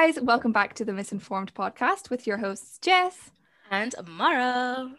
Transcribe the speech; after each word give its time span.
guys, 0.00 0.18
welcome 0.22 0.50
back 0.50 0.72
to 0.72 0.82
the 0.82 0.94
Misinformed 0.94 1.52
podcast 1.52 2.08
with 2.08 2.26
your 2.26 2.38
hosts 2.38 2.78
Jess 2.78 3.32
and 3.70 3.94
Mara. 4.08 4.90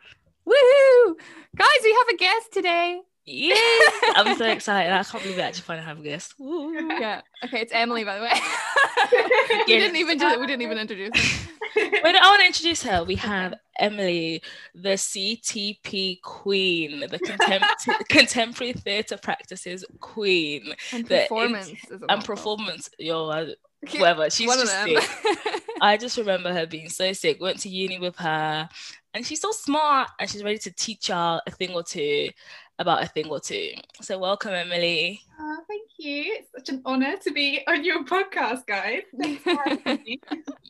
Woohoo! 0.47 1.15
Guys, 1.57 1.67
we 1.83 1.91
have 1.91 2.07
a 2.13 2.17
guest 2.17 2.53
today. 2.53 3.01
Yeah, 3.25 3.55
I'm 4.15 4.37
so 4.37 4.45
excited. 4.45 4.93
I 4.93 5.03
can't 5.03 5.23
believe 5.23 5.37
we 5.37 5.41
actually 5.41 5.63
finally 5.63 5.87
have 5.87 5.99
a 5.99 6.03
guest. 6.03 6.35
Woo. 6.37 6.75
Yeah. 6.75 7.21
Okay, 7.43 7.61
it's 7.61 7.73
Emily, 7.73 8.03
by 8.03 8.17
the 8.17 8.21
way. 8.21 8.31
we 9.67 9.79
didn't 9.79 9.95
even 9.95 10.19
we 10.39 10.45
didn't 10.45 10.61
even 10.61 10.77
introduce 10.77 11.17
her. 11.17 11.49
Wait, 11.75 12.15
I 12.15 12.29
want 12.29 12.41
to 12.41 12.45
introduce 12.45 12.83
her. 12.83 13.03
We 13.03 13.15
have 13.15 13.55
Emily, 13.79 14.41
the 14.75 14.89
CTP 14.97 16.21
queen, 16.21 17.01
the 17.01 17.19
contem- 17.19 18.05
contemporary 18.09 18.73
theatre 18.73 19.17
practices 19.17 19.85
queen, 19.99 20.73
And 20.91 21.05
the 21.07 21.19
performance 21.29 21.69
int- 21.69 21.79
is 21.91 22.01
and 22.09 22.23
performance. 22.23 22.89
Yo, 22.99 23.29
I- 23.29 23.55
whatever. 23.97 24.29
She's 24.29 24.47
One 24.47 24.59
of 24.59 24.65
just 24.65 24.85
them. 24.85 25.01
sick. 25.01 25.63
I 25.81 25.97
just 25.97 26.17
remember 26.17 26.53
her 26.53 26.67
being 26.67 26.89
so 26.89 27.11
sick. 27.13 27.41
Went 27.41 27.59
to 27.61 27.69
uni 27.69 27.97
with 27.97 28.15
her, 28.17 28.69
and 29.15 29.25
she's 29.25 29.41
so 29.41 29.51
smart, 29.51 30.09
and 30.19 30.29
she's 30.29 30.43
ready 30.43 30.59
to 30.59 30.71
teach 30.71 31.09
y'all 31.09 31.41
a 31.47 31.51
thing 31.51 31.71
or 31.71 31.81
two 31.81 32.29
about 32.77 33.03
a 33.03 33.07
thing 33.07 33.27
or 33.29 33.39
two. 33.39 33.71
So 34.01 34.19
welcome, 34.19 34.51
Emily. 34.53 35.21
Oh, 35.39 35.57
thank 35.67 35.89
you. 35.97 36.35
It's 36.37 36.49
such 36.55 36.69
an 36.75 36.81
honor 36.85 37.15
to 37.17 37.31
be 37.31 37.61
on 37.67 37.83
your 37.83 38.03
podcast, 38.05 38.67
guys. 38.67 39.01
Thanks 39.19 39.41
for 39.43 39.55
having 39.55 40.03
me. 40.03 40.21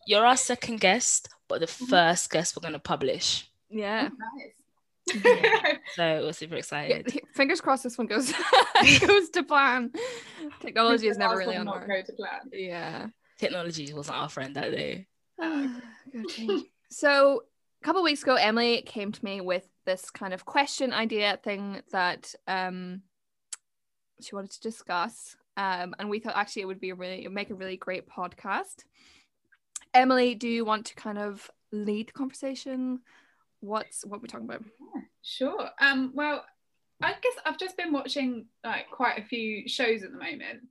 You're 0.07 0.25
our 0.25 0.37
second 0.37 0.79
guest, 0.79 1.27
but 1.51 1.59
the 1.61 1.67
first 1.67 2.29
guest 2.31 2.55
we're 2.55 2.61
going 2.61 2.73
to 2.73 2.79
publish. 2.79 3.49
yeah. 3.69 4.09
Nice. 4.09 5.77
So 5.95 6.21
we're 6.23 6.31
super 6.33 6.55
Yeah, 6.55 6.59
excited. 6.59 7.21
Fingers 7.33 7.59
crossed 7.59 7.83
this 7.83 7.97
one 7.97 8.07
goes 8.07 8.31
goes 9.05 9.29
to 9.31 9.43
plan. 9.43 9.91
Technology 10.61 11.07
is 11.07 11.17
never 11.17 11.35
really 11.37 11.57
on 11.57 11.67
our. 11.67 11.85
go 11.87 12.01
to 12.01 12.13
plan. 12.13 12.41
Yeah. 12.53 13.07
Technology 13.37 13.91
wasn't 13.93 14.17
our 14.17 14.29
friend 14.29 14.55
that 14.55 14.71
day. 14.71 15.07
So 16.89 17.43
a 17.81 17.85
couple 17.85 18.03
weeks 18.03 18.21
ago 18.23 18.35
emily 18.35 18.81
came 18.83 19.11
to 19.11 19.25
me 19.25 19.41
with 19.41 19.67
this 19.85 20.09
kind 20.11 20.33
of 20.33 20.45
question 20.45 20.93
idea 20.93 21.39
thing 21.43 21.81
that 21.91 22.35
um 22.47 23.01
she 24.21 24.35
wanted 24.35 24.51
to 24.51 24.61
discuss 24.61 25.35
um 25.57 25.95
and 25.97 26.09
we 26.09 26.19
thought 26.19 26.35
actually 26.35 26.61
it 26.63 26.65
would 26.65 26.79
be 26.81 26.91
a 26.91 26.95
really 26.95 27.27
make 27.29 27.49
a 27.49 27.55
really 27.55 27.77
great 27.77 28.07
podcast 28.07 28.83
emily 29.93 30.35
do 30.35 30.47
you 30.47 30.65
want 30.65 30.85
to 30.85 30.95
kind 30.95 31.17
of 31.17 31.49
lead 31.71 32.07
the 32.07 32.13
conversation 32.13 32.99
what's 33.61 34.05
what 34.05 34.21
we're 34.21 34.27
talking 34.27 34.47
about 34.47 34.63
Yeah, 34.95 35.01
sure. 35.21 35.69
Um, 35.79 36.11
well, 36.13 36.43
I 37.01 37.11
guess 37.21 37.33
I've 37.45 37.57
just 37.57 37.77
been 37.77 37.91
watching 37.91 38.45
like 38.63 38.89
quite 38.91 39.17
a 39.17 39.23
few 39.23 39.67
shows 39.67 40.03
at 40.03 40.11
the 40.11 40.17
moment, 40.17 40.61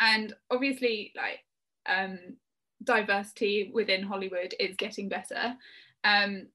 and 0.00 0.34
obviously, 0.50 1.12
like, 1.16 1.40
um, 1.86 2.18
diversity 2.84 3.70
within 3.72 4.02
Hollywood 4.02 4.54
is 4.60 4.76
getting 4.76 5.08
better. 5.08 5.56
Um, 6.04 6.48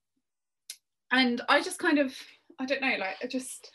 and 1.11 1.41
I 1.49 1.61
just 1.61 1.79
kind 1.79 1.99
of, 1.99 2.15
I 2.59 2.65
don't 2.65 2.81
know, 2.81 2.95
like, 2.99 3.17
I 3.21 3.27
just, 3.27 3.71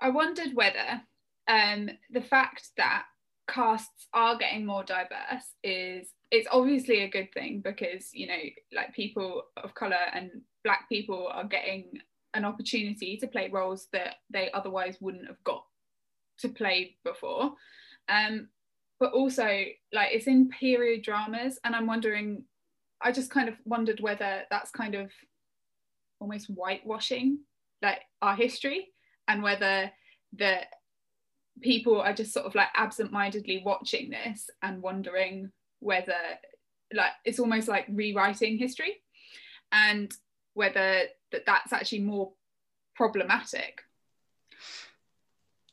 I 0.00 0.10
wondered 0.10 0.54
whether 0.54 1.02
um, 1.46 1.90
the 2.10 2.20
fact 2.20 2.70
that 2.76 3.04
casts 3.48 4.08
are 4.12 4.36
getting 4.36 4.66
more 4.66 4.84
diverse 4.84 5.54
is 5.64 6.08
it's 6.30 6.48
obviously 6.52 7.00
a 7.00 7.08
good 7.08 7.32
thing 7.32 7.60
because 7.64 8.10
you 8.12 8.26
know 8.26 8.38
like 8.74 8.94
people 8.94 9.42
of 9.56 9.74
color 9.74 9.96
and 10.12 10.30
black 10.64 10.88
people 10.88 11.28
are 11.32 11.44
getting 11.44 11.90
an 12.34 12.44
opportunity 12.44 13.16
to 13.16 13.26
play 13.26 13.48
roles 13.50 13.88
that 13.92 14.16
they 14.30 14.50
otherwise 14.52 14.98
wouldn't 15.00 15.26
have 15.26 15.42
got 15.44 15.64
to 16.38 16.48
play 16.48 16.96
before. 17.04 17.52
Um 18.08 18.48
but 19.00 19.12
also 19.12 19.44
like 19.92 20.12
it's 20.12 20.26
in 20.26 20.48
period 20.48 21.02
dramas 21.02 21.58
and 21.64 21.74
i'm 21.74 21.86
wondering 21.86 22.44
i 23.00 23.12
just 23.12 23.30
kind 23.30 23.48
of 23.48 23.54
wondered 23.64 24.00
whether 24.00 24.42
that's 24.50 24.70
kind 24.70 24.94
of 24.94 25.10
almost 26.20 26.48
whitewashing 26.48 27.38
like 27.82 28.00
our 28.22 28.34
history 28.34 28.88
and 29.28 29.42
whether 29.42 29.90
the 30.36 30.58
people 31.60 32.00
are 32.00 32.12
just 32.12 32.32
sort 32.32 32.46
of 32.46 32.54
like 32.54 32.68
absent-mindedly 32.74 33.62
watching 33.64 34.10
this 34.10 34.50
and 34.62 34.82
wondering 34.82 35.50
whether 35.80 36.14
like 36.92 37.12
it's 37.24 37.38
almost 37.38 37.68
like 37.68 37.86
rewriting 37.90 38.58
history 38.58 38.96
and 39.72 40.12
whether 40.54 41.02
that 41.32 41.44
that's 41.46 41.72
actually 41.72 42.00
more 42.00 42.32
problematic 42.94 43.82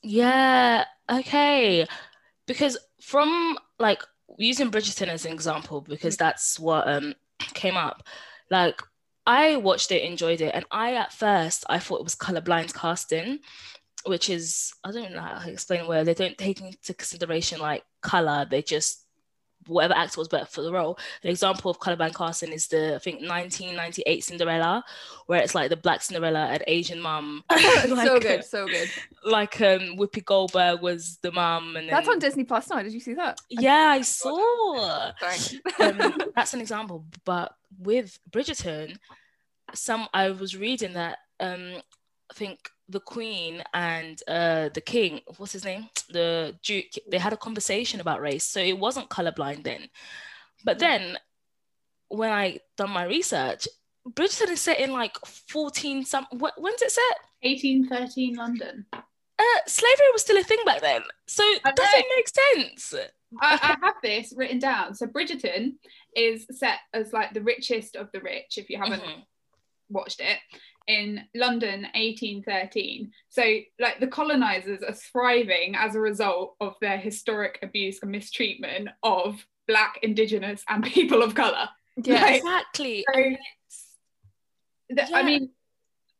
Yeah, 0.06 0.86
okay. 1.10 1.88
Because 2.46 2.78
from 3.02 3.58
like 3.80 4.04
using 4.38 4.70
Bridgerton 4.70 5.08
as 5.08 5.26
an 5.26 5.34
example, 5.34 5.82
because 5.82 6.16
that's 6.16 6.60
what 6.60 6.88
um 6.88 7.16
came 7.56 7.76
up. 7.76 8.04
Like 8.52 8.80
I 9.26 9.56
watched 9.56 9.92
it, 9.92 10.04
enjoyed 10.04 10.42
it, 10.42 10.54
and 10.54 10.66
I 10.70 10.94
at 10.94 11.12
first 11.12 11.66
I 11.70 11.80
thought 11.80 12.02
it 12.02 12.04
was 12.04 12.16
colorblind 12.16 12.76
casting, 12.76 13.40
which 14.06 14.30
is 14.30 14.74
I 14.84 14.92
don't 14.92 15.14
know 15.14 15.22
how 15.22 15.40
to 15.40 15.52
explain 15.52 15.88
where 15.88 16.04
they 16.04 16.14
don't 16.14 16.38
take 16.38 16.62
into 16.62 16.94
consideration 16.94 17.60
like 17.60 17.84
color, 18.02 18.46
they 18.50 18.62
just 18.62 19.06
whatever 19.68 19.96
actor 19.96 20.20
was 20.20 20.28
better 20.28 20.46
for 20.46 20.62
the 20.62 20.72
role. 20.72 20.98
An 21.24 21.30
example 21.30 21.72
of 21.72 21.80
colorblind 21.80 22.16
casting 22.16 22.52
is 22.52 22.68
the 22.68 22.96
I 22.96 23.00
think 23.00 23.22
1998 23.22 24.24
Cinderella, 24.24 24.84
where 25.26 25.42
it's 25.42 25.56
like 25.56 25.70
the 25.70 25.78
black 25.78 26.02
Cinderella 26.02 26.48
and 26.48 26.64
Asian 26.68 27.02
mum. 27.02 27.44
so 27.52 28.20
good 28.20 28.44
so 28.44 28.68
good. 28.68 28.90
like 29.24 29.60
um 29.62 29.98
Whoopi 29.98 30.24
Goldberg 30.24 30.82
was 30.82 31.18
the 31.22 31.32
mum 31.32 31.76
and 31.76 31.90
that's 31.90 32.08
then, 32.08 32.14
on 32.14 32.20
disney 32.20 32.44
plus 32.44 32.70
now. 32.70 32.82
Did 32.82 32.94
you 32.94 33.00
see 33.00 33.16
that? 33.16 33.40
Yeah 33.50 33.90
I 33.92 34.02
saw 34.02 35.12
um, 35.80 36.18
that's 36.36 36.54
an 36.54 36.62
example 36.62 37.06
but 37.24 37.56
with 37.80 38.20
Bridgerton 38.30 38.98
some 39.74 40.08
I 40.14 40.30
was 40.30 40.56
reading 40.56 40.94
that 40.94 41.18
um 41.40 41.82
I 42.30 42.34
think 42.34 42.70
the 42.88 43.00
queen 43.00 43.64
and 43.74 44.22
uh 44.28 44.70
the 44.74 44.82
king 44.82 45.22
what's 45.38 45.54
his 45.54 45.66
name? 45.66 45.90
The 46.10 46.56
duke 46.64 46.94
they 47.10 47.18
had 47.18 47.34
a 47.34 47.38
conversation 47.38 48.00
about 48.00 48.22
race 48.22 48.44
so 48.44 48.60
it 48.60 48.78
wasn't 48.78 49.10
colorblind 49.10 49.64
then. 49.64 49.90
But 50.64 50.80
then 50.80 51.18
when 52.10 52.32
I 52.32 52.60
done 52.78 52.92
my 52.92 53.04
research 53.06 53.68
Bridgerton 54.08 54.52
is 54.52 54.62
set 54.62 54.80
in 54.80 54.92
like 54.92 55.18
14 55.26 56.06
some 56.06 56.26
wh- 56.32 56.58
when's 56.60 56.82
it 56.84 56.92
set? 56.92 57.18
1813 57.42 58.36
london. 58.36 58.86
Uh, 58.94 59.44
slavery 59.68 60.06
was 60.14 60.22
still 60.22 60.38
a 60.38 60.44
thing 60.44 60.60
back 60.66 60.80
then, 60.82 61.02
so 61.28 61.44
does 61.76 61.90
it 61.94 62.06
make 62.16 62.28
sense? 62.30 62.94
I, 63.42 63.60
I 63.62 63.76
have 63.86 63.96
this 64.02 64.34
written 64.38 64.60
down. 64.60 64.94
So 64.96 65.08
bridgerton 65.08 65.74
is 66.16 66.46
set 66.52 66.80
as 66.94 67.12
like 67.14 67.34
the 67.34 67.42
richest 67.42 67.96
of 67.96 68.12
the 68.14 68.22
rich 68.22 68.58
if 68.58 68.70
you 68.70 68.78
haven't 68.78 69.02
Mhm. 69.02 69.24
watched 69.90 70.20
it 70.22 70.38
in 70.88 71.22
London 71.34 71.82
1813 71.96 73.12
so 73.30 73.42
like 73.80 74.00
the 74.00 74.08
colonizers 74.08 74.84
are 74.84 74.94
thriving 74.94 75.76
as 75.76 75.96
a 75.96 76.00
result 76.00 76.56
of 76.62 76.76
their 76.82 76.98
historic 76.98 77.58
abuse 77.64 78.00
and 78.02 78.12
mistreatment 78.12 78.90
of 79.02 79.44
black 79.68 79.98
indigenous 80.04 80.64
and 80.70 80.84
people 80.98 81.24
of 81.24 81.34
color 81.36 81.68
yeah 82.04 82.22
Right. 82.22 82.36
Exactly. 82.38 83.06
So- 83.12 83.36
The- 84.90 85.16
I 85.16 85.24
mean, 85.24 85.50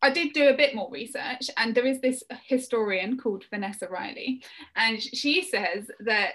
I 0.02 0.10
did 0.12 0.34
do 0.34 0.48
a 0.50 0.58
bit 0.58 0.76
more 0.76 0.90
research, 0.92 1.50
and 1.58 1.74
there 1.76 1.86
is 1.86 2.00
this 2.02 2.24
historian 2.48 3.18
called 3.18 3.44
Vanessa 3.50 3.88
Riley, 3.88 4.44
and 4.76 5.02
she 5.02 5.42
says 5.44 5.90
that 6.02 6.34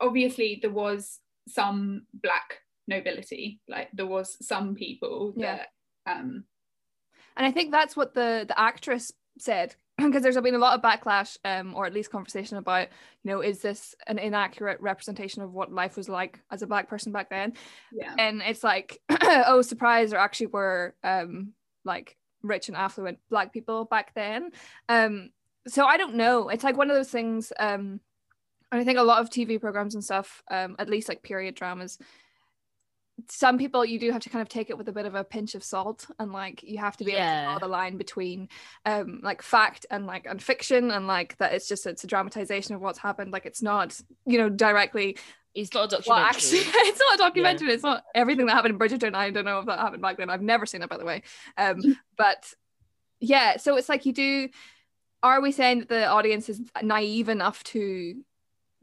obviously 0.00 0.58
there 0.60 0.70
was 0.70 1.18
some 1.48 2.06
black 2.12 2.60
nobility, 2.86 3.60
like 3.68 3.88
there 3.92 4.06
was 4.06 4.36
some 4.46 4.74
people 4.74 5.34
Yeah. 5.36 5.56
that 6.06 6.12
um 6.12 6.44
And 7.38 7.46
I 7.46 7.52
think 7.52 7.70
that's 7.70 7.96
what 7.96 8.14
the 8.14 8.44
the 8.46 8.60
actress 8.60 9.12
said 9.38 9.74
because 9.96 10.22
there's 10.22 10.38
been 10.40 10.56
a 10.56 10.58
lot 10.58 10.74
of 10.74 10.82
backlash 10.82 11.38
um 11.44 11.74
or 11.74 11.86
at 11.86 11.94
least 11.94 12.10
conversation 12.10 12.56
about 12.56 12.88
you 13.22 13.30
know 13.30 13.40
is 13.40 13.60
this 13.60 13.94
an 14.08 14.18
inaccurate 14.18 14.80
representation 14.80 15.42
of 15.42 15.52
what 15.52 15.72
life 15.72 15.96
was 15.96 16.08
like 16.08 16.40
as 16.50 16.62
a 16.62 16.66
black 16.66 16.88
person 16.88 17.12
back 17.12 17.30
then? 17.30 17.54
Yeah. 17.92 18.14
And 18.18 18.42
it's 18.44 18.64
like 18.64 19.00
oh 19.22 19.62
surprise 19.62 20.10
there 20.10 20.18
actually 20.18 20.48
were 20.48 20.94
um 21.04 21.52
like 21.84 22.16
rich 22.42 22.68
and 22.68 22.76
affluent 22.76 23.18
black 23.30 23.52
people 23.52 23.84
back 23.84 24.12
then. 24.14 24.50
Um 24.88 25.30
so 25.66 25.84
I 25.84 25.96
don't 25.96 26.14
know. 26.14 26.48
It's 26.48 26.64
like 26.64 26.76
one 26.76 26.90
of 26.90 26.96
those 26.96 27.10
things 27.10 27.52
um 27.58 28.00
and 28.70 28.80
I 28.80 28.84
think 28.84 28.98
a 28.98 29.02
lot 29.02 29.22
of 29.22 29.30
TV 29.30 29.60
programs 29.60 29.94
and 29.94 30.02
stuff 30.04 30.42
um 30.50 30.74
at 30.78 30.90
least 30.90 31.08
like 31.08 31.22
period 31.22 31.54
dramas 31.54 31.98
some 33.28 33.58
people 33.58 33.84
you 33.84 33.98
do 33.98 34.12
have 34.12 34.22
to 34.22 34.30
kind 34.30 34.42
of 34.42 34.48
take 34.48 34.70
it 34.70 34.78
with 34.78 34.88
a 34.88 34.92
bit 34.92 35.06
of 35.06 35.14
a 35.14 35.24
pinch 35.24 35.54
of 35.54 35.64
salt 35.64 36.06
and 36.18 36.32
like 36.32 36.62
you 36.62 36.78
have 36.78 36.96
to 36.96 37.04
be 37.04 37.12
able 37.12 37.20
to 37.24 37.42
draw 37.42 37.58
the 37.58 37.68
line 37.68 37.96
between 37.96 38.48
um 38.86 39.20
like 39.22 39.42
fact 39.42 39.86
and 39.90 40.06
like 40.06 40.26
and 40.26 40.42
fiction 40.42 40.90
and 40.90 41.06
like 41.06 41.36
that 41.38 41.52
it's 41.52 41.68
just 41.68 41.86
it's 41.86 42.04
a 42.04 42.06
dramatization 42.06 42.74
of 42.74 42.80
what's 42.80 42.98
happened. 42.98 43.32
Like 43.32 43.46
it's 43.46 43.62
not 43.62 44.00
you 44.24 44.38
know 44.38 44.48
directly 44.48 45.18
It's 45.54 45.74
not 45.74 45.92
a 45.92 46.02
well 46.06 46.18
documentary. 46.20 46.28
actually 46.28 46.58
it's 46.88 47.00
not 47.00 47.14
a 47.14 47.18
documentary. 47.18 47.68
It's 47.72 47.82
not 47.82 48.04
everything 48.14 48.46
that 48.46 48.54
happened 48.54 48.74
in 48.74 48.78
Bridgerton. 48.78 49.14
I 49.14 49.30
don't 49.30 49.44
know 49.44 49.58
if 49.60 49.66
that 49.66 49.78
happened 49.80 50.02
back 50.02 50.16
then. 50.18 50.30
I've 50.30 50.42
never 50.42 50.66
seen 50.66 50.82
it 50.82 50.88
by 50.88 50.96
the 50.98 51.04
way. 51.04 51.22
Um 51.56 51.80
but 52.16 52.52
yeah 53.20 53.56
so 53.56 53.76
it's 53.76 53.88
like 53.88 54.06
you 54.06 54.12
do 54.12 54.48
are 55.22 55.40
we 55.40 55.50
saying 55.50 55.80
that 55.80 55.88
the 55.88 56.06
audience 56.06 56.48
is 56.48 56.60
naive 56.82 57.28
enough 57.28 57.64
to 57.64 58.22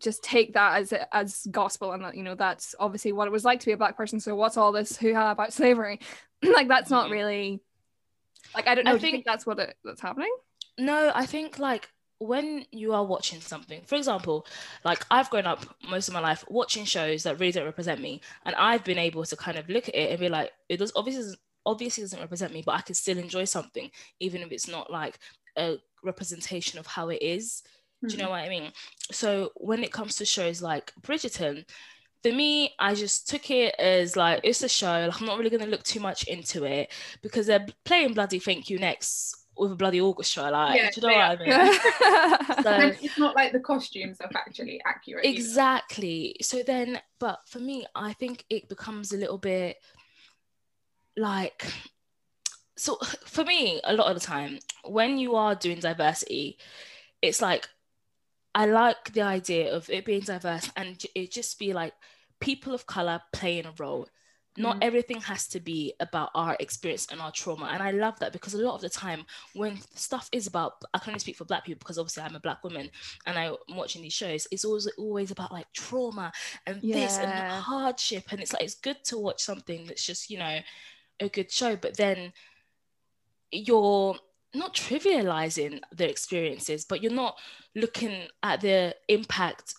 just 0.05 0.23
take 0.23 0.53
that 0.53 0.79
as 0.79 0.93
as 1.11 1.45
gospel 1.51 1.91
and 1.91 2.03
that 2.05 2.15
you 2.15 2.23
know 2.23 2.35
that's 2.35 2.73
obviously 2.79 3.11
what 3.11 3.27
it 3.27 3.31
was 3.31 3.43
like 3.43 3.59
to 3.59 3.65
be 3.65 3.73
a 3.73 3.77
black 3.77 3.97
person. 3.97 4.21
So 4.21 4.35
what's 4.35 4.55
all 4.55 4.71
this 4.71 4.95
hoo-ha 4.95 5.31
about 5.31 5.51
slavery? 5.51 5.99
Like 6.43 6.69
that's 6.69 6.89
not 6.89 7.07
Mhm. 7.07 7.11
really 7.11 7.59
like 8.55 8.67
i 8.67 8.75
don't 8.75 8.85
know. 8.85 8.91
I 8.91 8.93
do 8.93 8.97
you 8.97 9.01
think 9.01 9.13
think- 9.15 9.25
that's 9.25 9.45
what 9.45 9.59
it, 9.59 9.75
that's 9.83 9.99
happening? 10.01 10.33
No, 10.77 11.11
I 11.13 11.25
think 11.25 11.59
like 11.59 11.89
when 12.19 12.65
you 12.71 12.93
are 12.93 13.03
watching 13.03 13.41
something, 13.41 13.81
for 13.85 13.95
example, 13.95 14.45
like 14.85 15.03
I've 15.11 15.29
grown 15.29 15.45
up 15.45 15.65
most 15.89 16.07
of 16.07 16.13
my 16.13 16.19
life 16.21 16.45
watching 16.49 16.85
shows 16.85 17.23
that 17.23 17.39
really 17.39 17.51
don't 17.51 17.65
represent 17.65 17.99
me, 17.99 18.21
and 18.45 18.55
I've 18.55 18.83
been 18.85 18.97
able 18.97 19.25
to 19.25 19.35
kind 19.35 19.57
of 19.57 19.67
look 19.69 19.87
at 19.89 19.95
it 19.95 20.11
and 20.11 20.19
be 20.19 20.29
like, 20.29 20.51
it 20.69 20.77
does 20.77 20.93
obviously 20.95 21.35
obviously 21.65 22.03
doesn't 22.03 22.19
represent 22.19 22.53
me, 22.53 22.61
but 22.65 22.75
I 22.75 22.81
can 22.81 22.95
still 22.95 23.17
enjoy 23.17 23.45
something, 23.45 23.89
even 24.19 24.41
if 24.41 24.51
it's 24.51 24.67
not 24.67 24.91
like 24.91 25.17
a 25.57 25.77
representation 26.03 26.77
of 26.79 26.85
how 26.87 27.09
it 27.09 27.21
is. 27.21 27.63
Do 28.07 28.15
you 28.15 28.21
know 28.21 28.25
hmm. 28.25 28.31
what 28.31 28.43
I 28.43 28.49
mean? 28.49 28.71
So 29.11 29.51
when 29.55 29.83
it 29.83 29.91
comes 29.91 30.15
to 30.15 30.25
shows 30.25 30.61
like 30.61 30.93
Bridgerton, 31.01 31.65
for 32.23 32.31
me, 32.31 32.73
I 32.79 32.95
just 32.95 33.29
took 33.29 33.51
it 33.51 33.75
as 33.77 34.15
like 34.15 34.41
it's 34.43 34.63
a 34.63 34.69
show. 34.69 35.07
Like, 35.07 35.21
I'm 35.21 35.27
not 35.27 35.37
really 35.37 35.51
gonna 35.51 35.69
look 35.69 35.83
too 35.83 35.99
much 35.99 36.23
into 36.23 36.63
it 36.63 36.91
because 37.21 37.45
they're 37.47 37.67
playing 37.83 38.13
bloody 38.13 38.39
Thank 38.39 38.69
You 38.69 38.79
Next 38.79 39.45
with 39.57 39.71
a 39.71 39.75
bloody 39.75 40.01
orchestra. 40.01 40.49
Like, 40.51 40.77
Yeah, 40.77 40.89
do 40.91 41.01
you 41.01 41.07
know 41.07 41.13
what 41.13 41.41
I 41.41 41.45
mean? 41.45 41.79
So- 42.63 42.69
and 42.69 42.97
it's 43.01 43.17
not 43.17 43.35
like 43.35 43.51
the 43.51 43.59
costumes 43.59 44.17
are 44.21 44.29
factually 44.29 44.79
accurate 44.85 45.25
either. 45.25 45.37
Exactly. 45.37 46.35
So 46.41 46.63
then, 46.63 46.99
but 47.19 47.39
for 47.47 47.59
me, 47.59 47.85
I 47.95 48.13
think 48.13 48.45
it 48.49 48.69
becomes 48.69 49.13
a 49.13 49.17
little 49.17 49.37
bit 49.37 49.77
like, 51.15 51.71
so 52.75 52.97
for 53.25 53.43
me, 53.43 53.81
a 53.83 53.93
lot 53.93 54.07
of 54.07 54.19
the 54.19 54.25
time, 54.25 54.59
when 54.83 55.17
you 55.17 55.35
are 55.35 55.55
doing 55.55 55.79
diversity, 55.79 56.57
it's 57.21 57.41
like, 57.41 57.67
I 58.55 58.65
like 58.67 59.13
the 59.13 59.21
idea 59.21 59.73
of 59.75 59.89
it 59.89 60.05
being 60.05 60.21
diverse 60.21 60.71
and 60.77 61.03
it 61.15 61.31
just 61.31 61.59
be 61.59 61.73
like 61.73 61.93
people 62.39 62.73
of 62.73 62.87
color 62.87 63.21
playing 63.33 63.67
a 63.67 63.73
role. 63.79 64.07
Not 64.57 64.77
Mm. 64.77 64.83
everything 64.83 65.21
has 65.21 65.49
to 65.49 65.59
be 65.59 65.93
about 65.99 66.31
our 66.33 66.55
experience 66.61 67.07
and 67.11 67.21
our 67.21 67.31
trauma. 67.33 67.65
And 67.73 67.83
I 67.83 67.91
love 67.91 68.17
that 68.19 68.31
because 68.31 68.53
a 68.53 68.59
lot 68.59 68.75
of 68.75 68.81
the 68.81 68.89
time, 68.89 69.25
when 69.53 69.81
stuff 69.95 70.29
is 70.31 70.47
about, 70.47 70.81
I 70.93 70.99
can 70.99 71.11
only 71.11 71.19
speak 71.19 71.35
for 71.35 71.45
Black 71.45 71.65
people 71.65 71.79
because 71.79 71.99
obviously 71.99 72.23
I'm 72.23 72.35
a 72.37 72.39
Black 72.39 72.63
woman 72.63 72.89
and 73.25 73.37
I'm 73.37 73.55
watching 73.69 74.01
these 74.01 74.13
shows, 74.13 74.47
it's 74.51 74.63
always 74.63 74.87
always 74.97 75.31
about 75.31 75.51
like 75.51 75.71
trauma 75.73 76.31
and 76.65 76.81
this 76.93 77.19
and 77.19 77.39
Yeah. 77.39 77.49
hardship. 77.49 78.31
And 78.31 78.41
it's 78.41 78.53
like 78.53 78.63
it's 78.63 78.75
good 78.75 79.03
to 79.05 79.17
watch 79.17 79.43
something 79.43 79.87
that's 79.87 80.05
just, 80.05 80.29
you 80.29 80.39
know, 80.39 80.61
a 81.19 81.29
good 81.29 81.51
show, 81.51 81.75
but 81.75 81.97
then 81.97 82.33
you're 83.51 84.17
not 84.55 84.73
trivializing 84.73 85.79
their 85.91 86.09
experiences, 86.09 86.85
but 86.85 87.01
you're 87.01 87.11
not 87.11 87.37
looking 87.75 88.27
at 88.43 88.61
the 88.61 88.95
impact. 89.07 89.75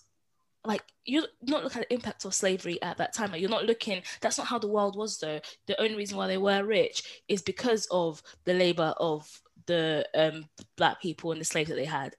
Like 0.64 0.82
you're 1.04 1.26
not 1.42 1.62
looking 1.62 1.82
at 1.82 1.88
the 1.88 1.94
impact 1.94 2.24
of 2.24 2.34
slavery 2.34 2.80
at 2.82 2.98
that 2.98 3.12
time. 3.12 3.30
Like 3.30 3.40
you're 3.40 3.50
not 3.50 3.64
looking. 3.64 4.02
That's 4.20 4.38
not 4.38 4.48
how 4.48 4.58
the 4.58 4.68
world 4.68 4.96
was, 4.96 5.18
though. 5.18 5.40
The 5.66 5.80
only 5.80 5.96
reason 5.96 6.16
why 6.16 6.26
they 6.26 6.38
were 6.38 6.64
rich 6.64 7.22
is 7.28 7.42
because 7.42 7.86
of 7.90 8.22
the 8.44 8.54
labor 8.54 8.94
of 8.98 9.40
the 9.66 10.06
um, 10.14 10.48
black 10.76 11.00
people 11.00 11.32
and 11.32 11.40
the 11.40 11.44
slaves 11.44 11.68
that 11.68 11.76
they 11.76 11.84
had. 11.84 12.14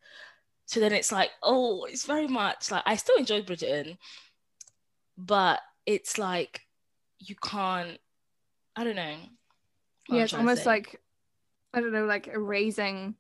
So 0.66 0.80
then 0.80 0.92
it's 0.92 1.12
like, 1.12 1.32
oh, 1.44 1.86
it's 1.86 2.06
very 2.06 2.28
much 2.28 2.72
like 2.72 2.84
I 2.86 2.96
still 2.96 3.18
enjoyed 3.18 3.46
Bridgerton, 3.46 3.98
but 5.18 5.62
it's 5.86 6.18
like 6.18 6.62
you 7.20 7.36
can't. 7.36 7.98
I 8.76 8.84
don't 8.84 8.96
know. 8.96 9.16
yeah 10.10 10.24
it's 10.24 10.34
almost 10.34 10.66
like 10.66 11.02
i 11.78 11.82
don't 11.82 11.94
know 11.94 12.06
like 12.06 12.28
erasing 12.28 13.16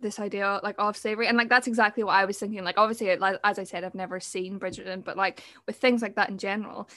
this 0.00 0.20
idea 0.20 0.60
like 0.62 0.76
of 0.78 0.96
slavery. 0.96 1.26
And 1.26 1.36
like 1.36 1.48
that's 1.48 1.66
exactly 1.66 2.04
what 2.04 2.14
i 2.14 2.24
was 2.24 2.38
thinking. 2.38 2.62
Like 2.64 2.78
obviously 2.78 3.14
like, 3.16 3.38
as 3.44 3.58
i 3.58 3.64
said 3.64 3.84
i've 3.84 3.94
never 3.94 4.20
seen 4.20 4.60
bridgerton 4.60 5.04
but 5.04 5.16
like 5.16 5.42
with 5.66 5.76
things 5.76 6.02
like 6.02 6.14
that 6.16 6.30
in 6.30 6.38
general 6.38 6.88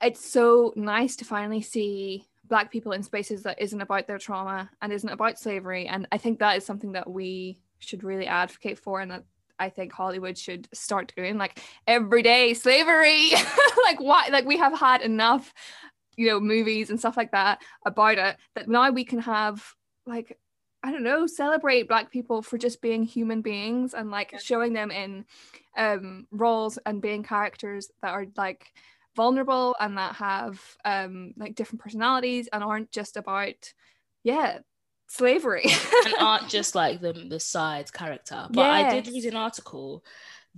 it's 0.00 0.24
so 0.24 0.72
nice 0.76 1.16
to 1.16 1.24
finally 1.24 1.60
see 1.60 2.28
black 2.44 2.70
people 2.70 2.92
in 2.92 3.02
spaces 3.02 3.42
that 3.42 3.60
isn't 3.60 3.80
about 3.80 4.06
their 4.06 4.18
trauma 4.18 4.70
and 4.80 4.92
isn't 4.92 5.08
about 5.10 5.38
slavery. 5.38 5.86
And 5.88 6.06
i 6.12 6.18
think 6.18 6.38
that 6.38 6.56
is 6.56 6.64
something 6.64 6.92
that 6.92 7.10
we 7.10 7.58
should 7.80 8.04
really 8.04 8.26
advocate 8.26 8.78
for 8.78 9.00
and 9.00 9.10
that 9.10 9.24
I 9.60 9.70
think 9.70 9.92
Hollywood 9.92 10.38
should 10.38 10.68
start 10.72 11.12
doing. 11.16 11.36
Like 11.36 11.60
everyday 11.86 12.54
slavery. 12.54 13.30
like 13.84 14.00
why 14.00 14.28
like 14.30 14.44
we 14.44 14.56
have 14.56 14.78
had 14.78 15.02
enough, 15.02 15.52
you 16.18 16.26
know, 16.28 16.40
movies 16.40 16.90
and 16.90 16.98
stuff 16.98 17.16
like 17.16 17.30
that 17.32 17.62
about 17.86 18.18
it 18.18 18.36
that 18.54 18.68
now 18.68 18.90
we 18.90 19.04
can 19.04 19.20
have 19.20 19.64
like 20.06 20.38
I 20.82 20.92
don't 20.92 21.02
know, 21.02 21.26
celebrate 21.26 21.88
black 21.88 22.10
people 22.10 22.40
for 22.42 22.56
just 22.56 22.80
being 22.80 23.02
human 23.02 23.42
beings 23.42 23.94
and 23.94 24.10
like 24.10 24.32
Yeah. 24.32 24.38
showing 24.38 24.72
them 24.72 24.90
in 24.90 25.24
um 25.76 26.26
roles 26.30 26.78
and 26.84 27.00
being 27.00 27.22
characters 27.22 27.90
that 28.02 28.10
are 28.12 28.26
like 28.36 28.72
vulnerable 29.16 29.74
and 29.80 29.96
that 29.98 30.16
have 30.16 30.60
um 30.84 31.32
like 31.36 31.54
different 31.54 31.80
personalities 31.82 32.48
and 32.52 32.62
aren't 32.62 32.90
just 32.90 33.16
about 33.16 33.72
yeah, 34.24 34.58
slavery. 35.08 35.66
and 36.04 36.14
aren't 36.18 36.48
just 36.58 36.74
like 36.74 37.00
the 37.00 37.12
the 37.12 37.40
side 37.40 37.92
character. 37.92 38.46
But 38.50 38.70
I 38.70 38.84
did 38.84 39.06
read 39.06 39.24
an 39.24 39.36
article 39.36 40.04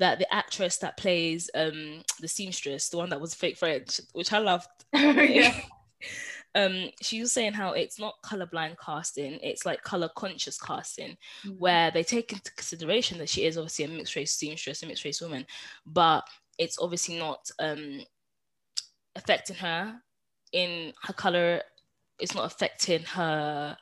that 0.00 0.18
the 0.18 0.34
actress 0.34 0.78
that 0.78 0.96
plays 0.96 1.48
um 1.54 2.02
the 2.20 2.26
seamstress, 2.28 2.88
the 2.88 2.96
one 2.96 3.10
that 3.10 3.20
was 3.20 3.34
fake 3.34 3.56
French, 3.56 4.00
which 4.12 4.32
I 4.32 4.38
loved. 4.38 4.66
yeah. 4.92 5.54
um, 6.54 6.88
she 7.00 7.20
was 7.20 7.30
saying 7.32 7.52
how 7.52 7.72
it's 7.72 7.98
not 8.00 8.14
colorblind 8.24 8.76
casting; 8.84 9.38
it's 9.42 9.64
like 9.64 9.82
color 9.82 10.08
conscious 10.16 10.58
casting, 10.58 11.16
Mm. 11.46 11.58
where 11.58 11.90
they 11.90 12.02
take 12.02 12.32
into 12.32 12.50
consideration 12.54 13.18
that 13.18 13.28
she 13.28 13.44
is 13.44 13.56
obviously 13.56 13.84
a 13.84 13.88
mixed 13.88 14.16
race 14.16 14.32
seamstress, 14.34 14.82
a 14.82 14.86
mixed 14.86 15.04
race 15.04 15.20
woman, 15.20 15.46
but 15.86 16.26
it's 16.58 16.78
obviously 16.80 17.18
not 17.18 17.48
um 17.60 18.00
affecting 19.14 19.56
her 19.56 20.00
in 20.52 20.92
her 21.02 21.12
color. 21.12 21.62
It's 22.18 22.34
not 22.34 22.46
affecting 22.46 23.02
her 23.02 23.76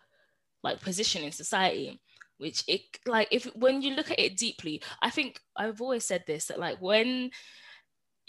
like 0.64 0.80
position 0.80 1.22
in 1.22 1.32
society 1.32 2.00
which 2.38 2.64
it 2.66 2.80
like 3.06 3.28
if 3.30 3.44
when 3.54 3.82
you 3.82 3.94
look 3.94 4.10
at 4.10 4.18
it 4.18 4.36
deeply 4.36 4.80
i 5.02 5.10
think 5.10 5.40
i've 5.56 5.80
always 5.80 6.04
said 6.04 6.24
this 6.26 6.46
that 6.46 6.58
like 6.58 6.80
when 6.80 7.30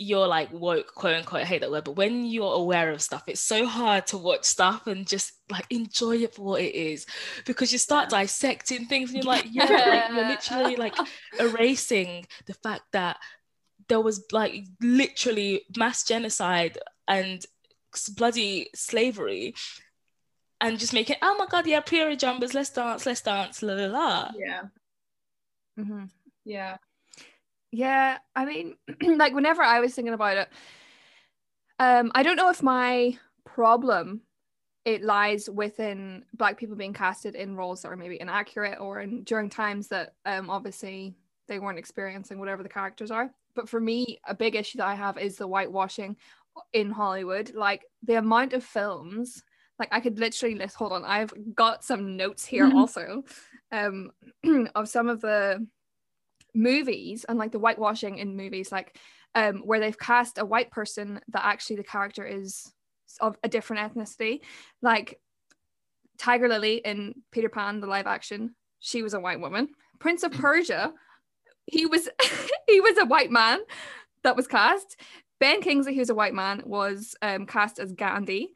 you're 0.02 0.28
like 0.28 0.52
woke 0.54 0.96
quote 0.96 1.16
unquote 1.16 1.42
I 1.42 1.46
hate 1.46 1.60
that 1.60 1.72
word 1.72 1.84
but 1.84 1.98
when 1.98 2.24
you're 2.24 2.54
aware 2.54 2.90
of 2.90 3.02
stuff 3.02 3.24
it's 3.28 3.42
so 3.42 3.66
hard 3.66 4.08
to 4.08 4.18
watch 4.18 4.46
stuff 4.46 4.88
and 4.88 5.06
just 5.06 5.34
like 5.52 5.66
enjoy 5.70 6.16
it 6.18 6.34
for 6.34 6.44
what 6.44 6.62
it 6.62 6.74
is 6.74 7.06
because 7.46 7.74
you 7.74 7.78
start 7.78 8.10
dissecting 8.10 8.86
things 8.86 9.10
and 9.10 9.18
you're 9.18 9.32
like 9.32 9.46
yeah 9.52 9.66
like, 9.66 10.10
you're 10.10 10.28
literally 10.28 10.76
like 10.78 10.96
erasing 11.40 12.26
the 12.46 12.54
fact 12.54 12.84
that 12.94 13.18
there 13.90 14.00
was 14.00 14.24
like 14.32 14.64
literally 14.82 15.64
mass 15.76 16.06
genocide 16.06 16.78
and 17.10 17.46
bloody 18.16 18.70
slavery 18.74 19.54
and 20.62 20.80
just 20.80 20.94
making 20.94 21.16
oh 21.22 21.36
my 21.38 21.46
god 21.46 21.66
yeah 21.66 21.80
period 21.80 22.20
jumpers 22.20 22.54
let's 22.54 22.70
dance 22.70 23.06
let's 23.06 23.22
dance 23.22 23.62
la 23.62 23.74
la 23.74 23.86
la 23.86 24.32
yeah. 24.38 24.62
hmm 25.78 26.06
Yeah. 26.46 26.78
Yeah, 27.72 28.18
I 28.36 28.46
mean, 28.46 28.76
like 29.18 29.34
whenever 29.34 29.62
I 29.62 29.80
was 29.80 29.94
thinking 29.94 30.14
about 30.14 30.38
it, 30.38 30.50
um, 31.78 32.12
I 32.16 32.24
don't 32.24 32.36
know 32.36 32.50
if 32.50 32.64
my 32.64 33.18
problem 33.46 34.22
it 34.86 35.04
lies 35.04 35.50
within 35.50 36.26
black 36.34 36.58
people 36.58 36.76
being 36.76 36.94
casted 36.94 37.36
in 37.36 37.56
roles 37.56 37.82
that 37.82 37.90
are 37.90 37.98
maybe 37.98 38.20
inaccurate 38.20 38.80
or 38.80 39.02
in 39.02 39.24
during 39.24 39.50
times 39.50 39.90
that 39.90 40.14
um 40.26 40.50
obviously 40.50 41.14
they 41.48 41.60
weren't 41.60 41.78
experiencing 41.78 42.40
whatever 42.40 42.64
the 42.64 42.70
characters 42.70 43.12
are. 43.12 43.32
But 43.56 43.68
for 43.70 43.80
me, 43.80 44.20
a 44.28 44.34
big 44.34 44.56
issue 44.56 44.78
that 44.78 44.88
I 44.88 44.96
have 44.96 45.18
is 45.18 45.36
the 45.36 45.48
whitewashing 45.48 46.16
in 46.74 46.92
Hollywood. 46.92 47.54
Like 47.54 47.86
the 48.04 48.16
amount 48.16 48.54
of 48.54 48.64
films, 48.64 49.44
like 49.80 49.90
I 49.92 50.00
could 50.02 50.20
literally 50.20 50.56
list. 50.56 50.76
Hold 50.76 50.92
on, 50.92 51.06
I've 51.06 51.34
got 51.56 51.84
some 51.84 52.18
notes 52.18 52.46
here 52.46 52.70
Mhm. 52.70 52.76
also, 52.76 53.24
um, 53.72 54.12
of 54.76 54.90
some 54.90 55.08
of 55.08 55.22
the 55.22 55.66
movies 56.54 57.26
and 57.28 57.38
like 57.38 57.52
the 57.52 57.60
whitewashing 57.60 58.18
in 58.18 58.36
movies 58.36 58.72
like 58.72 58.98
um 59.36 59.60
where 59.60 59.80
they've 59.80 60.00
cast 60.00 60.40
a 60.40 60.46
white 60.46 60.72
person 60.72 61.20
that 61.28 61.46
actually 61.46 61.76
the 61.76 61.84
character 61.84 62.26
is 62.26 62.74
of 63.22 63.38
a 63.44 63.48
different 63.50 63.94
ethnicity 63.96 64.40
like 64.82 65.20
tiger 66.18 66.48
lily 66.48 66.78
in 66.78 67.14
peter 67.32 67.50
pan 67.50 67.80
the 67.80 67.88
live 67.88 68.08
action 68.08 68.56
she 68.80 69.04
was 69.04 69.14
a 69.14 69.20
white 69.20 69.40
woman 69.40 69.68
prince 70.00 70.24
of 70.24 70.32
persia 70.32 70.92
he 71.68 71.86
was 71.86 72.10
he 72.68 72.82
was 72.82 72.98
a 72.98 73.06
white 73.06 73.32
man 73.32 73.60
that 74.24 74.36
was 74.36 74.48
cast 74.48 75.00
ben 75.40 75.62
kingsley 75.62 75.96
who's 75.96 76.10
a 76.10 76.16
white 76.16 76.34
man 76.34 76.64
was 76.66 77.16
um, 77.22 77.46
cast 77.46 77.78
as 77.80 77.94
gandhi 77.94 78.54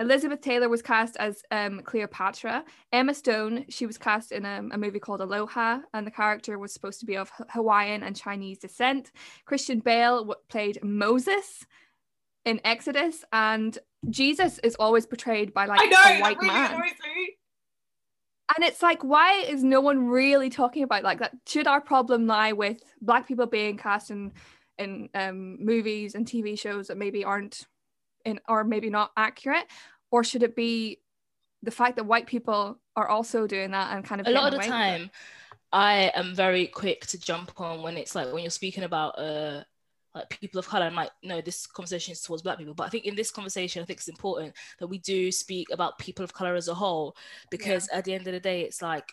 Elizabeth 0.00 0.40
Taylor 0.40 0.68
was 0.68 0.82
cast 0.82 1.16
as 1.18 1.42
um, 1.52 1.80
Cleopatra. 1.84 2.64
Emma 2.92 3.14
Stone, 3.14 3.66
she 3.68 3.86
was 3.86 3.96
cast 3.96 4.32
in 4.32 4.44
a, 4.44 4.62
a 4.72 4.78
movie 4.78 4.98
called 4.98 5.20
Aloha, 5.20 5.80
and 5.92 6.06
the 6.06 6.10
character 6.10 6.58
was 6.58 6.72
supposed 6.72 6.98
to 7.00 7.06
be 7.06 7.16
of 7.16 7.30
Hawaiian 7.50 8.02
and 8.02 8.16
Chinese 8.16 8.58
descent. 8.58 9.12
Christian 9.44 9.78
Bale 9.78 10.18
w- 10.18 10.34
played 10.48 10.80
Moses 10.82 11.64
in 12.44 12.60
Exodus, 12.64 13.24
and 13.32 13.78
Jesus 14.10 14.58
is 14.64 14.74
always 14.76 15.06
portrayed 15.06 15.54
by 15.54 15.66
like 15.66 15.80
I 15.80 15.86
know. 15.86 16.16
a 16.16 16.20
white 16.20 16.38
really 16.38 16.48
man. 16.48 16.72
and 18.56 18.64
it's 18.64 18.82
like 18.82 19.02
why 19.02 19.32
is 19.48 19.64
no 19.64 19.80
one 19.80 20.08
really 20.08 20.50
talking 20.50 20.82
about 20.82 21.02
like 21.02 21.18
that 21.20 21.32
should 21.46 21.66
our 21.66 21.80
problem 21.80 22.26
lie 22.26 22.52
with 22.52 22.82
black 23.00 23.26
people 23.26 23.46
being 23.46 23.78
cast 23.78 24.10
in 24.10 24.32
in 24.76 25.08
um, 25.14 25.56
movies 25.64 26.14
and 26.14 26.26
tv 26.26 26.58
shows 26.58 26.88
that 26.88 26.98
maybe 26.98 27.24
aren't 27.24 27.66
in 28.24 28.40
or 28.48 28.64
maybe 28.64 28.90
not 28.90 29.12
accurate 29.16 29.66
or 30.10 30.24
should 30.24 30.42
it 30.42 30.56
be 30.56 31.00
the 31.62 31.70
fact 31.70 31.96
that 31.96 32.04
white 32.04 32.26
people 32.26 32.78
are 32.96 33.08
also 33.08 33.46
doing 33.46 33.70
that 33.72 33.94
and 33.94 34.04
kind 34.04 34.20
of 34.20 34.26
a 34.26 34.30
lot 34.30 34.46
of 34.46 34.52
the 34.52 34.56
away 34.58 34.66
with 34.66 34.66
it? 34.66 34.70
time 34.70 35.10
i 35.72 36.10
am 36.14 36.34
very 36.34 36.66
quick 36.66 37.06
to 37.06 37.18
jump 37.18 37.58
on 37.60 37.82
when 37.82 37.96
it's 37.96 38.14
like 38.14 38.32
when 38.32 38.42
you're 38.42 38.50
speaking 38.50 38.84
about 38.84 39.18
uh 39.18 39.62
like 40.14 40.28
people 40.28 40.58
of 40.58 40.68
color 40.68 40.86
i'm 40.86 40.94
like 40.94 41.10
no 41.22 41.40
this 41.40 41.66
conversation 41.66 42.12
is 42.12 42.22
towards 42.22 42.42
black 42.42 42.58
people 42.58 42.74
but 42.74 42.84
i 42.84 42.88
think 42.88 43.04
in 43.04 43.16
this 43.16 43.30
conversation 43.30 43.82
i 43.82 43.84
think 43.84 43.98
it's 43.98 44.08
important 44.08 44.54
that 44.78 44.86
we 44.86 44.98
do 44.98 45.32
speak 45.32 45.68
about 45.72 45.98
people 45.98 46.24
of 46.24 46.32
color 46.32 46.54
as 46.54 46.68
a 46.68 46.74
whole 46.74 47.16
because 47.50 47.88
at 47.88 48.04
the 48.04 48.14
end 48.14 48.26
of 48.26 48.32
the 48.32 48.40
day 48.40 48.62
it's 48.62 48.80
like 48.80 49.12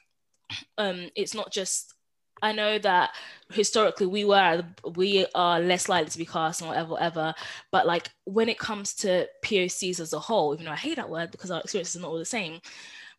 um 0.78 1.10
it's 1.16 1.34
not 1.34 1.52
just 1.52 1.96
I 2.42 2.52
know 2.52 2.80
that 2.80 3.12
historically 3.52 4.08
we 4.08 4.26
were 4.26 4.64
we 4.96 5.26
are 5.36 5.60
less 5.60 5.88
likely 5.90 6.10
to 6.10 6.18
be 6.18 6.26
cast 6.26 6.62
and 6.62 6.70
whatever, 6.70 6.92
whatever. 6.92 7.34
But 7.72 7.86
like 7.86 8.10
when 8.26 8.50
it 8.50 8.58
comes 8.60 8.94
to 8.96 9.28
POCs 9.44 10.00
as 10.00 10.14
a 10.14 10.20
whole, 10.20 10.54
even 10.54 10.66
though 10.66 10.72
I 10.72 10.78
hate 10.78 10.96
that 10.96 11.10
word 11.10 11.32
because 11.32 11.52
our 11.52 11.62
experiences 11.62 11.98
are 11.98 12.02
not 12.02 12.12
all 12.12 12.18
the 12.18 12.26
same, 12.26 12.62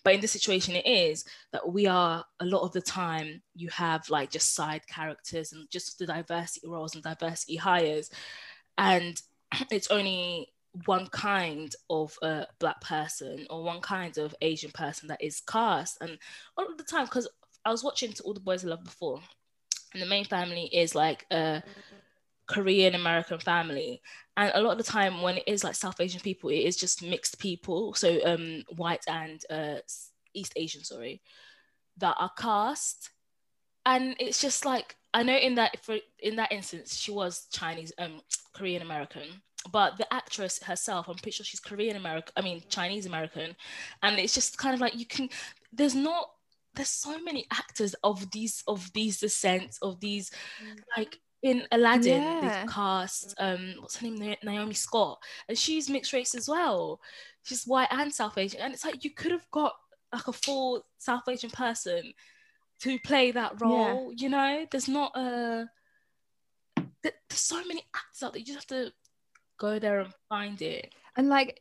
but 0.04 0.14
in 0.14 0.20
this 0.20 0.32
situation 0.32 0.74
it 0.76 0.86
is 0.86 1.24
that 1.52 1.68
we 1.68 1.86
are 1.86 2.24
a 2.40 2.44
lot 2.44 2.62
of 2.62 2.72
the 2.72 2.80
time 2.80 3.42
you 3.54 3.68
have 3.70 4.08
like 4.10 4.30
just 4.30 4.54
side 4.54 4.86
characters 4.86 5.52
and 5.52 5.70
just 5.70 5.98
the 5.98 6.06
diversity 6.06 6.66
roles 6.66 6.94
and 6.94 7.04
diversity 7.04 7.56
hires 7.56 8.10
and 8.78 9.22
it's 9.70 9.90
only 9.90 10.48
one 10.86 11.06
kind 11.08 11.74
of 11.90 12.16
a 12.22 12.46
black 12.58 12.80
person 12.80 13.46
or 13.50 13.62
one 13.62 13.80
kind 13.80 14.16
of 14.16 14.34
asian 14.40 14.70
person 14.70 15.06
that 15.06 15.22
is 15.22 15.42
cast 15.42 15.98
and 16.00 16.18
all 16.56 16.66
of 16.66 16.78
the 16.78 16.84
time 16.84 17.04
because 17.04 17.28
i 17.64 17.70
was 17.70 17.84
watching 17.84 18.12
to 18.12 18.22
all 18.22 18.34
the 18.34 18.40
boys 18.40 18.64
i 18.64 18.68
love 18.68 18.84
before 18.84 19.20
and 19.92 20.02
the 20.02 20.06
main 20.06 20.24
family 20.24 20.64
is 20.72 20.94
like 20.94 21.26
a 21.30 21.62
Korean 22.46 22.94
American 22.94 23.38
family. 23.38 24.02
And 24.36 24.52
a 24.54 24.60
lot 24.60 24.72
of 24.72 24.78
the 24.78 24.90
time 24.90 25.22
when 25.22 25.38
it 25.38 25.44
is 25.46 25.64
like 25.64 25.74
South 25.74 26.00
Asian 26.00 26.20
people, 26.20 26.50
it 26.50 26.56
is 26.60 26.76
just 26.76 27.02
mixed 27.02 27.38
people. 27.38 27.94
So 27.94 28.20
um 28.24 28.64
white 28.76 29.04
and 29.08 29.40
uh 29.50 29.76
East 30.34 30.52
Asian, 30.56 30.84
sorry, 30.84 31.20
that 31.98 32.16
are 32.18 32.32
cast. 32.36 33.10
And 33.84 34.16
it's 34.18 34.40
just 34.40 34.64
like 34.64 34.96
I 35.14 35.22
know 35.22 35.36
in 35.36 35.54
that 35.56 35.82
for 35.84 35.96
in 36.18 36.36
that 36.36 36.52
instance 36.52 36.96
she 36.96 37.10
was 37.10 37.46
Chinese 37.50 37.92
um 37.98 38.20
Korean 38.52 38.82
American. 38.82 39.28
But 39.70 39.96
the 39.96 40.12
actress 40.12 40.60
herself, 40.60 41.08
I'm 41.08 41.14
pretty 41.14 41.36
sure 41.36 41.46
she's 41.46 41.60
Korean 41.60 41.96
American, 41.96 42.32
I 42.36 42.40
mean 42.42 42.62
Chinese 42.68 43.06
American. 43.06 43.54
And 44.02 44.18
it's 44.18 44.34
just 44.34 44.58
kind 44.58 44.74
of 44.74 44.80
like 44.80 44.96
you 44.96 45.06
can 45.06 45.28
there's 45.72 45.94
not 45.94 46.30
there's 46.74 46.88
so 46.88 47.18
many 47.22 47.46
actors 47.50 47.94
of 48.02 48.30
these 48.30 48.62
of 48.66 48.92
these 48.92 49.20
descents 49.20 49.78
of 49.82 50.00
these 50.00 50.30
like 50.96 51.18
in 51.42 51.64
Aladdin 51.72 52.22
Yeah. 52.22 52.64
they 52.64 52.72
cast 52.72 53.34
um 53.38 53.74
what's 53.80 53.96
her 53.96 54.06
name 54.08 54.36
Naomi 54.42 54.74
Scott 54.74 55.18
and 55.48 55.58
she's 55.58 55.90
mixed 55.90 56.12
race 56.12 56.34
as 56.34 56.48
well. 56.48 57.00
She's 57.42 57.64
white 57.64 57.88
and 57.90 58.12
South 58.14 58.38
Asian 58.38 58.60
and 58.60 58.72
it's 58.72 58.84
like 58.84 59.04
you 59.04 59.10
could 59.10 59.32
have 59.32 59.50
got 59.50 59.74
like 60.12 60.28
a 60.28 60.32
full 60.32 60.84
South 60.98 61.28
Asian 61.28 61.50
person 61.50 62.12
to 62.80 62.98
play 63.00 63.32
that 63.32 63.60
role 63.60 64.12
you 64.16 64.28
know? 64.28 64.66
There's 64.70 64.88
not 64.88 65.16
a 65.16 65.68
there's 67.02 67.14
so 67.30 67.64
many 67.66 67.82
actors 67.94 68.22
out 68.22 68.32
there 68.32 68.40
you 68.40 68.46
just 68.46 68.70
have 68.70 68.78
to 68.84 68.92
go 69.58 69.78
there 69.78 70.00
and 70.00 70.12
find 70.28 70.60
it. 70.62 70.92
And 71.16 71.28
like 71.28 71.60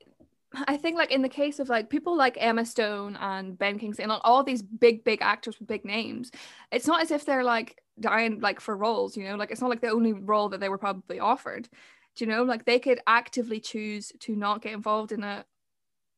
I 0.53 0.75
think 0.77 0.97
like 0.97 1.11
in 1.11 1.21
the 1.21 1.29
case 1.29 1.59
of 1.59 1.69
like 1.69 1.89
people 1.89 2.15
like 2.17 2.37
Emma 2.39 2.65
Stone 2.65 3.17
and 3.21 3.57
Ben 3.57 3.79
Kingsley 3.79 4.03
and 4.03 4.11
like, 4.11 4.21
all 4.23 4.43
these 4.43 4.61
big 4.61 5.03
big 5.03 5.21
actors 5.21 5.57
with 5.59 5.67
big 5.67 5.85
names, 5.85 6.31
it's 6.71 6.87
not 6.87 7.01
as 7.01 7.11
if 7.11 7.25
they're 7.25 7.43
like 7.43 7.81
dying 7.99 8.39
like 8.41 8.59
for 8.59 8.75
roles, 8.75 9.15
you 9.15 9.23
know, 9.23 9.35
like 9.35 9.51
it's 9.51 9.61
not 9.61 9.69
like 9.69 9.81
the 9.81 9.89
only 9.89 10.13
role 10.13 10.49
that 10.49 10.59
they 10.59 10.69
were 10.69 10.77
probably 10.77 11.19
offered. 11.19 11.69
Do 12.15 12.25
you 12.25 12.31
know, 12.31 12.43
like 12.43 12.65
they 12.65 12.79
could 12.79 12.99
actively 13.07 13.61
choose 13.61 14.11
to 14.19 14.35
not 14.35 14.61
get 14.61 14.73
involved 14.73 15.13
in 15.13 15.23
a 15.23 15.45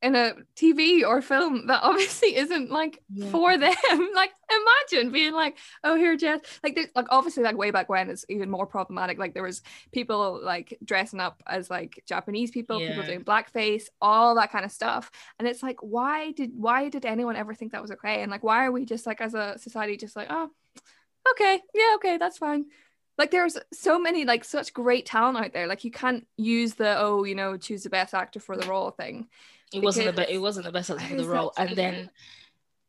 in 0.03 0.15
a 0.15 0.33
TV 0.55 1.07
or 1.07 1.21
film 1.21 1.67
that 1.67 1.79
obviously 1.83 2.35
isn't 2.35 2.69
like 2.69 3.01
Yeah. 3.13 3.29
for 3.31 3.57
them. 3.57 3.73
like 4.15 4.31
imagine 4.51 5.11
being 5.11 5.33
like, 5.33 5.57
oh 5.83 5.95
here, 5.95 6.15
Jess. 6.17 6.41
Like 6.63 6.75
there's 6.75 6.89
like 6.95 7.07
obviously 7.09 7.43
like 7.43 7.57
way 7.57 7.71
back 7.71 7.89
when 7.89 8.09
it's 8.09 8.25
even 8.29 8.49
more 8.49 8.67
problematic. 8.67 9.17
Like 9.17 9.33
there 9.33 9.43
was 9.43 9.61
people 9.91 10.39
like 10.43 10.77
dressing 10.83 11.19
up 11.19 11.41
as 11.47 11.69
like 11.69 12.03
Japanese 12.05 12.51
people, 12.51 12.79
people 12.79 13.03
doing 13.03 13.23
blackface, 13.23 13.85
all 14.01 14.35
that 14.35 14.51
kind 14.51 14.65
of 14.65 14.71
stuff. 14.71 15.09
And 15.39 15.47
it's 15.47 15.63
like, 15.63 15.77
why 15.81 16.31
did 16.33 16.51
why 16.55 16.89
did 16.89 17.05
anyone 17.05 17.35
ever 17.35 17.53
think 17.55 17.71
that 17.71 17.81
was 17.81 17.91
okay? 17.91 18.21
And 18.21 18.29
like 18.31 18.43
why 18.43 18.65
are 18.65 18.71
we 18.71 18.85
just 18.85 19.07
like 19.07 19.21
as 19.21 19.33
a 19.33 19.57
society 19.57 19.97
just 19.97 20.15
like, 20.15 20.27
oh, 20.29 20.49
okay, 21.31 21.61
yeah, 21.73 21.93
okay, 21.95 22.17
that's 22.17 22.37
fine. 22.37 22.65
Like 23.17 23.31
there's 23.31 23.57
so 23.71 23.99
many 23.99 24.25
like 24.25 24.43
such 24.43 24.73
great 24.73 25.05
talent 25.05 25.37
out 25.37 25.53
there. 25.53 25.67
Like 25.67 25.83
you 25.83 25.91
can't 25.91 26.25
use 26.35 26.73
the 26.73 26.97
oh, 26.97 27.23
you 27.23 27.35
know, 27.35 27.57
choose 27.57 27.83
the 27.83 27.89
best 27.89 28.13
actor 28.13 28.39
for 28.39 28.57
the 28.57 28.67
role 28.67 28.91
thing. 28.91 29.27
It 29.73 29.83
wasn't 29.83 30.05
the 30.05 30.13
best 30.13 30.29
it 30.29 30.37
wasn't 30.37 30.65
the 30.65 30.71
best 30.71 30.89
actor 30.89 31.05
for 31.07 31.15
the 31.15 31.27
role 31.27 31.53
and 31.57 31.75
then 31.75 32.09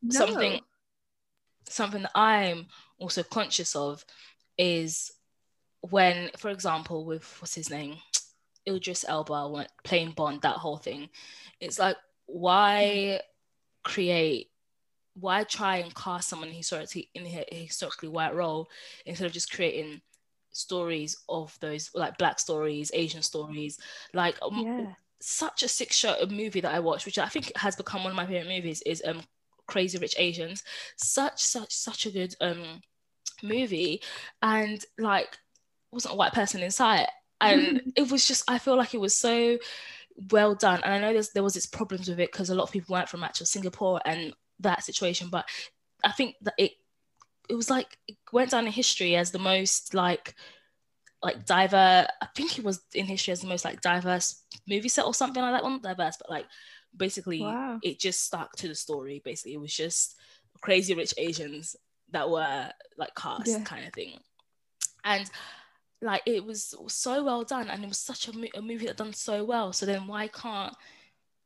No. 0.01 0.11
something 0.11 0.59
something 1.69 2.03
that 2.03 2.11
I'm 2.15 2.67
also 2.99 3.23
conscious 3.23 3.75
of 3.75 4.05
is 4.57 5.11
when, 5.81 6.29
for 6.37 6.49
example, 6.49 7.05
with 7.05 7.23
what's 7.41 7.55
his 7.55 7.69
name, 7.69 7.97
Idris 8.67 9.05
Elba 9.07 9.49
went 9.49 9.69
playing 9.83 10.11
Bond, 10.11 10.41
that 10.41 10.57
whole 10.57 10.77
thing. 10.77 11.09
It's 11.59 11.79
like 11.79 11.97
why 12.25 13.21
create, 13.83 14.51
why 15.13 15.43
try 15.43 15.77
and 15.77 15.93
cast 15.95 16.29
someone 16.29 16.49
historically 16.49 17.09
in 17.13 17.25
a 17.25 17.45
historically 17.51 18.09
white 18.09 18.35
role 18.35 18.67
instead 19.05 19.25
of 19.25 19.31
just 19.31 19.51
creating 19.51 20.01
stories 20.51 21.17
of 21.29 21.55
those 21.59 21.91
like 21.93 22.17
black 22.17 22.39
stories, 22.39 22.91
Asian 22.93 23.21
stories, 23.21 23.79
like 24.13 24.35
um, 24.41 24.63
Yeah. 24.65 24.85
Such 25.25 25.63
a 25.63 25.67
sick 25.67 25.91
show 25.91 26.15
a 26.21 26.27
movie 26.27 26.61
that 26.61 26.73
I 26.73 26.79
watched, 26.79 27.05
which 27.05 27.17
I 27.17 27.27
think 27.27 27.51
has 27.57 27.75
become 27.75 28.03
one 28.03 28.11
of 28.11 28.17
my 28.17 28.25
favorite 28.25 28.47
movies, 28.47 28.81
is 28.85 29.01
um 29.05 29.21
Crazy 29.67 29.97
Rich 29.97 30.15
Asians. 30.17 30.63
Such 30.97 31.41
such 31.41 31.73
such 31.73 32.05
a 32.05 32.11
good 32.11 32.35
um 32.41 32.81
movie, 33.43 34.01
and 34.41 34.83
like 34.97 35.37
wasn't 35.91 36.13
a 36.13 36.17
white 36.17 36.33
person 36.33 36.61
in 36.61 36.71
sight, 36.71 37.07
and 37.41 37.81
it 37.95 38.11
was 38.11 38.27
just 38.27 38.49
I 38.49 38.59
feel 38.59 38.77
like 38.77 38.93
it 38.93 39.01
was 39.01 39.15
so 39.15 39.57
well 40.31 40.55
done. 40.55 40.81
And 40.83 40.93
I 40.93 40.99
know 40.99 41.13
there's 41.13 41.31
there 41.31 41.43
was 41.43 41.55
its 41.55 41.65
problems 41.65 42.07
with 42.07 42.19
it 42.19 42.31
because 42.31 42.49
a 42.49 42.55
lot 42.55 42.63
of 42.63 42.71
people 42.71 42.93
weren't 42.93 43.09
from 43.09 43.23
actual 43.23 43.45
Singapore 43.45 44.01
and 44.05 44.33
that 44.59 44.83
situation, 44.83 45.29
but 45.29 45.47
I 46.03 46.11
think 46.11 46.35
that 46.43 46.53
it 46.57 46.73
it 47.49 47.55
was 47.55 47.69
like 47.69 47.97
it 48.07 48.17
went 48.31 48.51
down 48.51 48.65
in 48.65 48.71
history 48.71 49.15
as 49.15 49.31
the 49.31 49.39
most 49.39 49.93
like 49.93 50.35
like 51.23 51.45
diverse 51.45 52.07
I 52.21 52.27
think 52.35 52.57
it 52.59 52.65
was 52.65 52.81
in 52.93 53.05
history 53.05 53.31
as 53.31 53.41
the 53.41 53.47
most 53.47 53.65
like 53.65 53.81
diverse 53.81 54.43
movie 54.67 54.89
set 54.89 55.05
or 55.05 55.13
something 55.13 55.41
like 55.41 55.53
that. 55.53 55.63
One 55.63 55.81
diverse 55.81 56.17
but 56.17 56.29
like 56.29 56.45
basically 56.95 57.41
Wow. 57.41 57.79
it 57.81 57.99
just 57.99 58.23
stuck 58.23 58.55
to 58.57 58.67
the 58.67 58.75
story 58.75 59.21
basically. 59.23 59.53
It 59.53 59.59
was 59.59 59.73
just 59.75 60.15
crazy 60.61 60.93
rich 60.93 61.13
Asians 61.17 61.75
that 62.11 62.29
were 62.29 62.69
like 62.97 63.15
cast 63.15 63.47
Yeah. 63.47 63.63
kind 63.63 63.87
of 63.87 63.93
thing. 63.93 64.19
And 65.03 65.29
like 66.01 66.21
it 66.25 66.43
was 66.45 66.75
so 66.87 67.23
well 67.23 67.43
done 67.43 67.69
and 67.69 67.83
it 67.83 67.87
was 67.87 67.97
such 67.97 68.27
a, 68.27 68.37
mo- 68.37 68.47
a 68.55 68.61
movie 68.61 68.85
that 68.85 68.97
done 68.97 69.13
so 69.13 69.43
well. 69.43 69.73
So 69.73 69.85
then 69.85 70.07
why 70.07 70.27
can't 70.27 70.75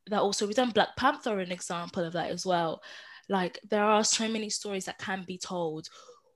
that 0.07 0.19
also 0.21 0.45
we've 0.47 0.55
done? 0.55 0.71
Black 0.71 0.95
Panther 0.97 1.39
an 1.39 1.51
example 1.51 2.03
of 2.03 2.13
that 2.13 2.31
as 2.31 2.45
well. 2.45 2.81
Like 3.29 3.59
there 3.69 3.83
are 3.83 4.03
so 4.03 4.27
many 4.27 4.49
stories 4.49 4.85
that 4.85 4.97
can 4.97 5.23
be 5.25 5.37
told 5.37 5.87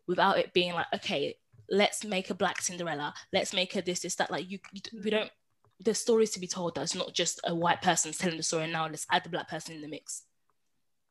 without 0.07 0.37
it 0.37 0.53
being 0.53 0.73
like 0.73 0.85
okay 0.93 1.35
let's 1.69 2.03
make 2.03 2.29
a 2.29 2.33
black 2.33 2.61
cinderella 2.61 3.13
let's 3.31 3.53
make 3.53 3.75
a 3.75 3.81
this 3.81 4.01
this 4.01 4.15
that 4.15 4.31
like 4.31 4.49
you, 4.49 4.59
you 4.71 4.81
we 5.03 5.09
don't 5.09 5.31
there's 5.79 5.97
stories 5.97 6.31
to 6.31 6.39
be 6.39 6.47
told 6.47 6.75
that's 6.75 6.95
not 6.95 7.13
just 7.13 7.39
a 7.45 7.53
white 7.53 7.81
person 7.81 8.11
telling 8.11 8.37
the 8.37 8.43
story 8.43 8.67
now 8.67 8.87
let's 8.87 9.07
add 9.11 9.23
the 9.23 9.29
black 9.29 9.49
person 9.49 9.75
in 9.75 9.81
the 9.81 9.87
mix 9.87 10.23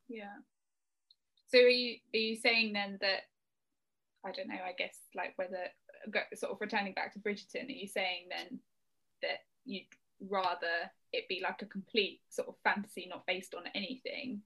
Yeah. 0.07 0.35
So 1.47 1.59
are 1.59 1.69
you 1.69 1.97
are 2.13 2.17
you 2.17 2.35
saying 2.35 2.73
then 2.73 2.97
that 3.01 3.21
I 4.25 4.31
don't 4.31 4.47
know, 4.47 4.55
I 4.55 4.73
guess 4.77 4.97
like 5.15 5.33
whether 5.35 5.57
sort 6.35 6.51
of 6.51 6.61
returning 6.61 6.93
back 6.93 7.13
to 7.13 7.19
Bridgerton, 7.19 7.67
are 7.67 7.71
you 7.71 7.87
saying 7.87 8.29
then 8.29 8.59
that 9.21 9.39
you'd 9.65 9.85
rather 10.29 10.91
it 11.11 11.27
be 11.27 11.41
like 11.43 11.61
a 11.61 11.65
complete 11.65 12.21
sort 12.29 12.47
of 12.47 12.55
fantasy 12.63 13.07
not 13.09 13.25
based 13.25 13.53
on 13.55 13.63
anything? 13.75 14.41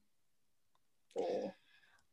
Or 1.15 1.53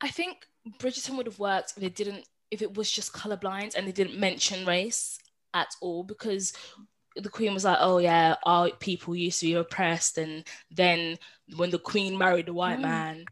i 0.01 0.09
think 0.09 0.47
bridgerton 0.81 1.17
would 1.17 1.27
have 1.27 1.39
worked 1.39 1.75
if 1.77 1.83
it 1.83 1.95
didn't 1.95 2.27
if 2.55 2.63
it 2.63 2.75
was 2.77 2.91
just 2.91 3.13
colorblind 3.13 3.75
and 3.75 3.87
they 3.87 3.93
didn't 3.93 4.19
mention 4.19 4.65
race 4.67 5.19
at 5.53 5.69
all 5.81 6.03
because 6.05 6.53
the 7.17 7.29
queen 7.29 7.53
was 7.55 7.65
like 7.65 7.79
oh 7.81 7.99
yeah 7.99 8.35
our 8.45 8.71
people 8.71 9.15
used 9.15 9.41
to 9.41 9.47
be 9.47 9.55
oppressed 9.55 10.19
and 10.19 10.45
then 10.71 11.17
when 11.57 11.71
the 11.71 11.79
queen 11.79 12.17
married 12.19 12.47
the 12.47 12.53
white 12.53 12.79
Mm. 12.79 12.83
man 12.83 13.25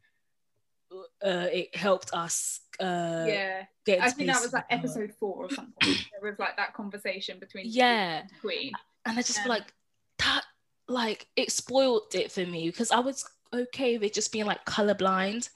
uh, 1.24 1.48
it 1.52 1.74
helped 1.74 2.12
us 2.12 2.60
uh 2.80 3.24
yeah. 3.26 3.64
get 3.86 4.00
I 4.02 4.10
think 4.10 4.28
that 4.30 4.42
was 4.42 4.52
like 4.52 4.70
her. 4.70 4.76
episode 4.78 5.12
four 5.18 5.36
or 5.46 5.50
something. 5.50 5.72
there 6.20 6.30
was 6.30 6.38
like 6.38 6.56
that 6.56 6.74
conversation 6.74 7.38
between 7.38 7.64
the 7.64 7.70
Yeah. 7.70 8.22
the 8.22 8.34
Queen. 8.40 8.72
and 9.06 9.18
I 9.18 9.22
just 9.22 9.38
feel 9.40 9.48
like 9.48 9.72
that 10.18 10.42
like 10.88 11.26
it 11.36 11.50
spoiled 11.50 12.14
it 12.14 12.30
for 12.30 12.44
me 12.44 12.66
because 12.68 12.90
I 12.90 13.00
was 13.00 13.24
okay 13.54 13.94
with 13.98 14.08
it 14.08 14.14
just 14.14 14.32
being 14.32 14.46
like 14.46 14.64
colorblind 14.66 15.48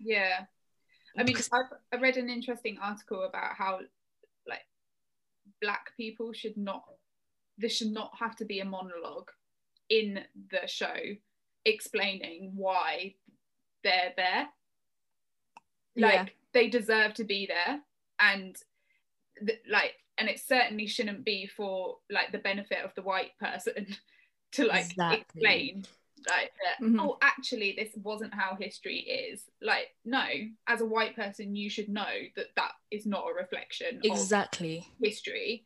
Yeah. 0.00 0.44
I 1.18 1.22
mean, 1.24 1.36
I've, 1.52 1.72
I 1.92 1.96
read 1.96 2.16
an 2.16 2.28
interesting 2.28 2.78
article 2.82 3.22
about 3.24 3.54
how, 3.54 3.80
like, 4.46 4.66
black 5.62 5.96
people 5.96 6.32
should 6.32 6.56
not, 6.56 6.84
there 7.58 7.70
should 7.70 7.92
not 7.92 8.12
have 8.18 8.36
to 8.36 8.44
be 8.44 8.60
a 8.60 8.64
monologue 8.64 9.30
in 9.88 10.20
the 10.50 10.66
show 10.66 10.94
explaining 11.64 12.52
why 12.54 13.14
they're 13.82 14.12
there. 14.16 14.48
Like, 15.96 16.14
Yeah. 16.14 16.26
they 16.52 16.68
deserve 16.68 17.14
to 17.14 17.24
be 17.24 17.46
there, 17.46 17.80
and 18.20 18.56
th- 19.46 19.62
like, 19.70 19.94
and 20.18 20.28
it 20.28 20.40
certainly 20.40 20.86
shouldn't 20.86 21.24
be 21.24 21.46
for 21.46 21.98
like 22.10 22.32
the 22.32 22.38
benefit 22.38 22.84
of 22.84 22.94
the 22.94 23.02
white 23.02 23.32
person 23.38 23.86
to 24.52 24.64
like 24.64 24.86
Exactly. 24.86 25.20
explain 25.20 25.84
like 26.28 26.52
that, 26.62 26.84
Mhm. 26.84 27.00
oh 27.00 27.18
actually 27.22 27.72
this 27.72 27.92
wasn't 28.02 28.32
how 28.34 28.56
history 28.56 28.98
is 29.00 29.44
like 29.60 29.94
no 30.04 30.24
as 30.66 30.80
a 30.80 30.86
white 30.86 31.14
person 31.14 31.54
you 31.54 31.68
should 31.68 31.88
know 31.88 32.14
that 32.36 32.46
that 32.56 32.72
is 32.90 33.06
not 33.06 33.24
a 33.28 33.34
reflection 33.34 33.98
of 33.98 34.04
Exactly. 34.04 34.86
history 35.00 35.64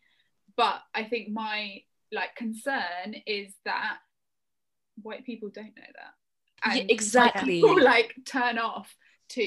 but 0.57 0.83
i 0.95 1.05
think 1.05 1.29
my 1.31 1.83
like 2.13 2.35
concern 2.37 3.15
is 3.27 3.55
that 3.65 3.99
white 5.03 5.25
people 5.25 5.49
don't 5.49 5.77
know 5.77 5.83
that 5.95 6.77
Yeah, 6.77 6.85
exactly. 6.89 7.61
people 7.61 7.81
like 7.83 8.15
turn 8.25 8.59
off 8.59 8.95
to 9.31 9.43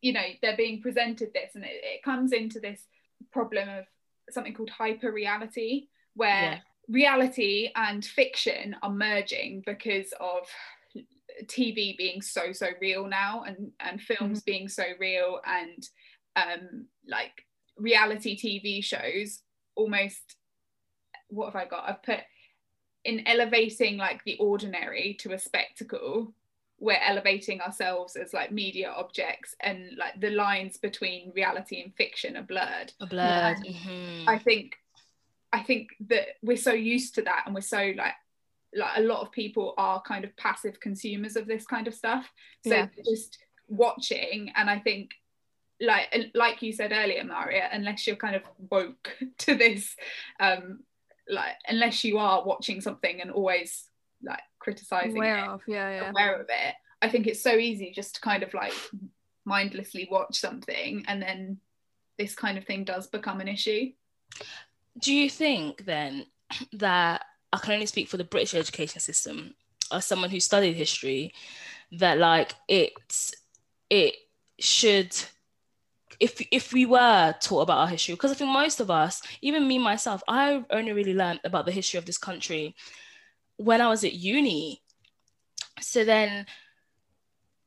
you 0.00 0.12
know 0.12 0.26
they're 0.42 0.56
being 0.56 0.80
presented 0.80 1.32
this 1.32 1.54
and 1.54 1.64
it, 1.64 1.70
it 1.82 2.02
comes 2.02 2.32
into 2.32 2.60
this 2.60 2.86
problem 3.32 3.68
of 3.68 3.84
something 4.30 4.54
called 4.54 4.70
hyper 4.70 5.10
reality 5.10 5.88
where 6.14 6.42
Yeah. 6.52 6.58
Reality 6.88 7.70
and 7.76 8.04
fiction 8.04 8.76
are 8.82 8.90
merging 8.90 9.62
because 9.66 10.12
of 10.20 10.46
TV 11.44 11.96
being 11.96 12.20
so 12.20 12.52
so 12.52 12.68
real 12.80 13.06
now 13.06 13.44
and 13.44 13.70
and 13.80 14.00
films 14.00 14.42
being 14.42 14.68
so 14.68 14.82
real 14.98 15.40
and 15.46 15.88
um 16.36 16.86
like 17.06 17.44
reality 17.76 18.36
TV 18.36 18.82
shows 18.82 19.42
almost 19.76 20.36
what 21.28 21.46
have 21.46 21.56
I 21.56 21.66
got 21.66 21.88
I've 21.88 22.02
put 22.02 22.20
in 23.04 23.26
elevating 23.26 23.96
like 23.96 24.24
the 24.24 24.36
ordinary 24.38 25.16
to 25.20 25.32
a 25.32 25.38
spectacle 25.38 26.32
we're 26.80 26.98
elevating 27.04 27.60
ourselves 27.60 28.16
as 28.16 28.32
like 28.32 28.52
media 28.52 28.92
objects 28.96 29.54
and 29.60 29.96
like 29.96 30.20
the 30.20 30.30
lines 30.30 30.76
between 30.78 31.32
reality 31.34 31.82
and 31.82 31.94
fiction 31.94 32.36
are 32.36 32.42
blurred 32.42 32.92
A 33.00 33.06
blurred. 33.06 33.58
Mhm. 33.58 34.24
I 34.28 34.38
think 34.38 34.76
I 35.52 35.60
think 35.62 35.90
that 36.08 36.26
we're 36.42 36.56
so 36.56 36.72
used 36.72 37.14
to 37.16 37.22
that 37.22 37.44
and 37.46 37.54
we're 37.54 37.60
so 37.60 37.92
like 37.96 38.14
like 38.74 38.98
a 38.98 39.02
lot 39.02 39.22
of 39.22 39.32
people 39.32 39.74
are 39.78 40.02
kind 40.02 40.24
of 40.24 40.36
passive 40.36 40.78
consumers 40.78 41.36
of 41.36 41.46
this 41.46 41.64
kind 41.64 41.88
of 41.88 41.94
stuff. 41.94 42.30
So 42.66 42.74
Yeah. 42.74 42.88
just 43.04 43.38
watching 43.68 44.52
and 44.56 44.68
I 44.68 44.78
think 44.78 45.10
like 45.80 46.30
like 46.34 46.62
you 46.62 46.72
said 46.72 46.92
earlier 46.92 47.22
Mara 47.22 47.68
unless 47.70 48.06
you're 48.06 48.16
kind 48.16 48.34
of 48.34 48.42
woke 48.70 49.16
to 49.38 49.54
this 49.54 49.94
um 50.40 50.80
like 51.28 51.54
unless 51.68 52.02
you 52.04 52.18
are 52.18 52.44
watching 52.44 52.80
something 52.80 53.20
and 53.20 53.30
always 53.30 53.84
like 54.22 54.40
criticizing 54.58 55.16
aware 55.16 55.44
it 55.44 55.48
of 55.48 55.60
yeah 55.68 55.90
yeah. 55.90 56.10
aware 56.10 56.40
of 56.40 56.46
it 56.48 56.74
I 57.00 57.08
think 57.08 57.26
it's 57.26 57.42
so 57.42 57.52
easy 57.56 57.92
just 57.94 58.16
to 58.16 58.20
kind 58.20 58.42
of 58.42 58.52
like 58.54 58.72
mindlessly 59.44 60.08
watch 60.10 60.38
something 60.38 61.04
and 61.06 61.22
then 61.22 61.58
this 62.18 62.34
kind 62.34 62.58
of 62.58 62.64
thing 62.64 62.84
does 62.84 63.06
become 63.06 63.40
an 63.40 63.48
issue 63.48 63.92
Do 65.00 65.12
you 65.12 65.30
think 65.30 65.84
then 65.84 66.26
that 66.74 67.24
I 67.52 67.58
can 67.58 67.74
only 67.74 67.86
speak 67.86 68.08
for 68.08 68.16
the 68.16 68.24
British 68.24 68.54
education 68.54 69.00
system 69.00 69.54
as 69.92 70.04
someone 70.04 70.30
who 70.30 70.40
studied 70.40 70.74
history 70.74 71.32
that 71.92 72.18
like 72.18 72.54
it's 72.68 73.32
it 73.88 74.14
should 74.58 75.16
if 76.20 76.44
if 76.50 76.72
we 76.72 76.84
were 76.84 77.34
taught 77.40 77.62
about 77.62 77.78
our 77.78 77.88
history 77.88 78.14
because 78.14 78.30
I 78.30 78.34
think 78.34 78.50
most 78.50 78.80
of 78.80 78.90
us 78.90 79.22
even 79.40 79.66
me 79.66 79.78
myself 79.78 80.22
I 80.28 80.64
only 80.70 80.92
really 80.92 81.14
learned 81.14 81.40
about 81.44 81.64
the 81.64 81.72
history 81.72 81.98
of 81.98 82.04
this 82.04 82.18
country 82.18 82.74
when 83.56 83.80
I 83.80 83.88
was 83.88 84.04
at 84.04 84.12
uni. 84.12 84.82
So 85.80 86.04
then 86.04 86.46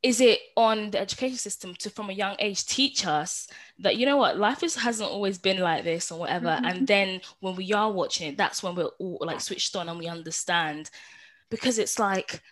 is 0.02 0.20
it 0.20 0.40
on 0.56 0.90
the 0.90 1.00
education 1.00 1.38
system 1.38 1.74
to 1.76 1.90
from 1.90 2.10
a 2.10 2.14
young 2.14 2.36
age 2.38 2.66
teach 2.66 3.06
us 3.06 3.48
that 3.82 3.96
you 3.96 4.06
know 4.06 4.16
what 4.16 4.38
life 4.38 4.62
is 4.62 4.76
hasn't 4.76 5.10
always 5.10 5.38
been 5.38 5.58
like 5.60 5.84
this 5.84 6.10
or 6.10 6.18
whatever. 6.20 6.48
Mhm. 6.48 6.70
and 6.70 6.86
then 6.86 7.20
when 7.40 7.56
we 7.56 7.72
are 7.72 7.90
watching 7.92 8.28
it 8.28 8.36
that's 8.36 8.62
when 8.62 8.74
we're 8.74 8.94
all 8.98 9.18
like 9.20 9.40
switched 9.40 9.76
on 9.76 9.88
and 9.88 9.98
we 9.98 10.06
understand. 10.08 10.90
Because 11.50 11.78
it's 11.78 11.98
like 11.98 12.42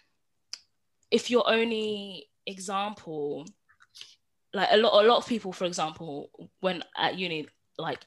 if 1.10 1.30
your 1.30 1.48
only 1.48 2.28
example 2.46 3.46
like 4.52 4.68
a 4.70 4.76
lot 4.76 5.04
a 5.04 5.06
lot 5.06 5.18
of 5.18 5.26
people 5.26 5.52
for 5.52 5.64
example 5.64 6.30
when 6.60 6.82
at 6.96 7.16
uni 7.16 7.48
like 7.78 8.00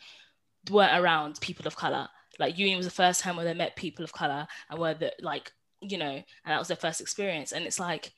weren't 0.70 1.02
around 1.02 1.40
people 1.42 1.66
of 1.68 1.76
color. 1.76 2.08
Like 2.40 2.58
uni 2.58 2.76
was 2.76 2.86
the 2.86 2.92
first 2.92 3.22
time 3.22 3.36
where 3.36 3.46
they 3.46 3.54
met 3.54 3.76
people 3.76 4.04
of 4.04 4.14
color 4.14 4.48
and 4.70 4.80
where 4.80 4.94
the 4.94 5.14
like 5.22 5.52
you 5.82 5.98
know 5.98 6.06
and 6.06 6.24
that 6.46 6.60
was 6.60 6.68
their 6.68 6.78
first 6.78 7.02
experience. 7.02 7.52
And 7.54 7.66
it's 7.66 7.80
like 7.80 8.14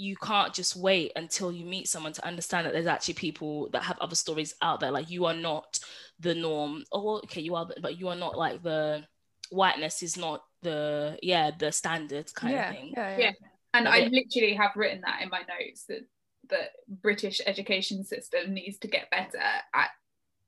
you 0.00 0.16
can't 0.16 0.54
just 0.54 0.76
wait 0.76 1.12
until 1.14 1.52
you 1.52 1.66
meet 1.66 1.86
someone 1.86 2.12
to 2.14 2.26
understand 2.26 2.66
that 2.66 2.72
there's 2.72 2.86
actually 2.86 3.14
people 3.14 3.68
that 3.70 3.82
have 3.82 3.98
other 3.98 4.14
stories 4.14 4.54
out 4.62 4.80
there. 4.80 4.90
Like 4.90 5.10
you 5.10 5.26
are 5.26 5.34
not 5.34 5.78
the 6.18 6.34
norm. 6.34 6.84
Oh 6.90 7.16
okay 7.24 7.42
you 7.42 7.54
are 7.54 7.68
but 7.82 8.00
you 8.00 8.08
are 8.08 8.16
not 8.16 8.36
like 8.38 8.62
the 8.62 9.04
whiteness 9.50 10.02
is 10.02 10.16
not 10.16 10.42
the 10.62 11.18
yeah 11.22 11.50
the 11.58 11.70
standard 11.70 12.32
kind 12.34 12.54
yeah, 12.54 12.70
of 12.70 12.76
thing. 12.76 12.92
yeah, 12.96 13.10
yeah, 13.10 13.18
Yeah. 13.24 13.32
and 13.74 13.84
Love 13.84 13.94
I 13.94 13.98
it. 13.98 14.12
literally 14.12 14.54
have 14.54 14.70
written 14.74 15.02
that 15.04 15.20
in 15.22 15.28
my 15.28 15.40
notes 15.40 15.84
that 15.88 16.06
the 16.48 16.62
British 16.88 17.40
education 17.46 18.02
system 18.04 18.54
needs 18.54 18.78
to 18.78 18.88
get 18.88 19.10
better 19.10 19.38
at 19.74 19.90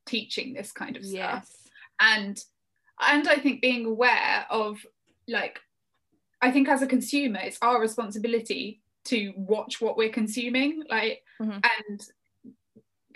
teaching 0.06 0.54
this 0.54 0.72
kind 0.72 0.96
of 0.96 1.04
stuff. 1.04 1.44
Yes. 1.44 1.68
And 2.00 2.38
and 3.00 3.28
I 3.28 3.36
think 3.36 3.60
being 3.60 3.84
aware 3.84 4.46
of 4.50 4.78
like 5.28 5.60
I 6.40 6.50
think 6.50 6.68
as 6.68 6.82
a 6.82 6.86
consumer 6.86 7.40
it's 7.42 7.58
our 7.60 7.80
responsibility 7.80 8.80
to 9.04 9.32
watch 9.36 9.80
what 9.80 9.96
we're 9.96 10.10
consuming 10.10 10.84
like 10.88 11.22
Mhm. 11.40 11.62
and 11.88 12.00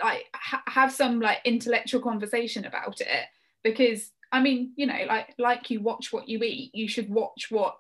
like 0.03 0.27
ha- 0.35 0.63
have 0.67 0.93
some 0.93 1.21
like 1.21 1.39
intellectual 1.45 2.01
conversation 2.01 2.65
about 2.67 3.01
it. 3.01 3.25
Because 3.63 4.13
I 4.33 4.41
mean 4.41 4.73
you 4.77 4.87
know 4.87 5.05
like 5.09 5.35
like 5.39 5.71
you 5.71 5.81
watch 5.81 6.13
what 6.13 6.29
you 6.29 6.43
eat 6.43 6.75
you 6.75 6.89
should 6.89 7.09
watch 7.09 7.47
what 7.51 7.79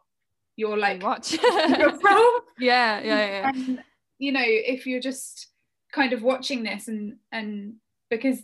you're 0.56 0.78
like 0.78 1.02
watch. 1.02 1.32
yeah 2.58 3.00
yeah 3.00 3.00
yeah. 3.00 3.48
And 3.54 3.82
you 4.18 4.32
know 4.32 4.44
if 4.44 4.86
you're 4.86 5.00
just 5.00 5.48
kind 5.92 6.12
of 6.12 6.22
watching 6.22 6.62
this 6.62 6.88
and 6.88 7.16
and 7.32 7.74
because 8.10 8.42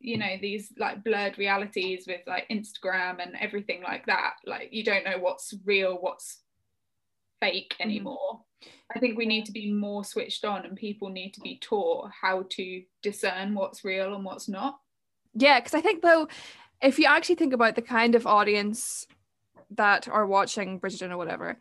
you 0.00 0.16
know 0.18 0.36
these 0.40 0.72
like 0.78 1.04
blurred 1.04 1.38
realities 1.38 2.06
with 2.08 2.20
like 2.26 2.48
instagram 2.48 3.22
and 3.22 3.36
everything 3.40 3.82
like 3.82 4.04
that 4.06 4.34
like 4.46 4.68
you 4.72 4.82
don't 4.82 5.04
know 5.04 5.18
what's 5.18 5.54
real 5.64 5.94
what's 6.00 6.38
fake 7.40 7.74
Mhm. 7.78 7.84
anymore 7.84 8.40
i 8.94 8.98
think 8.98 9.16
we 9.16 9.26
need 9.26 9.44
to 9.46 9.52
be 9.52 9.72
more 9.72 10.04
switched 10.04 10.44
on 10.44 10.64
and 10.64 10.76
people 10.76 11.08
need 11.08 11.32
to 11.34 11.40
be 11.40 11.58
taught 11.58 12.10
how 12.20 12.44
to 12.48 12.82
discern 13.02 13.54
what's 13.54 13.84
real 13.84 14.14
and 14.14 14.24
what's 14.24 14.48
not. 14.48 14.78
Yeah, 15.34 15.60
because 15.60 15.74
I 15.74 15.80
think 15.80 16.02
though, 16.02 16.28
if 16.80 16.98
you 16.98 17.06
actually 17.06 17.36
think 17.36 17.52
about 17.52 17.74
the 17.74 17.82
kind 17.82 18.14
of 18.14 18.26
audience 18.26 19.06
that 19.70 20.08
are 20.08 20.26
watching 20.26 20.80
Bridgerton 20.80 21.10
or 21.10 21.16
whatever, 21.16 21.58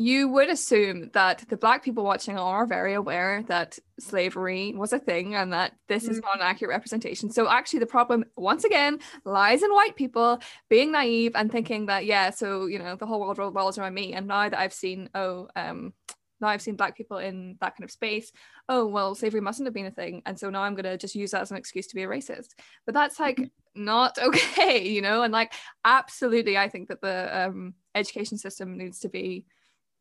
you 0.00 0.28
would 0.28 0.48
assume 0.48 1.10
that 1.12 1.44
the 1.50 1.58
black 1.58 1.84
people 1.84 2.04
watching 2.04 2.38
are 2.38 2.64
very 2.64 2.94
aware 2.94 3.42
that 3.48 3.78
slavery 3.98 4.72
was 4.74 4.94
a 4.94 4.98
thing 4.98 5.34
and 5.34 5.52
that 5.52 5.74
this 5.88 6.08
is 6.08 6.22
not 6.22 6.36
an 6.36 6.40
accurate 6.40 6.70
representation. 6.70 7.30
So 7.30 7.50
actually 7.50 7.80
the 7.80 7.86
problem 7.86 8.24
once 8.34 8.64
again 8.64 9.00
lies 9.26 9.62
in 9.62 9.70
white 9.74 9.96
people 9.96 10.40
being 10.70 10.90
naive 10.90 11.32
and 11.34 11.52
thinking 11.52 11.84
that 11.86 12.06
yeah, 12.06 12.30
so 12.30 12.64
you 12.64 12.78
know, 12.78 12.96
the 12.96 13.04
whole 13.04 13.20
world 13.20 13.36
revolves 13.36 13.76
around 13.76 13.92
me. 13.92 14.14
And 14.14 14.26
now 14.26 14.48
that 14.48 14.58
I've 14.58 14.72
seen, 14.72 15.10
oh, 15.14 15.48
um, 15.54 15.92
now 16.40 16.48
I've 16.48 16.62
seen 16.62 16.76
black 16.76 16.96
people 16.96 17.18
in 17.18 17.58
that 17.60 17.76
kind 17.76 17.84
of 17.84 17.90
space, 17.90 18.32
oh 18.70 18.86
well 18.86 19.14
slavery 19.14 19.42
mustn't 19.42 19.66
have 19.66 19.74
been 19.74 19.84
a 19.84 19.90
thing. 19.90 20.22
And 20.24 20.40
so 20.40 20.48
now 20.48 20.62
i'm 20.62 20.74
going 20.74 20.84
to 20.84 20.96
just 20.96 21.14
use 21.14 21.32
that 21.32 21.42
as 21.42 21.50
an 21.50 21.58
excuse 21.58 21.86
to 21.88 21.94
be 21.94 22.04
a 22.04 22.08
racist. 22.08 22.54
But 22.86 22.94
that's 22.94 23.20
like 23.20 23.50
not 23.74 24.18
okay 24.22 24.88
you 24.88 25.02
know? 25.02 25.24
And 25.24 25.32
like 25.34 25.52
absolutely 25.84 26.56
i 26.56 26.70
think 26.70 26.88
that 26.88 27.02
the 27.02 27.44
um, 27.48 27.74
education 27.94 28.38
system 28.38 28.78
needs 28.78 29.00
to 29.00 29.10
be 29.10 29.44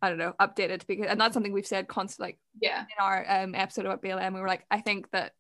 i 0.02 0.10
don't 0.10 0.18
know 0.18 0.34
updated 0.40 0.86
because 0.88 1.08
and 1.08 1.20
that's 1.20 1.34
something 1.34 1.52
we've 1.52 1.68
said 1.68 1.88
constantly 1.88 2.30
like 2.30 2.40
yeah 2.62 2.82
in 2.82 3.04
our 3.04 3.26
um, 3.30 3.56
episode 3.56 3.86
about 3.86 4.02
blm 4.02 4.34
we 4.34 4.40
were 4.40 4.48
like 4.48 4.66
i 4.72 4.80
think 4.80 5.10
that 5.12 5.34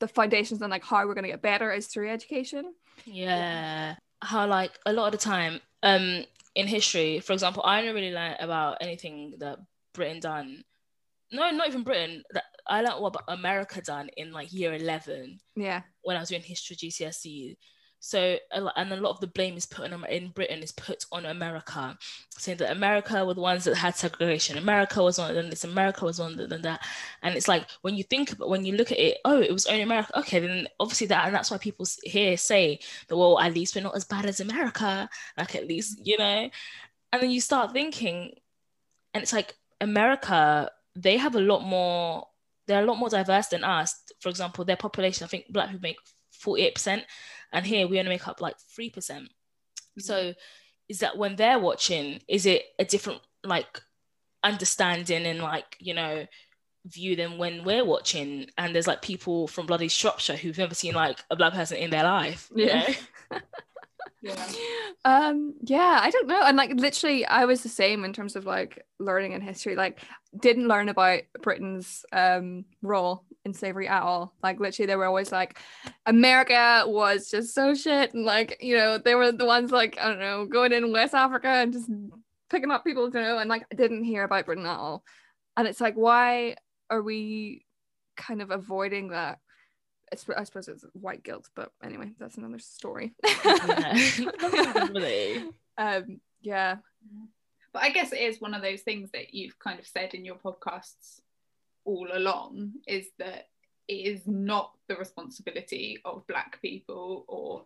the 0.00 0.08
foundations 0.08 0.60
and 0.62 0.70
like 0.70 0.84
how 0.84 1.06
we're 1.06 1.14
going 1.14 1.24
to 1.24 1.30
get 1.30 1.42
better 1.42 1.70
is 1.70 1.86
through 1.86 2.10
education 2.10 2.72
Yeah. 3.04 3.94
How 4.22 4.46
like 4.46 4.72
a 4.86 4.92
lot 4.92 5.06
of 5.06 5.12
the 5.12 5.24
time, 5.24 5.60
um, 5.82 6.24
in 6.54 6.66
history, 6.66 7.20
for 7.20 7.32
example, 7.32 7.62
I 7.64 7.80
didn't 7.80 7.94
really 7.94 8.12
learn 8.12 8.36
about 8.40 8.78
anything 8.80 9.34
that 9.38 9.58
Britain 9.94 10.20
done. 10.20 10.64
No, 11.32 11.48
not 11.50 11.68
even 11.68 11.84
Britain. 11.84 12.22
That 12.32 12.44
I 12.66 12.82
learned 12.82 13.00
what 13.00 13.16
America 13.28 13.80
done 13.80 14.10
in 14.16 14.32
like 14.32 14.52
year 14.52 14.74
eleven 14.74 15.38
yeah 15.54 15.82
when 16.02 16.16
I 16.16 16.20
was 16.20 16.28
doing 16.28 16.42
history 16.42 16.76
GCSE. 16.76 17.56
So 18.02 18.38
and 18.50 18.92
a 18.92 18.96
lot 18.96 19.10
of 19.10 19.20
the 19.20 19.26
blame 19.26 19.58
is 19.58 19.66
put 19.66 19.92
on 19.92 20.04
in 20.06 20.30
Britain 20.30 20.62
is 20.62 20.72
put 20.72 21.04
on 21.12 21.26
America, 21.26 21.98
saying 22.30 22.56
that 22.58 22.72
America 22.72 23.24
were 23.24 23.34
the 23.34 23.42
ones 23.42 23.64
that 23.64 23.76
had 23.76 23.94
segregation. 23.94 24.56
America 24.56 25.02
was 25.02 25.18
one, 25.18 25.34
then 25.34 25.50
this 25.50 25.64
America 25.64 26.06
was 26.06 26.18
one, 26.18 26.34
then 26.36 26.62
that, 26.62 26.80
and 27.22 27.36
it's 27.36 27.46
like 27.46 27.66
when 27.82 27.94
you 27.94 28.02
think 28.02 28.32
about 28.32 28.48
when 28.48 28.64
you 28.64 28.74
look 28.74 28.90
at 28.90 28.98
it, 28.98 29.18
oh, 29.26 29.40
it 29.40 29.52
was 29.52 29.66
only 29.66 29.82
America. 29.82 30.18
Okay, 30.18 30.40
then 30.40 30.66
obviously 30.80 31.08
that, 31.08 31.26
and 31.26 31.34
that's 31.34 31.50
why 31.50 31.58
people 31.58 31.86
here 32.02 32.38
say 32.38 32.80
that 33.08 33.16
well, 33.16 33.38
at 33.38 33.52
least 33.54 33.76
we're 33.76 33.82
not 33.82 33.96
as 33.96 34.06
bad 34.06 34.24
as 34.24 34.40
America. 34.40 35.06
Like 35.36 35.54
at 35.54 35.68
least 35.68 36.00
you 36.02 36.16
know, 36.16 36.48
and 37.12 37.22
then 37.22 37.30
you 37.30 37.42
start 37.42 37.72
thinking, 37.72 38.32
and 39.12 39.22
it's 39.22 39.34
like 39.34 39.54
America, 39.82 40.70
they 40.96 41.18
have 41.18 41.34
a 41.34 41.40
lot 41.40 41.60
more. 41.60 42.26
They're 42.66 42.82
a 42.82 42.86
lot 42.86 42.98
more 42.98 43.10
diverse 43.10 43.48
than 43.48 43.64
us. 43.64 43.94
For 44.20 44.28
example, 44.30 44.64
their 44.64 44.76
population, 44.76 45.24
I 45.24 45.28
think 45.28 45.52
black 45.52 45.70
people 45.70 45.82
make 45.82 45.98
48%, 46.44 47.02
and 47.52 47.66
here 47.66 47.86
we 47.86 47.98
only 47.98 48.10
make 48.10 48.28
up 48.28 48.40
like 48.40 48.56
3%. 48.78 48.92
percent 48.92 49.24
mm-hmm. 49.24 50.00
So 50.00 50.34
is 50.88 50.98
that 51.00 51.16
when 51.16 51.36
they're 51.36 51.58
watching, 51.58 52.20
is 52.28 52.46
it 52.46 52.64
a 52.78 52.84
different 52.84 53.20
like 53.44 53.80
understanding 54.42 55.26
and 55.26 55.40
like, 55.40 55.76
you 55.78 55.94
know, 55.94 56.26
view 56.86 57.14
than 57.14 57.38
when 57.38 57.64
we're 57.64 57.84
watching 57.84 58.46
and 58.56 58.74
there's 58.74 58.86
like 58.86 59.02
people 59.02 59.46
from 59.46 59.66
bloody 59.66 59.88
Shropshire 59.88 60.36
who've 60.36 60.56
never 60.58 60.74
seen 60.74 60.94
like 60.94 61.22
a 61.30 61.36
black 61.36 61.52
person 61.52 61.76
in 61.76 61.90
their 61.90 62.04
life. 62.04 62.50
yeah. 62.54 62.92
yeah. 64.22 64.34
Um 65.04 65.54
yeah 65.62 66.00
i 66.02 66.10
don't 66.10 66.26
know 66.26 66.42
and 66.42 66.56
like 66.56 66.72
literally 66.74 67.24
i 67.24 67.44
was 67.44 67.62
the 67.62 67.68
same 67.68 68.04
in 68.04 68.12
terms 68.12 68.36
of 68.36 68.44
like 68.44 68.84
learning 68.98 69.32
in 69.32 69.40
history 69.40 69.76
like 69.76 70.00
didn't 70.38 70.68
learn 70.68 70.88
about 70.88 71.22
britain's 71.42 72.04
um 72.12 72.64
role 72.82 73.24
in 73.44 73.54
slavery 73.54 73.88
at 73.88 74.02
all 74.02 74.34
like 74.42 74.60
literally 74.60 74.86
they 74.86 74.96
were 74.96 75.06
always 75.06 75.32
like 75.32 75.58
america 76.04 76.84
was 76.86 77.30
just 77.30 77.54
so 77.54 77.74
shit 77.74 78.12
and 78.12 78.24
like 78.24 78.58
you 78.60 78.76
know 78.76 78.98
they 78.98 79.14
were 79.14 79.32
the 79.32 79.46
ones 79.46 79.70
like 79.70 79.96
i 79.98 80.08
don't 80.08 80.20
know 80.20 80.44
going 80.44 80.72
in 80.72 80.92
west 80.92 81.14
africa 81.14 81.48
and 81.48 81.72
just 81.72 81.90
picking 82.50 82.70
up 82.70 82.84
people 82.84 83.08
you 83.08 83.20
know 83.20 83.38
and 83.38 83.48
like 83.48 83.64
didn't 83.74 84.04
hear 84.04 84.24
about 84.24 84.44
britain 84.44 84.66
at 84.66 84.76
all 84.76 85.02
and 85.56 85.66
it's 85.66 85.80
like 85.80 85.94
why 85.94 86.54
are 86.90 87.02
we 87.02 87.64
kind 88.16 88.42
of 88.42 88.50
avoiding 88.50 89.08
that 89.08 89.38
I 90.12 90.44
suppose 90.44 90.68
it's 90.68 90.84
white 90.92 91.22
guilt, 91.22 91.48
but 91.54 91.72
anyway, 91.82 92.12
that's 92.18 92.36
another 92.36 92.58
story. 92.58 93.12
um, 95.78 96.20
yeah. 96.42 96.76
But 97.72 97.82
I 97.82 97.90
guess 97.90 98.12
it 98.12 98.20
is 98.20 98.40
one 98.40 98.54
of 98.54 98.62
those 98.62 98.80
things 98.82 99.10
that 99.12 99.32
you've 99.34 99.58
kind 99.58 99.78
of 99.78 99.86
said 99.86 100.14
in 100.14 100.24
your 100.24 100.34
podcasts 100.36 101.20
all 101.84 102.08
along 102.12 102.72
is 102.86 103.06
that 103.18 103.48
it 103.86 103.92
is 103.92 104.26
not 104.26 104.72
the 104.88 104.96
responsibility 104.96 105.98
of 106.04 106.26
Black 106.26 106.60
people 106.60 107.24
or 107.28 107.64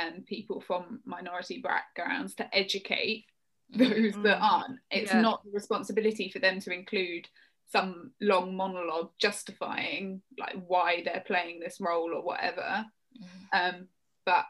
um, 0.00 0.22
people 0.26 0.60
from 0.60 1.00
minority 1.04 1.60
backgrounds 1.60 2.34
to 2.36 2.56
educate 2.56 3.26
those 3.70 4.14
mm. 4.14 4.22
that 4.22 4.38
aren't. 4.40 4.78
It's 4.90 5.12
yeah. 5.12 5.20
not 5.20 5.44
the 5.44 5.50
responsibility 5.50 6.30
for 6.30 6.38
them 6.38 6.60
to 6.60 6.72
include 6.72 7.28
some 7.72 8.12
long 8.20 8.54
monologue 8.54 9.10
justifying 9.18 10.20
like 10.38 10.56
why 10.66 11.02
they're 11.04 11.24
playing 11.26 11.58
this 11.58 11.78
role 11.80 12.12
or 12.14 12.22
whatever 12.22 12.84
mm. 13.18 13.26
um, 13.58 13.88
but 14.24 14.44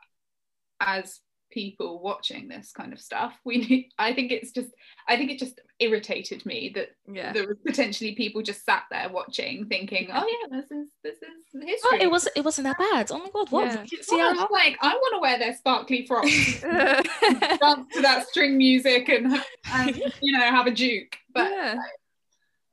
as 0.80 1.20
people 1.52 2.00
watching 2.02 2.48
this 2.48 2.72
kind 2.72 2.92
of 2.92 3.00
stuff 3.00 3.35
we 3.44 3.58
need 3.58 3.90
i 3.98 4.12
think 4.12 4.32
it's 4.32 4.52
just 4.52 4.70
i 5.06 5.16
think 5.16 5.30
it 5.30 5.38
just 5.38 5.61
irritated 5.78 6.44
me 6.46 6.72
that 6.74 6.88
yeah. 7.06 7.32
there 7.32 7.46
were 7.46 7.56
potentially 7.66 8.14
people 8.14 8.40
just 8.40 8.64
sat 8.64 8.85
there 8.90 9.08
watching 9.11 9.66
thinking 9.66 10.08
oh 10.14 10.26
yeah 10.26 10.58
this 10.58 10.70
is 10.70 10.88
this 11.04 11.16
is 11.16 11.62
history 11.62 11.90
oh, 11.92 11.98
it 12.00 12.11
was 12.11 12.26
it 12.35 12.44
wasn't 12.44 12.64
that 12.64 12.78
bad 12.78 13.11
oh 13.12 13.18
my 13.18 13.28
god 13.32 13.50
what 13.50 13.66
yeah. 13.66 13.85
see 14.00 14.16
well, 14.16 14.35
how 14.35 14.48
like 14.50 14.78
i 14.80 14.94
want 14.94 15.14
to 15.14 15.20
wear 15.20 15.38
their 15.38 15.54
sparkly 15.54 16.06
frocks 16.06 16.61
dance 16.62 17.87
to 17.92 18.00
that 18.00 18.26
string 18.28 18.56
music 18.56 19.08
and, 19.11 19.38
and 19.74 19.96
you 20.22 20.32
know 20.32 20.44
have 20.46 20.66
a 20.66 20.70
juke 20.70 21.16
but 21.35 21.50
yeah 21.50 21.76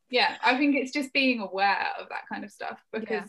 yeah 0.10 0.36
i 0.44 0.58
think 0.58 0.76
it's 0.76 0.92
just 0.92 1.14
being 1.14 1.40
aware 1.40 1.88
of 2.00 2.10
that 2.10 2.28
kind 2.32 2.44
of 2.44 2.52
stuff 2.52 2.80
because 2.92 3.10
yeah. 3.10 3.22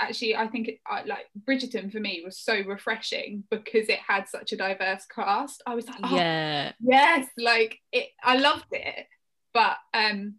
actually 0.00 0.36
i 0.36 0.46
think 0.46 0.68
it 0.68 0.80
I, 0.86 1.04
like 1.04 1.26
bridgerton 1.46 1.90
for 1.92 2.00
me 2.00 2.22
was 2.24 2.38
so 2.38 2.60
refreshing 2.66 3.44
because 3.50 3.88
it 3.88 3.98
had 3.98 4.28
such 4.28 4.52
a 4.52 4.56
diverse 4.56 5.06
cast 5.06 5.62
i 5.66 5.74
was 5.74 5.86
like 5.86 5.98
oh, 6.02 6.16
yeah 6.16 6.72
yes 6.80 7.26
like 7.38 7.78
it 7.92 8.08
i 8.22 8.36
loved 8.36 8.66
it 8.72 9.06
but 9.52 9.76
um 9.92 10.36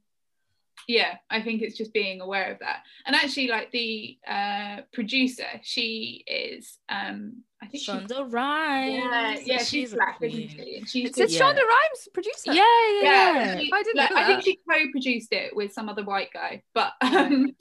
yeah 0.87 1.15
i 1.29 1.41
think 1.41 1.61
it's 1.61 1.77
just 1.77 1.93
being 1.93 2.21
aware 2.21 2.51
of 2.51 2.59
that 2.59 2.83
and 3.05 3.15
actually 3.15 3.47
like 3.47 3.71
the 3.71 4.17
uh 4.27 4.77
producer 4.93 5.47
she 5.61 6.23
is 6.27 6.77
um 6.89 7.43
I 7.65 7.67
think 7.67 7.83
Shonda 7.83 8.31
Rhimes. 8.31 8.93
Yeah, 8.93 9.35
yeah, 9.43 9.57
she's, 9.57 9.69
she's 9.69 9.93
black, 9.93 10.17
isn't 10.21 10.49
she? 10.49 10.77
And 10.77 10.89
she's 10.89 11.17
it's 11.17 11.33
yeah. 11.33 11.39
Shonda 11.39 11.61
Rhimes 11.61 12.07
producer. 12.13 12.53
Yeah, 12.53 12.63
yeah. 13.01 13.01
yeah. 13.01 13.59
She, 13.59 13.71
I 13.73 13.83
didn't. 13.83 13.97
Like, 13.97 14.11
I 14.11 14.27
think 14.27 14.43
she 14.43 14.59
co-produced 14.69 15.33
it 15.33 15.55
with 15.55 15.71
some 15.73 15.89
other 15.89 16.03
white 16.03 16.29
guy, 16.33 16.63
but 16.73 16.93
um, 17.01 17.55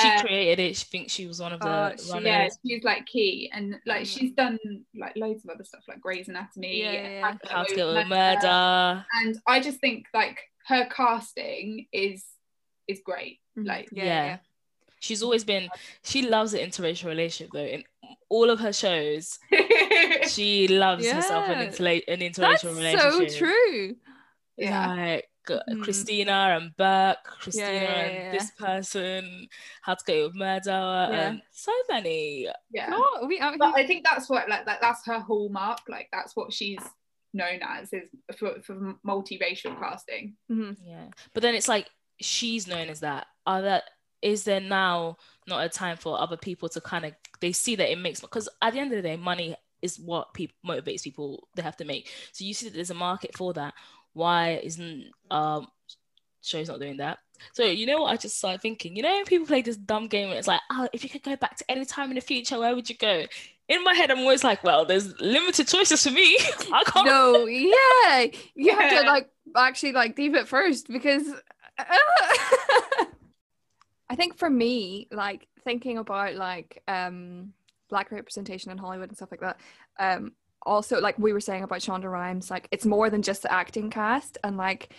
she 0.00 0.08
uh, 0.08 0.20
created 0.22 0.60
it. 0.60 0.76
She 0.76 0.84
thinks 0.86 1.12
she 1.12 1.26
was 1.26 1.40
one 1.40 1.52
of 1.52 1.60
the 1.60 1.68
uh, 1.68 1.96
she, 1.96 2.24
Yeah, 2.24 2.48
she's 2.64 2.84
like 2.84 3.04
key, 3.06 3.50
and 3.52 3.76
like 3.84 4.06
she's 4.06 4.32
done 4.32 4.58
like 4.98 5.14
loads 5.16 5.44
of 5.44 5.50
other 5.50 5.64
stuff, 5.64 5.82
like 5.88 6.00
Grey's 6.00 6.28
Anatomy, 6.28 6.80
yeah, 6.82 6.92
yeah. 6.92 7.34
How 7.48 7.64
to 7.64 7.74
Get 7.74 8.08
Murder. 8.08 9.04
And 9.22 9.38
I 9.46 9.60
just 9.60 9.80
think 9.80 10.06
like 10.14 10.40
her 10.68 10.86
casting 10.86 11.86
is 11.92 12.24
is 12.88 13.00
great. 13.04 13.38
Mm-hmm. 13.58 13.68
Like 13.68 13.88
yeah. 13.92 14.04
yeah. 14.04 14.36
She's 15.00 15.22
always 15.22 15.44
been. 15.44 15.68
She 16.02 16.28
loves 16.28 16.54
an 16.54 16.60
interracial 16.60 17.06
relationship 17.06 17.52
though. 17.52 17.64
In 17.64 17.84
all 18.28 18.50
of 18.50 18.60
her 18.60 18.72
shows, 18.72 19.38
she 20.28 20.68
loves 20.68 21.04
yeah. 21.04 21.14
herself 21.14 21.48
an, 21.48 21.68
interla- 21.68 22.02
an 22.08 22.20
interracial 22.20 22.62
That's 22.62 22.64
relationship. 22.64 23.30
so 23.30 23.38
true. 23.38 23.96
Yeah. 24.56 24.94
Like 24.94 25.28
mm. 25.48 25.82
Cristina 25.82 26.58
and 26.60 26.76
Burke, 26.76 27.24
Cristina 27.24 27.66
yeah, 27.66 27.82
yeah, 27.82 27.90
and 27.90 28.34
this 28.34 28.50
person, 28.52 29.48
How 29.82 29.94
to 29.94 30.04
Get 30.06 30.22
with 30.22 30.36
Murder, 30.36 30.70
and 30.70 31.42
so 31.50 31.72
many. 31.88 32.48
Yeah. 32.72 32.90
Oh, 32.92 33.26
we, 33.26 33.40
I, 33.40 33.56
but 33.56 33.74
I 33.76 33.86
think 33.86 34.04
that's 34.04 34.28
what 34.28 34.48
like 34.48 34.66
that, 34.66 34.80
that's 34.80 35.04
her 35.06 35.20
hallmark. 35.20 35.80
Like 35.88 36.08
that's 36.12 36.36
what 36.36 36.52
she's 36.52 36.80
known 37.34 37.60
as 37.62 37.92
is 37.92 38.08
for, 38.36 38.60
for 38.62 38.94
multiracial 39.06 39.78
casting. 39.78 40.36
Mm-hmm. 40.50 40.88
Yeah. 40.88 41.06
But 41.34 41.42
then 41.42 41.54
it's 41.54 41.68
like 41.68 41.88
she's 42.22 42.66
known 42.66 42.88
as 42.88 43.00
that. 43.00 43.26
Are 43.46 43.62
that 43.62 43.84
is 44.22 44.44
there 44.44 44.60
now 44.60 45.16
not 45.48 45.64
a 45.64 45.68
time 45.68 45.96
for 45.96 46.20
other 46.20 46.36
people 46.36 46.68
to 46.68 46.80
kind 46.80 47.04
of 47.04 47.12
they 47.40 47.52
see 47.52 47.74
that 47.76 47.90
it 47.90 47.98
makes 47.98 48.20
because 48.20 48.48
at 48.62 48.72
the 48.72 48.78
end 48.78 48.92
of 48.92 48.96
the 48.96 49.08
day 49.08 49.16
money 49.16 49.56
is 49.82 49.98
what 49.98 50.32
people 50.32 50.56
motivates 50.64 51.02
people 51.02 51.48
they 51.56 51.62
have 51.62 51.76
to 51.76 51.84
make. 51.84 52.08
So 52.30 52.44
you 52.44 52.54
see 52.54 52.68
that 52.68 52.74
there's 52.74 52.90
a 52.90 52.94
market 52.94 53.36
for 53.36 53.52
that. 53.54 53.74
Why 54.12 54.60
isn't 54.62 55.06
um 55.30 55.66
shows 56.42 56.68
not 56.68 56.80
doing 56.80 56.98
that. 56.98 57.18
So 57.52 57.64
you 57.64 57.86
know 57.86 58.02
what 58.02 58.12
i 58.12 58.16
just 58.16 58.38
started 58.38 58.60
thinking? 58.60 58.96
You 58.96 59.02
know 59.02 59.22
people 59.24 59.46
play 59.46 59.62
this 59.62 59.76
dumb 59.76 60.06
game 60.08 60.28
and 60.28 60.38
it's 60.38 60.48
like 60.48 60.60
oh 60.70 60.88
if 60.92 61.02
you 61.02 61.10
could 61.10 61.22
go 61.22 61.36
back 61.36 61.56
to 61.56 61.70
any 61.70 61.84
time 61.84 62.10
in 62.10 62.14
the 62.14 62.20
future 62.20 62.58
where 62.58 62.74
would 62.74 62.88
you 62.88 62.96
go? 62.96 63.24
In 63.68 63.84
my 63.84 63.94
head 63.94 64.10
i'm 64.10 64.18
always 64.18 64.44
like 64.44 64.62
well 64.62 64.84
there's 64.84 65.18
limited 65.20 65.66
choices 65.66 66.02
for 66.02 66.10
me. 66.10 66.36
I 66.72 66.84
can't 66.86 67.06
no 67.06 67.46
yeah. 67.46 68.20
You 68.22 68.30
yeah. 68.54 68.80
have 68.80 69.02
to 69.02 69.06
like 69.06 69.30
actually 69.56 69.92
like 69.92 70.14
deep 70.14 70.34
it 70.34 70.46
first 70.46 70.88
because 70.88 71.26
I 74.08 74.14
think 74.16 74.36
for 74.36 74.50
me, 74.50 75.08
like 75.10 75.46
thinking 75.64 75.98
about 75.98 76.34
like 76.34 76.82
um 76.88 77.52
black 77.88 78.10
representation 78.10 78.70
in 78.70 78.78
Hollywood 78.78 79.08
and 79.08 79.16
stuff 79.16 79.30
like 79.30 79.40
that, 79.40 79.58
um 79.98 80.32
also 80.64 81.00
like 81.00 81.18
we 81.18 81.32
were 81.32 81.40
saying 81.40 81.64
about 81.64 81.80
Shonda 81.80 82.10
Rhimes, 82.10 82.50
like 82.50 82.68
it's 82.70 82.86
more 82.86 83.10
than 83.10 83.22
just 83.22 83.42
the 83.42 83.52
acting 83.52 83.90
cast 83.90 84.38
and 84.44 84.56
like 84.56 84.94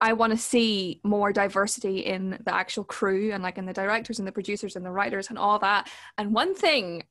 I 0.00 0.12
want 0.12 0.32
to 0.32 0.36
see 0.36 1.00
more 1.02 1.32
diversity 1.32 2.00
in 2.00 2.38
the 2.44 2.54
actual 2.54 2.84
crew 2.84 3.32
and 3.32 3.42
like 3.42 3.56
in 3.56 3.64
the 3.64 3.72
directors 3.72 4.18
and 4.18 4.28
the 4.28 4.32
producers 4.32 4.76
and 4.76 4.84
the 4.84 4.90
writers 4.90 5.28
and 5.28 5.38
all 5.38 5.58
that. 5.60 5.88
And 6.18 6.34
one 6.34 6.54
thing, 6.54 7.04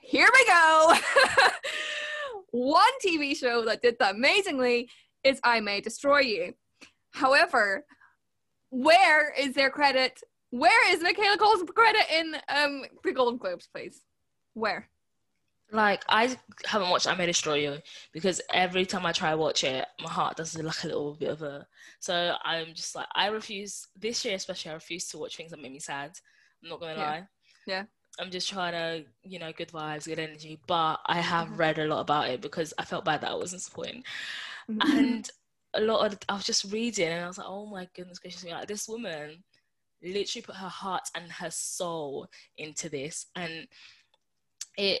here 0.00 0.28
we 0.32 0.46
go. 0.46 0.94
one 2.52 2.90
TV 3.04 3.36
show 3.36 3.64
that 3.66 3.82
did 3.82 3.98
that 3.98 4.14
amazingly 4.14 4.88
is 5.24 5.40
I 5.44 5.60
May 5.60 5.82
Destroy 5.82 6.20
You. 6.20 6.54
However, 7.12 7.84
where 8.70 9.32
is 9.32 9.54
their 9.54 9.70
credit? 9.70 10.20
Where 10.50 10.92
is 10.94 11.02
Michaela 11.02 11.36
Coel's 11.38 11.62
credit 11.74 12.06
in 12.12 12.36
um 12.48 12.84
the 13.04 13.12
Golden 13.12 13.38
Globes, 13.38 13.68
please? 13.72 14.02
Where? 14.54 14.88
Like 15.72 16.02
I 16.08 16.36
haven't 16.64 16.90
watched 16.90 17.06
I 17.06 17.14
May 17.14 17.26
Destroy 17.26 17.54
You 17.54 17.78
because 18.12 18.40
every 18.52 18.84
time 18.84 19.06
I 19.06 19.12
try 19.12 19.30
to 19.30 19.36
watch 19.36 19.62
it, 19.62 19.86
my 20.02 20.10
heart 20.10 20.36
does 20.36 20.56
like 20.58 20.84
a 20.84 20.86
little 20.88 21.14
bit 21.14 21.30
of 21.30 21.42
a. 21.42 21.66
So 22.00 22.34
I'm 22.44 22.74
just 22.74 22.96
like 22.96 23.06
I 23.14 23.26
refuse 23.28 23.86
this 23.96 24.24
year, 24.24 24.34
especially. 24.34 24.72
I 24.72 24.74
refuse 24.74 25.06
to 25.08 25.18
watch 25.18 25.36
things 25.36 25.52
that 25.52 25.62
make 25.62 25.72
me 25.72 25.78
sad. 25.78 26.12
I'm 26.62 26.70
not 26.70 26.80
gonna 26.80 26.94
yeah. 26.94 27.10
lie. 27.10 27.26
Yeah. 27.66 27.84
I'm 28.18 28.30
just 28.30 28.48
trying 28.48 28.72
to, 28.72 29.08
you 29.22 29.38
know, 29.38 29.52
good 29.52 29.70
vibes, 29.70 30.06
good 30.06 30.18
energy. 30.18 30.60
But 30.66 31.00
I 31.06 31.20
have 31.20 31.48
mm-hmm. 31.48 31.56
read 31.56 31.78
a 31.78 31.86
lot 31.86 32.00
about 32.00 32.28
it 32.28 32.40
because 32.40 32.74
I 32.76 32.84
felt 32.84 33.04
bad 33.04 33.20
that 33.20 33.30
I 33.30 33.34
wasn't 33.34 33.62
supporting. 33.62 34.02
Mm-hmm. 34.68 34.98
And 34.98 35.30
a 35.74 35.80
lot 35.80 36.06
of 36.06 36.18
I 36.28 36.34
was 36.34 36.44
just 36.44 36.72
reading 36.72 37.08
and 37.08 37.24
I 37.24 37.28
was 37.28 37.38
like, 37.38 37.46
oh 37.48 37.66
my 37.66 37.88
goodness 37.94 38.18
gracious 38.18 38.44
me, 38.44 38.52
like 38.52 38.68
this 38.68 38.88
woman 38.88 39.42
literally 40.02 40.42
put 40.42 40.56
her 40.56 40.68
heart 40.68 41.02
and 41.14 41.30
her 41.30 41.50
soul 41.50 42.26
into 42.56 42.88
this 42.88 43.26
and 43.36 43.68
it 44.78 45.00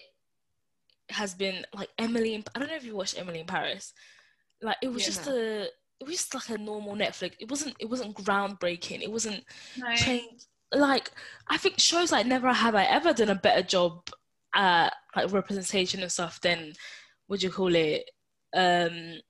has 1.10 1.34
been 1.34 1.64
like 1.74 1.88
Emily. 1.98 2.34
In, 2.34 2.44
I 2.54 2.58
don't 2.58 2.68
know 2.68 2.76
if 2.76 2.84
you 2.84 2.94
watched 2.96 3.18
Emily 3.18 3.40
in 3.40 3.46
Paris. 3.46 3.92
Like 4.62 4.76
it 4.82 4.88
was 4.92 5.02
Yeah, 5.02 5.06
just 5.06 5.26
a, 5.26 5.62
it 5.64 6.06
was 6.06 6.16
just 6.16 6.34
like 6.34 6.50
a 6.50 6.62
normal 6.62 6.94
Netflix. 6.94 7.32
It 7.40 7.50
wasn't. 7.50 7.74
It 7.80 7.88
wasn't 7.88 8.16
groundbreaking. 8.16 9.02
It 9.02 9.10
wasn't 9.10 9.44
No. 9.76 9.94
change. 9.94 10.42
Like 10.72 11.10
I 11.48 11.56
think 11.56 11.80
shows 11.80 12.12
like 12.12 12.26
Never 12.26 12.52
Have 12.52 12.74
I 12.74 12.84
Ever 12.84 13.12
done 13.12 13.30
a 13.30 13.34
better 13.34 13.62
job 13.62 14.08
at 14.54 14.92
like 15.16 15.32
representation 15.32 16.02
and 16.02 16.12
stuff 16.12 16.40
than 16.40 16.74
what 17.26 17.40
do 17.40 17.46
you 17.46 17.52
call 17.52 17.74
it? 17.74 18.08
Um, 18.54 19.20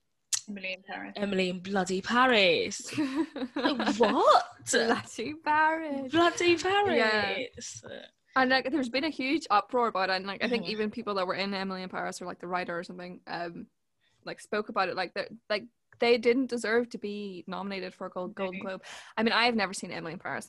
Emily 0.50 0.72
in 0.74 0.82
Paris. 0.82 1.12
Emily 1.16 1.48
in 1.50 1.60
Bloody 1.60 2.00
Paris. 2.02 2.92
Like, 3.56 3.94
what? 3.98 4.44
Bloody 4.70 5.34
Paris. 5.44 6.12
Bloody 6.12 6.56
Paris. 6.56 7.82
Yeah. 7.88 7.98
And 8.36 8.50
like, 8.50 8.70
there's 8.70 8.88
been 8.88 9.04
a 9.04 9.10
huge 9.10 9.46
uproar 9.50 9.88
about 9.88 10.10
it, 10.10 10.14
and 10.16 10.26
like 10.26 10.42
I 10.44 10.48
think 10.48 10.64
Mhm. 10.66 10.68
even 10.70 10.90
people 10.90 11.14
that 11.14 11.26
were 11.26 11.34
in 11.34 11.52
Emily 11.54 11.82
in 11.82 11.88
Paris 11.88 12.20
or 12.22 12.26
like 12.26 12.38
the 12.40 12.46
writer 12.46 12.78
or 12.78 12.84
something, 12.84 13.20
um, 13.26 13.66
like 14.24 14.40
spoke 14.40 14.68
about 14.68 14.88
it. 14.88 14.96
Like 14.96 15.14
that, 15.14 15.28
like 15.48 15.64
they 15.98 16.16
didn't 16.18 16.46
deserve 16.46 16.88
to 16.90 16.98
be 16.98 17.44
nominated 17.46 17.92
for 17.94 18.06
a 18.06 18.10
Gold 18.10 18.34
Golden 18.34 18.54
Maybe. 18.58 18.66
Globe. 18.66 18.82
I 19.16 19.22
mean, 19.22 19.32
I 19.32 19.44
have 19.46 19.56
never 19.56 19.74
seen 19.74 19.90
Emily 19.90 20.12
in 20.12 20.18
Paris, 20.18 20.48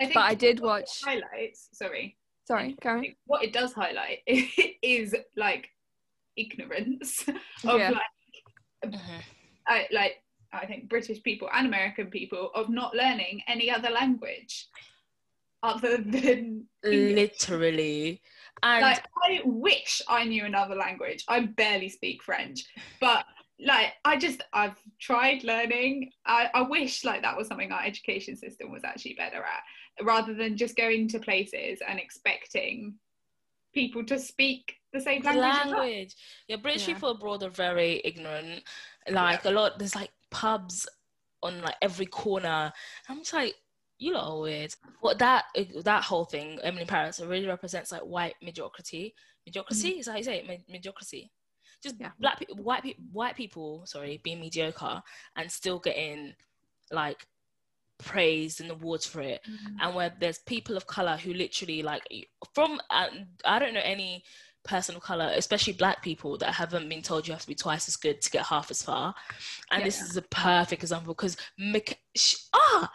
I 0.00 0.04
think 0.04 0.14
but 0.14 0.22
I 0.22 0.34
did 0.34 0.60
watch. 0.60 1.02
highlights. 1.04 1.68
Sorry. 1.72 2.16
Sorry, 2.46 2.76
I 2.78 2.82
Karen. 2.82 3.14
what 3.26 3.42
it 3.44 3.52
does 3.52 3.72
highlight 3.74 4.20
is 4.26 5.14
like 5.36 5.68
ignorance 6.36 7.26
of 7.28 7.36
Yeah. 7.78 7.90
like 7.90 8.02
Mhm. 8.84 9.22
I, 9.66 9.86
like 9.92 10.22
I 10.52 10.66
think 10.66 10.88
British 10.88 11.22
people 11.22 11.48
and 11.52 11.66
American 11.66 12.08
people 12.08 12.50
of 12.54 12.68
not 12.68 12.94
learning 12.94 13.42
any 13.46 13.70
other 13.70 13.90
language 13.90 14.68
other 15.62 15.96
than 15.98 16.66
English. 16.84 17.40
Literally. 17.40 18.22
And 18.62 18.82
like 18.82 19.04
I 19.24 19.40
wish 19.44 20.02
I 20.08 20.24
knew 20.24 20.44
another 20.44 20.74
language. 20.74 21.24
I 21.28 21.40
barely 21.40 21.88
speak 21.88 22.22
French, 22.22 22.64
but 23.00 23.24
like 23.60 23.92
I 24.04 24.16
just 24.16 24.42
I've 24.52 24.78
tried 25.00 25.44
learning. 25.44 26.10
I, 26.26 26.48
I 26.54 26.62
wish 26.62 27.04
like 27.04 27.22
that 27.22 27.36
was 27.36 27.46
something 27.48 27.70
our 27.70 27.84
education 27.84 28.36
system 28.36 28.72
was 28.72 28.84
actually 28.84 29.14
better 29.14 29.38
at, 29.38 30.04
rather 30.04 30.34
than 30.34 30.56
just 30.56 30.76
going 30.76 31.08
to 31.08 31.18
places 31.18 31.80
and 31.86 31.98
expecting 32.00 32.94
people 33.72 34.04
to 34.04 34.18
speak 34.18 34.74
the 34.92 35.00
same 35.00 35.22
language. 35.22 35.72
language. 35.72 36.16
Yeah, 36.48 36.56
British 36.56 36.88
Yeah. 36.88 36.94
people 36.94 37.10
abroad 37.10 37.42
are 37.42 37.50
very 37.50 38.00
ignorant. 38.04 38.62
Like 39.08 39.44
a 39.44 39.50
lot, 39.50 39.78
there's 39.78 39.94
like 39.94 40.10
pubs 40.30 40.86
on 41.42 41.60
like 41.62 41.76
every 41.82 42.06
corner. 42.06 42.72
I'm 43.08 43.18
just 43.18 43.32
like, 43.32 43.54
you 43.98 44.12
lot 44.12 44.28
are 44.28 44.40
weird. 44.40 44.74
What 45.00 45.18
that 45.18 45.46
that 45.82 46.04
whole 46.04 46.24
thing, 46.24 46.58
Emily 46.62 46.84
Paris, 46.84 47.20
really 47.20 47.46
represents 47.46 47.92
like 47.92 48.02
white 48.02 48.36
mediocrity. 48.42 49.14
Mediocrity 49.44 49.94
mm. 49.94 49.98
is 50.00 50.06
that 50.06 50.12
how 50.12 50.18
you 50.18 50.24
say 50.24 50.38
it? 50.38 50.48
Me- 50.48 50.64
mediocrity. 50.68 51.32
Just 51.82 51.96
Yeah. 52.00 52.10
black 52.18 52.38
people, 52.38 52.56
white 52.56 52.82
people, 52.82 53.04
white 53.12 53.36
people. 53.36 53.86
Sorry, 53.86 54.18
being 54.18 54.40
mediocre 54.40 55.02
and 55.36 55.50
still 55.50 55.78
getting 55.78 56.34
like 56.90 57.26
praised 57.98 58.60
and 58.60 58.70
awards 58.70 59.06
for 59.06 59.20
it 59.20 59.40
and 59.80 59.94
where 59.94 60.12
there's 60.20 60.38
people 60.38 60.76
of 60.76 60.86
color 60.86 61.16
who 61.16 61.32
literally 61.32 61.82
like 61.82 62.02
from 62.54 62.80
uh, 62.90 63.08
I 63.44 63.58
don't 63.58 63.74
know 63.74 63.80
any 63.82 64.24
person 64.64 64.96
of 64.96 65.02
color, 65.02 65.32
especially 65.34 65.72
black 65.72 66.02
people 66.02 66.36
that 66.38 66.54
haven't 66.54 66.88
been 66.88 67.02
told 67.02 67.26
you 67.26 67.32
have 67.32 67.40
to 67.42 67.48
be 67.48 67.54
twice 67.54 67.88
as 67.88 67.96
good 67.96 68.20
to 68.20 68.30
get 68.30 68.44
half 68.46 68.70
as 68.70 68.82
far. 68.82 69.14
And 69.70 69.84
this 69.84 69.98
Yeah. 70.00 70.06
is 70.06 70.16
a 70.16 70.22
perfect 70.22 70.82
example 70.82 71.14
because 71.14 71.36
ah, 72.54 72.92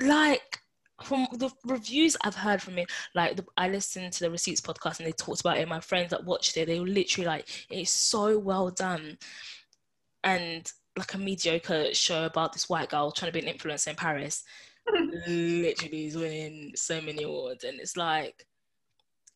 like 0.00 0.60
from 1.02 1.26
the 1.32 1.50
reviews 1.64 2.16
I've 2.22 2.36
heard 2.36 2.62
from 2.62 2.78
it, 2.78 2.90
like 3.14 3.36
the, 3.36 3.44
I 3.56 3.68
listened 3.68 4.12
to 4.14 4.20
the 4.20 4.30
Receipts 4.30 4.60
podcast 4.60 4.98
and 4.98 5.06
they 5.06 5.12
talked 5.12 5.40
about 5.40 5.58
it. 5.58 5.68
My 5.68 5.80
friends 5.80 6.10
that 6.10 6.24
watched 6.24 6.56
it, 6.56 6.66
they 6.66 6.80
were 6.80 6.86
literally 6.86 7.26
like, 7.26 7.66
"It's 7.68 7.90
so 7.90 8.38
well 8.38 8.70
done," 8.70 9.18
and 10.22 10.70
like 10.96 11.14
a 11.14 11.18
mediocre 11.18 11.92
show 11.92 12.24
about 12.24 12.52
this 12.52 12.68
white 12.68 12.88
girl 12.88 13.10
trying 13.10 13.32
to 13.32 13.38
be 13.40 13.46
an 13.46 13.52
influencer 13.56 13.88
in 13.88 13.96
Paris 13.96 14.44
literally 15.26 16.06
is 16.06 16.16
winning 16.16 16.72
so 16.76 17.00
many 17.00 17.22
awards 17.22 17.64
and 17.64 17.80
it's 17.80 17.96
like 17.96 18.46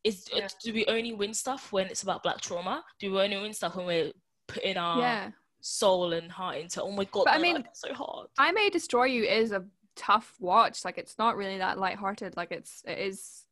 is 0.05 0.29
Yeah. 0.33 0.47
do 0.63 0.73
we 0.73 0.87
only 0.87 1.13
win 1.13 1.35
stuff 1.35 1.73
when 1.73 1.87
it's 1.89 2.03
about 2.03 2.23
black 2.23 2.41
trauma 2.41 2.85
do 3.01 3.13
we 3.13 3.21
only 3.21 3.37
win 3.39 3.53
stuff 3.53 3.77
when 3.77 3.87
we're 3.87 4.13
putting 4.47 4.77
our 4.77 4.99
Yeah, 5.01 5.31
soul 5.61 6.13
and 6.13 6.31
heart 6.31 6.59
into 6.59 6.83
oh 6.83 6.93
my 6.93 7.05
god 7.05 7.25
But 7.25 7.35
I 7.35 7.39
mean- 7.39 7.65
so 7.73 7.93
hard 7.93 8.29
I 8.39 8.53
May 8.53 8.71
Destroy 8.71 9.05
You 9.07 9.25
is 9.25 9.53
a 9.53 9.65
tough 9.97 10.35
watch. 10.39 10.85
Like 10.85 10.97
it's 10.97 11.19
not 11.19 11.37
really 11.37 11.59
that 11.59 11.77
lighthearted. 11.77 12.37
Like 12.37 12.53
it's 12.53 12.83
it 12.87 12.99
is 12.99 13.45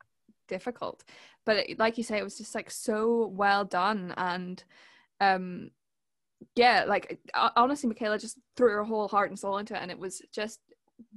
difficult, 0.47 1.03
but 1.45 1.57
it, 1.57 1.79
like 1.81 1.99
you 1.99 2.05
say, 2.05 2.19
it 2.19 2.23
was 2.23 2.38
just 2.38 2.55
like 2.55 2.71
so 2.71 3.27
well 3.35 3.64
done 3.64 4.14
and 4.16 4.62
um 5.21 5.71
yeah 6.55 6.85
like 6.87 7.18
honestly 7.57 7.88
michaela 7.88 8.18
just 8.18 8.38
threw 8.57 8.70
her 8.70 8.85
whole 8.85 9.09
heart 9.09 9.31
and 9.31 9.38
soul 9.38 9.59
into 9.59 9.75
it 9.75 9.81
and 9.83 9.90
it 9.90 9.99
was 9.99 10.20
just 10.33 10.61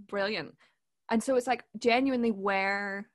brilliant. 0.08 0.56
And 1.12 1.24
so 1.24 1.36
it's 1.36 1.48
like 1.48 1.64
genuinely 1.78 2.32
where 2.32 3.10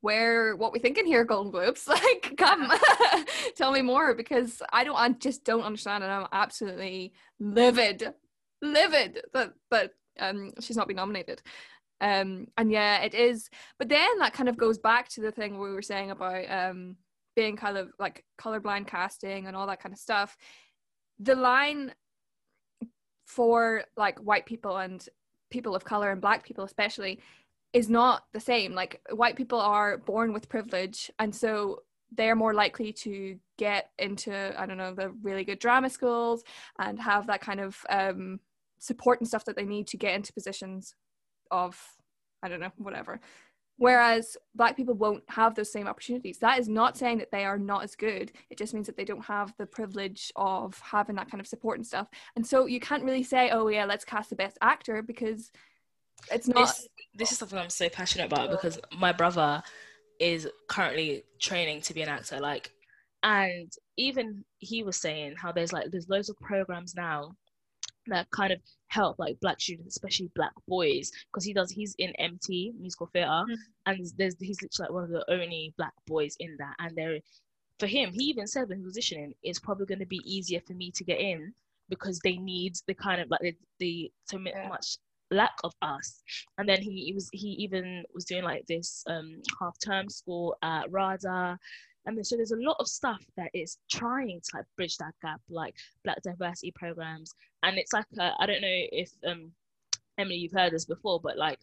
where 0.00 0.54
what 0.54 0.72
we 0.72 0.78
thinking 0.78 1.06
here 1.06 1.24
golden 1.24 1.50
globes. 1.50 1.86
Like 1.88 2.34
come 2.36 2.70
tell 3.56 3.72
me 3.72 3.82
more 3.82 4.14
because 4.14 4.62
i 4.72 4.84
don't 4.84 4.96
i 4.96 5.08
just 5.08 5.44
don't 5.44 5.62
understand 5.64 6.04
and 6.04 6.12
i'm 6.12 6.28
absolutely 6.32 7.12
livid 7.40 8.14
livid 8.62 9.20
that 9.32 9.52
that 9.70 9.90
um 10.20 10.52
she's 10.60 10.76
not 10.76 10.88
been 10.88 10.96
nominated. 10.96 11.42
Um 12.00 12.46
and 12.56 12.70
yeah 12.70 13.02
it 13.02 13.14
is. 13.14 13.50
But 13.78 13.88
then 13.88 14.18
that 14.20 14.34
kind 14.34 14.48
of 14.48 14.56
goes 14.56 14.78
back 14.78 15.08
to 15.10 15.20
the 15.20 15.32
thing 15.32 15.58
we 15.58 15.72
were 15.72 15.82
saying 15.82 16.10
about 16.10 16.44
um 16.50 16.96
being 17.34 17.56
kind 17.56 17.76
of 17.76 17.90
like 17.98 18.24
colorblind 18.40 18.86
casting 18.88 19.46
and 19.46 19.56
all 19.56 19.66
that 19.68 19.80
kind 19.80 19.92
of 19.92 19.98
stuff 19.98 20.36
the 21.18 21.34
line 21.34 21.92
for 23.26 23.84
like 23.96 24.18
white 24.18 24.46
people 24.46 24.76
and 24.76 25.06
people 25.50 25.74
of 25.74 25.84
color 25.84 26.10
and 26.10 26.20
black 26.20 26.44
people 26.44 26.64
especially 26.64 27.20
is 27.72 27.88
not 27.88 28.24
the 28.32 28.40
same. 28.40 28.74
Like 28.74 29.00
white 29.10 29.36
people 29.36 29.60
are 29.60 29.98
born 29.98 30.32
with 30.32 30.48
privilege 30.48 31.10
and 31.18 31.34
so 31.34 31.80
they're 32.16 32.36
more 32.36 32.54
likely 32.54 32.92
to 32.92 33.38
get 33.58 33.90
into 33.98 34.32
i 34.60 34.66
don't 34.66 34.78
know 34.78 34.94
the 34.94 35.10
really 35.22 35.44
good 35.44 35.58
drama 35.58 35.90
schools 35.90 36.42
and 36.78 37.00
have 37.00 37.26
that 37.26 37.40
kind 37.40 37.60
of 37.60 37.76
um, 37.90 38.40
support 38.78 39.20
and 39.20 39.28
stuff 39.28 39.44
that 39.44 39.56
they 39.56 39.64
need 39.64 39.86
to 39.86 39.96
get 39.96 40.14
into 40.14 40.32
positions 40.32 40.94
of 41.50 41.80
i 42.42 42.48
don't 42.48 42.60
know 42.60 42.72
whatever 42.76 43.20
whereas 43.78 44.36
black 44.54 44.76
people 44.76 44.94
won't 44.94 45.24
have 45.28 45.54
those 45.54 45.72
same 45.72 45.86
opportunities. 45.86 46.38
That 46.38 46.58
is 46.58 46.68
not 46.68 46.96
saying 46.96 47.18
that 47.18 47.30
they 47.30 47.44
are 47.44 47.58
not 47.58 47.84
as 47.84 47.94
good. 47.94 48.32
It 48.50 48.58
just 48.58 48.74
means 48.74 48.86
that 48.86 48.96
they 48.96 49.04
don't 49.04 49.24
have 49.24 49.54
the 49.56 49.66
privilege 49.66 50.30
of 50.36 50.78
having 50.80 51.16
that 51.16 51.30
kind 51.30 51.40
of 51.40 51.46
support 51.46 51.78
and 51.78 51.86
stuff. 51.86 52.08
And 52.36 52.46
so 52.46 52.66
you 52.66 52.80
can't 52.80 53.04
really 53.04 53.22
say 53.22 53.50
oh 53.50 53.68
yeah 53.68 53.84
let's 53.84 54.04
cast 54.04 54.30
the 54.30 54.36
best 54.36 54.58
actor 54.60 55.02
because 55.02 55.50
it's 56.32 56.48
not 56.48 56.66
this, 56.66 56.88
this 57.14 57.32
is 57.32 57.38
something 57.38 57.58
i'm 57.58 57.70
so 57.70 57.88
passionate 57.88 58.26
about 58.26 58.50
because 58.50 58.78
my 58.96 59.12
brother 59.12 59.62
is 60.18 60.48
currently 60.68 61.22
training 61.40 61.80
to 61.80 61.94
be 61.94 62.02
an 62.02 62.08
actor 62.08 62.40
like 62.40 62.72
and 63.22 63.72
even 63.96 64.44
he 64.58 64.82
was 64.82 64.96
saying 64.96 65.34
how 65.36 65.52
there's 65.52 65.72
like 65.72 65.90
there's 65.90 66.08
loads 66.08 66.28
of 66.28 66.36
programs 66.38 66.94
now 66.94 67.32
that 68.10 68.30
kind 68.30 68.52
of 68.52 68.60
help 68.88 69.18
like 69.18 69.38
black 69.40 69.60
students 69.60 69.96
especially 69.96 70.30
black 70.34 70.52
boys 70.66 71.10
because 71.32 71.44
he 71.44 71.52
does 71.52 71.70
he's 71.70 71.94
in 71.98 72.12
mt 72.18 72.72
musical 72.78 73.06
theater 73.12 73.44
Mm. 73.48 73.56
and 73.86 74.06
there's 74.16 74.36
he's 74.40 74.60
literally 74.62 74.86
like 74.88 74.92
one 74.92 75.04
of 75.04 75.10
the 75.10 75.24
only 75.32 75.74
black 75.76 75.92
boys 76.06 76.36
in 76.40 76.56
that 76.58 76.74
and 76.78 76.96
there 76.96 77.18
for 77.78 77.86
him 77.86 78.10
he 78.12 78.24
even 78.24 78.46
said 78.46 78.68
when 78.68 78.78
he 78.78 78.84
was 78.84 78.96
auditioning 78.96 79.32
it's 79.42 79.58
probably 79.60 79.86
going 79.86 79.98
to 80.00 80.06
be 80.06 80.22
easier 80.24 80.60
for 80.66 80.74
me 80.74 80.90
to 80.90 81.04
get 81.04 81.20
in 81.20 81.52
because 81.88 82.18
they 82.20 82.36
need 82.36 82.74
the 82.86 82.94
kind 82.94 83.20
of 83.20 83.30
like 83.30 83.40
the, 83.40 83.54
the 83.78 84.10
so 84.26 84.38
Yeah. 84.38 84.68
much 84.68 84.98
lack 85.30 85.54
of 85.62 85.74
us 85.82 86.22
and 86.56 86.68
then 86.68 86.80
he, 86.80 87.04
he 87.06 87.12
was 87.12 87.28
he 87.32 87.48
even 87.48 88.02
was 88.14 88.24
doing 88.24 88.44
like 88.44 88.66
this 88.66 89.04
um 89.08 89.40
half 89.60 89.76
term 89.84 90.08
school 90.08 90.56
at 90.62 90.90
rada 90.90 91.58
and 92.16 92.26
so 92.26 92.36
there's 92.36 92.52
a 92.52 92.56
lot 92.56 92.76
of 92.80 92.88
stuff 92.88 93.22
that 93.36 93.50
is 93.54 93.78
trying 93.90 94.40
to 94.40 94.56
like 94.56 94.64
bridge 94.76 94.96
that 94.98 95.14
gap 95.22 95.40
like 95.48 95.74
black 96.04 96.22
diversity 96.22 96.72
programs. 96.74 97.34
And 97.62 97.76
it's 97.78 97.92
like 97.92 98.06
uh, 98.18 98.32
i 98.38 98.46
don't 98.46 98.62
know 98.62 98.68
if 98.92 99.10
um 99.26 99.52
emily 100.16 100.36
you've 100.36 100.52
heard 100.52 100.72
this 100.72 100.84
before 100.84 101.20
but 101.20 101.36
like 101.36 101.58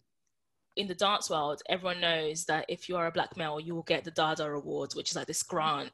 in 0.76 0.86
the 0.86 0.94
dance 0.94 1.30
world 1.30 1.62
everyone 1.68 2.00
knows 2.00 2.44
that 2.44 2.66
if 2.68 2.88
you 2.88 2.96
are 2.96 3.06
a 3.06 3.12
black 3.12 3.36
male 3.36 3.58
you 3.58 3.74
will 3.74 3.82
get 3.82 4.04
the 4.04 4.10
dada 4.10 4.44
awards 4.44 4.94
which 4.94 5.10
is 5.10 5.16
like 5.16 5.26
this 5.26 5.42
grant 5.42 5.90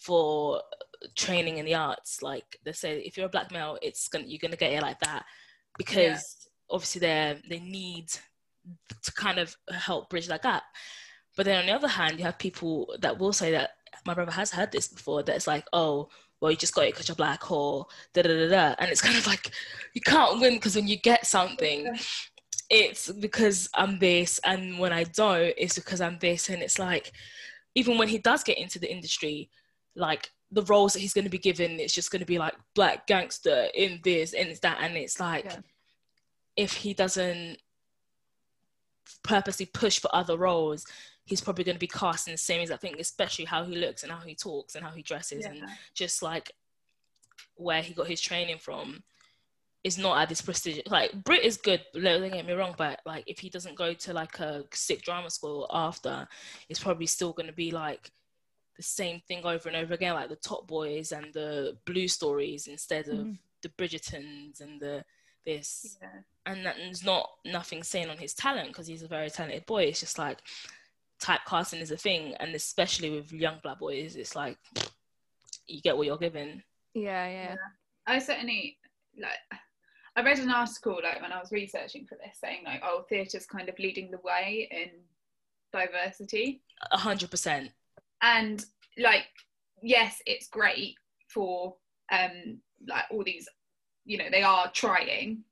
for 0.00 0.62
training 1.14 1.58
in 1.58 1.64
the 1.64 1.74
arts. 1.74 2.22
Like 2.22 2.58
they 2.64 2.72
say 2.72 3.00
if 3.00 3.16
you're 3.16 3.26
a 3.26 3.30
black 3.30 3.50
male 3.52 3.78
it's 3.82 4.08
gonna 4.08 4.24
you're 4.26 4.38
gonna 4.40 4.56
get 4.56 4.72
it 4.72 4.82
like 4.82 5.00
that 5.00 5.24
because 5.78 6.48
obviously 6.70 7.00
they're 7.00 7.38
they 7.48 7.60
need 7.60 8.08
to 9.02 9.12
kind 9.12 9.38
of 9.38 9.54
help 9.70 10.10
bridge 10.10 10.26
that 10.26 10.42
gap 10.42 10.64
but 11.36 11.44
then 11.46 11.60
on 11.60 11.66
the 11.66 11.72
other 11.72 11.88
hand 11.88 12.18
you 12.18 12.24
have 12.24 12.38
people 12.38 12.94
that 13.00 13.18
will 13.18 13.32
say 13.32 13.50
that 13.52 13.70
my 14.04 14.14
brother 14.14 14.32
has 14.32 14.50
heard 14.50 14.72
this 14.72 14.88
before 14.88 15.22
that 15.22 15.36
it's 15.36 15.46
like 15.46 15.64
oh 15.72 16.08
well 16.40 16.50
you 16.50 16.56
just 16.56 16.74
got 16.74 16.84
it 16.84 16.92
because 16.92 17.08
you're 17.08 17.16
black 17.16 17.50
or 17.50 17.86
da 18.12 18.22
da 18.22 18.28
da 18.28 18.48
da. 18.48 18.74
And 18.78 18.90
it's 18.90 19.00
kind 19.06 19.16
of 19.16 19.26
like 19.26 19.50
you 19.94 20.00
can't 20.00 20.40
win 20.40 20.54
because 20.54 20.76
when 20.76 20.88
you 20.88 20.96
get 20.96 21.26
something 21.26 21.96
it's 22.68 23.10
because 23.12 23.68
I'm 23.74 23.98
this 23.98 24.40
and 24.44 24.78
when 24.78 24.92
I 24.92 25.04
don't 25.04 25.54
it's 25.56 25.76
because 25.76 26.00
I'm 26.00 26.18
this. 26.18 26.48
And 26.48 26.62
it's 26.62 26.78
like 26.78 27.12
even 27.74 27.96
when 27.98 28.08
he 28.08 28.18
does 28.18 28.42
get 28.42 28.58
into 28.58 28.78
the 28.78 28.90
industry 28.92 29.50
like 29.94 30.30
the 30.50 30.62
roles 30.62 30.92
that 30.92 31.00
he's 31.00 31.14
going 31.14 31.24
to 31.24 31.30
be 31.30 31.38
given 31.38 31.80
it's 31.80 31.94
just 31.94 32.10
going 32.10 32.20
to 32.20 32.26
be 32.26 32.38
like 32.38 32.54
black 32.74 33.06
gangster 33.06 33.68
in 33.74 34.00
this 34.04 34.34
and 34.34 34.48
it's 34.48 34.60
that. 34.60 34.78
And 34.80 34.96
it's 34.96 35.18
like 35.18 35.44
Yeah. 35.46 35.60
if 36.56 36.72
he 36.72 36.92
doesn't 36.94 37.58
purposely 39.22 39.66
push 39.66 39.98
for 39.98 40.14
other 40.14 40.36
roles 40.36 40.84
he's 41.26 41.40
probably 41.40 41.64
going 41.64 41.76
to 41.76 41.80
be 41.80 41.86
cast 41.86 42.28
in 42.28 42.32
the 42.32 42.38
same 42.38 42.60
exact 42.60 42.80
thing 42.80 42.94
especially 42.98 43.44
how 43.44 43.64
he 43.64 43.76
looks 43.76 44.02
and 44.02 44.10
how 44.12 44.20
he 44.20 44.34
talks 44.34 44.74
and 44.74 44.84
how 44.84 44.90
he 44.90 45.02
dresses 45.02 45.44
and 45.44 45.62
just 45.92 46.22
like 46.22 46.52
where 47.56 47.82
he 47.82 47.92
got 47.92 48.06
his 48.06 48.20
training 48.20 48.58
from 48.58 49.02
is 49.84 49.98
not 49.98 50.18
at 50.18 50.28
this 50.28 50.40
prestigious 50.40 50.82
like 50.88 51.12
Brit 51.24 51.44
is 51.44 51.56
good 51.56 51.80
don't 51.94 52.30
get 52.32 52.46
me 52.46 52.52
wrong 52.54 52.74
but 52.78 53.00
like 53.04 53.24
if 53.26 53.38
he 53.38 53.48
doesn't 53.50 53.76
go 53.76 53.92
to 53.92 54.12
like 54.12 54.38
a 54.40 54.64
sick 54.72 55.02
drama 55.02 55.30
school 55.30 55.66
after 55.70 56.26
it's 56.68 56.80
probably 56.82 57.06
still 57.06 57.32
going 57.32 57.46
to 57.46 57.52
be 57.52 57.70
like 57.70 58.10
the 58.76 58.82
same 58.82 59.20
thing 59.26 59.44
over 59.44 59.68
and 59.68 59.76
over 59.76 59.94
again 59.94 60.14
like 60.14 60.28
the 60.28 60.36
top 60.36 60.66
boys 60.66 61.12
and 61.12 61.32
the 61.34 61.76
blue 61.86 62.08
stories 62.08 62.66
instead 62.66 63.08
of 63.08 63.18
Mhm. 63.18 63.38
the 63.62 63.68
bridgertons 63.70 64.60
and 64.60 64.80
the 64.80 65.04
this 65.44 65.96
Yeah. 66.02 66.20
and 66.46 66.66
that 66.66 66.78
is 66.78 67.04
not 67.04 67.30
nothing 67.44 67.82
saying 67.84 68.10
on 68.10 68.18
his 68.18 68.34
talent 68.34 68.68
because 68.68 68.88
he's 68.88 69.02
a 69.02 69.08
very 69.08 69.30
talented 69.30 69.64
boy 69.66 69.84
it's 69.84 70.00
just 70.00 70.18
like 70.18 70.40
typecasting 71.22 71.80
is 71.80 71.90
a 71.90 71.96
thing 71.96 72.34
and 72.40 72.54
especially 72.54 73.10
with 73.10 73.32
young 73.32 73.58
black 73.62 73.78
boys 73.78 74.16
it's 74.16 74.36
like 74.36 74.58
you 75.66 75.80
get 75.80 75.96
what 75.96 76.06
you're 76.06 76.18
given 76.18 76.62
Yeah, 76.94 77.28
yeah. 77.28 77.56
I 78.06 78.18
certainly 78.18 78.78
like. 79.20 79.60
I 80.16 80.22
read 80.22 80.38
an 80.38 80.50
article 80.50 80.98
like 81.02 81.20
when 81.20 81.32
I 81.32 81.38
was 81.38 81.52
researching 81.52 82.06
for 82.06 82.14
this, 82.14 82.38
saying 82.40 82.62
like, 82.64 82.80
"Oh, 82.82 83.04
theatre's 83.10 83.44
kind 83.44 83.68
of 83.68 83.78
leading 83.78 84.10
the 84.10 84.20
way 84.24 84.66
in 84.70 84.90
diversity," 85.78 86.62
a 86.90 86.96
hundred 86.96 87.30
percent 87.30 87.70
and 88.22 88.64
like, 88.98 89.26
yes, 89.82 90.22
it's 90.26 90.48
great 90.48 90.94
for 91.28 91.76
um 92.10 92.60
like 92.88 93.04
all 93.10 93.24
these, 93.24 93.48
you 94.04 94.16
know, 94.16 94.30
they 94.30 94.42
are 94.42 94.70
trying, 94.72 95.44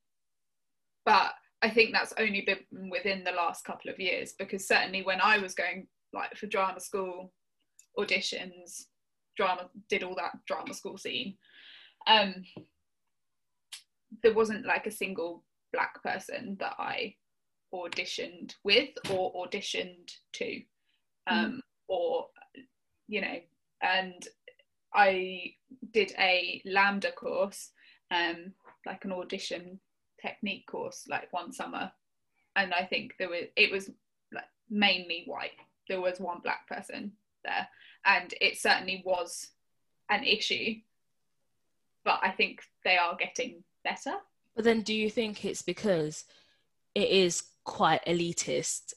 but 1.05 1.33
I 1.65 1.71
think 1.71 1.93
that's 1.93 2.13
only 2.19 2.43
been 2.43 2.91
within 2.91 3.25
the 3.25 3.33
last 3.33 3.65
couple 3.65 3.91
of 3.91 3.99
years 3.99 4.35
because 4.39 4.69
certainly 4.69 5.03
when 5.03 5.19
I 5.19 5.39
was 5.39 5.55
going 5.55 5.87
like 6.13 6.37
for 6.37 6.47
drama 6.47 6.79
school 6.79 7.33
auditions, 7.99 8.85
drama 9.35 9.71
did 9.89 10.03
all 10.03 10.15
that 10.17 10.33
drama 10.47 10.75
school 10.75 10.99
scene. 10.99 11.37
Um, 12.07 12.45
there 14.23 14.35
wasn't 14.35 14.67
like 14.67 14.87
a 14.87 14.91
single 14.91 15.43
black 15.73 16.03
person 16.03 16.59
that 16.61 16.75
I 16.79 17.15
auditioned 17.73 18.53
with 18.63 18.91
or 19.09 19.33
auditioned 19.33 20.13
to, 20.35 20.61
um, 21.29 21.63
or 21.89 22.27
you 23.09 23.23
know, 23.23 23.39
and 23.81 24.29
I 24.95 25.55
did 25.95 26.13
a 26.19 26.63
LAMDA 26.67 27.15
course, 27.15 27.71
um, 28.11 28.53
like 28.85 29.07
an 29.07 29.13
audition 29.13 29.81
technique 30.25 30.67
course, 30.67 31.07
like 31.09 31.33
one 31.33 31.53
summer, 31.53 31.93
and 32.57 32.73
I 32.73 32.85
think 32.85 33.15
there 33.19 33.29
was 33.29 33.45
it 33.57 33.71
was 33.71 33.91
like 34.33 34.49
mainly 34.71 35.25
white. 35.27 35.53
There 35.89 36.01
was 36.01 36.19
one 36.19 36.41
black 36.43 36.67
person 36.69 37.13
there, 37.45 37.69
and 38.07 38.33
it 38.41 38.59
certainly 38.59 39.03
was 39.05 39.49
an 40.09 40.25
issue. 40.25 40.77
But 42.05 42.21
I 42.23 42.31
think 42.31 42.61
they 42.85 42.97
are 42.97 43.17
getting 43.17 43.65
better. 43.83 44.15
But 44.55 44.65
then, 44.65 44.83
do 44.83 44.95
you 44.95 45.11
think 45.11 45.45
it's 45.45 45.63
because 45.63 46.25
it 46.95 47.09
is 47.09 47.43
quite 47.65 48.05
elitist, 48.07 48.95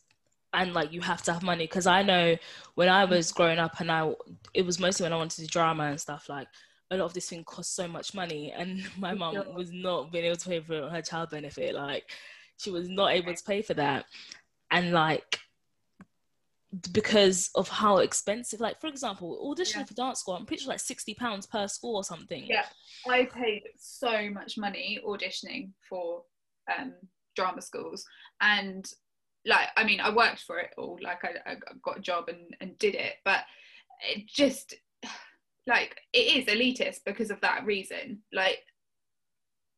and 0.54 0.74
like 0.74 0.94
you 0.94 1.02
have 1.02 1.24
to 1.24 1.34
have 1.34 1.44
money? 1.44 1.66
Because 1.66 1.88
I 1.88 2.04
know 2.04 2.38
when 2.76 2.90
I 2.90 3.06
was 3.06 3.32
growing 3.32 3.60
up, 3.60 3.80
and 3.80 3.92
I 3.92 4.13
it 4.54 4.66
was 4.66 4.80
mostly 4.80 5.04
when 5.04 5.13
I 5.13 5.18
wanted 5.18 5.36
to 5.36 5.42
do 5.42 5.48
drama 5.48 5.86
and 5.86 6.00
stuff. 6.00 6.30
Like 6.30 6.48
a 6.91 6.97
lot 6.97 7.06
of 7.06 7.13
this 7.13 7.30
thing 7.30 7.43
costs 7.43 7.76
so 7.76 7.88
much 7.88 8.13
money, 8.13 8.52
and 8.52 8.82
my 8.97 9.13
mum 9.13 9.34
Sure. 9.36 9.54
was 9.54 9.71
not 9.71 10.12
being 10.12 10.26
able 10.26 10.38
to 10.38 10.50
pay 10.50 10.60
for 10.60 10.89
her 10.89 11.02
child 11.02 11.30
benefit. 11.30 11.76
Like 11.76 12.10
she 12.58 12.71
was 12.71 12.89
not 12.89 13.12
able 13.13 13.34
to 13.34 13.43
pay 13.43 13.62
for 13.62 13.73
that, 13.76 14.06
and 14.71 14.91
like 14.91 15.39
because 16.91 17.50
of 17.56 17.69
how 17.69 18.00
expensive 18.00 18.60
like 18.60 18.80
for 18.82 18.88
example 18.88 19.39
auditioning 19.58 19.78
Yeah. 19.78 19.86
for 19.86 19.93
dance 19.93 20.19
school 20.19 20.36
i'm 20.36 20.45
pretty 20.45 20.63
sure 20.63 20.71
like 20.73 20.82
60 20.82 21.13
pounds 21.13 21.45
per 21.45 21.65
school 21.69 21.95
or 21.95 22.04
something 22.04 22.45
Yeah. 22.45 22.65
I 23.08 23.23
paid 23.34 23.63
so 23.78 24.30
much 24.32 24.58
money 24.58 25.00
auditioning 25.08 25.71
for 25.88 26.23
um, 26.78 26.93
drama 27.38 27.62
schools, 27.62 28.04
and 28.41 28.86
like 29.45 29.69
I 29.78 29.86
mean, 29.86 30.02
I 30.02 30.13
worked 30.13 30.41
for 30.41 30.60
it 30.60 30.71
all. 30.78 31.00
Like 31.02 31.23
I, 31.23 31.52
I 31.52 31.56
got 31.82 32.00
a 32.00 32.02
job 32.02 32.28
and, 32.28 32.54
and 32.60 32.78
did 32.80 32.95
it, 32.95 33.13
but 33.23 33.45
it 34.13 34.28
just 34.28 34.73
like 35.67 35.99
it 36.13 36.38
is 36.38 36.45
elitist 36.45 37.01
because 37.06 37.30
of 37.30 37.41
that 37.41 37.65
reason. 37.65 38.19
Like 38.34 38.60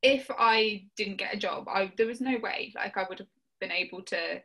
if 0.01 0.29
I 0.29 0.85
didn't 0.95 1.17
get 1.17 1.33
a 1.33 1.37
job, 1.37 1.67
I 1.67 1.91
there 1.97 2.07
was 2.07 2.21
no 2.21 2.37
way 2.37 2.73
like 2.75 2.97
I 2.97 3.05
would 3.09 3.19
have 3.19 3.27
been 3.59 3.71
able 3.71 4.01
to 4.03 4.41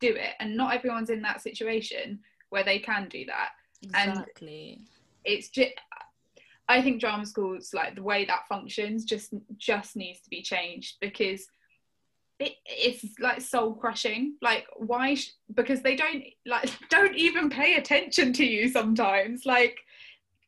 do 0.00 0.14
it, 0.14 0.34
and 0.40 0.56
not 0.56 0.74
everyone's 0.74 1.10
in 1.10 1.22
that 1.22 1.42
situation 1.42 2.20
where 2.50 2.64
they 2.64 2.78
can 2.78 3.08
do 3.08 3.26
that. 3.26 3.50
And- 3.94 4.10
exactly. 4.10 4.80
it's 5.24 5.50
just 5.50 5.70
i 6.68 6.82
think 6.82 7.00
drama 7.00 7.24
schools 7.24 7.72
like 7.72 7.94
the 7.94 8.02
way 8.02 8.24
that 8.24 8.46
functions 8.48 9.04
just 9.04 9.32
just 9.56 9.94
needs 9.94 10.20
to 10.20 10.28
be 10.28 10.42
changed 10.42 10.96
because 11.00 11.46
it, 12.38 12.54
it's 12.66 13.04
like 13.18 13.40
soul 13.40 13.74
crushing. 13.74 14.36
Like 14.40 14.66
why 14.76 15.14
sh- 15.14 15.32
because 15.54 15.82
they 15.82 15.96
don't 15.96 16.24
like 16.46 16.70
don't 16.90 17.16
even 17.16 17.50
pay 17.50 17.74
attention 17.74 18.32
to 18.34 18.44
you 18.44 18.68
sometimes. 18.68 19.44
Like 19.44 19.78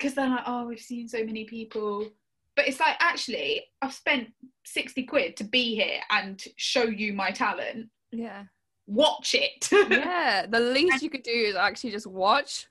because 0.00 0.14
they're 0.14 0.28
like 0.28 0.44
oh 0.46 0.66
we've 0.66 0.80
seen 0.80 1.06
so 1.06 1.22
many 1.24 1.44
people 1.44 2.08
but 2.56 2.66
it's 2.66 2.80
like 2.80 2.96
actually 3.00 3.62
i've 3.82 3.92
spent 3.92 4.28
60 4.64 5.04
quid 5.04 5.36
to 5.36 5.44
be 5.44 5.74
here 5.74 6.00
and 6.10 6.42
show 6.56 6.84
you 6.84 7.12
my 7.12 7.30
talent 7.30 7.88
Yeah. 8.10 8.44
watch 8.86 9.34
it 9.34 9.68
Yeah. 9.90 10.46
The 10.48 10.60
least 10.60 11.02
you 11.02 11.10
could 11.10 11.22
do 11.22 11.30
is 11.30 11.54
actually 11.54 11.90
just 11.90 12.06
watch. 12.06 12.66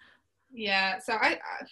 yeah 0.52 0.98
so 1.00 1.13
I, 1.13 1.34
I 1.34 1.65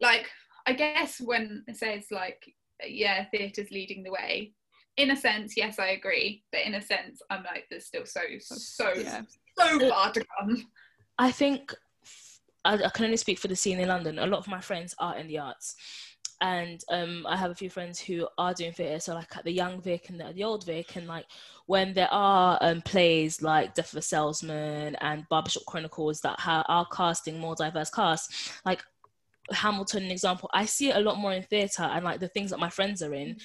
like 0.00 0.26
i 0.66 0.72
guess 0.72 1.20
when 1.20 1.64
it 1.66 1.76
says 1.76 2.04
like 2.10 2.42
yeah 2.86 3.24
theatre's 3.32 3.70
leading 3.70 4.02
the 4.02 4.10
way 4.12 4.52
in 4.98 5.10
a 5.12 5.16
sense 5.16 5.56
yes 5.56 5.78
i 5.78 5.88
agree 5.88 6.42
but 6.52 6.60
in 6.66 6.74
a 6.74 6.82
sense 6.82 7.22
i'm 7.30 7.42
like 7.44 7.64
there's 7.70 7.86
still 7.86 8.04
so 8.04 8.20
so 8.40 8.92
Yeah. 8.94 9.22
so 9.58 9.88
far 9.88 10.12
to 10.12 10.24
come 10.38 10.66
I 11.18 11.30
think 11.30 11.74
I, 12.64 12.74
I 12.74 12.88
can 12.90 13.04
only 13.04 13.16
speak 13.16 13.38
for 13.38 13.48
the 13.48 13.56
scene 13.56 13.80
in 13.80 13.88
London. 13.88 14.18
A 14.18 14.26
lot 14.26 14.38
of 14.38 14.48
my 14.48 14.60
friends 14.60 14.94
are 14.98 15.16
in 15.16 15.28
the 15.28 15.38
arts, 15.38 15.76
and 16.40 16.82
um, 16.90 17.26
I 17.28 17.36
have 17.36 17.50
a 17.50 17.54
few 17.54 17.70
friends 17.70 18.00
who 18.00 18.26
are 18.38 18.54
doing 18.54 18.72
theatre. 18.72 19.00
So 19.00 19.14
like 19.14 19.36
at 19.36 19.44
the 19.44 19.52
Young 19.52 19.80
Vic 19.80 20.08
and 20.08 20.20
the, 20.20 20.32
the 20.32 20.44
Old 20.44 20.64
Vic, 20.64 20.96
and 20.96 21.06
like 21.06 21.26
when 21.66 21.94
there 21.94 22.12
are 22.12 22.58
um, 22.60 22.82
plays 22.82 23.42
like 23.42 23.74
Death 23.74 23.92
of 23.92 23.98
a 23.98 24.02
Salesman 24.02 24.96
and 24.96 25.28
Barbershop 25.28 25.64
Chronicles 25.66 26.20
that 26.20 26.40
ha- 26.40 26.64
are 26.68 26.86
casting 26.92 27.38
more 27.38 27.54
diverse 27.54 27.90
casts, 27.90 28.52
like 28.64 28.82
Hamilton, 29.50 30.04
an 30.04 30.10
example, 30.10 30.50
I 30.52 30.66
see 30.66 30.90
it 30.90 30.96
a 30.96 31.00
lot 31.00 31.18
more 31.18 31.32
in 31.32 31.42
theatre 31.42 31.82
and 31.82 32.04
like 32.04 32.20
the 32.20 32.28
things 32.28 32.50
that 32.50 32.60
my 32.60 32.70
friends 32.70 33.02
are 33.02 33.14
in. 33.14 33.36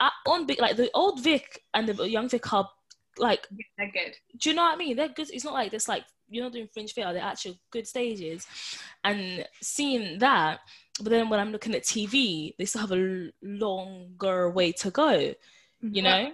At, 0.00 0.12
on 0.26 0.46
like 0.58 0.76
the 0.76 0.90
Old 0.94 1.22
Vic 1.22 1.62
and 1.72 1.88
the 1.88 2.08
Young 2.08 2.28
Vic 2.28 2.52
are 2.52 2.68
like 3.18 3.46
they're 3.78 3.90
good 3.92 4.16
do 4.38 4.50
you 4.50 4.56
know 4.56 4.62
what 4.62 4.74
I 4.74 4.76
mean? 4.76 4.96
They're 4.96 5.08
good. 5.08 5.30
It's 5.30 5.44
not 5.44 5.54
like 5.54 5.70
this 5.70 5.88
like 5.88 6.04
you're 6.28 6.44
not 6.44 6.52
doing 6.52 6.68
fringe 6.72 6.92
theatre. 6.92 7.12
They're 7.12 7.22
actual 7.22 7.54
good 7.70 7.86
stages, 7.86 8.46
and 9.04 9.46
seeing 9.62 10.18
that. 10.18 10.60
But 11.00 11.10
then 11.10 11.28
when 11.28 11.40
I'm 11.40 11.52
looking 11.52 11.74
at 11.74 11.82
TV, 11.82 12.54
they 12.58 12.64
still 12.64 12.80
have 12.80 12.92
a 12.92 13.30
longer 13.42 14.50
way 14.50 14.72
to 14.72 14.90
go. 14.90 15.34
You 15.80 16.02
know? 16.02 16.32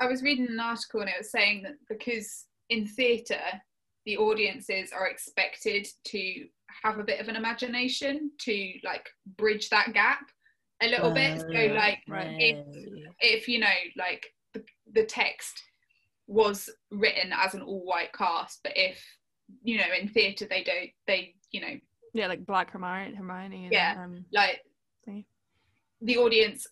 i 0.00 0.06
was 0.06 0.22
reading 0.22 0.46
an 0.48 0.60
article 0.60 1.00
and 1.00 1.08
it 1.10 1.14
was 1.18 1.30
saying 1.30 1.62
that 1.62 1.74
because 1.88 2.46
in 2.70 2.86
theatre 2.86 3.60
the 4.06 4.16
audiences 4.16 4.92
are 4.92 5.08
expected 5.08 5.86
to 6.04 6.46
have 6.82 6.98
a 6.98 7.04
bit 7.04 7.20
of 7.20 7.28
an 7.28 7.36
imagination 7.36 8.30
to 8.38 8.72
like 8.84 9.08
bridge 9.36 9.68
that 9.70 9.92
gap 9.92 10.30
a 10.82 10.88
little 10.88 11.10
bit 11.10 11.40
so 11.40 11.46
Uh, 11.46 11.74
like 11.74 11.98
Right. 12.08 12.36
if 12.38 12.66
if 13.20 13.48
you 13.48 13.58
know 13.58 13.78
like 13.96 14.24
the, 14.54 14.64
the 14.92 15.04
text 15.04 15.64
was 16.28 16.70
written 16.90 17.32
as 17.32 17.54
an 17.54 17.62
all 17.62 17.84
white 17.84 18.12
cast 18.12 18.60
but 18.62 18.72
if 18.76 19.02
you 19.62 19.78
know 19.78 19.84
in 20.00 20.08
theatre 20.08 20.46
they 20.48 20.62
don't 20.62 20.90
they 21.06 21.34
you 21.50 21.60
know 21.60 21.74
Yeah, 22.12 22.26
like 22.28 22.44
Black 22.44 22.70
Hermione, 22.70 23.14
Hermione. 23.14 23.64
And, 23.64 23.72
Yeah. 23.72 23.94
Um, 23.98 24.24
like 24.32 24.60
See. 25.04 25.26
the 26.00 26.18
audience 26.18 26.66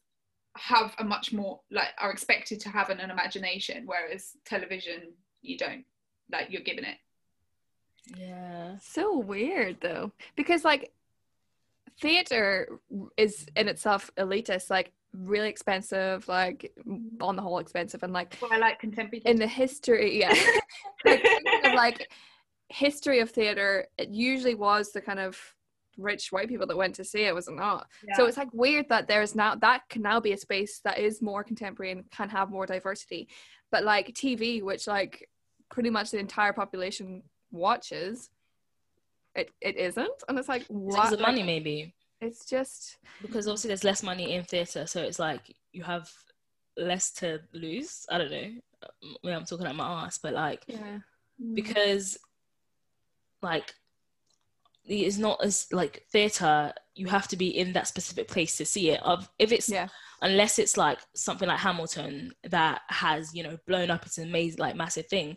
have 0.56 0.94
a 0.98 1.04
much 1.04 1.32
more 1.32 1.60
like 1.70 1.88
are 1.98 2.12
expected 2.12 2.60
to 2.60 2.68
have 2.68 2.90
an, 2.90 3.00
an 3.00 3.10
imagination 3.10 3.84
whereas 3.86 4.32
television 4.44 5.12
you 5.42 5.58
don't 5.58 5.84
like 6.30 6.48
you're 6.50 6.62
given 6.62 6.84
it 6.84 6.96
yeah. 8.14 8.76
so 8.82 9.18
weird 9.18 9.78
though, 9.80 10.12
because 10.36 10.64
like 10.64 10.92
theater 12.00 12.78
is 13.16 13.46
in 13.56 13.68
itself 13.68 14.10
elitist, 14.16 14.70
like 14.70 14.92
really 15.16 15.48
expensive, 15.48 16.26
like 16.28 16.72
on 17.20 17.36
the 17.36 17.42
whole 17.42 17.58
expensive, 17.58 18.02
and 18.02 18.12
like 18.12 18.36
well, 18.40 18.52
I 18.52 18.58
like 18.58 18.78
contemporary 18.78 19.22
in 19.24 19.36
the 19.36 19.46
history, 19.46 20.20
yeah, 20.20 20.34
like 21.04 21.24
of 21.64 21.74
like 21.74 22.10
history 22.68 23.20
of 23.20 23.30
theater, 23.30 23.86
it 23.98 24.08
usually 24.10 24.54
was 24.54 24.92
the 24.92 25.00
kind 25.00 25.18
of 25.18 25.38
rich 25.96 26.30
white 26.30 26.48
people 26.48 26.66
that 26.66 26.76
went 26.76 26.94
to 26.96 27.04
see 27.04 27.22
it, 27.22 27.34
was 27.34 27.48
it 27.48 27.54
not? 27.54 27.86
So 28.14 28.26
it's 28.26 28.36
like 28.36 28.52
weird 28.52 28.88
that 28.88 29.08
there's 29.08 29.34
now 29.34 29.54
that 29.56 29.82
can 29.88 30.02
now 30.02 30.20
be 30.20 30.32
a 30.32 30.36
space 30.36 30.80
that 30.84 30.98
is 30.98 31.22
more 31.22 31.42
contemporary 31.44 31.92
and 31.92 32.10
can 32.10 32.28
have 32.28 32.50
more 32.50 32.66
diversity. 32.66 33.28
But 33.70 33.84
like 33.84 34.08
TV, 34.08 34.62
which 34.62 34.86
like 34.86 35.28
pretty 35.70 35.90
much 35.90 36.10
the 36.10 36.18
entire 36.18 36.52
population 36.52 37.22
watches, 37.50 38.30
it 39.34 39.50
it 39.60 39.76
isn't. 39.76 40.22
And 40.28 40.38
it's 40.38 40.48
like 40.48 40.62
Because 40.62 40.94
what 40.96 41.12
of 41.12 41.18
the 41.18 41.22
money, 41.22 41.42
maybe. 41.42 41.94
It's 42.20 42.46
just 42.46 42.96
Because 43.22 43.46
obviously 43.46 43.68
there's 43.68 43.84
less 43.84 44.02
money 44.02 44.34
in 44.34 44.44
theatre, 44.44 44.86
so 44.86 45.02
it's 45.02 45.18
like 45.18 45.54
you 45.72 45.82
have 45.82 46.10
less 46.76 47.10
to 47.12 47.40
lose. 47.52 48.06
I 48.10 48.18
don't 48.18 48.30
know. 48.30 48.52
I'm 49.24 49.44
talking 49.44 49.66
out 49.66 49.76
my 49.76 50.04
ass, 50.04 50.18
but 50.18 50.32
like 50.34 50.64
yeah. 50.66 50.98
Mm. 51.42 51.54
because 51.54 52.18
like 53.42 53.74
it's 54.84 55.18
not 55.18 55.42
as 55.42 55.66
like 55.72 56.04
theater 56.10 56.72
you 56.94 57.06
have 57.08 57.28
to 57.28 57.36
be 57.36 57.48
in 57.48 57.72
that 57.72 57.88
specific 57.88 58.28
place 58.28 58.56
to 58.56 58.64
see 58.64 58.90
it 58.90 59.02
of 59.02 59.28
if 59.38 59.52
it's 59.52 59.68
Yeah. 59.68 59.88
unless 60.22 60.58
it's 60.58 60.76
like 60.76 60.98
something 61.14 61.48
like 61.48 61.58
hamilton 61.58 62.32
that 62.44 62.82
has 62.88 63.34
you 63.34 63.42
know 63.42 63.58
blown 63.66 63.90
up 63.90 64.06
it's 64.06 64.18
an 64.18 64.28
amazing 64.28 64.60
like 64.60 64.76
massive 64.76 65.06
thing 65.06 65.36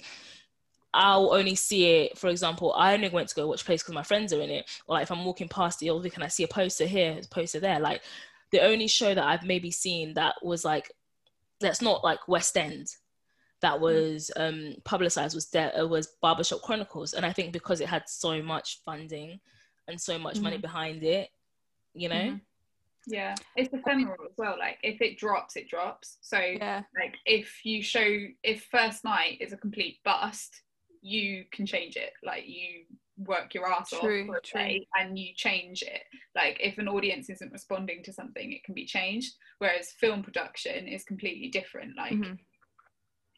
i'll 0.94 1.34
only 1.34 1.56
see 1.56 1.86
it 1.86 2.18
for 2.18 2.30
example 2.30 2.74
i 2.74 2.94
only 2.94 3.10
went 3.10 3.28
to 3.30 3.36
go 3.36 3.48
watch 3.48 3.64
plays 3.66 3.82
because 3.84 3.94
my 3.94 4.04
friends 4.04 4.34
are 4.34 4.42
in 4.42 4.50
it. 4.50 4.70
Or 4.88 4.96
like 4.96 5.04
if 5.04 5.12
i'm 5.12 5.24
walking 5.26 5.48
past 5.48 5.80
the 5.80 5.90
old 5.90 6.10
can 6.12 6.24
i 6.24 6.28
see 6.28 6.44
a 6.44 6.48
poster 6.48 6.86
here 6.86 7.20
a 7.24 7.28
poster 7.28 7.60
there 7.60 7.80
like 7.80 8.02
the 8.52 8.62
only 8.62 8.88
show 8.88 9.14
that 9.14 9.24
i've 9.24 9.44
maybe 9.44 9.70
seen 9.72 10.16
that 10.16 10.36
was 10.42 10.66
like 10.66 10.92
that's 11.60 11.82
not 11.82 12.04
like 12.04 12.28
west 12.28 12.58
end 12.58 12.88
that 13.62 13.80
was 13.80 14.32
um 14.38 14.74
publicized 14.86 15.36
was 15.36 15.50
there 15.50 15.78
uh, 15.80 15.86
was 15.86 16.08
barbershop 16.22 16.62
chronicles. 16.62 17.14
And 17.14 17.26
i 17.26 17.34
think 17.34 17.54
because 17.54 17.82
it 17.82 17.90
had 17.90 18.08
so 18.08 18.42
much 18.42 18.82
funding 18.86 19.40
and 19.88 20.00
so 20.00 20.18
much 20.18 20.40
money 20.40 20.58
Mhm. 20.58 20.62
behind 20.62 21.04
it 21.04 21.30
you 21.94 22.08
know? 22.10 22.16
Mhm. 22.16 22.42
yeah. 23.08 23.36
It's 23.56 23.74
ephemeral 23.74 24.24
as 24.26 24.34
well. 24.38 24.58
Like 24.58 24.78
if 24.84 25.02
it 25.02 25.18
drops 25.18 25.56
it 25.56 25.68
drops. 25.68 26.18
So 26.22 26.38
Yeah. 26.40 26.84
like 26.96 27.16
if 27.26 27.66
you 27.66 27.82
show 27.82 28.08
if 28.44 28.66
first 28.66 29.04
night 29.04 29.38
is 29.42 29.52
a 29.54 29.58
complete 29.58 30.00
bust 30.04 30.62
you 31.02 31.46
can 31.52 31.66
change 31.66 31.96
it 31.96 32.12
like 32.24 32.44
you 32.48 32.86
work 33.18 33.54
your 33.54 33.70
ass 33.70 33.92
off 33.94 34.00
True, 34.02 34.26
for 34.26 34.38
a 34.38 34.42
true. 34.42 34.80
and 34.98 35.20
you 35.20 35.34
change 35.36 35.82
it 35.84 36.02
like 36.36 36.58
if 36.62 36.78
an 36.78 36.88
audience 36.88 37.30
isn't 37.30 37.52
responding 37.52 38.02
to 38.04 38.14
something 38.14 38.52
it 38.54 38.64
can 38.64 38.74
be 38.74 38.86
changed 38.86 39.34
whereas 39.58 39.92
film 39.92 40.24
production 40.24 40.88
is 40.88 41.04
completely 41.04 41.50
different 41.50 41.98
like 41.98 42.14
Mhm. 42.14 42.38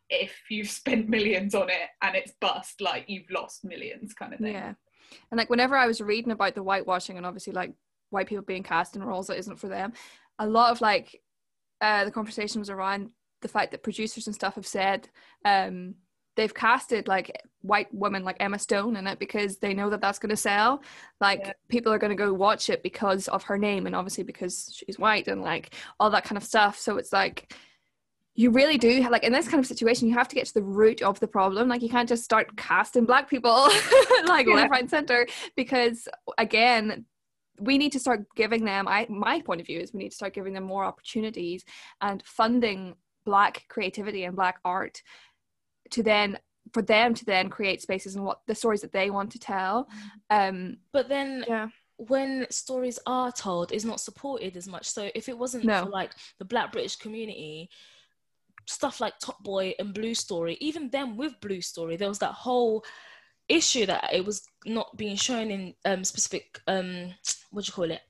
if 0.09 0.35
you've 0.49 0.69
spent 0.81 1.09
millions 1.09 1.55
on 1.55 1.69
it 1.69 1.89
and 2.01 2.15
it's 2.15 2.33
bust 2.39 2.81
like 2.81 3.05
you've 3.07 3.29
lost 3.31 3.63
millions 3.63 4.13
kind 4.13 4.33
of 4.33 4.39
thing 4.39 4.53
Yeah. 4.53 4.73
And 5.29 5.37
like 5.37 5.49
whenever 5.49 5.75
I 5.75 5.87
was 5.87 5.99
reading 5.99 6.31
about 6.31 6.55
the 6.55 6.63
whitewashing 6.63 7.17
and 7.17 7.25
obviously 7.25 7.51
like 7.53 7.73
white 8.11 8.27
people 8.27 8.43
being 8.45 8.63
cast 8.63 8.95
in 8.95 9.03
roles 9.03 9.27
that 9.27 9.37
isn't 9.39 9.59
for 9.59 9.67
them, 9.67 9.93
a 10.39 10.47
lot 10.47 10.71
of 10.71 10.79
like 10.79 11.21
uh 11.81 12.05
the 12.05 12.11
conversation 12.11 12.59
was 12.59 12.69
around 12.69 13.09
the 13.41 13.47
fact 13.47 13.71
that 13.71 13.83
producers 13.83 14.27
and 14.27 14.35
stuff 14.35 14.55
have 14.55 14.67
said 14.67 15.09
um 15.43 15.95
they've 16.35 16.53
casted 16.53 17.07
like 17.07 17.35
white 17.61 17.93
women 17.93 18.23
like 18.23 18.37
Emma 18.39 18.57
Stone 18.57 18.95
in 18.95 19.05
it 19.07 19.19
because 19.19 19.57
they 19.57 19.73
know 19.73 19.89
that 19.89 20.01
that's 20.01 20.19
going 20.19 20.29
to 20.29 20.37
sell. 20.37 20.81
Like 21.19 21.39
Yeah. 21.41 21.53
people 21.67 21.91
are 21.91 21.99
going 21.99 22.15
to 22.15 22.15
go 22.23 22.33
watch 22.33 22.69
it 22.69 22.81
because 22.83 23.27
of 23.27 23.43
her 23.43 23.57
name 23.57 23.85
and 23.85 23.95
obviously 23.95 24.23
because 24.23 24.73
she's 24.73 24.97
white 24.97 25.27
and 25.27 25.41
like 25.41 25.75
all 25.99 26.09
that 26.11 26.23
kind 26.23 26.37
of 26.37 26.43
stuff. 26.43 26.79
So 26.79 26.97
it's 26.97 27.11
like 27.13 27.53
you 28.33 28.49
really 28.49 28.77
do 28.77 29.07
like 29.09 29.23
in 29.23 29.33
this 29.33 29.47
kind 29.47 29.59
of 29.59 29.67
situation 29.67 30.07
you 30.07 30.13
have 30.13 30.27
to 30.29 30.35
get 30.35 30.45
to 30.47 30.53
the 30.53 30.61
root 30.63 31.01
of 31.01 31.19
the 31.19 31.27
problem 31.27 31.67
like 31.67 31.81
you 31.81 31.89
can't 31.89 32.07
just 32.07 32.23
start 32.23 32.55
casting 32.55 33.05
black 33.05 33.29
people 33.29 33.51
like 34.25 34.47
Yeah. 34.47 34.55
left 34.55 34.71
right 34.71 34.89
center 34.89 35.27
because 35.57 36.07
again 36.37 37.05
we 37.59 37.77
need 37.77 37.91
to 37.91 37.99
start 37.99 38.25
giving 38.35 38.63
them 38.63 38.87
i 38.87 39.05
my 39.09 39.41
point 39.41 39.59
of 39.59 39.67
view 39.67 39.81
is 39.81 39.91
we 39.93 39.99
need 39.99 40.09
to 40.11 40.15
start 40.15 40.33
giving 40.33 40.53
them 40.53 40.63
more 40.63 40.85
opportunities 40.85 41.65
and 41.99 42.23
funding 42.25 42.95
black 43.25 43.65
creativity 43.67 44.23
and 44.23 44.35
black 44.35 44.59
art 44.63 45.03
to 45.91 46.03
then 46.03 46.37
for 46.73 46.81
them 46.81 47.13
to 47.13 47.25
then 47.25 47.49
create 47.49 47.81
spaces 47.81 48.15
and 48.15 48.23
what 48.23 48.41
the 48.47 48.55
stories 48.55 48.81
that 48.81 48.93
they 48.93 49.09
want 49.09 49.31
to 49.31 49.39
tell. 49.39 49.87
Um 50.29 50.77
but 50.91 51.09
then 51.09 51.45
yeah. 51.47 51.67
when 51.97 52.47
stories 52.49 52.99
are 53.05 53.31
told 53.31 53.71
is 53.71 53.85
not 53.85 53.99
supported 53.99 54.55
as 54.57 54.67
much. 54.67 54.85
So 54.87 55.09
if 55.15 55.27
it 55.29 55.37
wasn't 55.37 55.65
No. 55.65 55.83
for 55.83 55.89
like 55.89 56.11
the 56.39 56.45
black 56.45 56.71
british 56.71 56.95
community 56.95 57.69
stuff 58.67 59.01
like 59.01 59.13
top 59.19 59.43
boy 59.43 59.73
and 59.79 59.93
blue 59.93 60.13
story 60.13 60.55
even 60.61 60.89
then 60.91 61.17
with 61.17 61.33
blue 61.41 61.61
story 61.61 61.95
there 61.97 62.07
was 62.07 62.19
that 62.19 62.31
whole 62.31 62.85
issue 63.49 63.85
that 63.87 64.13
it 64.13 64.23
was 64.23 64.43
not 64.65 64.95
being 64.95 65.15
shown 65.15 65.51
in 65.51 65.73
um 65.83 66.03
specific 66.03 66.59
um 66.67 67.11
what 67.49 67.65
do 67.65 67.69
you 67.69 67.73
call 67.73 67.91
it? 67.91 68.01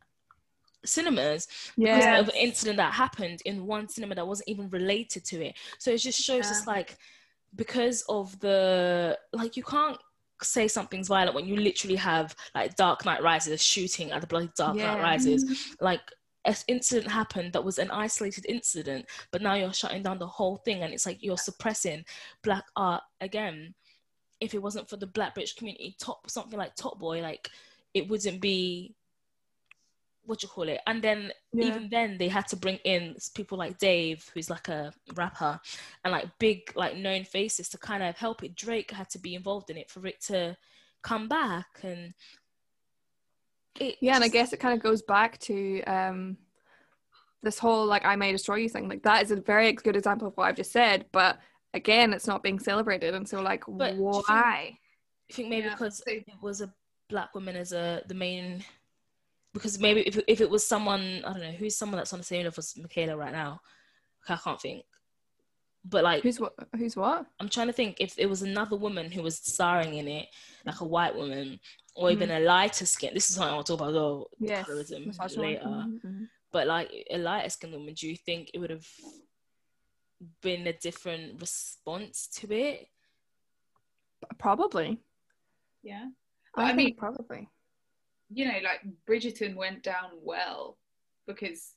Cinemas 0.83 1.47
because 1.77 2.05
yeah 2.05 2.19
of 2.19 2.27
an 2.27 2.35
incident 2.35 2.77
that 2.77 2.93
happened 2.93 3.41
in 3.45 3.65
one 3.65 3.87
cinema 3.87 4.15
that 4.15 4.27
wasn't 4.27 4.49
even 4.49 4.69
related 4.69 5.23
to 5.25 5.43
it. 5.45 5.55
So 5.79 5.91
it 5.91 5.97
just 5.97 6.19
shows 6.21 6.45
us 6.45 6.67
like 6.67 6.97
because 7.55 8.03
of 8.07 8.39
the 8.39 9.17
like 9.33 9.57
you 9.57 9.63
can't 9.63 9.97
say 10.43 10.67
something's 10.67 11.07
violent 11.07 11.35
when 11.35 11.45
you 11.45 11.55
literally 11.55 11.95
have 11.95 12.35
like 12.55 12.75
Dark 12.75 13.05
Knight 13.05 13.21
Rises 13.21 13.61
shooting 13.61 14.11
at 14.11 14.21
the 14.21 14.27
bloody 14.27 14.49
Dark 14.55 14.75
Knight 14.75 15.01
Rises. 15.01 15.75
Like 15.81 16.01
an 16.45 16.55
incident 16.67 17.11
happened 17.11 17.53
that 17.53 17.63
was 17.63 17.77
an 17.77 17.91
isolated 17.91 18.45
incident, 18.47 19.05
but 19.31 19.41
now 19.41 19.53
you're 19.53 19.73
shutting 19.73 20.03
down 20.03 20.17
the 20.17 20.27
whole 20.27 20.57
thing 20.57 20.81
and 20.81 20.93
it's 20.93 21.05
like 21.05 21.21
you're 21.21 21.37
suppressing 21.37 22.03
black 22.43 22.65
art 22.75 23.03
again. 23.19 23.73
If 24.39 24.55
it 24.55 24.61
wasn't 24.61 24.89
for 24.89 24.97
the 24.97 25.07
black 25.07 25.35
British 25.35 25.53
community, 25.53 25.95
top 25.99 26.29
something 26.29 26.57
like 26.57 26.75
Top 26.75 26.99
Boy, 26.99 27.21
like 27.21 27.49
it 27.93 28.07
wouldn't 28.09 28.41
be 28.41 28.95
what 30.25 30.43
you 30.43 30.49
call 30.49 30.69
it 30.69 30.79
and 30.87 31.01
then 31.01 31.31
Yeah. 31.51 31.65
even 31.65 31.89
then 31.89 32.17
they 32.17 32.27
had 32.27 32.47
to 32.49 32.55
bring 32.55 32.77
in 32.83 33.15
people 33.33 33.57
like 33.57 33.77
dave 33.79 34.29
who's 34.33 34.49
like 34.49 34.67
a 34.69 34.93
rapper 35.15 35.59
and 36.03 36.11
like 36.11 36.27
big 36.39 36.71
like 36.75 36.95
known 36.95 37.23
faces 37.23 37.69
to 37.69 37.77
kind 37.77 38.03
of 38.03 38.15
help 38.17 38.43
it. 38.43 38.55
Drake 38.55 38.91
had 38.91 39.09
to 39.11 39.19
be 39.19 39.33
involved 39.35 39.69
in 39.69 39.77
it 39.77 39.89
for 39.89 40.05
it 40.05 40.21
to 40.27 40.55
come 41.01 41.27
back 41.27 41.79
and 41.83 42.13
it 43.79 43.95
yeah 44.01 44.15
and 44.15 44.23
i 44.23 44.27
guess 44.27 44.53
it 44.53 44.59
kind 44.59 44.75
of 44.75 44.83
goes 44.83 45.01
back 45.01 45.37
to 45.39 45.81
um 45.83 46.37
this 47.41 47.57
whole 47.57 47.85
like 47.85 48.05
i 48.05 48.15
may 48.15 48.31
destroy 48.31 48.55
you 48.57 48.69
thing. 48.69 48.87
Like 48.87 49.03
that 49.03 49.23
is 49.23 49.31
a 49.31 49.37
very 49.37 49.71
good 49.73 49.95
example 49.95 50.27
of 50.27 50.35
what 50.37 50.43
i've 50.47 50.55
just 50.55 50.71
said 50.71 51.05
but 51.11 51.39
again 51.73 52.13
it's 52.13 52.27
not 52.27 52.43
being 52.43 52.59
celebrated 52.59 53.15
and 53.15 53.27
so 53.27 53.41
like 53.41 53.63
But 53.67 53.91
think- 53.91 54.01
why? 54.01 54.77
I 55.29 55.33
think 55.33 55.49
maybe 55.49 55.67
Yeah, 55.67 55.73
because 55.75 56.03
it 56.07 56.25
was 56.41 56.59
a 56.61 56.73
black 57.09 57.33
woman 57.33 57.55
as 57.55 57.71
a 57.71 58.03
the 58.07 58.13
main 58.13 58.63
because 59.53 59.79
maybe 59.79 60.01
if, 60.01 60.19
if 60.27 60.41
it 60.41 60.49
was 60.49 60.65
someone 60.65 61.21
I 61.25 61.31
don't 61.33 61.41
know 61.41 61.51
who's 61.51 61.75
someone 61.77 61.97
that's 61.97 62.13
on 62.13 62.19
the 62.19 62.25
same 62.25 62.43
level 62.43 62.59
as 62.59 62.77
Michaela 62.77 63.17
right 63.17 63.31
now 63.33 63.61
I 64.29 64.35
can't 64.37 64.61
think 64.61 64.85
but 65.83 66.03
like 66.03 66.21
who's 66.23 66.39
what 66.39 66.53
who's 66.75 66.95
what 66.95 67.25
I'm 67.39 67.49
trying 67.49 67.67
to 67.67 67.73
think 67.73 67.97
if 67.99 68.17
it 68.19 68.27
was 68.27 68.43
another 68.43 68.75
woman 68.75 69.11
who 69.11 69.23
was 69.23 69.37
starring 69.37 69.95
in 69.95 70.07
it, 70.07 70.27
like 70.63 70.79
a 70.79 70.85
white 70.85 71.15
woman, 71.15 71.59
or 71.95 72.11
even 72.11 72.29
a 72.29 72.39
lighter 72.39 72.85
skin. 72.85 73.15
This 73.15 73.31
is 73.31 73.39
what 73.39 73.49
I 73.49 73.53
want 73.55 73.65
to 73.65 73.73
talk 73.73 73.81
about 73.81 73.93
though, 73.93 74.27
Mm-hmm. 74.39 74.45
yes 74.45 74.67
colorism 74.67 75.37
later. 75.37 75.65
Mhm, 75.65 75.99
mhm. 76.05 76.27
But 76.51 76.67
like 76.67 76.91
a 77.09 77.17
lighter 77.17 77.49
skinned 77.49 77.73
woman, 77.73 77.95
do 77.95 78.07
you 78.07 78.15
think 78.15 78.51
it 78.53 78.59
would 78.59 78.69
have 78.69 78.87
been 80.43 80.67
a 80.67 80.73
different 80.73 81.41
response 81.41 82.27
to 82.35 82.53
it? 82.53 82.87
probably 84.37 84.99
yeah 85.83 86.05
i, 86.55 86.63
I 86.63 86.75
think 86.75 86.77
mean- 86.77 86.95
probably 86.95 87.49
you 88.33 88.45
know, 88.45 88.59
like 88.63 88.81
Bridgerton 89.07 89.55
went 89.55 89.83
down 89.83 90.11
well 90.23 90.77
because 91.27 91.73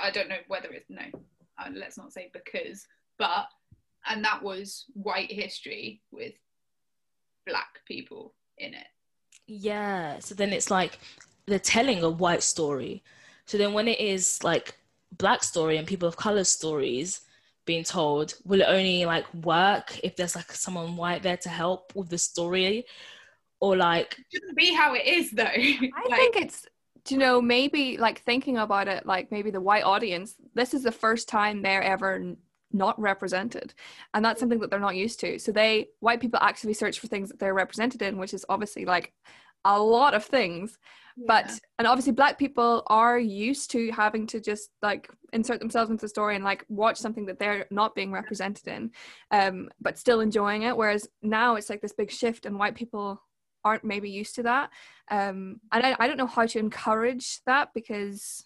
I 0.00 0.10
don't 0.10 0.28
know 0.28 0.38
whether 0.48 0.70
it's 0.70 0.88
no, 0.88 1.02
uh, 1.58 1.68
let's 1.74 1.98
not 1.98 2.12
say 2.12 2.30
because, 2.32 2.86
but 3.18 3.46
and 4.08 4.24
that 4.24 4.42
was 4.42 4.86
white 4.94 5.30
history 5.30 6.00
with 6.10 6.32
black 7.46 7.80
people 7.86 8.34
in 8.58 8.74
it. 8.74 8.86
Yeah. 9.46 10.18
So 10.20 10.34
then 10.34 10.52
it's 10.52 10.70
like 10.70 10.98
they're 11.46 11.58
telling 11.58 12.02
a 12.02 12.10
white 12.10 12.42
story. 12.42 13.02
So 13.46 13.58
then 13.58 13.72
when 13.72 13.88
it 13.88 14.00
is 14.00 14.42
like 14.42 14.76
black 15.18 15.42
story 15.42 15.76
and 15.76 15.86
people 15.86 16.08
of 16.08 16.16
color 16.16 16.44
stories 16.44 17.20
being 17.64 17.84
told, 17.84 18.34
will 18.44 18.60
it 18.60 18.68
only 18.68 19.04
like 19.04 19.32
work 19.34 20.00
if 20.02 20.16
there's 20.16 20.34
like 20.34 20.52
someone 20.52 20.96
white 20.96 21.22
there 21.22 21.36
to 21.38 21.48
help 21.48 21.92
with 21.94 22.08
the 22.08 22.18
story? 22.18 22.86
Or 23.62 23.76
like 23.76 24.18
shouldn't 24.32 24.56
be 24.56 24.74
how 24.74 24.94
it 24.94 25.06
is 25.06 25.30
though. 25.30 25.44
i 25.46 25.90
Like, 26.08 26.18
think 26.20 26.36
it's 26.36 26.66
you 27.08 27.18
know 27.18 27.40
maybe 27.40 27.96
like 27.96 28.20
thinking 28.20 28.58
about 28.58 28.86
it 28.88 29.06
like 29.06 29.30
maybe 29.32 29.50
the 29.50 29.60
white 29.60 29.82
audience 29.84 30.36
this 30.54 30.72
is 30.74 30.82
the 30.82 30.92
first 30.92 31.28
time 31.28 31.62
they're 31.62 31.82
ever 31.82 32.34
not 32.72 32.98
represented 33.00 33.74
and 34.14 34.24
that's 34.24 34.40
something 34.40 34.58
that 34.60 34.70
they're 34.70 34.80
not 34.80 34.96
used 34.96 35.20
to. 35.20 35.38
So 35.38 35.52
they 35.52 35.88
white 36.00 36.20
people 36.20 36.38
actively 36.42 36.74
search 36.74 36.98
for 37.00 37.06
things 37.06 37.28
that 37.28 37.38
they're 37.38 37.54
represented 37.54 38.02
in 38.02 38.18
which 38.18 38.34
is 38.34 38.46
obviously 38.48 38.84
like 38.84 39.12
a 39.64 39.80
lot 39.80 40.14
of 40.14 40.24
things. 40.24 40.78
But 41.26 41.50
and 41.78 41.86
obviously 41.86 42.12
black 42.12 42.38
people 42.38 42.82
are 42.86 43.18
used 43.18 43.70
to 43.72 43.90
having 43.92 44.26
to 44.28 44.40
just 44.40 44.70
like 44.80 45.10
insert 45.32 45.60
themselves 45.60 45.90
into 45.90 46.02
the 46.02 46.08
story 46.08 46.34
and 46.34 46.44
like 46.44 46.64
watch 46.68 46.96
something 46.96 47.26
that 47.26 47.38
they're 47.38 47.66
not 47.70 47.94
being 47.94 48.12
represented 48.12 48.66
in 48.66 48.90
um 49.30 49.68
but 49.80 49.98
still 49.98 50.20
enjoying 50.20 50.62
it. 50.62 50.76
Whereas 50.76 51.06
now 51.22 51.56
it's 51.56 51.68
like 51.70 51.82
this 51.82 51.92
big 51.92 52.10
shift 52.10 52.46
and 52.46 52.58
white 52.58 52.74
people 52.74 53.22
aren't 53.64 53.84
maybe 53.84 54.10
used 54.10 54.34
to 54.34 54.42
that 54.42 54.70
um 55.10 55.60
and 55.72 55.86
I, 55.86 55.96
I 55.98 56.06
don't 56.06 56.16
know 56.16 56.26
how 56.26 56.46
to 56.46 56.58
encourage 56.58 57.40
that 57.46 57.72
because 57.74 58.44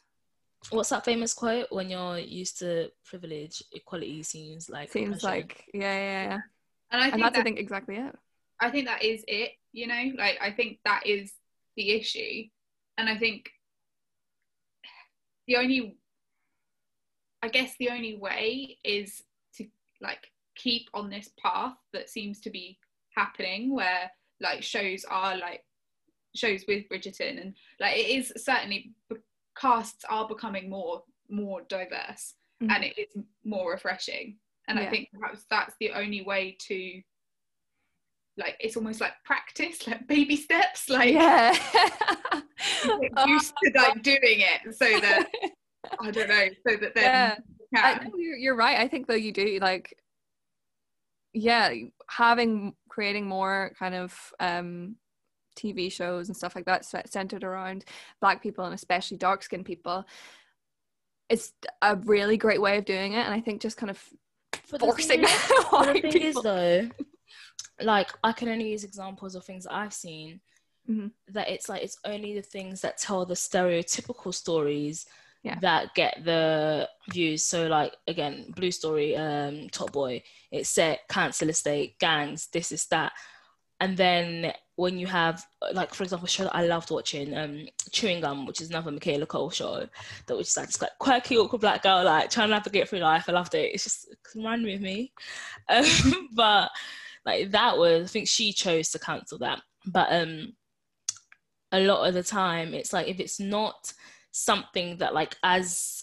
What's 0.70 0.88
that 0.88 1.04
famous 1.04 1.32
quote? 1.32 1.68
When 1.70 1.90
you're 1.90 2.18
used 2.18 2.58
to 2.58 2.90
privilege, 3.04 3.62
equality 3.72 4.22
seems 4.24 4.68
like 4.68 4.90
seems 4.90 5.22
oppression. 5.22 5.40
like 5.48 5.64
yeah 5.72 5.80
yeah 5.80 6.22
yeah 6.30 6.38
And 6.90 7.00
I 7.02 7.04
and 7.04 7.12
think 7.12 7.22
that's 7.22 7.34
that, 7.34 7.40
I 7.40 7.44
think 7.44 7.58
exactly 7.60 7.96
it 7.96 8.14
I 8.58 8.70
think 8.70 8.86
that 8.86 9.04
is 9.04 9.22
it, 9.28 9.52
you 9.72 9.86
know, 9.86 10.02
like 10.16 10.38
I 10.40 10.50
think 10.50 10.78
that 10.84 11.06
is 11.06 11.32
the 11.76 11.90
issue. 11.92 12.48
And 12.98 13.08
I 13.08 13.16
think 13.18 13.50
the 15.46 15.56
only 15.56 15.98
I 17.42 17.48
guess 17.48 17.74
the 17.78 17.90
only 17.90 18.16
way 18.16 18.78
is 18.82 19.22
to 19.56 19.66
like 20.00 20.32
keep 20.56 20.88
on 20.94 21.10
this 21.10 21.30
path 21.40 21.74
that 21.92 22.08
seems 22.08 22.40
to 22.40 22.50
be 22.50 22.78
happening 23.14 23.72
where 23.74 24.10
like 24.40 24.62
shows 24.62 25.04
are 25.10 25.36
like 25.38 25.62
shows 26.34 26.64
with 26.68 26.84
Bridgerton 26.88 27.40
and 27.40 27.54
like 27.80 27.96
it 27.96 28.08
is 28.08 28.32
certainly 28.36 28.92
casts 29.58 30.04
are 30.08 30.28
becoming 30.28 30.68
more 30.68 31.02
more 31.30 31.62
diverse 31.68 32.34
Mhm. 32.62 32.70
and 32.74 32.84
it 32.84 32.98
is 32.98 33.22
more 33.44 33.70
refreshing 33.72 34.38
and 34.68 34.78
I 34.78 34.86
think 34.86 35.08
perhaps 35.12 35.44
that's 35.50 35.74
the 35.78 35.92
only 35.92 36.22
way 36.22 36.56
to 36.68 37.02
like 38.38 38.56
it's 38.60 38.76
almost 38.76 39.00
like 39.00 39.12
practice 39.24 39.86
like 39.86 40.06
baby 40.06 40.36
steps 40.36 40.88
like 40.88 41.12
yeah 41.12 41.54
used 43.26 43.52
to 43.62 43.72
like 43.74 44.02
doing 44.02 44.40
it 44.40 44.74
so 44.74 44.86
that 45.00 45.28
I 46.00 46.10
don't 46.10 46.28
know 46.28 46.48
so 46.66 46.76
that 46.76 46.94
then 46.94 47.04
Yeah. 47.04 47.36
I, 47.74 47.98
can. 47.98 48.10
no, 48.10 48.16
you're, 48.16 48.36
you're 48.36 48.56
right. 48.56 48.78
I 48.78 48.88
think 48.88 49.06
though 49.06 49.14
you 49.14 49.32
do 49.32 49.58
like, 49.60 49.94
yeah, 51.34 51.72
having 52.08 52.74
creating 52.96 53.26
more 53.26 53.72
kind 53.78 53.94
of 53.94 54.32
um, 54.40 54.96
TV 55.54 55.92
shows 55.92 56.28
and 56.28 56.36
stuff 56.36 56.56
like 56.56 56.64
that 56.64 56.82
centered 57.10 57.44
around 57.44 57.84
Black 58.22 58.42
people 58.42 58.64
and 58.64 58.72
especially 58.74 59.18
dark 59.18 59.42
skinned 59.42 59.66
people. 59.66 60.06
It's 61.28 61.52
a 61.82 61.96
really 61.96 62.38
great 62.38 62.62
way 62.62 62.78
of 62.78 62.86
doing 62.86 63.12
it, 63.12 63.24
and 63.26 63.34
I 63.34 63.40
think 63.42 63.60
just 63.60 63.76
kind 63.76 63.90
of 63.90 64.02
But 64.70 64.80
the 64.80 64.86
forcing 64.86 65.08
thing 65.08 65.24
is- 65.24 65.52
but 65.70 65.86
the 65.92 66.00
thing 66.00 66.12
people. 66.12 66.28
is 66.28 66.42
though 66.42 66.88
like 67.82 68.10
i 68.24 68.32
can 68.32 68.48
only 68.48 68.70
use 68.70 68.84
examples 68.84 69.34
of 69.34 69.44
things 69.44 69.64
that 69.64 69.74
i've 69.74 69.92
seen 69.92 70.40
Mhm. 70.88 71.10
that 71.36 71.48
it's 71.54 71.68
like 71.68 71.82
it's 71.82 71.98
only 72.06 72.32
the 72.34 72.40
things 72.54 72.80
that 72.80 72.96
tell 72.96 73.26
the 73.26 73.34
stereotypical 73.34 74.32
stories 74.32 75.04
Yeah. 75.46 75.58
that 75.60 75.94
get 75.94 76.24
the 76.24 76.88
views. 77.10 77.44
So 77.44 77.66
like 77.66 77.96
again 78.06 78.52
blue 78.56 78.70
story 78.70 79.16
um 79.16 79.68
top 79.70 79.92
boy 79.92 80.22
it's 80.50 80.68
set 80.68 81.00
cancel 81.08 81.48
estate 81.48 81.98
gangs 81.98 82.48
this 82.52 82.72
is 82.72 82.86
that. 82.86 83.12
And 83.78 83.96
then 83.96 84.54
when 84.76 84.98
you 84.98 85.06
have 85.06 85.44
like 85.72 85.94
for 85.94 86.02
example 86.04 86.26
a 86.26 86.28
show 86.28 86.44
that 86.44 86.54
i 86.54 86.66
loved 86.66 86.90
watching 86.90 87.34
um 87.36 87.66
chewing 87.92 88.20
gum 88.20 88.46
which 88.46 88.60
is 88.60 88.68
another 88.68 88.90
michaela 88.90 89.24
coel 89.26 89.50
show 89.50 89.86
that 90.26 90.36
was 90.36 90.48
just 90.48 90.56
like 90.56 90.66
this 90.66 90.82
like 90.82 90.90
quirky 90.98 91.36
awkward 91.36 91.62
black 91.62 91.82
girl 91.82 92.04
like 92.04 92.28
trying 92.30 92.48
to 92.48 92.54
navigate 92.54 92.88
through 92.88 92.98
life. 92.98 93.24
I 93.28 93.32
loved 93.32 93.54
it. 93.54 93.72
It's 93.74 93.84
just 93.84 94.08
it 94.10 94.18
reminded 94.34 94.80
me 94.80 95.12
of 95.68 95.80
me. 95.82 96.14
Um, 96.14 96.28
but 96.34 96.70
like 97.24 97.50
that 97.50 97.76
was 97.76 98.04
i 98.04 98.06
think 98.06 98.28
she 98.28 98.52
chose 98.52 98.90
to 98.90 98.98
cancel 98.98 99.38
that. 99.38 99.60
But 99.86 100.08
um 100.12 100.52
a 101.72 101.80
lot 101.80 102.06
of 102.06 102.14
the 102.14 102.22
time 102.22 102.74
it's 102.74 102.92
like 102.92 103.08
if 103.08 103.18
it's 103.18 103.40
not 103.40 103.92
something 104.36 104.98
that 104.98 105.14
like 105.14 105.34
as 105.42 106.02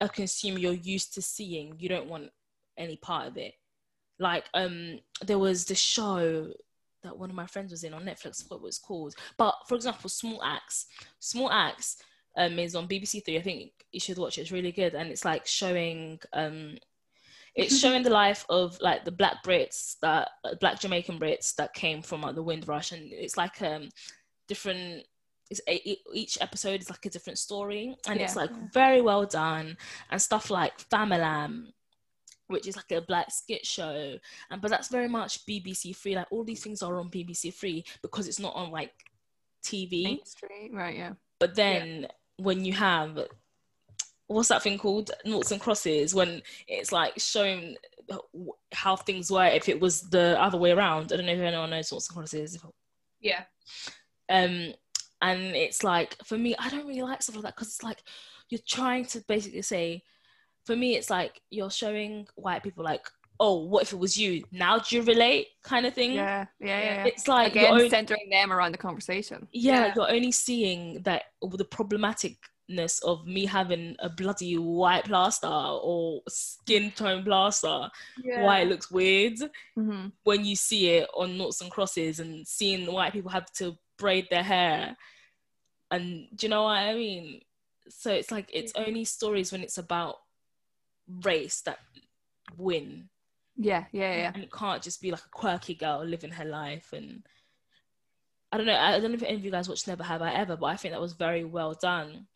a 0.00 0.08
consumer 0.08 0.58
you're 0.58 0.72
used 0.72 1.14
to 1.14 1.22
seeing 1.22 1.76
you 1.78 1.88
don't 1.88 2.08
want 2.08 2.28
any 2.76 2.96
part 2.96 3.28
of 3.28 3.36
it. 3.36 3.54
Like 4.18 4.46
um 4.54 4.98
there 5.24 5.38
was 5.38 5.64
the 5.64 5.76
show 5.76 6.52
that 7.04 7.16
one 7.16 7.30
of 7.30 7.36
my 7.36 7.46
friends 7.46 7.70
was 7.70 7.84
in 7.84 7.94
on 7.94 8.04
netflix 8.04 8.42
what 8.50 8.62
was 8.62 8.78
called. 8.78 9.14
But 9.38 9.54
for 9.68 9.76
example 9.76 10.10
small 10.10 10.42
acts. 10.42 10.86
Small 11.20 11.50
acts 11.52 11.98
um 12.36 12.58
is 12.58 12.74
on 12.74 12.88
bbc 12.88 13.24
three. 13.24 13.38
I 13.38 13.42
think 13.42 13.70
you 13.92 14.00
should 14.00 14.18
watch 14.18 14.38
it. 14.38 14.42
It's 14.42 14.52
really 14.52 14.72
good. 14.72 14.94
And 14.94 15.10
it's 15.10 15.24
like 15.24 15.46
showing 15.46 16.18
um 16.32 16.76
it's 17.54 17.78
showing 17.82 18.02
the 18.02 18.10
life 18.10 18.44
of 18.48 18.76
like 18.80 19.04
the 19.04 19.12
black 19.12 19.44
brits 19.44 19.94
that 20.02 20.30
uh, 20.44 20.56
black 20.60 20.80
jamaican 20.80 21.20
brits 21.20 21.54
that 21.54 21.74
came 21.74 22.02
from 22.02 22.22
like 22.22 22.34
the 22.34 22.42
windrush 22.42 22.90
and 22.90 23.12
it's 23.12 23.36
like 23.36 23.62
um 23.62 23.88
different 24.48 25.04
it's 25.50 25.60
a, 25.68 25.98
each 26.12 26.38
episode 26.40 26.80
is 26.80 26.90
like 26.90 27.04
a 27.06 27.10
different 27.10 27.38
story 27.38 27.96
and 28.08 28.20
it's 28.20 28.34
Yeah. 28.34 28.42
like 28.42 28.72
very 28.72 29.00
well 29.00 29.24
done 29.26 29.76
and 30.10 30.20
stuff 30.20 30.50
like 30.50 30.78
Famalam 30.88 31.68
which 32.48 32.66
is 32.68 32.76
like 32.76 32.90
a 32.92 33.00
black 33.00 33.30
skit 33.32 33.66
show 33.66 34.16
and 34.50 34.60
but 34.62 34.70
that's 34.70 34.88
very 34.88 35.08
much 35.08 35.44
BBC 35.46 35.94
free 35.94 36.14
like 36.16 36.26
all 36.30 36.44
these 36.44 36.62
things 36.62 36.82
are 36.82 36.98
on 36.98 37.08
BBC 37.10 37.52
free 37.52 37.84
because 38.02 38.28
it's 38.28 38.38
not 38.40 38.54
on 38.54 38.70
like 38.70 38.92
TV 39.64 40.04
Main 40.04 40.24
Street, 40.24 40.70
right? 40.72 40.96
Yeah. 40.96 41.12
but 41.40 41.54
then 41.56 42.06
when 42.36 42.64
you 42.64 42.72
have 42.72 43.18
what's 44.28 44.48
that 44.48 44.62
thing 44.62 44.78
called 44.78 45.10
noughts 45.24 45.52
and 45.52 45.60
crosses 45.60 46.14
when 46.14 46.42
it's 46.68 46.90
like 46.92 47.12
shown 47.18 47.76
how 48.72 48.94
things 48.96 49.30
were 49.30 49.46
if 49.46 49.68
it 49.68 49.80
was 49.80 50.02
the 50.10 50.40
other 50.40 50.58
way 50.58 50.70
around 50.72 51.12
i 51.12 51.16
don't 51.16 51.26
know 51.26 51.32
if 51.32 51.38
anyone 51.40 51.70
knows 51.70 51.90
noughts 51.92 52.08
and 52.08 52.16
crosses 52.16 52.58
yeah 53.20 53.42
um 54.28 54.72
and 55.22 55.40
it's 55.56 55.82
like 55.82 56.16
for 56.24 56.36
me 56.38 56.54
i 56.58 56.68
don't 56.68 56.86
really 56.86 57.02
like 57.02 57.22
stuff 57.22 57.36
like 57.36 57.44
that 57.44 57.54
because 57.54 57.68
it's 57.68 57.82
like 57.82 58.02
you're 58.50 58.60
trying 58.68 59.04
to 59.04 59.20
basically 59.28 59.62
say 59.62 60.02
for 60.64 60.76
me 60.76 60.94
it's 60.96 61.10
like 61.10 61.40
you're 61.50 61.70
showing 61.70 62.26
white 62.34 62.62
people 62.62 62.84
like 62.84 63.06
oh 63.38 63.64
what 63.64 63.82
if 63.82 63.92
it 63.92 63.98
was 63.98 64.16
you 64.16 64.42
now 64.50 64.78
do 64.78 64.96
you 64.96 65.02
relate 65.02 65.46
kind 65.62 65.84
of 65.86 65.92
thing 65.94 66.12
Yeah, 66.14 66.46
yeah, 66.60 66.66
yeah. 66.66 66.94
yeah. 66.96 67.04
it's 67.04 67.28
like 67.28 67.54
you're 67.54 67.64
Again, 67.64 67.74
only- 67.74 67.88
centering 67.90 68.30
them 68.30 68.52
around 68.52 68.72
the 68.72 68.78
conversation. 68.78 69.46
yeah, 69.52 69.86
Yeah. 69.86 69.92
you're 69.94 70.10
only 70.10 70.32
seeing 70.32 71.02
that 71.02 71.24
the 71.42 71.64
problematicness 71.64 73.02
of 73.04 73.26
me 73.26 73.44
having 73.46 73.94
a 74.00 74.08
bloody 74.08 74.56
white 74.58 75.04
plaster 75.04 75.46
or 75.48 76.20
skin 76.28 76.90
tone 76.92 77.22
plaster 77.24 77.88
why 78.24 78.60
it 78.60 78.68
looks 78.68 78.90
weird 78.90 79.34
Mm-hmm. 79.78 80.06
when 80.24 80.44
you 80.44 80.56
see 80.56 80.88
it 80.90 81.08
on 81.14 81.36
noughts 81.36 81.60
and 81.60 81.70
crosses 81.70 82.20
and 82.20 82.46
seeing 82.46 82.90
white 82.90 83.12
people 83.12 83.30
have 83.30 83.50
to 83.54 83.76
braid 83.98 84.28
their 84.30 84.42
hair. 84.42 84.96
And 85.90 86.26
do 86.34 86.46
you 86.46 86.50
know 86.50 86.64
what 86.64 86.78
i 86.78 86.94
mean? 86.94 87.40
So 87.88 88.10
it's 88.12 88.30
like 88.30 88.50
it's 88.52 88.72
only 88.74 89.04
stories 89.04 89.52
when 89.52 89.62
it's 89.62 89.78
about 89.78 90.16
race 91.22 91.60
that 91.62 91.78
win. 92.56 93.08
Yeah, 93.56 93.84
yeah, 93.92 94.16
yeah. 94.16 94.32
and 94.34 94.42
it 94.42 94.52
can't 94.52 94.82
just 94.82 95.00
be 95.00 95.10
like 95.10 95.24
a 95.24 95.30
quirky 95.30 95.74
girl 95.74 96.04
living 96.04 96.30
her 96.30 96.44
life 96.44 96.92
and 96.92 97.22
I 98.52 98.58
don't 98.58 98.66
know 98.66 98.76
I 98.76 99.00
don't 99.00 99.10
know 99.10 99.16
if 99.16 99.22
any 99.22 99.36
of 99.36 99.44
you 99.44 99.50
guys 99.50 99.68
watched 99.68 99.88
Never 99.88 100.04
Have 100.04 100.22
I 100.22 100.32
Ever 100.32 100.56
but 100.56 100.66
I 100.66 100.76
think 100.76 100.92
that 100.92 101.00
was 101.00 101.14
very 101.14 101.44
well 101.44 101.74
done. 101.74 102.26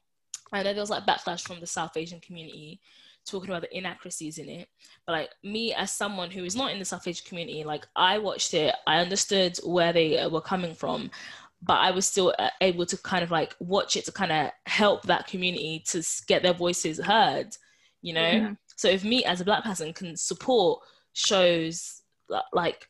I 0.52 0.62
know 0.62 0.72
there 0.72 0.82
was 0.82 0.90
like 0.90 1.06
backlash 1.06 1.46
from 1.46 1.60
the 1.60 1.66
South 1.66 1.96
Asian 1.96 2.20
community 2.20 2.80
talking 3.26 3.50
about 3.50 3.62
the 3.62 3.76
inaccuracies 3.76 4.38
in 4.38 4.48
it 4.48 4.68
but 5.06 5.12
like 5.12 5.30
me 5.44 5.74
as 5.74 5.92
someone 5.92 6.30
who 6.30 6.42
is 6.44 6.56
not 6.56 6.72
in 6.72 6.78
the 6.78 6.84
South 6.86 7.06
Asian 7.06 7.26
community 7.28 7.64
like 7.64 7.86
I 7.94 8.18
watched 8.18 8.54
it 8.54 8.74
I 8.86 9.00
understood 9.00 9.58
where 9.62 9.92
they 9.92 10.26
were 10.26 10.40
coming 10.40 10.74
from 10.74 11.10
but 11.62 11.78
I 11.78 11.90
was 11.90 12.06
still 12.06 12.34
uh, 12.38 12.50
able 12.60 12.86
to 12.86 12.96
kind 12.96 13.22
of 13.22 13.30
like 13.30 13.54
watch 13.60 13.96
it 13.96 14.04
to 14.06 14.12
kind 14.12 14.32
of 14.32 14.50
help 14.66 15.02
that 15.02 15.26
community 15.26 15.82
to 15.88 16.02
get 16.26 16.42
their 16.42 16.54
voices 16.54 16.98
heard 16.98 17.56
you 18.02 18.14
know 18.14 18.22
Mhm. 18.22 18.56
so 18.76 18.88
if 18.88 19.04
me 19.04 19.24
as 19.24 19.40
a 19.40 19.44
black 19.44 19.62
person 19.62 19.92
can 19.92 20.16
support 20.16 20.80
shows 21.12 22.02
like 22.52 22.88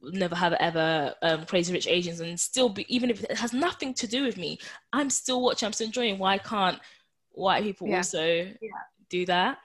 never 0.00 0.34
have 0.36 0.52
ever 0.54 1.14
um, 1.22 1.44
crazy 1.46 1.72
rich 1.72 1.86
asians 1.88 2.20
and 2.20 2.38
still 2.38 2.68
be 2.68 2.84
even 2.94 3.10
if 3.10 3.22
it 3.24 3.36
has 3.36 3.52
nothing 3.52 3.94
to 3.94 4.06
do 4.06 4.22
with 4.24 4.36
me 4.36 4.58
i'm 4.92 5.10
still 5.10 5.42
watching 5.42 5.66
i'm 5.66 5.72
still 5.72 5.86
enjoying 5.86 6.18
why 6.18 6.38
can't 6.38 6.78
white 7.30 7.62
people 7.62 7.88
Yeah. 7.88 7.96
also 7.96 8.48
do 9.08 9.26
that 9.26 9.58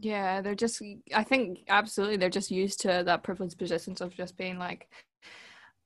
Yeah, 0.00 0.40
they're 0.40 0.54
just, 0.54 0.82
I 1.14 1.22
think 1.22 1.60
absolutely 1.68 2.16
they're 2.16 2.28
just 2.28 2.50
used 2.50 2.80
to 2.80 3.02
that 3.06 3.22
privileged 3.22 3.58
positions 3.58 4.00
of 4.00 4.14
just 4.14 4.36
being 4.36 4.58
like, 4.58 4.88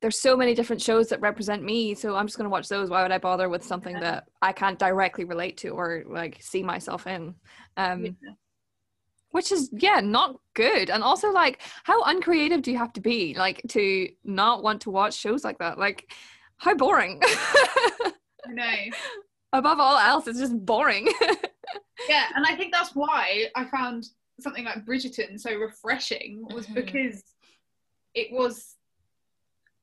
there's 0.01 0.19
so 0.21 0.37
many 0.37 0.55
different 0.55 0.81
shows 0.81 1.09
that 1.09 1.21
represent 1.21 1.63
me, 1.63 1.95
so 1.95 2.15
I'm 2.15 2.27
just 2.27 2.37
going 2.37 2.45
to 2.47 2.51
watch 2.51 2.69
those. 2.69 2.89
Why 2.89 3.03
would 3.03 3.11
I 3.13 3.19
bother 3.19 3.49
with 3.49 3.65
something 3.65 3.99
that 4.01 4.29
I 4.41 4.53
can't 4.53 4.79
directly 4.79 5.25
relate 5.25 5.57
to 5.59 5.71
or 5.71 6.05
like 6.07 6.39
see 6.41 6.63
myself 6.63 7.07
in? 7.07 7.35
Um, 7.77 8.05
Yeah. 8.05 8.13
Which 9.31 9.53
is, 9.53 9.69
yeah, 9.75 10.01
not 10.01 10.37
good. 10.55 10.89
And 10.89 11.03
also, 11.03 11.31
like, 11.31 11.61
how 11.85 12.03
uncreative 12.05 12.63
do 12.63 12.73
you 12.73 12.79
have 12.79 12.95
to 12.95 13.01
be, 13.03 13.35
like, 13.35 13.61
to 13.69 14.09
not 14.25 14.63
want 14.63 14.81
to 14.83 14.91
watch 14.91 15.15
shows 15.15 15.45
like 15.45 15.59
that? 15.59 15.79
Like, 15.79 16.11
how 16.57 16.75
boring. 16.75 17.21
I 17.23 18.13
know 18.49 18.75
Above 19.53 19.81
all 19.81 19.99
else, 19.99 20.27
it's 20.29 20.39
just 20.39 20.57
boring. 20.65 21.09
yeah 22.09 22.27
and 22.37 22.47
i 22.47 22.55
think 22.55 22.73
that's 22.73 22.95
why 22.95 23.47
i 23.57 23.65
found 23.65 24.07
something 24.41 24.65
like 24.65 24.87
bridgerton 24.87 25.39
so 25.39 25.53
refreshing 25.57 26.47
was 26.55 26.65
Mhm. 26.69 26.75
because 26.77 27.23
it 28.15 28.29
was 28.31 28.77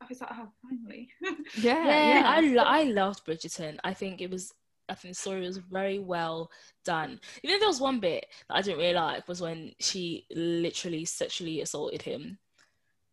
i 0.01 0.05
was 0.09 0.21
like 0.21 0.29
oh 0.33 0.49
finally 0.61 1.09
yeah, 1.57 1.85
yeah, 1.85 2.19
yeah. 2.19 2.23
I, 2.25 2.39
lo- 2.41 2.63
I 2.63 2.83
loved 2.83 3.25
bridgerton 3.25 3.77
i 3.83 3.93
think 3.93 4.21
it 4.21 4.29
was 4.29 4.53
i 4.89 4.93
think 4.93 5.15
the 5.15 5.19
story 5.19 5.41
was 5.41 5.57
very 5.57 5.99
well 5.99 6.49
done 6.83 7.19
even 7.43 7.55
if 7.55 7.59
there 7.59 7.69
was 7.69 7.81
one 7.81 7.99
bit 7.99 8.25
that 8.49 8.55
i 8.55 8.61
didn't 8.61 8.79
really 8.79 8.93
like 8.93 9.27
was 9.27 9.41
when 9.41 9.71
she 9.79 10.25
literally 10.31 11.05
sexually 11.05 11.61
assaulted 11.61 12.01
him 12.01 12.37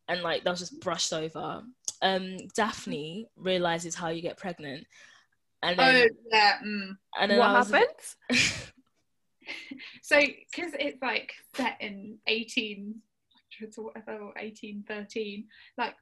and 0.08 0.22
like 0.22 0.44
that 0.44 0.50
was 0.50 0.60
just 0.60 0.80
brushed 0.80 1.12
over 1.12 1.62
um 2.02 2.36
Daphne 2.54 3.26
realizes 3.36 3.94
how 3.94 4.08
you 4.08 4.20
get 4.20 4.36
pregnant, 4.36 4.84
and 5.62 5.78
Oh 5.78 5.84
then, 5.84 6.08
yeah. 6.30 6.58
Mm. 6.66 6.96
and 7.20 7.30
then 7.30 7.38
what 7.38 7.50
I 7.50 7.58
was 7.58 7.70
happens? 7.70 8.16
So 10.02 10.20
because 10.20 10.72
it's 10.78 11.00
like 11.02 11.32
set 11.54 11.76
in 11.80 12.18
1800s 12.28 12.94
or 13.78 13.84
whatever, 13.84 14.14
or 14.14 14.34
1813, 14.40 15.44
like 15.78 15.94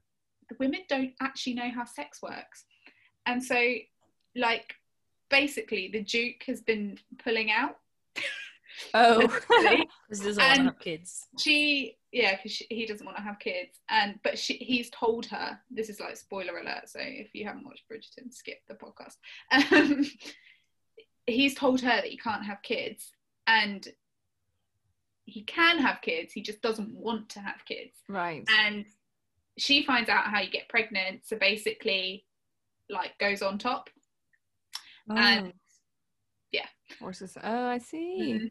the 0.50 0.56
women 0.58 0.80
don't 0.88 1.12
actually 1.22 1.54
know 1.54 1.70
how 1.74 1.84
sex 1.84 2.20
works, 2.22 2.64
and 3.24 3.42
so 3.42 3.56
like 4.36 4.74
basically 5.30 5.88
the 5.92 6.02
Duke 6.02 6.42
has 6.46 6.60
been 6.60 6.98
pulling 7.22 7.50
out. 7.50 7.76
Oh, 8.94 9.20
because 9.26 10.20
doesn't 10.22 10.42
want 10.42 10.56
to 10.56 10.62
have 10.62 10.78
kids. 10.78 11.26
she 11.38 11.96
yeah 12.12 12.36
because 12.36 12.62
he 12.70 12.86
doesn't 12.86 13.04
want 13.04 13.16
to 13.16 13.22
have 13.22 13.38
kids 13.38 13.78
and 13.88 14.18
but 14.22 14.38
she 14.38 14.54
he's 14.54 14.90
told 14.90 15.26
her 15.26 15.58
this 15.70 15.88
is 15.88 16.00
like 16.00 16.16
spoiler 16.16 16.58
alert 16.58 16.88
so 16.88 16.98
if 17.00 17.34
you 17.34 17.44
haven't 17.44 17.64
watched 17.64 17.84
bridgerton 17.90 18.32
skip 18.32 18.58
the 18.68 18.74
podcast 18.74 19.16
um, 19.72 20.04
he's 21.26 21.54
told 21.54 21.80
her 21.80 21.88
that 21.88 22.06
he 22.06 22.16
can't 22.16 22.44
have 22.44 22.62
kids 22.62 23.10
and 23.46 23.88
he 25.24 25.42
can 25.42 25.78
have 25.78 26.00
kids 26.00 26.32
he 26.32 26.40
just 26.40 26.62
doesn't 26.62 26.94
want 26.94 27.28
to 27.28 27.40
have 27.40 27.64
kids 27.66 27.98
right. 28.08 28.48
and 28.60 28.86
she 29.60 29.84
finds 29.84 30.08
out 30.08 30.24
how 30.24 30.40
you 30.40 30.50
get 30.50 30.68
pregnant 30.68 31.20
so 31.24 31.36
basically 31.36 32.24
like 32.88 33.16
goes 33.18 33.42
on 33.42 33.58
top 33.58 33.90
and 35.16 35.42
Oh, 35.44 35.52
horses. 37.00 37.36
Oh, 37.42 37.66
I 37.66 37.78
see. 37.78 38.32
Mhm. 38.34 38.50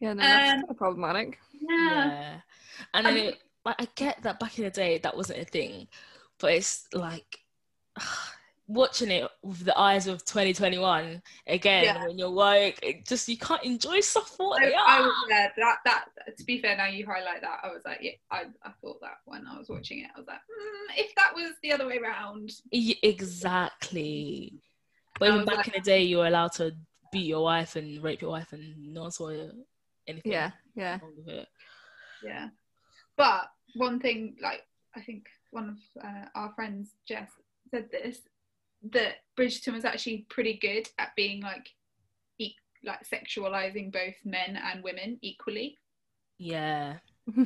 Yeah, 0.00 0.12
no, 0.12 0.28
that's 0.28 0.52
Um, 0.52 0.58
kind 0.58 0.70
of 0.70 0.76
problematic. 0.76 1.38
yeah 1.52 2.10
Yeah, 2.10 2.40
and 2.94 3.06
then 3.06 3.16
Um, 3.16 3.28
it, 3.28 3.38
like 3.64 3.76
I 3.80 3.88
get 3.94 4.22
that 4.22 4.38
back 4.40 4.58
in 4.58 4.64
the 4.64 4.70
day 4.70 4.98
that 4.98 5.16
wasn't 5.16 5.40
a 5.40 5.44
thing, 5.44 5.88
but 6.38 6.52
it's 6.52 6.86
like 6.92 7.38
watching 8.68 9.10
it 9.10 9.28
with 9.42 9.64
the 9.64 9.78
eyes 9.78 10.06
of 10.08 10.24
2021 10.24 11.22
again 11.46 11.84
Yeah. 11.84 12.04
when 12.04 12.18
you're 12.18 12.28
like 12.28 12.78
it 12.82 13.06
just 13.06 13.28
you 13.28 13.38
can't 13.38 13.62
enjoy 13.62 14.00
stuff 14.00 14.28
for 14.36 14.56
I, 14.60 14.64
they 14.66 14.74
I 14.74 15.00
was 15.00 15.14
yeah, 15.30 15.48
that 15.56 15.78
that 15.84 16.04
to 16.36 16.44
be 16.44 16.60
fair 16.60 16.76
now 16.76 16.86
you 16.86 17.06
highlight 17.06 17.42
that 17.42 17.60
I 17.62 17.68
was 17.68 17.82
like 17.84 17.98
yeah 18.02 18.10
I, 18.30 18.46
I 18.64 18.70
thought 18.82 19.00
that 19.02 19.18
when 19.24 19.46
I 19.46 19.56
was 19.56 19.68
watching 19.68 20.00
it 20.00 20.10
I 20.16 20.18
was 20.18 20.26
like 20.26 20.38
mm, 20.38 20.94
if 20.98 21.14
that 21.14 21.32
was 21.34 21.52
the 21.62 21.72
other 21.72 21.86
way 21.86 21.98
around 21.98 22.50
exactly. 22.70 24.54
But 25.18 25.28
even 25.30 25.44
back 25.44 25.56
like- 25.58 25.68
in 25.68 25.72
the 25.76 25.80
day, 25.80 26.02
you 26.02 26.18
were 26.18 26.26
allowed 26.26 26.52
to 26.54 26.72
beat 27.12 27.26
your 27.26 27.42
wife 27.44 27.76
and 27.76 28.02
rape 28.02 28.20
your 28.20 28.30
wife, 28.32 28.52
and 28.52 28.92
no 28.92 29.02
one 29.02 29.10
saw 29.10 29.28
anything 30.06 30.32
Yeah, 30.32 30.50
yeah. 30.74 30.98
with 31.16 31.28
it. 31.28 31.48
yeah 32.22 32.48
but 33.16 33.48
one 33.76 33.98
thing 34.00 34.36
like 34.42 34.62
I 34.94 35.00
think 35.00 35.26
one 35.50 35.68
of 35.70 36.04
uh, 36.04 36.24
our 36.34 36.52
friends 36.54 36.90
Jess 37.08 37.30
said 37.70 37.90
this 37.90 38.18
that 38.92 39.16
Bridgerton 39.38 39.74
was 39.74 39.84
actually 39.84 40.26
pretty 40.28 40.58
good 40.60 40.88
at 40.98 41.14
being 41.16 41.42
like 41.42 41.68
e- 42.38 42.56
like 42.84 43.08
sexualizing 43.08 43.92
both 43.92 44.14
men 44.24 44.56
and 44.56 44.82
women 44.82 45.18
equally. 45.22 45.78
Yeah, 46.38 46.98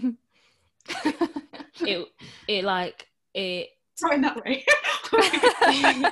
it 1.81 2.09
it 2.49 2.65
like 2.65 3.07
it 3.35 3.69
sorry 3.95 4.17
in 4.17 4.23
that 4.23 4.45
way. 4.45 4.65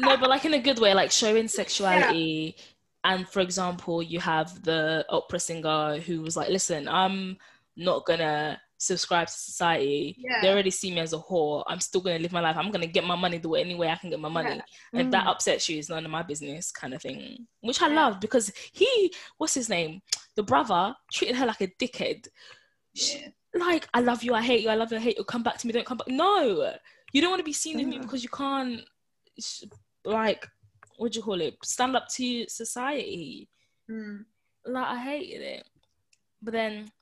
No, 0.00 0.16
but 0.16 0.28
like 0.28 0.44
in 0.44 0.54
a 0.54 0.60
good 0.60 0.78
way, 0.78 0.94
like 0.94 1.10
showing 1.10 1.48
sexuality. 1.48 2.56
And 3.02 3.28
for 3.28 3.40
example, 3.40 4.02
you 4.02 4.20
have 4.20 4.62
the 4.62 5.04
opera 5.08 5.40
singer 5.40 5.98
who 5.98 6.20
was 6.22 6.36
like, 6.36 6.50
"Listen, 6.50 6.88
I'm 6.88 7.36
not 7.76 8.06
gonna 8.06 8.60
subscribe 8.78 9.26
to 9.26 9.32
society. 9.32 10.16
Yeah. 10.18 10.40
They 10.40 10.48
already 10.50 10.70
see 10.70 10.90
me 10.92 11.00
as 11.00 11.12
a 11.12 11.18
whore. 11.18 11.64
I'm 11.66 11.80
still 11.80 12.00
gonna 12.00 12.18
live 12.20 12.32
my 12.32 12.40
life. 12.40 12.56
I'm 12.56 12.70
gonna 12.70 12.86
get 12.86 13.04
my 13.04 13.16
money 13.16 13.38
the 13.38 13.48
way 13.48 13.60
any 13.60 13.74
way 13.74 13.88
I 13.90 13.96
can 13.96 14.08
get 14.10 14.20
my 14.20 14.28
money. 14.28 14.50
Yeah. 14.56 14.62
And 14.92 15.02
if 15.02 15.10
that 15.10 15.24
Mm. 15.26 15.30
upsets 15.30 15.68
you, 15.68 15.78
it's 15.78 15.88
none 15.88 16.04
of 16.04 16.10
my 16.10 16.22
business, 16.22 16.70
kind 16.70 16.94
of 16.94 17.02
thing. 17.02 17.46
Which 17.60 17.82
I 17.82 17.88
Yeah. 17.88 17.94
love 17.96 18.20
because 18.20 18.52
he, 18.72 19.12
what's 19.36 19.54
his 19.54 19.68
name, 19.68 20.00
the 20.36 20.42
brother, 20.42 20.94
treated 21.12 21.36
her 21.36 21.46
like 21.46 21.60
a 21.60 21.66
dickhead. 21.68 22.28
She- 22.94 23.34
like 23.54 23.88
I 23.94 24.00
love 24.00 24.22
you, 24.22 24.34
I 24.34 24.42
hate 24.42 24.62
you, 24.62 24.68
I 24.68 24.74
love 24.76 24.92
you, 24.92 24.98
I 24.98 25.00
hate 25.00 25.18
you. 25.18 25.24
Come 25.24 25.42
back 25.42 25.58
to 25.58 25.66
me, 25.66 25.72
don't 25.72 25.86
come 25.86 25.98
back. 25.98 26.08
No, 26.08 26.74
you 27.12 27.20
don't 27.20 27.30
want 27.30 27.40
to 27.40 27.44
be 27.44 27.52
seen 27.52 27.78
with 27.78 27.86
me 27.86 27.98
because 27.98 28.22
you 28.22 28.28
can't. 28.28 28.82
sh- 29.40 29.64
Like, 30.04 30.46
what 30.98 31.12
do 31.12 31.18
you 31.18 31.22
call 31.24 31.40
it? 31.40 31.56
Stand 31.64 31.96
up 31.96 32.08
to 32.08 32.46
society. 32.48 33.48
Mm. 33.90 34.24
Like 34.66 34.86
I 34.86 34.98
hated 35.00 35.40
it. 35.42 35.68
But 36.42 36.52
then 36.52 36.92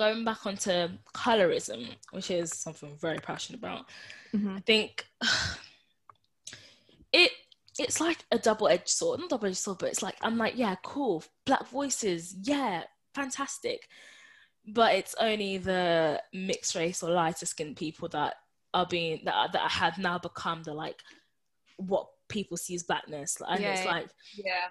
going 0.00 0.24
back 0.24 0.46
onto 0.46 0.88
colorism, 1.14 1.86
which 2.12 2.30
is 2.30 2.50
something 2.56 2.88
I'm 2.88 2.96
very 2.96 3.18
passionate 3.18 3.58
about. 3.58 3.84
Mhm. 4.32 4.56
I 4.56 4.60
think 4.60 5.06
it 7.12 7.30
it's 7.78 8.00
like 8.00 8.24
a 8.32 8.38
double-edged 8.38 8.88
sword, 8.88 9.20
not 9.20 9.28
double-edged 9.30 9.58
sword, 9.58 9.78
but 9.78 9.90
it's 9.90 10.02
like 10.02 10.16
I'm 10.22 10.38
like, 10.38 10.56
yeah, 10.56 10.74
cool, 10.82 11.22
black 11.44 11.68
voices, 11.68 12.34
yeah, 12.42 12.84
fantastic. 13.14 13.88
But 14.66 14.94
it's 14.94 15.14
only 15.20 15.58
the 15.58 16.22
mixed 16.32 16.74
race 16.74 17.02
or 17.02 17.10
lighter 17.10 17.46
skinned 17.46 17.76
people 17.76 18.08
that 18.08 18.36
are 18.72 18.86
being 18.86 19.20
that 19.26 19.52
that 19.52 19.70
have 19.70 19.98
now 19.98 20.18
become 20.18 20.62
the 20.62 20.72
like 20.72 21.00
what 21.76 22.06
people 22.28 22.56
see 22.56 22.74
as 22.74 22.84
blackness, 22.84 23.36
and 23.46 23.62
Yeah, 23.62 23.72
it's 23.72 23.84
like 23.84 24.08
yeah 24.34 24.68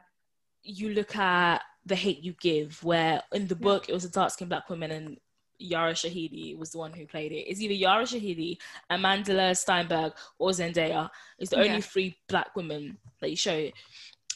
you 0.63 0.89
look 0.89 1.15
at 1.15 1.61
the 1.85 1.95
hate 1.95 2.23
you 2.23 2.33
give, 2.41 2.83
where 2.83 3.23
in 3.33 3.47
the 3.47 3.55
book 3.55 3.89
it 3.89 3.93
was 3.93 4.05
a 4.05 4.09
dark 4.11 4.31
skinned 4.31 4.49
black 4.49 4.69
woman 4.69 4.91
and 4.91 5.17
Yara 5.57 5.93
Shahidi 5.93 6.57
was 6.57 6.71
the 6.71 6.77
one 6.77 6.93
who 6.93 7.05
played 7.05 7.31
it. 7.31 7.49
It's 7.49 7.59
either 7.61 7.73
Yara 7.73 8.03
Shahidi, 8.03 8.57
Amandla 8.91 9.51
Stenberg, 9.51 10.13
or 10.37 10.51
Zendaya. 10.51 11.09
It's 11.37 11.49
the 11.49 11.57
only 11.57 11.69
Yeah. 11.69 11.79
three 11.81 12.17
black 12.27 12.55
women 12.55 12.97
that 13.19 13.29
you 13.29 13.35
show. 13.35 13.69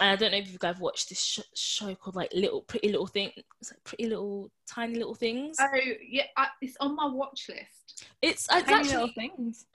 And 0.01 0.09
I 0.09 0.15
don't 0.15 0.31
know 0.31 0.37
if 0.39 0.51
you 0.51 0.57
guys 0.57 0.79
watched 0.79 1.09
this 1.09 1.21
sh- 1.23 1.39
show 1.55 1.93
called 1.95 2.15
like 2.15 2.33
Little 2.33 2.61
Pretty 2.63 2.89
Little 2.89 3.07
Thing. 3.07 3.31
It's 3.61 3.71
like 3.71 3.83
Pretty 3.83 4.07
Little 4.07 4.51
Tiny 4.67 4.95
Little 4.95 5.13
Things. 5.15 5.55
oh 5.61 5.67
yeah 6.09 6.23
I, 6.35 6.47
it's 6.61 6.75
on 6.79 6.95
my 6.95 7.05
watch 7.05 7.47
list 7.47 8.05
it's 8.21 8.47
it's 8.51 8.69
Tiny 8.69 8.89
little 8.89 9.09
things. 9.15 9.65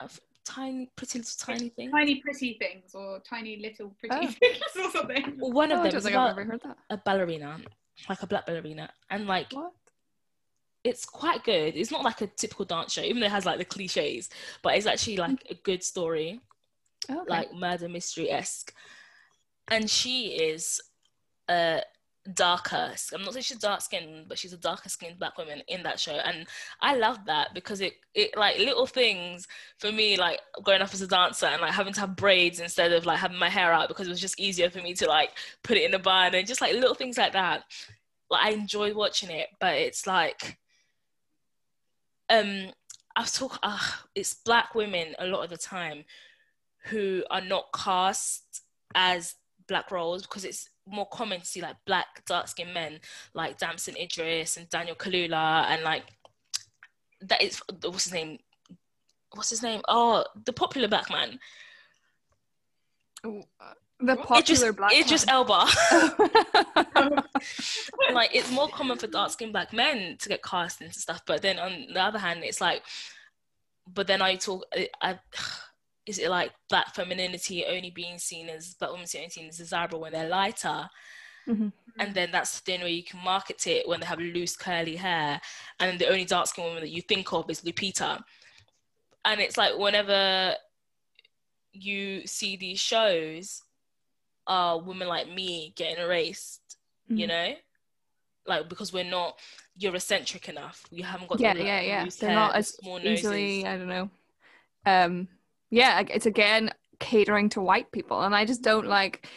A 0.49 0.55
f- 0.61 0.71
tiny, 0.71 0.91
pretty 0.95 1.19
little 1.19 1.37
tiny 1.39 1.69
thing. 1.69 1.91
tiny 1.91 2.15
pretty 2.21 2.57
things 2.59 2.95
or 2.95 3.19
tiny 3.19 3.57
little 3.57 3.95
pretty 3.99 4.27
Oh. 4.27 4.27
things 4.39 4.59
or 4.79 4.91
something 4.91 5.35
One 5.39 5.71
of 5.71 5.79
Oh, 5.79 5.83
them 5.83 5.91
don't 5.91 5.97
is 5.97 6.05
I've 6.05 6.11
about 6.13 6.35
heard 6.37 6.61
that. 6.63 6.77
a 6.89 6.97
ballerina, 6.97 7.59
like 8.09 8.21
a 8.23 8.27
black 8.27 8.45
ballerina, 8.45 8.91
and 9.09 9.27
like 9.27 9.51
What? 9.53 9.73
it's 10.83 11.05
quite 11.05 11.43
good. 11.43 11.75
It's 11.75 11.91
not 11.91 12.03
like 12.03 12.21
a 12.21 12.27
typical 12.27 12.65
dance 12.65 12.93
show, 12.93 13.01
even 13.01 13.19
though 13.19 13.27
it 13.27 13.31
has 13.31 13.45
like 13.45 13.57
the 13.59 13.65
cliches, 13.65 14.29
but 14.61 14.75
it's 14.75 14.85
actually 14.85 15.17
like 15.17 15.31
mm. 15.43 15.51
a 15.51 15.55
good 15.55 15.83
story, 15.83 16.39
Oh, 17.09 17.21
okay. 17.21 17.29
like 17.29 17.53
murder 17.53 17.89
mystery 17.89 18.31
esque. 18.31 18.73
And 19.67 19.89
she 19.89 20.27
is 20.35 20.81
a 21.49 21.83
darker. 22.35 22.93
I'm 23.13 23.21
not 23.23 23.33
saying 23.33 23.43
she's 23.43 23.57
dark 23.57 23.81
skinned, 23.81 24.27
but 24.27 24.37
she's 24.37 24.53
a 24.53 24.57
darker 24.57 24.89
skinned 24.89 25.19
black 25.19 25.37
woman 25.37 25.61
in 25.67 25.83
that 25.83 25.99
show, 25.99 26.13
and 26.13 26.47
I 26.81 26.95
love 26.95 27.25
that 27.25 27.53
because 27.53 27.81
it 27.81 27.93
it 28.13 28.35
like 28.37 28.57
little 28.57 28.85
things 28.85 29.47
for 29.77 29.91
me, 29.91 30.17
like 30.17 30.39
growing 30.63 30.81
up 30.81 30.93
as 30.93 31.01
a 31.01 31.07
dancer 31.07 31.45
and 31.47 31.61
like 31.61 31.73
having 31.73 31.93
to 31.93 31.99
have 32.01 32.15
braids 32.15 32.59
instead 32.59 32.91
of 32.91 33.05
like 33.05 33.19
having 33.19 33.37
my 33.37 33.49
hair 33.49 33.71
out 33.73 33.87
because 33.87 34.07
it 34.07 34.11
was 34.11 34.21
just 34.21 34.39
easier 34.39 34.69
for 34.69 34.81
me 34.81 34.93
to 34.95 35.07
like 35.07 35.31
put 35.63 35.77
it 35.77 35.83
in 35.83 35.93
a 35.93 35.99
bun 35.99 36.35
and 36.35 36.47
just 36.47 36.61
like 36.61 36.73
little 36.73 36.95
things 36.95 37.17
like 37.17 37.33
that. 37.33 37.63
Like 38.29 38.45
I 38.45 38.49
enjoy 38.51 38.93
watching 38.93 39.29
it, 39.29 39.49
but 39.59 39.75
it's 39.75 40.05
like 40.07 40.57
um 42.29 42.71
I've 43.15 43.33
talked 43.33 43.59
uh, 43.63 43.79
it's 44.15 44.33
black 44.33 44.75
women 44.75 45.15
a 45.19 45.27
lot 45.27 45.43
of 45.43 45.49
the 45.49 45.57
time 45.57 46.05
who 46.85 47.23
are 47.29 47.41
not 47.41 47.65
cast 47.75 48.63
as 48.95 49.35
black 49.67 49.91
roles 49.91 50.23
because 50.23 50.45
it's 50.45 50.69
more 50.89 51.07
common 51.07 51.39
to 51.39 51.45
see 51.45 51.61
like 51.61 51.75
black 51.85 52.23
dark 52.25 52.47
skinned 52.47 52.73
men 52.73 52.99
like 53.33 53.57
Damson 53.57 53.95
Idris 53.97 54.57
and 54.57 54.69
Daniel 54.69 54.95
Kaluuya 54.95 55.65
and 55.67 55.83
like 55.83 56.03
that 57.21 57.41
is 57.41 57.61
what's 57.83 58.05
his 58.05 58.13
name? 58.13 58.39
What's 59.33 59.49
his 59.49 59.63
name? 59.63 59.81
Oh 59.87 60.25
the 60.45 60.53
popular 60.53 60.87
black 60.87 61.09
man. 61.09 61.39
Uh, 63.23 63.41
the 63.99 64.15
popular 64.15 64.69
Idris, 64.69 64.75
black 64.75 64.93
Idris 64.93 65.25
man. 65.25 65.35
Elba. 65.35 65.65
Like 68.13 68.31
it's 68.33 68.51
more 68.51 68.67
common 68.69 68.97
for 68.97 69.07
dark 69.07 69.31
skinned 69.31 69.53
black 69.53 69.71
men 69.73 70.17
to 70.17 70.29
get 70.29 70.43
cast 70.43 70.81
into 70.81 70.99
stuff 70.99 71.21
but 71.25 71.41
then 71.41 71.59
on 71.59 71.85
the 71.93 72.01
other 72.01 72.19
hand 72.19 72.43
it's 72.43 72.59
like 72.59 72.81
but 73.93 74.07
then 74.07 74.21
I 74.21 74.35
talk 74.35 74.65
I, 74.73 74.89
I 75.01 75.19
is 76.09 76.17
it 76.17 76.29
like 76.29 76.51
black 76.69 76.95
femininity 76.95 77.63
only 77.65 77.91
being 77.91 78.17
seen 78.17 78.49
as 78.49 78.73
black 78.73 78.89
women 78.91 79.05
only 79.15 79.29
seen 79.29 79.47
as 79.47 79.57
desirable 79.57 79.99
when 80.01 80.11
they're 80.11 80.27
lighter 80.27 80.89
Mhm. 81.47 81.71
and 81.99 82.13
then 82.15 82.31
that's 82.31 82.59
the 82.61 82.73
only 82.73 82.85
way 82.85 82.91
you 82.91 83.03
can 83.03 83.23
market 83.23 83.67
it 83.67 83.87
when 83.87 83.99
they 83.99 84.05
have 84.07 84.19
loose 84.19 84.55
curly 84.57 84.95
hair 84.95 85.39
and 85.79 85.89
then 85.89 85.97
the 85.99 86.07
only 86.07 86.25
dark 86.25 86.47
skinned 86.47 86.67
woman 86.67 86.81
that 86.81 86.89
you 86.89 87.01
think 87.03 87.31
of 87.31 87.49
is 87.49 87.61
Lupita 87.61 88.21
and 89.23 89.39
it's 89.39 89.57
like 89.57 89.77
whenever 89.77 90.55
you 91.71 92.25
see 92.25 92.57
these 92.57 92.79
shows 92.79 93.61
are 94.47 94.81
women 94.81 95.07
like 95.07 95.29
me 95.29 95.73
getting 95.75 96.03
erased 96.03 96.77
you 97.07 97.25
Mhm. 97.25 97.29
know 97.29 97.55
like 98.47 98.67
because 98.67 98.91
we're 98.91 99.03
not 99.03 99.37
Eurocentric 99.79 100.49
enough 100.49 100.83
we 100.91 101.01
haven't 101.03 101.27
got 101.27 101.39
yeah, 101.39 101.53
the, 101.53 101.63
yeah, 101.63 101.81
yeah. 101.81 102.05
They're 102.19 102.29
hair, 102.29 102.35
not 102.35 102.55
as 102.55 102.69
small 102.69 102.97
noses. 102.97 103.19
easily. 103.19 103.65
I 103.67 103.77
don't 103.77 103.87
know. 103.87 104.09
Um, 104.85 105.27
yeah, 105.69 106.01
it's 106.09 106.25
again 106.25 106.71
catering 106.99 107.49
to 107.49 107.61
white 107.61 107.91
people, 107.91 108.21
and 108.21 108.35
I 108.35 108.45
just 108.45 108.61
don't 108.61 108.87
like. 108.87 109.27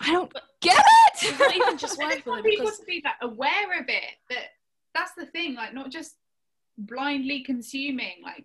I 0.00 0.12
don't 0.12 0.32
get 0.60 0.82
It's 1.14 1.22
it. 1.24 1.38
not 1.38 1.54
even 1.56 1.78
just 1.78 1.98
white 1.98 2.16
people 2.16 2.32
want 2.32 2.44
people 2.44 2.64
because 2.66 2.78
to 2.80 2.84
be 2.84 3.02
like 3.04 3.14
aware 3.22 3.80
of 3.80 3.88
it. 3.88 4.04
That 4.30 4.44
that's 4.94 5.12
the 5.16 5.26
thing. 5.26 5.54
Like 5.54 5.72
not 5.74 5.90
just 5.90 6.14
blindly 6.76 7.42
consuming. 7.44 8.14
Like 8.22 8.44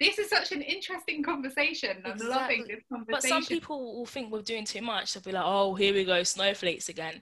this 0.00 0.18
is 0.18 0.28
such 0.30 0.50
an 0.52 0.62
interesting 0.62 1.22
conversation. 1.22 1.98
I'm 2.04 2.16
loving 2.18 2.60
Exactly. 2.62 2.74
this 2.74 3.04
But 3.08 3.22
some 3.22 3.44
people 3.44 3.96
will 3.98 4.06
think 4.06 4.32
we're 4.32 4.42
doing 4.42 4.64
too 4.64 4.82
much. 4.82 5.14
They'll 5.14 5.22
be 5.22 5.32
like, 5.32 5.44
"Oh, 5.46 5.74
here 5.74 5.92
we 5.94 6.04
go, 6.04 6.22
snowflakes 6.22 6.88
again." 6.88 7.20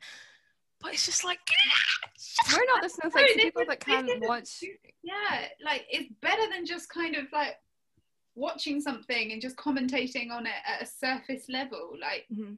But 0.81 0.95
it's 0.95 1.05
just 1.05 1.25
like, 1.25 1.39
We're 2.51 2.65
not 2.73 2.83
the 2.83 2.89
snowflakes. 2.89 3.33
The 3.33 3.37
this 3.37 3.45
people 3.45 3.63
is- 3.63 3.69
that 3.69 3.81
this 3.81 3.95
can't 3.95 4.09
is 4.09 4.23
a- 4.23 4.27
watch. 4.27 4.65
yeah, 5.03 5.45
like 5.63 5.85
it's 5.91 6.11
better 6.23 6.49
than 6.51 6.65
just 6.65 6.89
kind 6.89 7.17
of 7.17 7.25
like 7.35 7.57
watching 8.41 8.81
something 8.81 9.33
and 9.33 9.41
just 9.41 9.57
commentating 9.57 10.31
on 10.31 10.47
it 10.47 10.61
at 10.67 10.83
a 10.83 10.87
surface 10.87 11.45
level. 11.49 11.85
Like 12.01 12.27
Mhm. 12.33 12.57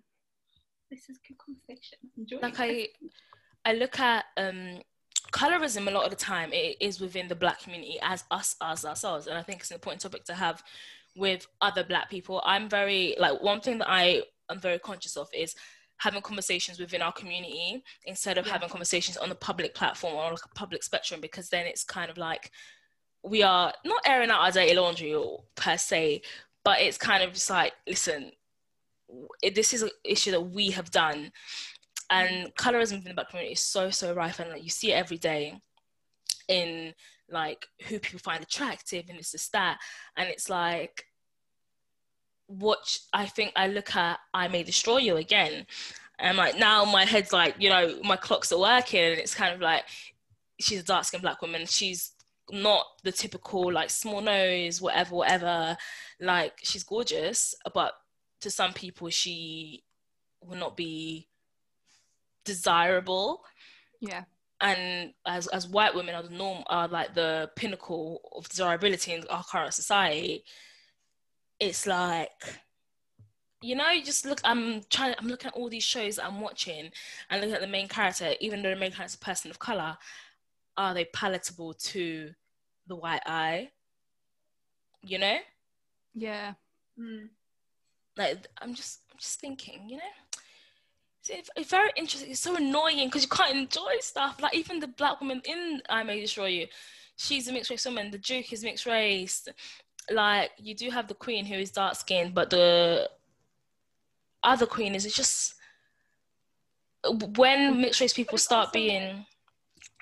this 0.90 1.08
is 1.10 1.18
good 1.26 1.38
conversation. 1.38 1.98
Enjoy. 2.16 2.38
like 2.38 2.58
I, 2.60 2.88
I 3.64 3.72
look 3.74 3.98
at 4.00 4.24
um, 4.36 4.80
colorism 5.32 5.88
a 5.88 5.90
lot 5.90 6.04
of 6.04 6.10
the 6.10 6.16
time. 6.16 6.52
It 6.52 6.76
is 6.80 7.00
within 7.00 7.28
the 7.28 7.34
black 7.34 7.60
community 7.60 7.98
as 8.02 8.24
us 8.30 8.56
as 8.60 8.84
ourselves, 8.84 9.26
and 9.26 9.36
I 9.38 9.42
think 9.42 9.60
it's 9.60 9.70
an 9.70 9.76
important 9.76 10.02
topic 10.02 10.24
to 10.24 10.34
have 10.34 10.62
with 11.16 11.46
other 11.60 11.84
black 11.84 12.08
people. 12.10 12.42
I'm 12.44 12.68
very 12.68 13.14
like 13.18 13.42
one 13.42 13.60
thing 13.60 13.78
that 13.78 13.90
I 13.90 14.22
am 14.50 14.58
very 14.60 14.78
conscious 14.78 15.16
of 15.16 15.28
is 15.34 15.54
having 15.98 16.22
conversations 16.22 16.80
within 16.80 17.00
our 17.02 17.12
community 17.12 17.82
instead 18.06 18.36
of 18.38 18.46
Yeah. 18.46 18.54
having 18.54 18.68
conversations 18.68 19.16
on 19.16 19.28
the 19.28 19.34
public 19.36 19.74
platform 19.74 20.14
or 20.14 20.30
like 20.30 20.44
a 20.44 20.48
public 20.54 20.82
spectrum 20.82 21.20
because 21.20 21.48
then 21.48 21.64
it's 21.66 21.84
kind 21.84 22.10
of 22.10 22.16
like 22.18 22.50
we 23.24 23.42
are 23.42 23.72
not 23.84 24.02
airing 24.06 24.30
out 24.30 24.40
our 24.40 24.50
dirty 24.50 24.74
laundry 24.74 25.14
per 25.54 25.76
se 25.76 26.22
but 26.64 26.80
it's 26.80 26.98
kind 26.98 27.22
of 27.22 27.32
just 27.32 27.50
like 27.50 27.72
listen 27.86 28.32
this 29.54 29.72
is 29.72 29.82
an 29.82 29.90
issue 30.04 30.30
that 30.30 30.40
we 30.40 30.70
have 30.70 30.90
done. 30.90 31.32
And 32.10 32.54
colorism 32.56 32.98
within 32.98 33.10
the 33.10 33.14
black 33.14 33.30
community 33.30 33.54
is 33.54 33.60
so 33.60 33.90
so 33.90 34.12
rife 34.12 34.38
and 34.38 34.50
like, 34.50 34.62
you 34.62 34.70
see 34.70 34.92
it 34.92 34.96
every 34.96 35.16
day 35.16 35.58
in 36.48 36.92
like 37.30 37.66
who 37.86 37.98
people 37.98 38.20
find 38.20 38.42
attractive 38.42 39.04
and 39.08 39.18
it's 39.18 39.34
is 39.34 39.48
that. 39.52 39.78
And 40.16 40.28
it's 40.28 40.50
like 40.50 41.06
what 42.46 42.98
I 43.12 43.26
think 43.26 43.52
I 43.56 43.68
look 43.68 43.96
at 43.96 44.18
I 44.34 44.48
may 44.48 44.62
destroy 44.62 44.98
you 44.98 45.16
again. 45.16 45.66
And 46.18 46.36
like 46.36 46.58
now 46.58 46.84
my 46.84 47.04
head's 47.04 47.32
like 47.32 47.54
you 47.58 47.70
know 47.70 47.98
my 48.04 48.16
clocks 48.16 48.52
are 48.52 48.60
working 48.60 49.00
and 49.00 49.18
it's 49.18 49.34
kind 49.34 49.54
of 49.54 49.60
like 49.60 49.84
she's 50.60 50.80
a 50.80 50.84
dark 50.84 51.04
skinned 51.04 51.22
black 51.22 51.40
woman. 51.40 51.64
She's 51.64 52.12
not 52.53 52.84
the 53.03 53.11
typical 53.11 53.72
like 53.72 53.88
small 53.88 54.20
nose 54.20 54.80
whatever 54.80 55.16
whatever 55.16 55.76
like 56.20 56.53
she's 56.62 56.84
gorgeous 56.84 57.55
but 57.72 57.94
to 58.40 58.50
some 58.50 58.74
people 58.74 59.09
she 59.09 59.82
will 60.44 60.59
not 60.59 60.76
be 60.76 61.28
desirable 62.44 63.42
Yeah. 64.00 64.24
and 64.61 65.14
as 65.26 65.46
as 65.48 65.66
white 65.66 65.94
women 65.94 66.14
are 66.14 66.22
the 66.22 66.28
norm 66.30 66.62
are 66.66 66.88
like 66.88 67.14
the 67.14 67.50
pinnacle 67.57 68.20
of 68.36 68.48
desirability 68.48 69.14
in 69.14 69.24
our 69.30 69.44
current 69.44 69.72
society 69.72 70.44
it's 71.59 71.86
like 71.86 72.61
you 73.62 73.74
know 73.76 73.90
you 73.90 74.05
just 74.05 74.26
look 74.26 74.40
i'm 74.44 74.82
trying 74.90 75.14
i'm 75.18 75.28
looking 75.28 75.48
at 75.48 75.55
all 75.55 75.70
these 75.70 75.84
shows 75.84 76.16
that 76.16 76.26
i'm 76.26 76.40
watching 76.40 76.90
and 77.30 77.40
looking 77.40 77.55
at 77.55 77.61
the 77.62 77.66
main 77.66 77.88
character 77.88 78.34
even 78.40 78.61
though 78.61 78.70
the 78.70 78.76
main 78.76 78.90
character 78.90 79.12
is 79.12 79.14
a 79.14 79.18
person 79.18 79.50
of 79.50 79.59
color 79.59 79.96
are 80.76 80.92
they 80.92 81.05
palatable 81.07 81.72
to 81.74 82.30
the 82.93 83.01
white 83.05 83.22
eye 83.26 83.70
you 85.12 85.18
know? 85.18 85.38
Yeah. 86.14 86.53
Mm. 87.01 87.28
like 88.18 88.36
i'm 88.61 88.74
just 88.74 89.01
i'm 89.11 89.18
just 89.18 89.40
thinking 89.40 89.78
you 89.88 89.97
know? 90.03 90.12
It's, 91.20 91.30
it's- 91.30 91.51
it's 91.57 91.70
very 91.70 91.90
interesting. 91.97 92.30
It's 92.32 92.40
so 92.49 92.55
annoying 92.57 93.07
because 93.09 93.22
you 93.22 93.28
can't 93.38 93.57
enjoy 93.57 93.95
stuff. 94.01 94.34
Like 94.43 94.55
even 94.55 94.80
the 94.80 94.88
black 95.01 95.16
woman 95.20 95.40
in 95.53 95.80
i 95.88 96.03
may 96.03 96.20
destroy 96.20 96.49
you 96.59 96.66
she's 97.16 97.49
a 97.49 97.53
mixed 97.53 97.70
race 97.70 97.86
woman. 97.86 98.11
The 98.11 98.18
duke 98.18 98.53
is 98.53 98.62
mixed 98.68 98.86
race. 98.86 99.49
Like 100.11 100.51
you 100.59 100.74
do 100.82 100.90
have 100.90 101.07
the 101.09 101.14
queen 101.24 101.45
who 101.47 101.55
is 101.64 101.70
dark 101.70 101.95
skinned 102.03 102.34
but 102.34 102.51
the 102.51 103.09
other 104.53 104.66
queen 104.66 104.95
is 104.95 105.05
just 105.14 105.55
when 107.38 107.80
mixed 107.80 108.01
race 108.03 108.12
people 108.20 108.38
start 108.38 108.72
being 108.72 109.24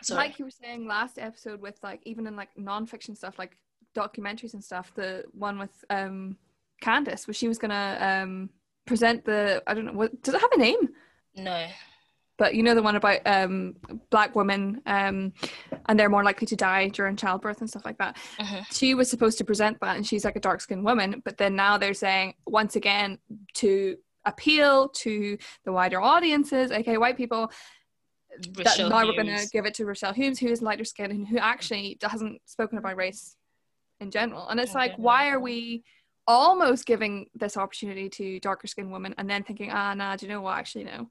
sorry 0.02 0.18
Like 0.28 0.38
you 0.38 0.44
were 0.44 0.50
saying 0.50 0.86
last 0.86 1.18
episode 1.18 1.60
with 1.60 1.78
like 1.82 2.00
even 2.04 2.26
in 2.26 2.36
like 2.36 2.50
non-fiction 2.56 3.14
stuff 3.16 3.38
like 3.38 3.56
documentaries 3.94 4.54
and 4.54 4.62
stuff, 4.64 4.92
the 4.94 5.24
one 5.32 5.58
with 5.58 5.84
um 5.90 6.36
Candice 6.82 7.26
where 7.26 7.34
she 7.34 7.48
was 7.48 7.58
gonna 7.58 7.96
um 8.00 8.50
present 8.86 9.24
the 9.24 9.62
I 9.66 9.74
don't 9.74 9.86
know 9.86 9.92
what 9.92 10.22
does 10.22 10.34
it 10.34 10.40
have 10.40 10.52
a 10.52 10.58
name? 10.58 10.88
no 11.36 11.66
But 12.38 12.54
you 12.54 12.62
know 12.62 12.74
the 12.74 12.82
one 12.82 12.96
about 12.96 13.20
um 13.26 13.76
black 14.10 14.34
women 14.34 14.80
um 14.86 15.32
and 15.86 15.98
they're 15.98 16.08
more 16.08 16.24
likely 16.24 16.46
to 16.46 16.56
die 16.56 16.88
during 16.88 17.16
childbirth 17.16 17.60
and 17.60 17.68
stuff 17.68 17.84
like 17.84 17.98
that. 17.98 18.16
Mhm. 18.38 18.64
She 18.72 18.94
was 18.94 19.10
supposed 19.10 19.38
to 19.38 19.44
present 19.44 19.78
that 19.80 19.96
and 19.96 20.06
she's 20.06 20.24
like 20.24 20.36
a 20.36 20.40
dark 20.40 20.60
skinned 20.60 20.84
woman, 20.84 21.20
but 21.24 21.36
then 21.36 21.54
now 21.56 21.76
they're 21.78 21.94
saying 21.94 22.34
once 22.46 22.76
again 22.76 23.18
to 23.54 23.96
appeal 24.24 24.88
to 24.90 25.36
the 25.64 25.72
wider 25.72 26.00
audiences, 26.00 26.70
okay, 26.70 26.96
white 26.98 27.16
people, 27.16 27.50
that 28.38 28.58
Rochelle 28.58 28.90
now 28.90 29.06
we're 29.06 29.12
going 29.12 29.26
to 29.26 29.48
give 29.52 29.66
it 29.66 29.74
to 29.74 29.84
Rochelle 29.84 30.12
Humes, 30.12 30.38
who 30.38 30.48
is 30.48 30.62
lighter 30.62 30.84
skinned 30.84 31.12
and 31.12 31.26
who 31.26 31.38
actually 31.38 31.98
hasn't 32.02 32.40
spoken 32.44 32.78
about 32.78 32.96
race 32.96 33.36
in 34.00 34.10
general. 34.10 34.48
And 34.48 34.58
it's 34.58 34.74
like, 34.74 34.94
why 34.96 35.30
are 35.30 35.40
we 35.40 35.84
almost 36.26 36.86
giving 36.86 37.26
this 37.34 37.56
opportunity 37.56 38.08
to 38.08 38.40
darker 38.40 38.66
skinned 38.66 38.92
women 38.92 39.14
and 39.18 39.28
then 39.28 39.42
thinking, 39.42 39.70
ah, 39.70 39.94
nah, 39.94 40.16
do 40.16 40.26
you 40.26 40.32
know 40.32 40.40
what? 40.40 40.58
Actually, 40.58 40.84
no, 40.84 41.08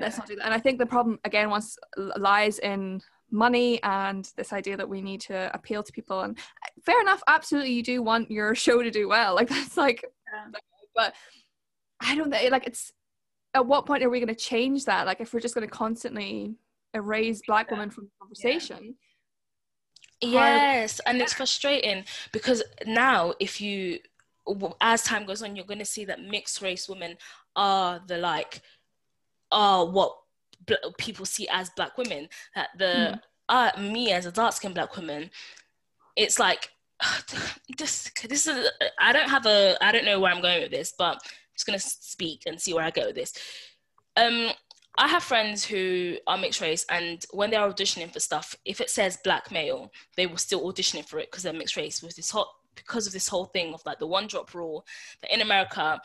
let's 0.00 0.18
not 0.18 0.26
do 0.26 0.36
that. 0.36 0.44
And 0.44 0.54
I 0.54 0.58
think 0.58 0.78
the 0.78 0.86
problem, 0.86 1.18
again, 1.24 1.50
once 1.50 1.76
lies 1.96 2.58
in 2.58 3.02
money 3.30 3.82
and 3.82 4.30
this 4.36 4.52
idea 4.52 4.76
that 4.76 4.88
we 4.88 5.02
need 5.02 5.20
to 5.20 5.50
appeal 5.54 5.82
to 5.82 5.92
people. 5.92 6.20
And 6.22 6.38
uh, 6.38 6.68
fair 6.84 7.00
enough, 7.00 7.22
absolutely, 7.26 7.72
you 7.72 7.82
do 7.82 8.02
want 8.02 8.30
your 8.30 8.54
show 8.64 8.82
to 8.82 8.90
do 8.90 9.08
well. 9.08 9.34
Like, 9.34 9.48
that's 9.48 9.76
like, 9.76 10.04
Yeah. 10.32 10.52
but 10.94 11.14
I 12.00 12.14
don't 12.14 12.30
think, 12.30 12.50
like, 12.50 12.66
it's 12.66 12.92
at 13.56 13.66
what 13.66 13.86
point 13.86 14.02
are 14.02 14.10
we 14.10 14.20
going 14.20 14.28
to 14.28 14.34
change 14.34 14.84
that? 14.84 15.06
Like, 15.06 15.20
if 15.20 15.32
we're 15.32 15.40
just 15.40 15.54
going 15.54 15.66
to 15.66 15.74
constantly 15.74 16.54
erase 16.94 17.40
black 17.46 17.70
women 17.70 17.90
from 17.90 18.04
the 18.04 18.10
conversation. 18.20 18.94
Yes, 20.20 21.00
and 21.06 21.20
it's 21.20 21.32
frustrating 21.32 22.04
because 22.32 22.62
now, 22.86 23.32
if 23.40 23.60
you, 23.60 23.98
as 24.80 25.02
time 25.02 25.24
goes 25.26 25.42
on, 25.42 25.56
you're 25.56 25.64
going 25.64 25.78
to 25.78 25.84
see 25.84 26.04
that 26.04 26.22
mixed 26.22 26.60
race 26.60 26.88
women 26.88 27.16
are 27.54 28.00
the 28.06 28.18
like, 28.18 28.60
are 29.50 29.86
what 29.86 30.16
bl- 30.66 30.74
people 30.98 31.24
see 31.24 31.48
as 31.50 31.70
black 31.70 31.96
women. 31.96 32.28
That 32.54 32.68
the 32.78 33.20
uh, 33.48 33.70
me 33.78 34.12
as 34.12 34.26
a 34.26 34.32
dark 34.32 34.52
skinned 34.52 34.74
black 34.74 34.96
woman, 34.96 35.30
it's 36.14 36.38
like, 36.38 36.70
this 37.78 38.10
this 38.28 38.46
is 38.46 38.68
I 38.98 39.12
don't 39.12 39.30
have 39.30 39.46
a 39.46 39.76
I 39.82 39.92
don't 39.92 40.04
know 40.04 40.20
where 40.20 40.32
I'm 40.32 40.42
going 40.42 40.62
with 40.62 40.70
this, 40.70 40.94
but 40.98 41.20
Just 41.56 41.66
gonna 41.66 41.80
speak 41.80 42.42
and 42.46 42.60
see 42.60 42.74
where 42.74 42.84
I 42.84 42.90
go 42.90 43.06
with 43.06 43.16
this. 43.16 43.32
Um, 44.16 44.50
I 44.98 45.08
have 45.08 45.22
friends 45.22 45.64
who 45.64 46.16
are 46.26 46.38
mixed 46.38 46.60
race, 46.60 46.86
and 46.90 47.24
when 47.32 47.50
they're 47.50 47.60
auditioning 47.60 48.12
for 48.12 48.20
stuff, 48.20 48.54
if 48.64 48.80
it 48.80 48.88
says 48.88 49.18
black 49.24 49.50
male, 49.50 49.92
they 50.16 50.26
will 50.26 50.38
still 50.38 50.72
auditioning 50.72 51.06
for 51.06 51.18
it 51.18 51.30
because 51.30 51.42
they're 51.42 51.52
mixed 51.52 51.76
race. 51.76 52.02
With 52.02 52.16
this 52.16 52.30
whole 52.30 52.48
because 52.74 53.06
of 53.06 53.12
this 53.12 53.28
whole 53.28 53.46
thing 53.46 53.74
of 53.74 53.82
like 53.84 53.98
the 53.98 54.06
one 54.06 54.26
drop 54.26 54.54
rule, 54.54 54.86
that 55.20 55.32
in 55.32 55.40
America, 55.40 56.00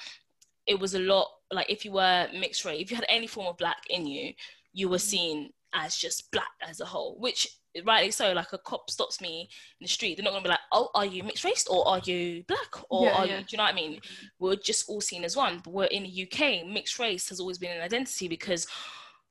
it 0.65 0.79
was 0.79 0.95
a 0.95 0.99
lot 0.99 1.27
like 1.51 1.69
if 1.69 1.85
you 1.85 1.91
were 1.91 2.27
mixed 2.33 2.65
race, 2.65 2.81
if 2.81 2.91
you 2.91 2.95
had 2.95 3.05
any 3.09 3.27
form 3.27 3.47
of 3.47 3.57
black 3.57 3.83
in 3.89 4.05
you, 4.05 4.33
you 4.73 4.89
were 4.89 4.99
seen 4.99 5.51
as 5.73 5.95
just 5.95 6.31
black 6.31 6.51
as 6.61 6.79
a 6.79 6.85
whole, 6.85 7.15
which 7.19 7.47
rightly 7.85 8.11
so. 8.11 8.33
Like 8.33 8.53
a 8.53 8.57
cop 8.57 8.89
stops 8.89 9.21
me 9.21 9.49
in 9.79 9.85
the 9.85 9.87
street, 9.87 10.15
they're 10.15 10.23
not 10.23 10.31
gonna 10.31 10.43
be 10.43 10.49
like, 10.49 10.59
"Oh, 10.71 10.89
are 10.93 11.05
you 11.05 11.23
mixed 11.23 11.43
race 11.43 11.67
or 11.67 11.87
are 11.87 11.99
you 11.99 12.43
black 12.47 12.75
or 12.89 13.05
Yeah, 13.05 13.13
are 13.13 13.25
yeah. 13.25 13.37
you?" 13.39 13.43
Do 13.43 13.47
you 13.51 13.57
know 13.57 13.63
what 13.63 13.73
I 13.73 13.75
mean? 13.75 13.99
We're 14.39 14.55
just 14.55 14.89
all 14.89 15.01
seen 15.01 15.23
as 15.23 15.35
one. 15.35 15.59
But 15.63 15.73
we're 15.73 15.85
in 15.85 16.03
the 16.03 16.23
UK, 16.23 16.63
mixed 16.65 16.99
race 16.99 17.29
has 17.29 17.39
always 17.39 17.57
been 17.57 17.71
an 17.71 17.81
identity 17.81 18.27
because 18.27 18.67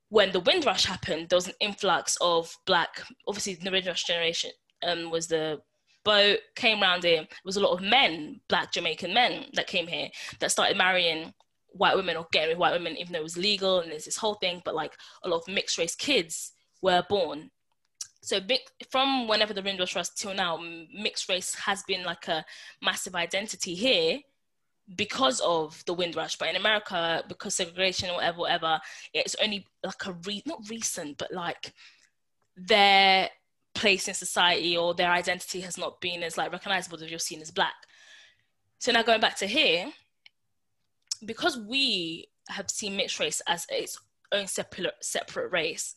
when 0.08 0.32
the 0.32 0.40
Windrush 0.40 0.84
happened, 0.84 1.28
there 1.28 1.36
was 1.36 1.48
an 1.48 1.54
influx 1.60 2.16
of 2.20 2.54
black. 2.66 3.02
Obviously, 3.28 3.54
the 3.54 3.70
Windrush 3.70 4.04
generation 4.04 4.50
um, 4.82 5.10
was 5.10 5.28
the 5.28 5.60
boat 6.04 6.38
came 6.56 6.82
around 6.82 7.04
here. 7.04 7.18
There 7.18 7.28
was 7.44 7.56
a 7.56 7.60
lot 7.60 7.72
of 7.72 7.82
men, 7.82 8.40
black 8.48 8.72
Jamaican 8.72 9.14
men, 9.14 9.46
that 9.54 9.66
came 9.66 9.86
here 9.86 10.08
that 10.40 10.50
started 10.50 10.76
marrying 10.76 11.32
white 11.72 11.94
women 11.96 12.16
or 12.16 12.26
getting 12.32 12.50
with 12.50 12.58
white 12.58 12.72
women, 12.72 12.96
even 12.96 13.12
though 13.12 13.20
it 13.20 13.24
was 13.24 13.36
legal 13.36 13.80
and 13.80 13.90
there's 13.92 14.04
this 14.04 14.16
whole 14.16 14.34
thing. 14.34 14.62
But 14.64 14.74
like 14.74 14.94
a 15.24 15.28
lot 15.28 15.42
of 15.46 15.54
mixed 15.54 15.78
race 15.78 15.94
kids 15.94 16.52
were 16.82 17.04
born. 17.08 17.50
So 18.22 18.40
big, 18.40 18.60
from 18.90 19.28
whenever 19.28 19.54
the 19.54 19.62
Windrush 19.62 19.96
was 19.96 20.10
till 20.10 20.34
now, 20.34 20.58
mixed 20.94 21.28
race 21.28 21.54
has 21.54 21.82
been 21.84 22.04
like 22.04 22.28
a 22.28 22.44
massive 22.82 23.14
identity 23.14 23.74
here 23.74 24.18
because 24.96 25.40
of 25.40 25.82
the 25.86 25.94
Windrush. 25.94 26.36
But 26.36 26.50
in 26.50 26.56
America, 26.56 27.24
because 27.28 27.54
segregation 27.54 28.10
or 28.10 28.16
whatever, 28.16 28.38
whatever, 28.38 28.80
it's 29.14 29.36
only 29.42 29.66
like 29.82 30.06
a 30.06 30.12
re- 30.26 30.42
not 30.44 30.68
recent, 30.68 31.16
but 31.16 31.32
like 31.32 31.72
their 32.56 33.30
place 33.74 34.08
in 34.08 34.14
society 34.14 34.76
or 34.76 34.94
their 34.94 35.10
identity 35.10 35.60
has 35.60 35.78
not 35.78 36.00
been 36.00 36.22
as 36.22 36.36
like 36.36 36.52
recognizable 36.52 37.00
if 37.02 37.10
you're 37.10 37.18
seen 37.18 37.40
as 37.40 37.50
black. 37.50 37.74
So 38.78 38.92
now 38.92 39.02
going 39.02 39.20
back 39.20 39.36
to 39.38 39.46
here, 39.46 39.92
because 41.24 41.58
we 41.58 42.28
have 42.48 42.70
seen 42.70 42.96
mixed 42.96 43.20
race 43.20 43.40
as 43.46 43.66
its 43.70 43.98
own 44.32 44.46
separate 44.46 44.94
separate 45.00 45.52
race, 45.52 45.94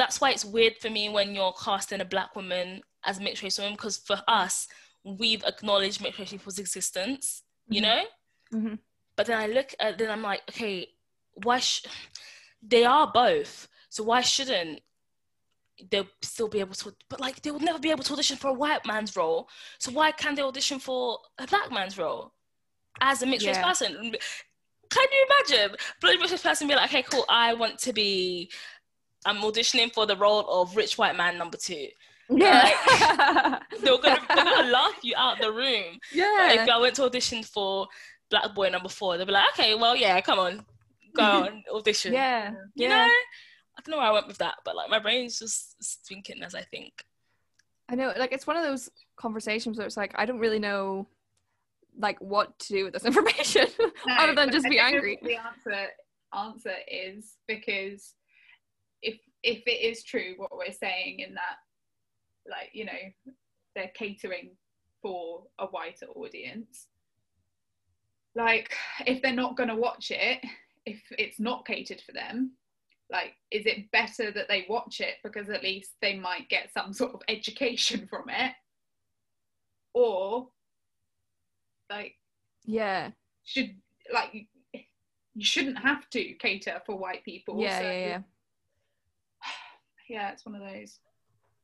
that's 0.00 0.18
why 0.20 0.30
it's 0.30 0.44
weird 0.46 0.76
for 0.82 0.88
me 0.88 1.08
when 1.10 1.34
you're 1.34 1.52
casting 1.62 2.00
a 2.00 2.04
black 2.14 2.34
woman 2.34 2.80
as 3.04 3.18
a 3.18 3.22
mixed 3.22 3.42
race 3.42 3.58
woman 3.58 3.74
because 3.74 3.98
for 3.98 4.18
us 4.28 4.66
we've 5.04 5.44
acknowledged 5.44 6.00
mixed 6.00 6.18
race 6.18 6.30
people's 6.30 6.58
existence, 6.58 7.42
you 7.68 7.80
Mhm. 7.80 7.84
know. 7.88 8.02
Mhm. 8.58 8.78
But 9.16 9.26
then 9.26 9.38
I 9.38 9.46
look 9.46 9.74
at 9.78 9.98
then 9.98 10.10
I'm 10.10 10.22
like, 10.22 10.42
okay, 10.50 10.76
why? 11.44 11.58
Sh- 11.60 11.84
they 12.62 12.84
are 12.84 13.10
both, 13.12 13.68
so 13.90 14.02
why 14.02 14.20
shouldn't 14.22 14.80
they'll 15.90 16.08
still 16.22 16.48
be 16.48 16.60
able 16.60 16.74
to? 16.82 16.94
But 17.10 17.20
like 17.20 17.42
they 17.42 17.50
will 17.50 17.60
never 17.70 17.78
be 17.78 17.90
able 17.90 18.04
to 18.04 18.12
audition 18.14 18.36
for 18.38 18.48
a 18.48 18.58
white 18.62 18.84
man's 18.86 19.14
role, 19.16 19.48
so 19.78 19.92
why 19.92 20.12
can't 20.12 20.36
they 20.36 20.42
audition 20.42 20.78
for 20.78 21.18
a 21.38 21.46
black 21.46 21.70
man's 21.70 21.96
role 21.98 22.32
as 23.00 23.22
a 23.22 23.26
mixed 23.26 23.46
race 23.46 23.58
person? 23.58 23.92
Can 24.96 25.06
you 25.16 25.26
imagine? 25.30 25.76
A 26.02 26.06
mixed 26.16 26.32
race 26.32 26.42
person 26.42 26.68
be 26.68 26.74
like, 26.74 26.90
okay, 26.90 27.02
cool, 27.02 27.24
I 27.28 27.54
want 27.54 27.78
to 27.86 27.92
be. 27.92 28.50
I'm 29.24 29.36
auditioning 29.38 29.92
for 29.92 30.06
the 30.06 30.16
role 30.16 30.46
of 30.48 30.76
rich 30.76 30.96
white 30.98 31.16
man 31.16 31.36
number 31.38 31.56
two. 31.58 31.88
Yeah. 32.30 32.70
They're 33.82 33.98
gonna, 33.98 34.20
they're 34.28 34.44
gonna 34.44 34.70
laugh 34.70 34.98
you 35.02 35.14
out 35.16 35.40
of 35.40 35.46
the 35.46 35.52
room. 35.52 35.98
But 36.12 36.16
yeah. 36.18 36.52
if 36.62 36.68
I 36.68 36.78
went 36.78 36.94
to 36.96 37.04
audition 37.04 37.42
for 37.42 37.88
Black 38.30 38.54
Boy 38.54 38.68
number 38.70 38.88
four, 38.88 39.18
they'd 39.18 39.26
be 39.26 39.32
like, 39.32 39.48
okay, 39.54 39.74
well, 39.74 39.96
yeah, 39.96 40.20
come 40.20 40.38
on, 40.38 40.64
go 41.14 41.22
on, 41.44 41.64
audition. 41.74 42.12
Yeah. 42.12 42.50
You 42.76 42.86
Yeah. 42.88 43.06
know, 43.06 43.12
I 43.78 43.82
don't 43.84 43.90
know 43.90 43.96
where 43.98 44.06
I 44.06 44.12
went 44.12 44.28
with 44.28 44.38
that, 44.38 44.54
but 44.64 44.76
like 44.76 44.90
my 44.90 44.98
brain's 45.00 45.38
just 45.40 45.76
thinking 46.06 46.42
as 46.42 46.54
I 46.54 46.62
think. 46.62 46.92
I 47.88 47.96
know, 47.96 48.12
like 48.16 48.30
it's 48.32 48.46
one 48.46 48.56
of 48.56 48.62
those 48.62 48.88
conversations 49.16 49.76
where 49.76 49.86
it's 49.86 49.96
like 49.96 50.12
I 50.14 50.24
don't 50.24 50.38
really 50.38 50.60
know, 50.60 51.08
like 51.98 52.20
what 52.20 52.56
to 52.60 52.68
do 52.72 52.84
with 52.84 52.92
this 52.92 53.04
information 53.10 53.66
No, 54.06 54.14
other 54.18 54.34
than 54.36 54.52
just 54.52 54.66
I 54.66 54.68
be 54.70 54.78
angry. 54.78 55.18
The 55.20 55.36
answer 55.36 55.88
answer 56.32 56.74
is 56.88 57.34
because 57.48 58.14
if 59.02 59.18
if 59.42 59.62
it 59.66 59.70
is 59.90 60.02
true 60.04 60.34
what 60.36 60.56
we're 60.56 60.72
saying 60.72 61.20
in 61.20 61.34
that, 61.34 61.56
like 62.48 62.70
you 62.72 62.84
know, 62.84 63.32
they're 63.74 63.90
catering 63.94 64.50
for 65.02 65.44
a 65.58 65.66
wider 65.72 66.06
audience. 66.14 66.86
Like 68.34 68.74
if 69.06 69.22
they're 69.22 69.32
not 69.32 69.56
going 69.56 69.70
to 69.70 69.74
watch 69.76 70.10
it, 70.10 70.38
if 70.86 71.00
it's 71.18 71.40
not 71.40 71.66
catered 71.66 72.00
for 72.02 72.12
them, 72.12 72.52
like 73.10 73.32
is 73.50 73.66
it 73.66 73.90
better 73.90 74.30
that 74.30 74.46
they 74.48 74.66
watch 74.68 75.00
it 75.00 75.14
because 75.24 75.48
at 75.50 75.62
least 75.62 75.90
they 76.00 76.16
might 76.16 76.48
get 76.48 76.72
some 76.72 76.92
sort 76.92 77.12
of 77.14 77.22
education 77.28 78.06
from 78.08 78.28
it, 78.28 78.52
or 79.94 80.48
like 81.90 82.14
Yeah. 82.64 83.10
should 83.44 83.74
like 84.12 84.32
you- 84.34 84.46
shouldn't 85.38 85.78
have 85.78 86.08
to 86.10 86.34
cater 86.34 86.82
for 86.86 86.96
white 86.96 87.24
people. 87.24 87.60
Yeah. 87.60 87.78
so- 87.78 87.84
Yeah. 87.84 87.92
Yeah. 88.06 88.22
Yeah, 90.10 90.32
it's 90.32 90.44
one 90.44 90.56
of 90.56 90.60
those. 90.60 90.98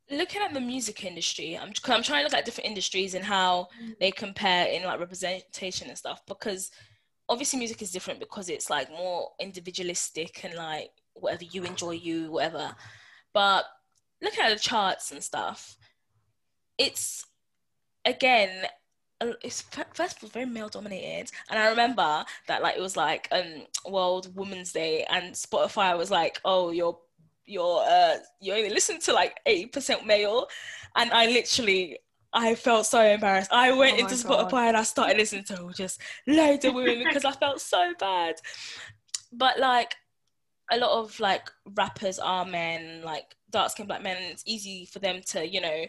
Looking 0.09 0.41
at 0.41 0.55
the 0.55 0.61
music 0.61 1.05
industry, 1.05 1.59
I'm, 1.59 1.73
I'm 1.87 2.03
trying 2.03 2.21
to 2.21 2.25
look 2.25 2.35
at 2.35 2.45
different 2.45 2.69
industries 2.69 3.15
and 3.15 3.25
how 3.25 3.69
they 3.99 4.13
compare 4.13 4.69
in 4.69 4.85
like 4.85 5.01
representation 5.01 5.89
and 5.89 5.99
stuff 5.99 6.23
because 6.29 6.71
obviously 7.29 7.59
music 7.59 7.83
is 7.83 7.91
different 7.91 8.21
because 8.21 8.49
it's 8.49 8.71
like 8.71 8.89
more 8.89 9.31
individualistic 9.41 10.45
and 10.45 10.55
like 10.55 10.91
whatever 11.15 11.43
you 11.45 11.65
enjoy 11.65 11.91
you 11.91 12.31
whatever. 12.31 12.73
But 13.35 13.65
looking 14.23 14.45
at 14.45 14.53
the 14.53 14.61
charts 14.61 15.11
and 15.11 15.23
stuff 15.23 15.77
it's 16.79 17.27
again 18.05 18.67
it's 19.43 19.63
first 19.95 20.19
of 20.19 20.25
all 20.25 20.31
very 20.31 20.47
male 20.47 20.69
dominated. 20.69 21.31
And 21.51 21.59
i 21.59 21.69
remember 21.69 22.25
that 22.47 22.63
like 22.63 22.77
it 22.77 22.83
was 22.83 22.97
like 22.97 23.29
um 23.33 23.67
world 23.91 24.35
women's 24.37 24.73
day 24.73 25.05
and 25.11 25.35
spotify 25.35 25.97
was 25.97 26.11
like 26.11 26.41
oh 26.45 26.71
you're 26.71 26.99
you're 27.47 27.83
uh 27.87 28.17
you 28.41 28.53
only 28.53 28.71
listen 28.71 28.99
to 29.01 29.13
like 29.13 29.39
80% 29.47 30.05
male 30.05 30.47
and 30.97 31.13
i 31.13 31.27
literally 31.27 31.99
I 32.33 32.55
felt 32.55 32.85
so 32.85 33.01
embarrassed. 33.01 33.51
I 33.51 33.73
went 33.73 33.97
Oh 33.97 34.01
into 34.01 34.23
God. 34.23 34.51
Spotify 34.51 34.69
and 34.69 34.77
I 34.77 34.83
started 34.83 35.17
listening 35.17 35.45
to 35.45 35.71
just 35.75 36.03
loads 36.27 36.67
of 36.67 36.75
women 36.75 36.99
because 36.99 37.25
I 37.25 37.33
felt 37.33 37.63
so 37.63 37.95
bad. 37.99 38.35
But 39.33 39.59
like 39.59 39.95
a 40.71 40.77
lot 40.77 40.91
of 40.91 41.19
like 41.19 41.51
rappers 41.75 42.19
are 42.19 42.45
men, 42.45 43.01
like 43.03 43.35
dark 43.49 43.71
skinned 43.71 43.89
black 43.89 44.03
men, 44.03 44.19
and 44.19 44.27
it's 44.27 44.43
easy 44.45 44.85
for 44.85 44.99
them 44.99 45.23
to, 45.27 45.49
you 45.49 45.63
know, 45.63 45.87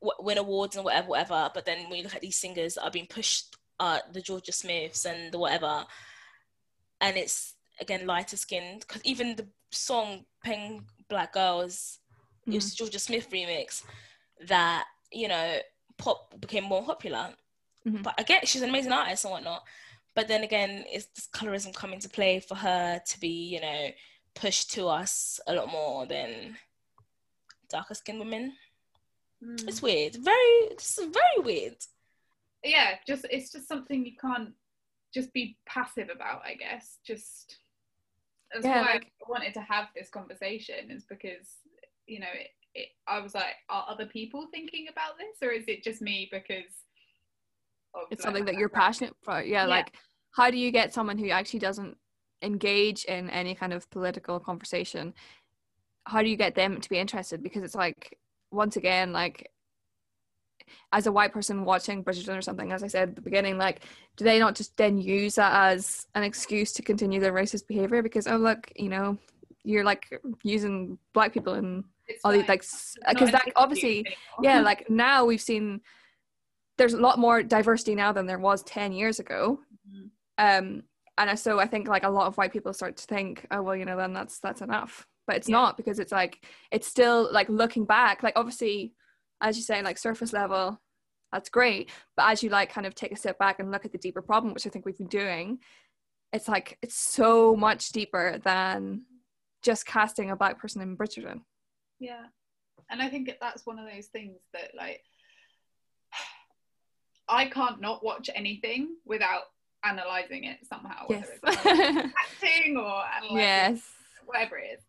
w- 0.00 0.24
win 0.24 0.38
awards 0.38 0.76
and 0.76 0.86
whatever, 0.86 1.08
whatever. 1.08 1.50
But 1.52 1.66
then 1.66 1.90
when 1.90 1.98
you 1.98 2.04
look 2.04 2.14
at 2.14 2.22
these 2.22 2.36
singers 2.36 2.74
that 2.76 2.84
are 2.84 2.90
being 2.90 3.06
pushed, 3.06 3.56
uh, 3.78 3.98
the 4.12 4.22
Jorja 4.22 4.54
Smiths 4.54 5.04
and 5.04 5.32
the 5.32 5.38
whatever, 5.38 5.84
and 7.02 7.16
it's 7.18 7.54
again 7.78 8.06
lighter 8.06 8.36
skinned 8.38 8.80
because 8.80 9.02
even 9.04 9.36
the 9.36 9.46
song 9.70 10.24
"Peng 10.44 10.84
Black 11.08 11.32
Girls" 11.32 11.98
it 12.46 12.54
was 12.54 12.74
Jorja 12.74 12.98
Smith 12.98 13.30
remix 13.30 13.82
that 14.46 14.86
you 15.12 15.28
know 15.28 15.58
pop 15.98 16.40
became 16.40 16.64
more 16.64 16.84
popular. 16.84 17.34
Mhm. 17.86 18.02
But 18.02 18.14
I 18.18 18.22
get 18.22 18.48
she's 18.48 18.62
an 18.62 18.68
amazing 18.70 18.92
artist 18.92 19.24
and 19.24 19.32
whatnot. 19.32 19.62
But 20.14 20.26
then 20.28 20.42
again, 20.42 20.84
is 20.92 21.06
this 21.06 21.28
colorism 21.32 21.72
come 21.74 21.92
into 21.92 22.08
play 22.08 22.40
for 22.40 22.56
her 22.56 23.00
to 23.06 23.20
be, 23.20 23.28
you 23.28 23.60
know, 23.60 23.90
pushed 24.34 24.72
to 24.72 24.88
us 24.88 25.38
a 25.46 25.54
lot 25.54 25.68
more 25.70 26.04
than 26.06 26.56
darker 27.68 27.94
skinned 27.94 28.18
women? 28.18 28.56
Mm. 29.42 29.68
It's 29.68 29.80
weird. 29.80 30.16
Very, 30.16 30.68
this 30.76 30.98
is 30.98 31.06
very 31.14 31.38
weird. 31.44 31.76
yeah, 32.64 32.96
just 33.06 33.24
it's 33.30 33.52
just 33.52 33.68
something 33.68 34.04
you 34.04 34.16
can't 34.20 34.52
just 35.14 35.32
be 35.32 35.56
passive 35.66 36.10
about, 36.10 36.42
I 36.44 36.54
guess. 36.54 36.98
Just 37.06 37.58
that's 38.52 38.64
Yeah, 38.64 38.82
why 38.82 38.92
like- 38.94 39.12
I 39.26 39.30
wanted 39.30 39.54
to 39.54 39.60
have 39.60 39.88
this 39.94 40.08
conversation 40.10 40.90
is 40.90 41.04
because 41.04 41.58
you 42.06 42.20
know 42.20 42.26
it, 42.34 42.48
it, 42.74 42.88
I 43.06 43.20
was 43.20 43.34
like, 43.34 43.56
are 43.68 43.86
other 43.88 44.06
people 44.06 44.48
thinking 44.52 44.86
about 44.90 45.18
this, 45.18 45.36
or 45.46 45.52
is 45.52 45.64
it 45.68 45.82
just 45.82 46.00
me 46.00 46.28
because 46.30 46.64
It's 48.10 48.20
like, 48.20 48.20
something 48.20 48.44
that 48.44 48.54
you're 48.54 48.68
passionate 48.68 49.14
for. 49.22 49.40
Yeah, 49.42 49.62
Yeah. 49.62 49.66
Like, 49.66 49.94
how 50.32 50.50
do 50.50 50.56
you 50.56 50.70
get 50.70 50.94
someone 50.94 51.18
who 51.18 51.30
actually 51.30 51.58
doesn't 51.60 51.96
engage 52.42 53.04
in 53.04 53.28
any 53.30 53.54
kind 53.54 53.72
of 53.72 53.88
political 53.90 54.38
conversation? 54.38 55.14
How 56.06 56.22
do 56.22 56.28
you 56.28 56.36
get 56.36 56.54
them 56.54 56.80
to 56.80 56.88
be 56.88 56.98
interested? 56.98 57.42
Because 57.42 57.62
it's 57.64 57.74
like, 57.74 58.16
once 58.52 58.76
again, 58.76 59.12
like 59.12 59.50
as 60.92 61.06
a 61.06 61.12
white 61.12 61.32
person 61.32 61.64
watching 61.64 62.02
Bridgerton 62.04 62.36
or 62.36 62.42
something, 62.42 62.72
as 62.72 62.82
I 62.82 62.88
said 62.88 63.10
at 63.10 63.14
the 63.16 63.22
beginning, 63.22 63.58
like, 63.58 63.84
do 64.16 64.24
they 64.24 64.38
not 64.38 64.54
just 64.54 64.76
then 64.76 64.98
use 64.98 65.34
that 65.36 65.52
as 65.72 66.06
an 66.14 66.22
excuse 66.22 66.72
to 66.74 66.82
continue 66.82 67.20
their 67.20 67.32
racist 67.32 67.66
behavior? 67.66 68.02
Because 68.02 68.26
oh 68.26 68.36
look, 68.36 68.70
you 68.76 68.88
know, 68.88 69.18
you're 69.64 69.84
like 69.84 70.08
using 70.42 70.98
black 71.12 71.32
people 71.32 71.54
and 71.54 71.84
It's 72.08 72.20
all 72.24 72.32
these 72.32 72.48
like 72.48 72.64
because 73.08 73.30
that 73.32 73.44
obviously 73.56 74.06
yeah 74.42 74.60
like 74.70 74.88
now 74.90 75.24
we've 75.24 75.40
seen 75.40 75.80
there's 76.78 76.94
a 76.94 77.00
lot 77.00 77.18
more 77.18 77.42
diversity 77.42 77.94
now 77.94 78.10
than 78.12 78.26
there 78.26 78.38
was 78.38 78.62
10 78.62 78.92
years 78.92 79.18
ago 79.20 79.60
Mhm. 79.88 80.10
um 80.38 80.82
and 81.18 81.38
so 81.38 81.58
i 81.60 81.66
think 81.66 81.88
like 81.88 82.04
a 82.04 82.08
lot 82.08 82.26
of 82.26 82.36
white 82.38 82.52
people 82.52 82.72
start 82.72 82.96
to 82.96 83.04
think 83.04 83.46
oh 83.50 83.62
well 83.62 83.76
you 83.76 83.84
know 83.84 83.96
then 83.96 84.12
that's 84.14 84.38
that's 84.40 84.62
enough 84.62 85.06
but 85.26 85.36
it's 85.36 85.48
Yeah. 85.48 85.56
not 85.56 85.76
because 85.76 85.98
it's 85.98 86.12
like 86.12 86.44
it's 86.70 86.86
still 86.86 87.28
like 87.30 87.48
looking 87.48 87.84
back 87.84 88.22
like 88.22 88.34
obviously 88.36 88.94
as 89.40 89.56
you 89.56 89.62
say 89.62 89.82
like 89.82 89.98
surface 89.98 90.32
level 90.32 90.80
that's 91.32 91.48
great 91.48 91.90
but 92.16 92.30
as 92.30 92.42
you 92.42 92.50
like 92.50 92.72
kind 92.72 92.86
of 92.86 92.94
take 92.94 93.12
a 93.12 93.16
step 93.16 93.38
back 93.38 93.58
and 93.60 93.70
look 93.70 93.84
at 93.84 93.92
the 93.92 93.98
deeper 93.98 94.22
problem 94.22 94.52
which 94.52 94.66
i 94.66 94.70
think 94.70 94.84
we've 94.84 94.98
been 94.98 95.06
doing 95.06 95.58
it's 96.32 96.48
like 96.48 96.78
it's 96.82 96.94
so 96.94 97.54
much 97.56 97.90
deeper 97.90 98.38
than 98.44 99.02
just 99.62 99.86
casting 99.86 100.30
a 100.30 100.36
black 100.36 100.58
person 100.58 100.80
in 100.82 100.96
bridgerton 100.96 101.40
Yeah. 101.98 102.24
And 102.90 103.00
I 103.00 103.08
think 103.08 103.30
that's 103.40 103.64
one 103.66 103.78
of 103.78 103.86
those 103.92 104.06
things 104.06 104.38
that 104.52 104.72
like 104.76 105.02
I 107.28 107.46
can't 107.46 107.80
not 107.80 108.04
watch 108.04 108.28
anything 108.34 108.96
without 109.04 109.42
analysing 109.84 110.44
it 110.44 110.58
somehow. 110.68 111.06
yes 111.08 111.28
Whether 111.40 111.58
it's 111.64 112.14
acting 112.42 112.76
or 112.76 113.02
analysing 113.16 113.36
yes 113.36 113.82
whatever 114.26 114.58
it 114.58 114.78
is. 114.78 114.84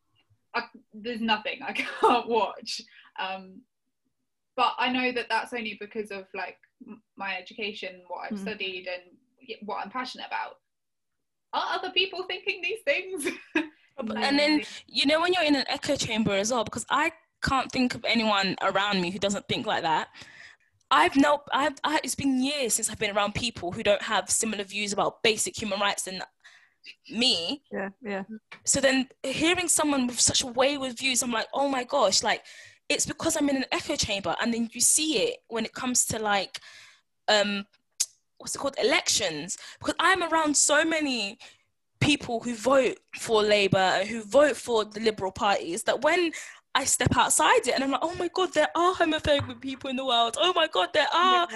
I, 0.55 0.63
there's 0.93 1.21
nothing 1.21 1.59
I 1.61 1.73
can't 2.01 2.27
watch. 2.27 2.81
Um, 3.19 3.61
but 4.55 4.73
I 4.77 4.91
know 4.91 5.11
that 5.11 5.27
that's 5.29 5.53
only 5.53 5.77
because 5.79 6.11
of 6.11 6.25
like 6.33 6.57
my 7.17 7.37
education, 7.37 8.01
what 8.07 8.25
I've 8.25 8.37
Mm. 8.37 8.41
studied, 8.41 8.87
and 8.87 9.03
what 9.65 9.83
I'm 9.83 9.89
passionate 9.91 10.27
about. 10.27 10.55
Are 11.53 11.75
other 11.77 11.91
people 11.91 12.23
thinking 12.23 12.61
these 12.61 12.79
things? 12.85 13.27
And 13.99 14.39
then 14.39 14.61
you 14.87 15.05
know 15.05 15.19
when 15.21 15.31
you're 15.33 15.43
in 15.43 15.55
an 15.55 15.65
echo 15.67 15.95
chamber 15.95 16.31
as 16.33 16.51
well, 16.51 16.63
because 16.63 16.85
I 16.89 17.11
can't 17.43 17.71
think 17.71 17.93
of 17.93 18.03
anyone 18.05 18.55
around 18.61 19.01
me 19.01 19.11
who 19.11 19.19
doesn't 19.19 19.47
think 19.47 19.67
like 19.67 19.83
that. 19.83 20.07
I've 20.89 21.15
no, 21.15 21.41
I've, 21.53 21.75
I, 21.83 21.99
it's 22.03 22.15
been 22.15 22.41
years 22.43 22.73
since 22.73 22.89
I've 22.89 22.99
been 22.99 23.15
around 23.15 23.35
people 23.35 23.71
who 23.71 23.83
don't 23.83 24.01
have 24.01 24.29
similar 24.29 24.63
views 24.63 24.91
about 24.91 25.21
basic 25.23 25.55
human 25.61 25.79
rights 25.79 26.03
than 26.03 26.21
me. 27.09 27.61
yeah 27.71 27.89
yeah 28.01 28.23
So 28.65 28.81
then 28.81 29.07
hearing 29.23 29.67
someone 29.67 30.07
with 30.07 30.19
such 30.19 30.43
a 30.43 30.47
wayward 30.47 30.97
views, 30.97 31.21
I'm 31.21 31.31
like, 31.31 31.47
oh 31.53 31.69
my 31.69 31.83
gosh, 31.83 32.23
like 32.23 32.43
it's 32.91 33.05
because 33.05 33.35
I'm 33.37 33.49
in 33.49 33.57
an 33.57 33.65
echo 33.71 33.95
chamber. 33.95 34.35
And 34.41 34.53
then 34.53 34.69
you 34.73 34.81
see 34.81 35.19
it 35.19 35.37
when 35.47 35.65
it 35.65 35.73
comes 35.73 36.05
to 36.07 36.19
like, 36.19 36.59
um, 37.27 37.65
what's 38.37 38.55
it 38.55 38.57
called 38.59 38.75
elections 38.83 39.57
because 39.79 39.95
I'm 39.99 40.23
around 40.23 40.57
so 40.57 40.83
many 40.83 41.37
people 41.99 42.39
who 42.39 42.55
vote 42.55 42.97
for 43.19 43.43
Labour 43.43 43.77
and 43.77 44.09
who 44.09 44.23
vote 44.23 44.57
for 44.57 44.83
the 44.83 44.99
Liberal 44.99 45.31
parties 45.31 45.83
that 45.83 46.01
when 46.01 46.31
I 46.73 46.85
step 46.85 47.15
outside 47.15 47.67
it 47.67 47.75
and 47.75 47.83
I'm 47.83 47.91
like, 47.91 48.01
oh 48.03 48.15
my 48.15 48.29
god, 48.33 48.53
there 48.53 48.69
are 48.75 48.95
homophobic 48.95 49.61
people 49.61 49.89
in 49.89 49.95
the 49.95 50.05
world. 50.05 50.37
Oh 50.39 50.53
my 50.53 50.67
god, 50.67 50.89
there 50.93 51.07
are 51.13 51.47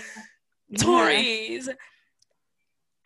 Yeah. 0.69 0.77
Tories. 0.79 1.69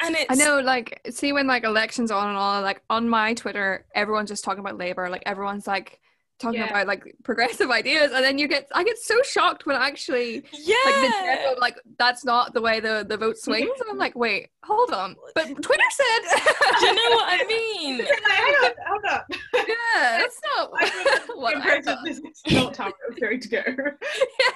And 0.01 0.15
it's 0.15 0.31
I 0.31 0.35
know, 0.35 0.59
like, 0.59 1.01
see 1.09 1.33
when 1.33 1.47
like 1.47 1.63
elections 1.63 2.09
are 2.11 2.19
on 2.19 2.29
and 2.29 2.37
all, 2.37 2.61
like 2.61 2.81
on 2.89 3.07
my 3.07 3.33
Twitter, 3.33 3.85
everyone's 3.93 4.29
just 4.29 4.43
talking 4.43 4.61
about 4.61 4.77
Labour. 4.77 5.09
Like 5.09 5.23
everyone's 5.25 5.67
like 5.67 5.99
talking 6.39 6.59
Yeah. 6.61 6.69
about 6.69 6.87
like 6.87 7.03
progressive 7.23 7.69
ideas, 7.69 8.11
and 8.13 8.23
then 8.23 8.37
you 8.37 8.47
get, 8.47 8.67
I 8.73 8.83
get 8.83 8.97
so 8.97 9.21
shocked 9.23 9.65
when 9.65 9.75
actually 9.75 10.43
yeah. 10.53 10.75
like 10.85 10.95
the 10.95 11.13
general, 11.23 11.55
like 11.59 11.75
that's 11.97 12.23
not 12.25 12.53
the 12.53 12.61
way 12.61 12.79
the 12.79 13.05
the 13.07 13.17
vote 13.17 13.37
swings. 13.37 13.69
Mm-hmm. 13.69 13.81
And 13.81 13.91
I'm 13.91 13.97
like, 13.97 14.15
wait, 14.15 14.49
hold 14.63 14.91
on. 14.91 15.15
But 15.35 15.47
Twitter 15.61 15.83
said, 15.91 16.39
Do 16.79 16.85
you 16.87 16.95
know 16.95 17.15
what 17.15 17.25
I 17.27 17.45
mean? 17.47 17.97
Like, 18.09 18.31
hang 18.31 18.73
hold 18.87 19.05
up. 19.09 19.25
yeah, 19.53 20.17
that's 20.19 20.39
not 20.57 20.71
what 21.35 21.55
I 21.55 21.57
Impressive, 21.57 21.85
thought. 21.85 22.05
this 22.05 22.17
is 22.19 22.53
not 22.53 22.75
how 22.77 22.87
it 22.87 22.95
was 23.09 23.19
going 23.19 23.39
to 23.39 23.47
go. 23.49 23.63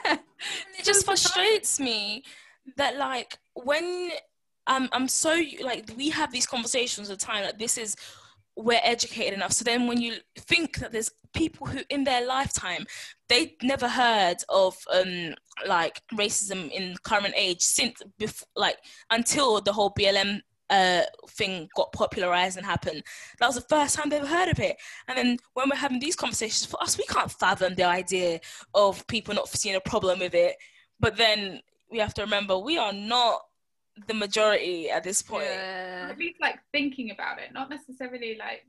Yeah. 0.05 0.17
it 0.79 0.85
just 0.85 1.05
frustrates 1.05 1.79
me 1.79 2.23
that 2.77 2.97
like 2.97 3.37
when 3.55 4.11
I'm 4.67 4.87
I'm 4.93 5.07
so 5.07 5.41
like 5.61 5.89
we 5.97 6.09
have 6.09 6.31
these 6.31 6.45
conversations 6.45 7.09
all 7.09 7.15
the 7.15 7.19
time 7.19 7.43
like 7.43 7.59
this 7.59 7.77
is 7.77 7.95
we're 8.55 8.79
educated 8.83 9.33
enough. 9.33 9.51
So 9.51 9.63
then 9.63 9.87
when 9.87 10.01
you 10.01 10.15
think 10.37 10.77
that 10.77 10.91
there's 10.91 11.11
people 11.33 11.67
who 11.67 11.79
in 11.89 12.03
their 12.03 12.25
lifetime 12.25 12.85
they 13.27 13.55
never 13.63 13.89
heard 13.89 14.37
of 14.49 14.77
um 14.93 15.33
like 15.67 16.01
racism 16.13 16.69
in 16.71 16.95
current 17.03 17.33
age 17.35 17.61
since 17.61 18.01
before 18.19 18.47
like 18.55 18.77
until 19.09 19.59
the 19.61 19.73
whole 19.73 19.93
BLM 19.97 20.41
uh 20.69 21.01
thing 21.29 21.67
got 21.75 21.91
popularized 21.91 22.57
and 22.57 22.65
happened. 22.65 23.03
That 23.39 23.47
was 23.47 23.55
the 23.55 23.61
first 23.61 23.95
time 23.95 24.09
they 24.09 24.17
ever 24.17 24.27
heard 24.27 24.49
of 24.49 24.59
it. 24.59 24.77
And 25.07 25.17
then 25.17 25.37
when 25.53 25.69
we're 25.69 25.75
having 25.75 25.99
these 25.99 26.15
conversations 26.15 26.65
for 26.65 26.81
us 26.81 26.97
we 26.97 27.05
can't 27.05 27.31
fathom 27.31 27.73
the 27.75 27.85
idea 27.85 28.39
of 28.75 29.05
people 29.07 29.33
not 29.33 29.49
seeing 29.49 29.75
a 29.75 29.81
problem 29.81 30.19
with 30.19 30.35
it. 30.35 30.55
But 30.99 31.17
then 31.17 31.61
we 31.91 31.97
have 31.99 32.13
to 32.15 32.21
remember 32.21 32.57
we 32.57 32.77
are 32.77 32.93
not 32.93 33.41
the 34.07 34.13
majority 34.13 34.89
at 34.89 35.03
this 35.03 35.21
point. 35.21 35.45
Yeah. 35.45 36.07
At 36.09 36.17
least 36.17 36.39
like 36.41 36.59
thinking 36.71 37.11
about 37.11 37.39
it, 37.39 37.53
not 37.53 37.69
necessarily 37.69 38.35
like 38.37 38.65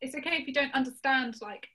it's 0.00 0.14
okay 0.14 0.36
if 0.36 0.46
you 0.46 0.54
don't 0.54 0.72
understand 0.74 1.34
like 1.40 1.66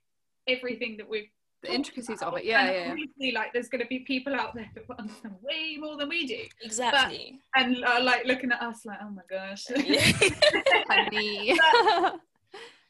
everything 0.46 0.96
that 0.98 1.08
we've 1.08 1.28
The 1.62 1.68
talked 1.68 1.76
intricacies 1.76 2.22
of 2.22 2.36
it. 2.38 2.44
Yeah, 2.44 2.60
And 2.64 2.74
yeah, 2.74 2.84
yeah. 2.84 2.90
Obviously, 2.90 3.32
like 3.32 3.52
there's 3.52 3.68
going 3.68 3.82
to 3.82 3.88
be 3.88 4.00
people 4.00 4.34
out 4.34 4.54
there 4.54 4.70
that 4.74 4.84
understand 4.98 5.34
way 5.42 5.76
more 5.78 5.96
than 5.96 6.08
we 6.08 6.26
do, 6.26 6.42
Exactly. 6.62 7.40
and 7.54 7.84
uh, 7.84 8.00
like 8.02 8.24
looking 8.24 8.52
at 8.52 8.62
us 8.62 8.84
like, 8.86 8.98
oh 9.02 9.10
my 9.10 9.22
gosh. 9.28 9.66
Honey. 10.88 11.58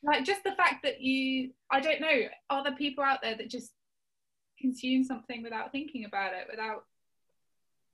like 0.02 0.24
just 0.24 0.42
the 0.44 0.52
fact 0.52 0.82
that 0.82 1.00
you 1.02 1.50
i 1.70 1.78
don't 1.78 2.00
know 2.00 2.20
are 2.48 2.64
there 2.64 2.74
people 2.74 3.04
out 3.04 3.18
there 3.22 3.36
that 3.36 3.50
just 3.50 3.72
consume 4.58 5.04
something 5.04 5.42
without 5.42 5.72
thinking 5.72 6.06
about 6.06 6.32
it 6.32 6.46
without 6.50 6.84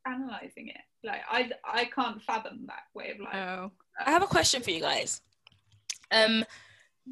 analyzing 0.06 0.68
it 0.68 0.76
like 1.04 1.20
i 1.30 1.50
i 1.64 1.84
can't 1.84 2.22
fathom 2.22 2.64
that 2.66 2.84
way 2.94 3.10
of 3.10 3.20
life 3.20 3.34
oh. 3.34 3.70
I 4.04 4.10
have 4.10 4.22
a 4.22 4.26
question 4.26 4.62
for 4.62 4.70
you 4.70 4.80
guys. 4.80 5.20
Um, 6.10 6.44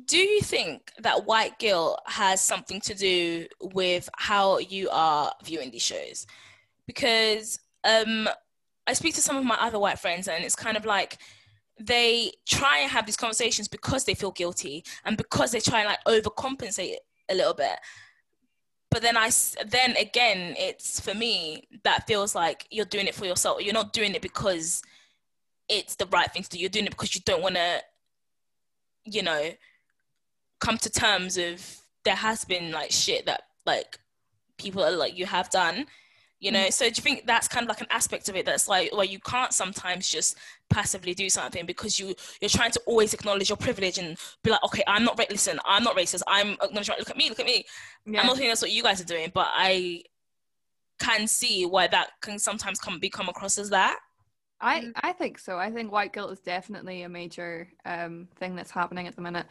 do 0.06 0.18
you 0.18 0.40
think 0.40 0.90
that 0.98 1.24
white 1.24 1.58
guilt 1.58 2.00
has 2.06 2.40
something 2.40 2.80
to 2.82 2.94
do 2.94 3.46
with 3.60 4.08
how 4.16 4.58
you 4.58 4.88
are 4.90 5.32
viewing 5.44 5.70
these 5.70 5.82
shows? 5.82 6.26
Because 6.86 7.60
um, 7.84 8.28
I 8.86 8.92
speak 8.92 9.14
to 9.14 9.22
some 9.22 9.36
of 9.36 9.44
my 9.44 9.56
other 9.60 9.78
white 9.78 9.98
friends, 9.98 10.28
and 10.28 10.44
it's 10.44 10.56
kind 10.56 10.76
of 10.76 10.84
like 10.84 11.18
they 11.80 12.32
try 12.46 12.80
and 12.80 12.90
have 12.90 13.06
these 13.06 13.16
conversations 13.16 13.68
because 13.68 14.04
they 14.04 14.14
feel 14.14 14.30
guilty 14.30 14.84
and 15.04 15.16
because 15.16 15.52
they 15.52 15.60
try 15.60 15.80
and 15.80 15.88
like 15.88 16.04
overcompensate 16.06 16.96
a 17.30 17.34
little 17.34 17.54
bit. 17.54 17.78
But 18.94 19.02
then 19.02 19.16
I, 19.16 19.28
then 19.66 19.96
again, 19.96 20.54
it's 20.56 21.00
for 21.00 21.14
me 21.14 21.66
that 21.82 22.06
feels 22.06 22.36
like 22.36 22.68
you're 22.70 22.84
doing 22.84 23.08
it 23.08 23.14
for 23.16 23.26
yourself. 23.26 23.60
You're 23.60 23.74
not 23.74 23.92
doing 23.92 24.14
it 24.14 24.22
because 24.22 24.82
it's 25.68 25.96
the 25.96 26.06
right 26.06 26.32
thing 26.32 26.44
to 26.44 26.48
do. 26.50 26.58
You're 26.60 26.68
doing 26.68 26.86
it 26.86 26.90
because 26.90 27.12
you 27.12 27.20
don't 27.24 27.42
want 27.42 27.56
to, 27.56 27.82
you 29.04 29.22
know, 29.24 29.50
come 30.60 30.78
to 30.78 30.88
terms 30.88 31.36
of 31.36 31.76
there 32.04 32.14
has 32.14 32.44
been 32.44 32.70
like 32.70 32.92
shit 32.92 33.26
that 33.26 33.42
like 33.66 33.98
people 34.58 34.84
are 34.84 34.92
like 34.92 35.18
you 35.18 35.26
have 35.26 35.50
done, 35.50 35.86
you 36.44 36.52
know. 36.52 36.68
So 36.68 36.84
do 36.84 36.94
you 36.96 37.02
think 37.02 37.26
that's 37.26 37.48
kind 37.48 37.64
of 37.64 37.68
like 37.68 37.80
an 37.80 37.86
aspect 37.90 38.28
of 38.28 38.36
it 38.36 38.44
that's 38.44 38.68
like 38.68 38.94
where 38.94 39.06
you 39.06 39.18
can't 39.18 39.52
sometimes 39.52 40.08
just 40.08 40.36
passively 40.68 41.14
do 41.14 41.30
something 41.30 41.64
because 41.64 41.98
you 41.98 42.14
you're 42.40 42.50
trying 42.50 42.70
to 42.72 42.80
always 42.84 43.14
acknowledge 43.14 43.48
your 43.48 43.56
privilege 43.56 43.96
and 43.96 44.18
be 44.42 44.50
like, 44.50 44.62
okay, 44.62 44.82
I'm 44.86 45.04
not 45.04 45.18
ra- 45.18 45.24
listen, 45.30 45.58
I'm 45.64 45.82
not 45.82 45.96
racist. 45.96 46.22
I'm 46.26 46.52
acknowledging. 46.62 46.96
Look 46.98 47.10
at 47.10 47.16
me, 47.16 47.30
look 47.30 47.40
at 47.40 47.46
me. 47.46 47.64
Yeah. 48.04 48.20
I'm 48.20 48.26
not 48.26 48.36
saying 48.36 48.48
that's 48.48 48.60
what 48.60 48.70
you 48.70 48.82
guys 48.82 49.00
are 49.00 49.06
doing, 49.06 49.30
but 49.32 49.46
I 49.50 50.02
can 51.00 51.26
see 51.26 51.64
why 51.64 51.86
that 51.86 52.10
can 52.20 52.38
sometimes 52.38 52.78
come 52.78 52.98
be 52.98 53.08
come 53.08 53.30
across 53.30 53.56
as 53.56 53.70
that. 53.70 53.98
I, 54.60 54.92
I 54.96 55.12
think 55.12 55.38
so. 55.38 55.58
I 55.58 55.70
think 55.70 55.92
white 55.92 56.12
guilt 56.12 56.32
is 56.32 56.40
definitely 56.40 57.02
a 57.02 57.08
major 57.08 57.68
um, 57.84 58.28
thing 58.36 58.54
that's 58.54 58.70
happening 58.70 59.06
at 59.06 59.16
the 59.16 59.22
minute. 59.22 59.46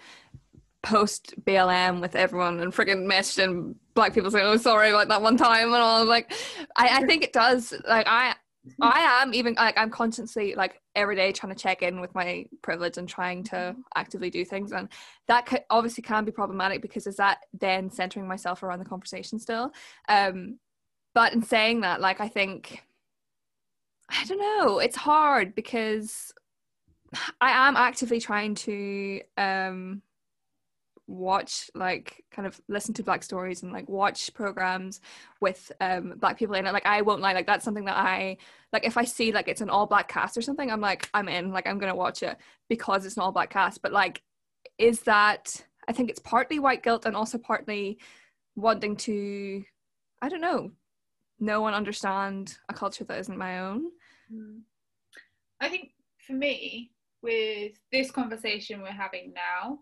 Post 0.83 1.33
BLM 1.45 2.01
with 2.01 2.15
everyone 2.15 2.59
and 2.59 2.73
freaking 2.73 3.41
and 3.43 3.75
black 3.93 4.13
people 4.13 4.29
saying, 4.29 4.45
"Oh, 4.45 4.57
sorry 4.57 4.89
about 4.89 5.07
that 5.07 5.21
one 5.21 5.37
time," 5.37 5.67
and 5.67 5.75
all. 5.75 6.05
Like, 6.05 6.33
I, 6.75 6.99
I 6.99 7.05
think 7.05 7.23
it 7.23 7.33
does. 7.33 7.73
Like, 7.87 8.05
I 8.07 8.35
I 8.81 9.21
am 9.21 9.33
even 9.33 9.55
like 9.55 9.77
I'm 9.77 9.89
constantly 9.89 10.55
like 10.55 10.81
every 10.95 11.15
day 11.15 11.31
trying 11.31 11.53
to 11.53 11.61
check 11.61 11.81
in 11.81 11.99
with 11.99 12.13
my 12.15 12.45
privilege 12.61 12.97
and 12.97 13.07
trying 13.07 13.43
to 13.45 13.75
actively 13.95 14.29
do 14.29 14.45
things, 14.45 14.71
and 14.71 14.87
that 15.27 15.45
ca- 15.45 15.65
obviously 15.69 16.01
can 16.01 16.23
be 16.25 16.31
problematic 16.31 16.81
because 16.81 17.07
is 17.07 17.17
that 17.17 17.39
then 17.53 17.89
centering 17.89 18.27
myself 18.27 18.63
around 18.63 18.79
the 18.79 18.85
conversation 18.85 19.39
still. 19.39 19.71
Um, 20.07 20.59
but 21.13 21.33
in 21.33 21.43
saying 21.43 21.81
that, 21.81 22.01
like 22.01 22.21
I 22.21 22.27
think 22.29 22.83
I 24.09 24.23
don't 24.25 24.39
know. 24.39 24.79
It's 24.79 24.97
hard 24.97 25.55
because 25.55 26.33
I 27.41 27.67
am 27.67 27.75
actively 27.75 28.19
trying 28.19 28.55
to 28.55 29.21
um 29.37 30.01
watch 31.07 31.69
like 31.75 32.23
kind 32.31 32.47
of 32.47 32.59
listen 32.69 32.93
to 32.93 33.03
black 33.03 33.23
stories 33.23 33.63
and 33.63 33.73
like 33.73 33.89
watch 33.89 34.33
programs 34.33 35.01
with 35.41 35.71
um 35.81 36.13
black 36.17 36.37
people 36.37 36.55
in 36.55 36.65
it. 36.65 36.73
Like 36.73 36.85
i 36.85 37.01
won't 37.01 37.21
lie 37.21 37.33
like 37.33 37.47
that's 37.47 37.65
something 37.65 37.85
that 37.85 37.97
i 37.97 38.37
like 38.71 38.85
if 38.85 38.97
i 38.97 39.03
see 39.03 39.31
like 39.31 39.47
it's 39.47 39.61
an 39.61 39.69
all 39.69 39.85
black 39.85 40.07
cast 40.07 40.37
or 40.37 40.41
something 40.41 40.71
i'm 40.71 40.81
like 40.81 41.09
i'm 41.13 41.27
in 41.27 41.51
like 41.51 41.67
i'm 41.67 41.77
gonna 41.77 41.95
watch 41.95 42.23
it 42.23 42.37
because 42.69 43.05
it's 43.05 43.17
an 43.17 43.21
all 43.21 43.31
black 43.31 43.49
cast. 43.49 43.81
But 43.81 43.91
like 43.91 44.21
is 44.77 45.01
that 45.01 45.65
i 45.87 45.91
think 45.91 46.09
it's 46.09 46.19
partly 46.19 46.59
white 46.59 46.83
guilt 46.83 47.05
and 47.05 47.15
also 47.15 47.37
partly 47.37 47.99
wanting 48.55 48.95
to 48.95 49.63
i 50.21 50.29
don't 50.29 50.41
know 50.41 50.71
know 51.43 51.67
and 51.67 51.75
understand 51.75 52.57
a 52.69 52.73
culture 52.73 53.03
that 53.03 53.19
isn't 53.19 53.37
my 53.37 53.59
own. 53.59 53.85
Mm. 54.33 54.61
I 55.59 55.69
think 55.69 55.91
for 56.25 56.33
me, 56.33 56.91
with 57.21 57.73
this 57.91 58.11
conversation 58.11 58.81
we're 58.81 58.91
having 58.91 59.33
now, 59.33 59.79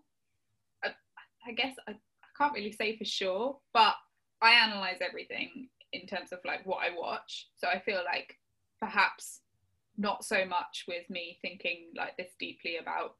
I 1.46 1.52
guess 1.52 1.74
I, 1.88 1.92
I 1.92 2.26
can't 2.38 2.54
really 2.54 2.72
say 2.72 2.96
for 2.96 3.04
sure, 3.04 3.58
but 3.72 3.94
I 4.40 4.52
analyze 4.52 4.98
everything 5.00 5.68
in 5.92 6.06
terms 6.06 6.32
of 6.32 6.38
like 6.44 6.64
what 6.66 6.78
I 6.78 6.96
watch. 6.96 7.48
So 7.56 7.68
I 7.68 7.80
feel 7.80 8.02
like 8.04 8.38
perhaps 8.80 9.40
not 9.96 10.24
so 10.24 10.44
much 10.44 10.84
with 10.88 11.08
me 11.10 11.38
thinking 11.42 11.92
like 11.96 12.16
this 12.16 12.32
deeply 12.38 12.78
about 12.78 13.16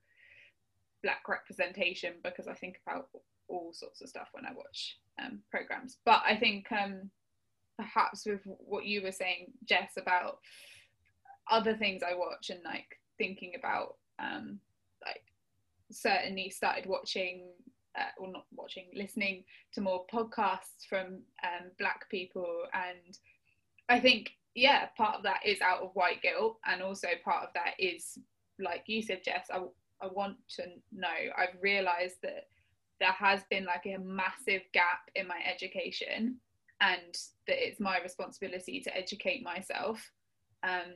black 1.03 1.29
representation 1.29 2.15
because 2.25 2.49
I 2.49 2.55
think 2.55 2.79
about 2.87 3.09
all 3.49 3.73
sorts 3.73 4.01
of 4.01 4.09
stuff 4.09 4.29
when 4.33 4.47
I 4.47 4.53
watch 4.55 4.99
um, 5.23 5.41
programs. 5.51 5.99
But 6.05 6.23
I 6.27 6.37
think 6.37 6.71
um, 6.73 7.11
perhaps 7.77 8.25
with 8.27 8.41
what 8.45 8.87
you 8.87 9.03
were 9.03 9.13
saying, 9.13 9.53
Jess, 9.69 9.93
about 9.97 10.39
other 11.51 11.77
things 11.77 12.03
I 12.03 12.15
watch 12.15 12.51
and 12.51 12.61
like 12.65 12.99
thinking 13.19 13.53
about 13.59 13.97
um 14.19 14.59
like 15.05 15.25
certainly 15.91 16.49
started 16.49 16.87
watching 16.87 17.49
uh, 17.99 18.11
or 18.19 18.31
not 18.31 18.47
watching 18.55 18.87
listening 18.95 19.45
to 19.75 19.81
more 19.81 20.05
podcasts 20.13 20.87
from 20.89 21.21
um 21.45 21.71
black 21.79 22.09
people. 22.11 22.65
And 22.73 23.19
I 23.89 24.01
think 24.01 24.31
yeah 24.55 24.87
part 24.97 25.17
of 25.17 25.23
that 25.23 25.41
is 25.45 25.61
out 25.61 25.83
of 25.83 25.91
white 25.95 26.23
guilt. 26.23 26.59
And 26.67 26.83
also 26.83 27.09
part 27.25 27.45
of 27.45 27.51
that 27.55 27.75
is 27.79 28.19
like 28.59 28.85
you 28.87 29.03
said 29.03 29.23
Jess 29.25 29.49
I, 29.53 29.59
I 30.01 30.09
want 30.09 30.37
to 30.57 30.65
know. 30.93 31.09
I've 31.37 31.57
realized 31.61 32.17
that 32.23 32.49
there 33.01 33.13
has 33.13 33.43
been 33.51 33.65
like 33.65 33.87
a 33.87 33.99
massive 33.99 34.63
gap 34.73 35.11
in 35.15 35.27
my 35.27 35.41
education 35.51 36.37
and 36.81 37.17
that 37.47 37.67
it's 37.67 37.81
my 37.81 38.01
responsibility 38.01 38.81
to 38.81 38.97
educate 38.97 39.43
myself. 39.43 40.11
Um 40.63 40.95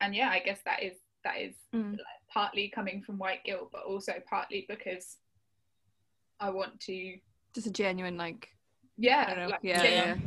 and 0.00 0.14
yeah 0.14 0.28
i 0.28 0.40
guess 0.40 0.58
that 0.64 0.82
is 0.82 0.96
that 1.22 1.38
is 1.38 1.54
Mm. 1.74 1.92
like 1.92 2.20
partly 2.32 2.68
coming 2.68 3.00
from 3.02 3.16
white 3.18 3.44
guilt 3.44 3.70
but 3.72 3.84
also 3.84 4.14
partly 4.28 4.66
because 4.68 5.16
i 6.40 6.50
want 6.50 6.78
to 6.80 7.16
just 7.54 7.66
a 7.66 7.72
genuine 7.72 8.16
like 8.16 8.48
I 8.50 8.56
yeah 8.96 9.26
don't 9.26 9.38
know 9.38 9.48
like, 9.48 9.60
yeah, 9.62 9.82
genuinely 9.82 10.22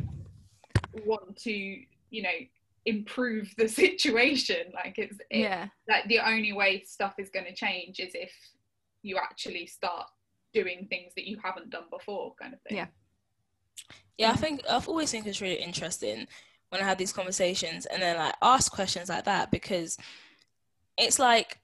yeah. 0.75 1.01
want 1.05 1.37
to 1.37 1.51
you 1.51 2.23
know 2.23 2.29
improve 2.85 3.53
the 3.57 3.67
situation 3.83 4.71
like 4.73 4.95
it's 4.97 5.17
it, 5.29 5.39
yeah 5.39 5.67
like 5.89 6.07
the 6.07 6.19
only 6.19 6.53
way 6.53 6.83
stuff 6.85 7.13
is 7.17 7.29
going 7.29 7.45
to 7.45 7.53
change 7.53 7.99
is 7.99 8.11
if 8.13 8.31
you 9.03 9.17
actually 9.17 9.67
start 9.67 10.07
doing 10.53 10.87
things 10.89 11.13
that 11.15 11.27
you 11.27 11.37
haven't 11.43 11.69
done 11.69 11.83
before 11.91 12.33
kind 12.41 12.53
of 12.53 12.61
thing 12.61 12.77
Yeah. 12.77 12.87
Yeah, 14.17 14.31
I 14.31 14.35
think 14.35 14.61
I've 14.67 14.89
always 14.89 15.11
think 15.11 15.27
it's 15.27 15.41
really 15.41 15.61
interesting 15.61 16.27
when 16.69 16.81
I 16.81 16.85
have 16.85 16.97
these 16.97 17.13
conversations 17.13 17.85
and 17.85 18.01
then 18.01 18.17
like 18.17 18.33
ask 18.41 18.71
questions 18.71 19.09
like 19.09 19.25
that 19.25 19.51
because 19.51 19.97
it's 20.97 21.19
like 21.19 21.59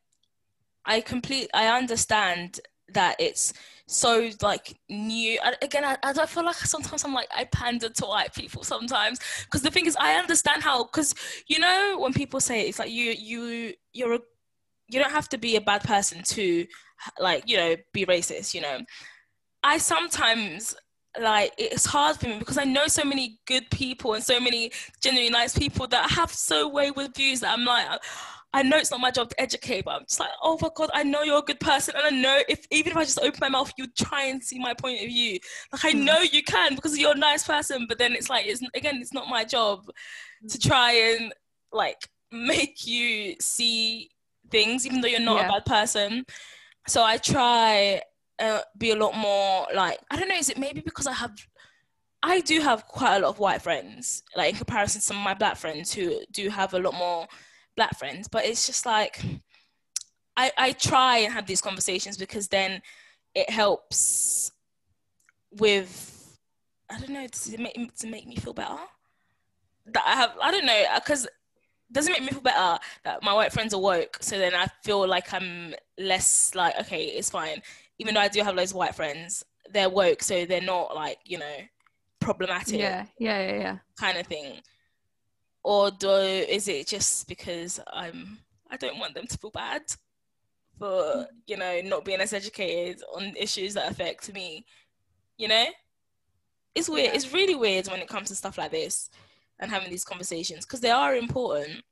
I 0.85 1.01
complete 1.01 1.49
I 1.53 1.75
understand 1.75 2.59
that 2.89 3.15
it's 3.19 3.53
so 3.87 4.29
like 4.41 4.75
new 4.89 5.39
I, 5.43 5.55
again 5.61 5.83
I, 5.83 5.97
I 6.03 6.25
feel 6.25 6.45
like 6.45 6.55
sometimes 6.55 7.03
I'm 7.03 7.13
like 7.13 7.27
I 7.35 7.45
pander 7.45 7.89
to 7.89 8.05
white 8.05 8.33
people 8.33 8.63
sometimes. 8.63 9.19
Because 9.45 9.61
the 9.61 9.71
thing 9.71 9.85
is 9.85 9.97
I 9.99 10.15
understand 10.15 10.63
how 10.63 10.85
because 10.85 11.13
you 11.47 11.59
know 11.59 11.97
when 11.99 12.13
people 12.13 12.39
say 12.39 12.67
it's 12.67 12.79
like 12.79 12.91
you 12.91 13.11
you 13.11 13.73
you're 13.93 14.13
a 14.15 14.19
you 14.87 14.99
don't 14.99 15.11
have 15.11 15.29
to 15.29 15.37
be 15.37 15.55
a 15.55 15.61
bad 15.61 15.83
person 15.83 16.23
to 16.23 16.65
like 17.19 17.43
you 17.47 17.57
know 17.57 17.75
be 17.93 18.05
racist 18.05 18.53
you 18.53 18.61
know. 18.61 18.79
I 19.63 19.77
sometimes 19.77 20.75
like 21.21 21.53
it's 21.57 21.85
hard 21.85 22.17
for 22.17 22.27
me 22.27 22.39
because 22.39 22.57
I 22.57 22.63
know 22.63 22.87
so 22.87 23.03
many 23.03 23.39
good 23.45 23.69
people 23.69 24.13
and 24.13 24.23
so 24.23 24.39
many 24.39 24.71
genuinely 25.01 25.31
nice 25.31 25.57
people 25.57 25.87
that 25.87 26.09
have 26.11 26.31
so 26.31 26.67
wayward 26.67 27.15
views 27.15 27.41
that 27.41 27.57
I'm 27.57 27.65
like 27.65 28.01
I 28.53 28.61
know 28.63 28.77
it's 28.77 28.91
not 28.91 28.99
my 28.99 29.09
job 29.11 29.29
to 29.29 29.41
educate, 29.41 29.85
but 29.85 29.95
I'm 29.95 30.05
just 30.07 30.19
like, 30.19 30.29
oh 30.43 30.57
my 30.61 30.69
god, 30.75 30.91
I 30.93 31.03
know 31.03 31.23
you're 31.23 31.39
a 31.39 31.41
good 31.41 31.59
person, 31.59 31.95
and 31.97 32.05
I 32.05 32.09
know 32.11 32.39
if 32.47 32.65
even 32.71 32.91
if 32.91 32.97
I 32.97 33.03
just 33.03 33.19
open 33.19 33.39
my 33.41 33.49
mouth, 33.49 33.71
you 33.77 33.87
try 33.97 34.25
and 34.25 34.43
see 34.43 34.59
my 34.59 34.73
point 34.73 35.01
of 35.01 35.07
view. 35.07 35.39
Like 35.71 35.85
I 35.85 35.93
Mm. 35.93 36.05
know 36.05 36.19
you 36.19 36.43
can 36.43 36.75
because 36.75 36.97
you're 36.97 37.13
a 37.13 37.17
nice 37.17 37.43
person, 37.45 37.85
but 37.89 37.97
then 37.97 38.13
it's 38.13 38.29
like 38.29 38.45
it's 38.45 38.61
again, 38.75 38.97
it's 39.01 39.13
not 39.13 39.27
my 39.27 39.43
job 39.43 39.89
to 40.49 40.59
try 40.59 40.93
and 40.93 41.33
like 41.71 42.07
make 42.31 42.85
you 42.85 43.35
see 43.41 44.11
things, 44.51 44.85
even 44.85 45.01
though 45.01 45.07
you're 45.07 45.19
not 45.19 45.41
Yeah. 45.41 45.47
a 45.47 45.53
bad 45.53 45.65
person. 45.65 46.25
So 46.87 47.03
I 47.03 47.17
try 47.17 48.01
uh, 48.39 48.61
be 48.77 48.91
a 48.91 48.95
lot 48.95 49.15
more 49.15 49.67
like 49.73 49.99
I 50.11 50.17
don't 50.17 50.27
know. 50.27 50.35
Is 50.35 50.49
it 50.49 50.57
maybe 50.59 50.81
because 50.81 51.07
I 51.07 51.13
have 51.13 51.31
I 52.21 52.39
do 52.39 52.61
have 52.61 52.87
quite 52.87 53.17
a 53.17 53.19
lot 53.19 53.29
of 53.29 53.39
white 53.39 53.61
friends, 53.61 54.23
like 54.35 54.51
in 54.51 54.57
comparison 54.57 55.01
to 55.01 55.05
some 55.07 55.17
of 55.17 55.23
my 55.23 55.33
black 55.33 55.57
friends 55.57 55.93
who 55.93 56.19
do 56.31 56.49
have 56.49 56.73
a 56.73 56.79
lot 56.79 56.93
more 56.93 57.27
black 57.75 57.97
friends. 57.97 58.27
But 58.27 58.45
it's 58.45 58.65
just 58.65 58.85
like 58.85 59.23
I 60.37 60.51
I 60.57 60.71
try 60.73 61.19
and 61.19 61.33
have 61.33 61.45
these 61.45 61.61
conversations 61.61 62.17
because 62.17 62.47
then 62.47 62.81
it 63.35 63.49
helps 63.49 64.51
with 65.51 66.37
I 66.89 66.99
don't 66.99 67.09
know 67.09 67.23
it 67.23 67.59
make 67.59 67.95
to 67.97 68.07
make 68.07 68.27
me 68.27 68.35
feel 68.35 68.53
better? 68.53 68.77
That 69.87 70.03
I 70.05 70.15
have 70.15 70.31
I 70.41 70.51
don't 70.51 70.65
know 70.65 70.83
because 70.95 71.27
doesn't 71.91 72.11
make 72.11 72.21
me 72.23 72.29
feel 72.29 72.41
better 72.41 72.79
that 73.03 73.21
my 73.21 73.33
white 73.33 73.53
friends 73.53 73.73
are 73.73 73.81
woke? 73.81 74.17
So 74.21 74.37
then 74.37 74.53
I 74.53 74.67
feel 74.83 75.07
like 75.07 75.33
I'm 75.33 75.75
less 75.97 76.53
like 76.55 76.79
okay 76.81 77.05
it's 77.05 77.29
fine. 77.29 77.61
Even 77.99 78.15
though 78.15 78.21
I 78.21 78.27
do 78.27 78.41
have 78.41 78.55
loads 78.55 78.71
of 78.71 78.77
white 78.77 78.95
friends 78.95 79.43
they're 79.71 79.89
woke 79.89 80.21
so 80.21 80.45
they're 80.45 80.61
not 80.61 80.95
like 80.95 81.19
you 81.25 81.37
know 81.37 81.55
problematic 82.19 82.79
yeah 82.79 83.05
yeah 83.17 83.39
yeah 83.39 83.59
yeah. 83.59 83.77
kind 83.97 84.17
of 84.17 84.25
thing 84.27 84.59
or 85.63 85.91
do 85.91 86.09
is 86.11 86.67
it 86.67 86.87
just 86.87 87.27
because 87.27 87.79
I'm 87.91 88.39
I 88.69 88.77
don't 88.77 88.99
want 88.99 89.13
them 89.13 89.27
to 89.27 89.37
feel 89.37 89.51
bad 89.51 89.81
for 90.77 91.27
you 91.45 91.57
know 91.57 91.81
not 91.83 92.05
being 92.05 92.19
as 92.21 92.33
educated 92.33 93.01
on 93.15 93.33
issues 93.37 93.73
that 93.75 93.91
affect 93.91 94.33
me 94.33 94.65
you 95.37 95.47
know 95.47 95.65
it's 96.75 96.89
weird 96.89 97.07
Yeah. 97.07 97.15
it's 97.15 97.33
really 97.33 97.55
weird 97.55 97.87
when 97.87 98.01
it 98.01 98.07
comes 98.07 98.29
to 98.29 98.35
stuff 98.35 98.57
like 98.57 98.71
this 98.71 99.09
and 99.59 99.71
having 99.71 99.89
these 99.89 100.03
conversations 100.05 100.65
because 100.65 100.81
they 100.81 100.89
are 100.91 101.15
important 101.15 101.83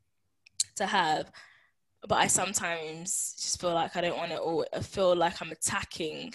to 0.75 0.85
have 0.85 1.31
but 2.07 2.15
I 2.15 2.27
sometimes 2.27 3.35
just 3.39 3.61
feel 3.61 3.73
like 3.73 3.95
I 3.95 4.01
don't 4.01 4.17
want 4.17 4.31
to 4.31 4.37
all 4.39 4.65
I 4.73 4.79
feel 4.79 5.15
like 5.15 5.41
I'm 5.41 5.51
attacking 5.51 6.33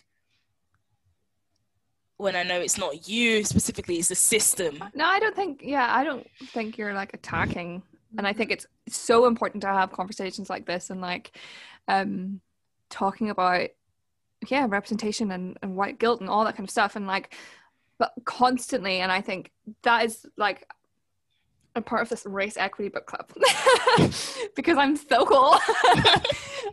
when 2.18 2.34
I 2.34 2.42
know 2.42 2.60
it's 2.60 2.78
not 2.78 3.08
you 3.08 3.44
specifically 3.44 3.96
it's 3.96 4.08
the 4.08 4.14
system. 4.14 4.82
No 4.94 5.04
i 5.04 5.18
don't 5.18 5.36
think 5.36 5.60
yeah 5.62 5.94
i 5.94 6.04
don't 6.04 6.26
think 6.48 6.78
you're 6.78 6.94
like 6.94 7.14
attacking. 7.14 7.82
And 8.18 8.26
i 8.26 8.32
think 8.32 8.50
it's 8.50 8.66
so 8.88 9.26
important 9.26 9.60
to 9.62 9.68
have 9.68 9.92
conversations 9.92 10.48
like 10.48 10.66
this 10.66 10.90
and 10.90 11.00
like 11.00 11.36
um 11.88 12.40
talking 12.88 13.30
about 13.30 13.68
yeah 14.48 14.66
representation 14.68 15.30
and, 15.32 15.58
and 15.62 15.76
white 15.76 15.98
guilt 15.98 16.20
and 16.20 16.30
all 16.30 16.44
that 16.44 16.56
kind 16.56 16.66
of 16.66 16.70
stuff 16.70 16.96
and 16.96 17.06
like 17.06 17.34
but 17.98 18.12
constantly 18.24 19.00
and 19.00 19.10
i 19.10 19.20
think 19.20 19.50
that 19.82 20.04
is 20.04 20.26
like 20.36 20.66
a 21.76 21.82
part 21.82 22.02
of 22.02 22.08
this 22.08 22.26
race 22.26 22.56
equity 22.56 22.88
book 22.88 23.06
club. 23.06 23.30
Because 24.56 24.78
i'm 24.78 24.96
so 24.96 25.24
cool. 25.24 25.54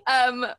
Um 0.08 0.42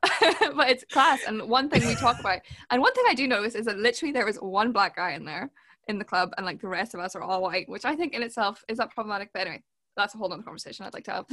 but 0.56 0.70
it's 0.70 0.84
class 0.84 1.20
and 1.26 1.48
one 1.48 1.68
thing 1.68 1.86
we 1.86 1.94
talk 1.96 2.18
about 2.20 2.40
and 2.70 2.80
one 2.80 2.94
thing 2.94 3.04
i 3.08 3.14
do 3.14 3.26
notice 3.26 3.54
is 3.54 3.66
that 3.66 3.78
literally 3.78 4.12
there 4.12 4.24
was 4.24 4.36
one 4.36 4.72
black 4.72 4.96
guy 4.96 5.12
in 5.12 5.24
there 5.24 5.50
in 5.88 5.98
the 5.98 6.04
club 6.04 6.32
and 6.36 6.46
like 6.46 6.60
the 6.60 6.68
rest 6.68 6.94
of 6.94 7.00
us 7.00 7.14
are 7.14 7.22
all 7.22 7.42
white 7.42 7.68
which 7.68 7.84
i 7.84 7.94
think 7.94 8.14
in 8.14 8.22
itself 8.22 8.64
is 8.68 8.78
that 8.78 8.90
problematic 8.90 9.30
but 9.34 9.40
anyway 9.40 9.62
that's 9.96 10.14
a 10.14 10.18
whole 10.18 10.28
nother 10.28 10.42
conversation 10.42 10.86
i'd 10.86 10.94
like 10.94 11.04
to 11.04 11.10
have. 11.10 11.26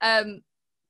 Um 0.00 0.40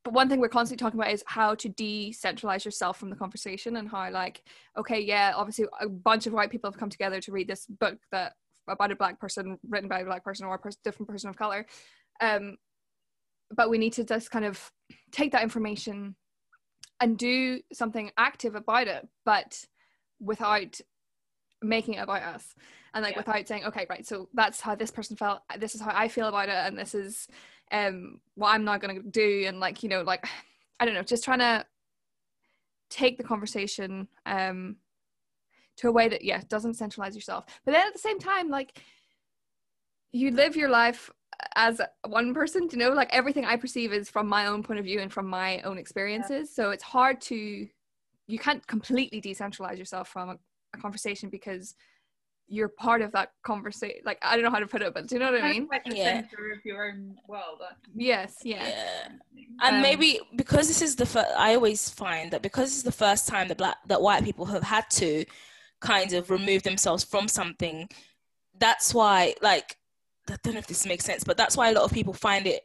but 0.05 0.15
one 0.15 0.29
thing 0.29 0.41
we're 0.41 0.49
constantly 0.49 0.83
talking 0.83 0.99
about 0.99 1.13
is 1.13 1.23
how 1.27 1.55
to 1.57 1.69
decentralize 1.69 2.65
yourself 2.65 2.99
from 2.99 3.11
the 3.11 3.17
conversation 3.17 3.77
and 3.77 3.89
how 3.89 4.11
like 4.11 4.43
okay 4.79 5.01
yeah 5.01 5.33
obviously 5.35 5.67
a 5.81 5.89
bunch 5.89 6.27
of 6.27 6.33
white 6.33 6.51
people 6.51 6.71
have 6.71 6.79
come 6.79 6.91
together 6.91 7.21
to 7.21 7.33
read 7.33 7.49
this 7.49 7.67
book 7.67 7.99
that 8.13 8.35
about 8.69 8.93
a 8.93 8.97
black 8.97 9.19
person 9.19 9.59
written 9.69 9.89
by 9.89 10.01
a 10.01 10.05
black 10.05 10.25
person 10.25 10.47
or 10.47 10.55
a 10.55 10.59
pers- 10.59 10.77
different 10.85 11.09
person 11.09 11.29
of 11.31 11.37
color 11.37 11.67
um 12.21 12.57
but 13.55 13.69
we 13.69 13.79
need 13.79 13.93
to 13.93 14.05
just 14.05 14.31
kind 14.31 14.45
of 14.45 14.71
take 15.11 15.33
that 15.33 15.43
information 15.43 16.15
and 17.01 17.19
do 17.19 17.61
something 17.73 18.11
active 18.17 18.55
about 18.55 18.87
it 18.89 19.07
but 19.25 19.65
without 20.21 20.81
making 21.63 21.95
it 21.95 21.99
about 21.99 22.23
us 22.23 22.55
and 22.95 23.03
like 23.03 23.15
Yeah. 23.15 23.21
without 23.21 23.49
saying 23.49 23.65
okay 23.65 23.87
right 23.89 24.07
so 24.07 24.29
that's 24.35 24.61
how 24.61 24.75
this 24.75 24.91
person 24.91 25.17
felt 25.17 25.41
this 25.59 25.75
is 25.75 25.81
how 25.81 25.93
i 25.95 26.09
feel 26.09 26.29
about 26.29 26.49
it 26.49 26.55
and 26.55 26.79
this 26.79 26.95
is 26.95 27.29
um 27.73 28.21
what 28.35 28.51
i'm 28.51 28.65
not 28.65 28.81
going 28.81 28.95
to 28.95 29.09
do 29.09 29.45
and 29.47 29.61
like 29.61 29.83
you 29.83 29.89
know 29.89 30.03
like 30.03 30.25
i 30.81 30.85
don't 30.85 30.95
know 30.95 31.03
just 31.03 31.25
trying 31.25 31.39
to 31.39 31.65
take 32.91 33.17
the 33.17 33.25
conversation 33.25 34.07
um 34.27 34.77
to 35.79 35.89
a 35.89 35.93
way 35.93 36.09
that 36.09 36.25
yeah 36.25 36.41
doesn't 36.49 36.75
centralize 36.75 37.15
yourself. 37.15 37.45
But 37.65 37.73
then 37.73 37.87
at 37.87 37.93
the 37.93 37.99
same 37.99 38.19
time 38.19 38.49
like 38.49 38.81
you 40.13 40.31
live 40.31 40.57
your 40.57 40.69
life 40.69 41.11
as 41.57 41.81
one 42.07 42.33
person 42.35 42.69
you 42.71 42.79
know 42.79 42.91
like 42.91 43.09
everything 43.13 43.45
i 43.45 43.57
perceive 43.57 43.93
is 43.93 44.09
from 44.09 44.29
my 44.29 44.47
own 44.47 44.63
point 44.63 44.79
of 44.79 44.85
view 44.85 45.01
and 45.01 45.13
from 45.13 45.27
my 45.27 45.61
own 45.63 45.79
experiences. 45.79 46.55
So 46.55 46.71
it's 46.71 46.83
hard 46.83 47.21
to 47.23 47.69
you 48.27 48.39
can't 48.39 48.65
completely 48.67 49.21
decentralize 49.21 49.79
yourself 49.79 50.09
from 50.09 50.31
a, 50.31 50.37
a 50.75 50.79
conversation 50.79 51.29
because 51.29 51.75
you're 52.49 52.69
part 52.69 53.03
of 53.03 53.13
that 53.13 53.33
conversation 53.45 53.99
like 54.05 54.19
i 54.23 54.35
don't 54.35 54.45
know 54.45 54.51
how 54.51 54.59
to 54.59 54.67
put 54.67 54.83
it 54.83 54.93
but 54.93 55.07
do 55.07 55.15
you 55.15 55.19
know 55.21 55.33
what 55.33 55.43
i 55.43 55.53
mean 55.53 55.63
of 55.65 55.69
like 55.71 55.85
the 55.85 55.97
Yeah. 55.97 56.21
center 56.21 56.53
of 56.53 56.65
your 56.65 56.91
own 56.91 57.17
world 57.27 57.61
aren't 57.63 57.79
yes 57.95 58.37
yeah. 58.45 58.69
Yeah. 58.69 59.09
And 59.63 59.77
Um, 59.77 59.83
maybe 59.83 60.21
because 60.37 60.67
this 60.69 60.83
is 60.83 60.97
the 60.97 61.07
first 61.07 61.29
i 61.37 61.55
always 61.55 61.89
find 61.89 62.31
that 62.33 62.43
because 62.43 62.69
it's 62.75 62.83
the 62.83 62.93
first 62.93 63.29
time 63.29 63.49
that 63.49 63.59
black 63.59 63.77
that 63.87 64.03
white 64.03 64.25
people 64.25 64.47
have 64.47 64.63
had 64.63 64.89
to 64.91 65.25
kind 65.83 66.13
of 66.15 66.31
remove 66.31 66.63
themselves 66.63 67.05
from 67.05 67.29
something. 67.29 67.89
That's 68.59 68.95
why 68.95 69.35
like 69.43 69.77
i 70.31 70.37
don't 70.45 70.55
know 70.55 70.61
if 70.61 70.69
this 70.69 70.87
makes 70.87 71.05
sense 71.05 71.25
but 71.25 71.37
that's 71.37 71.57
why 71.57 71.69
a 71.69 71.73
lot 71.73 71.83
of 71.83 71.91
people 71.93 72.13
find 72.13 72.47
it 72.47 72.63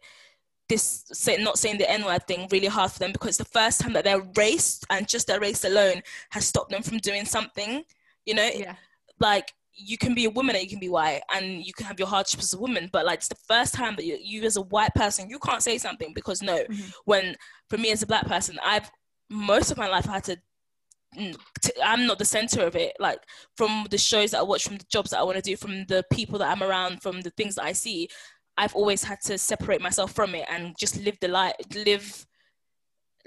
this 0.69 1.05
say, 1.11 1.37
not 1.41 1.57
saying 1.57 1.77
the 1.79 1.89
n-word 1.89 2.27
thing 2.27 2.47
really 2.51 2.67
hard 2.67 2.91
for 2.91 2.99
them 2.99 3.11
because 3.11 3.29
it's 3.29 3.37
the 3.39 3.59
first 3.59 3.81
time 3.81 3.93
that 3.93 4.03
their 4.03 4.21
race 4.37 4.79
and 4.91 5.07
just 5.07 5.25
their 5.25 5.39
race 5.39 5.63
alone 5.63 6.01
has 6.29 6.45
stopped 6.45 6.69
them 6.69 6.83
from 6.83 6.97
doing 6.99 7.25
something 7.25 7.83
you 8.27 8.35
know? 8.35 8.49
Yeah. 8.53 8.75
Like 9.19 9.53
you 9.73 9.97
can 9.97 10.13
be 10.13 10.25
a 10.25 10.29
woman 10.29 10.55
and 10.55 10.63
you 10.63 10.69
can 10.69 10.79
be 10.79 10.89
white 10.89 11.21
and 11.33 11.65
you 11.65 11.73
can 11.73 11.85
have 11.87 11.97
your 11.97 12.07
hardship 12.09 12.41
as 12.41 12.53
a 12.53 12.59
woman 12.59 12.89
but 12.91 13.05
like 13.05 13.19
it's 13.19 13.27
the 13.27 13.35
first 13.47 13.73
time 13.73 13.95
that 13.95 14.05
you, 14.05 14.17
you 14.21 14.43
as 14.43 14.57
a 14.57 14.61
white 14.61 14.93
person 14.93 15.29
you 15.29 15.39
can't 15.39 15.63
say 15.63 15.77
something 15.79 16.13
because 16.13 16.41
no 16.43 16.57
Mhm. 16.65 16.93
when 17.05 17.35
for 17.69 17.77
me 17.77 17.91
as 17.91 18.03
a 18.03 18.07
black 18.07 18.25
person 18.27 18.59
i've 18.63 18.89
most 19.29 19.71
of 19.71 19.77
my 19.77 19.87
life 19.87 20.07
i 20.09 20.13
had 20.13 20.23
to 20.25 20.37
i'm 21.83 22.05
not 22.05 22.19
the 22.19 22.25
center 22.25 22.65
of 22.65 22.75
it. 22.75 22.95
Like 22.99 23.19
from 23.55 23.87
the 23.89 23.97
shows 23.97 24.31
that 24.31 24.39
i 24.39 24.43
watch 24.43 24.65
from 24.65 24.77
the 24.77 24.85
jobs 24.89 25.11
that 25.11 25.19
i 25.19 25.23
want 25.23 25.37
to 25.37 25.41
do 25.41 25.55
from 25.55 25.85
the 25.85 26.03
people 26.11 26.39
that 26.39 26.51
i'm 26.51 26.63
around 26.63 27.01
from 27.01 27.21
the 27.21 27.29
things 27.31 27.55
that 27.55 27.65
i 27.65 27.71
see 27.71 28.09
i've 28.57 28.75
always 28.75 29.03
had 29.03 29.19
to 29.21 29.37
separate 29.37 29.81
myself 29.81 30.11
from 30.11 30.35
it 30.35 30.45
and 30.49 30.75
just 30.77 30.97
live 31.03 31.17
the 31.21 31.27
life 31.27 31.55
live 31.75 32.25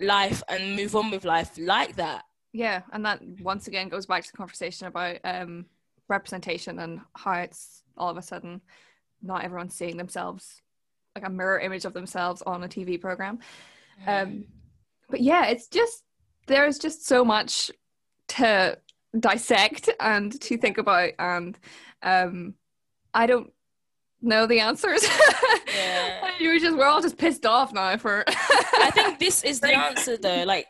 life 0.00 0.42
and 0.48 0.76
move 0.76 0.96
on 0.96 1.10
with 1.10 1.24
life 1.24 1.52
like 1.58 1.96
that. 1.96 2.24
Yeah 2.52 2.82
and 2.92 3.04
that 3.04 3.20
once 3.40 3.68
again 3.68 3.88
goes 3.88 4.06
back 4.06 4.24
to 4.24 4.30
the 4.32 4.36
conversation 4.36 4.86
about 4.86 5.18
um 5.24 5.66
representation 6.08 6.78
and 6.80 7.00
how 7.14 7.34
it's 7.34 7.82
all 7.96 8.10
of 8.10 8.16
a 8.16 8.22
sudden 8.22 8.60
not 9.22 9.44
everyone's 9.44 9.74
seeing 9.74 9.96
themselves 9.96 10.60
like 11.14 11.26
a 11.26 11.30
mirror 11.30 11.60
image 11.60 11.84
of 11.84 11.92
themselves 11.92 12.42
on 12.42 12.64
a 12.64 12.68
tv 12.68 13.00
program. 13.00 13.38
Um 14.06 14.44
but 15.08 15.20
yeah 15.20 15.46
it's 15.46 15.68
just 15.68 16.02
there's 16.50 16.78
just 16.78 17.06
so 17.06 17.24
much 17.24 17.70
to 18.28 18.76
dissect 19.18 19.88
and 19.98 20.40
to 20.40 20.56
think 20.56 20.78
about 20.78 21.10
and 21.18 21.58
um 22.02 22.54
i 23.14 23.26
don't 23.26 23.52
know 24.22 24.46
the 24.46 24.60
answers 24.60 25.04
Yeah. 25.74 26.30
you 26.38 26.50
were 26.50 26.58
just 26.58 26.76
we're 26.76 26.84
all 26.84 27.00
just 27.00 27.16
pissed 27.16 27.46
off 27.46 27.72
now 27.72 27.96
for 27.96 28.24
I 28.28 28.90
think 28.92 29.18
this 29.18 29.42
is 29.44 29.60
the 29.60 29.74
answer 29.74 30.16
though. 30.16 30.44
Like 30.44 30.66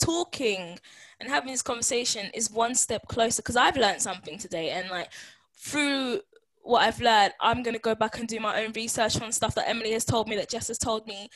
talking 0.00 0.78
and 1.20 1.28
having 1.28 1.50
this 1.50 1.62
conversation 1.62 2.30
is 2.34 2.50
one 2.50 2.74
step 2.74 3.06
closer 3.08 3.42
because 3.42 3.56
I've 3.56 3.76
learned 3.76 4.02
something 4.02 4.38
today 4.38 4.70
and 4.70 4.90
like 4.90 5.12
through 5.56 6.20
what 6.62 6.82
I've 6.82 7.00
learned, 7.00 7.32
I'm 7.40 7.62
gonna 7.62 7.78
go 7.78 7.94
back 7.94 8.18
and 8.18 8.28
do 8.28 8.40
my 8.40 8.64
own 8.64 8.72
research 8.72 9.20
on 9.20 9.32
stuff 9.32 9.54
that 9.54 9.68
Emily 9.68 9.92
has 9.92 10.04
told 10.04 10.28
me, 10.28 10.36
that 10.36 10.50
Jess 10.50 10.68
has 10.68 10.78
told 10.78 11.06
me, 11.06 11.28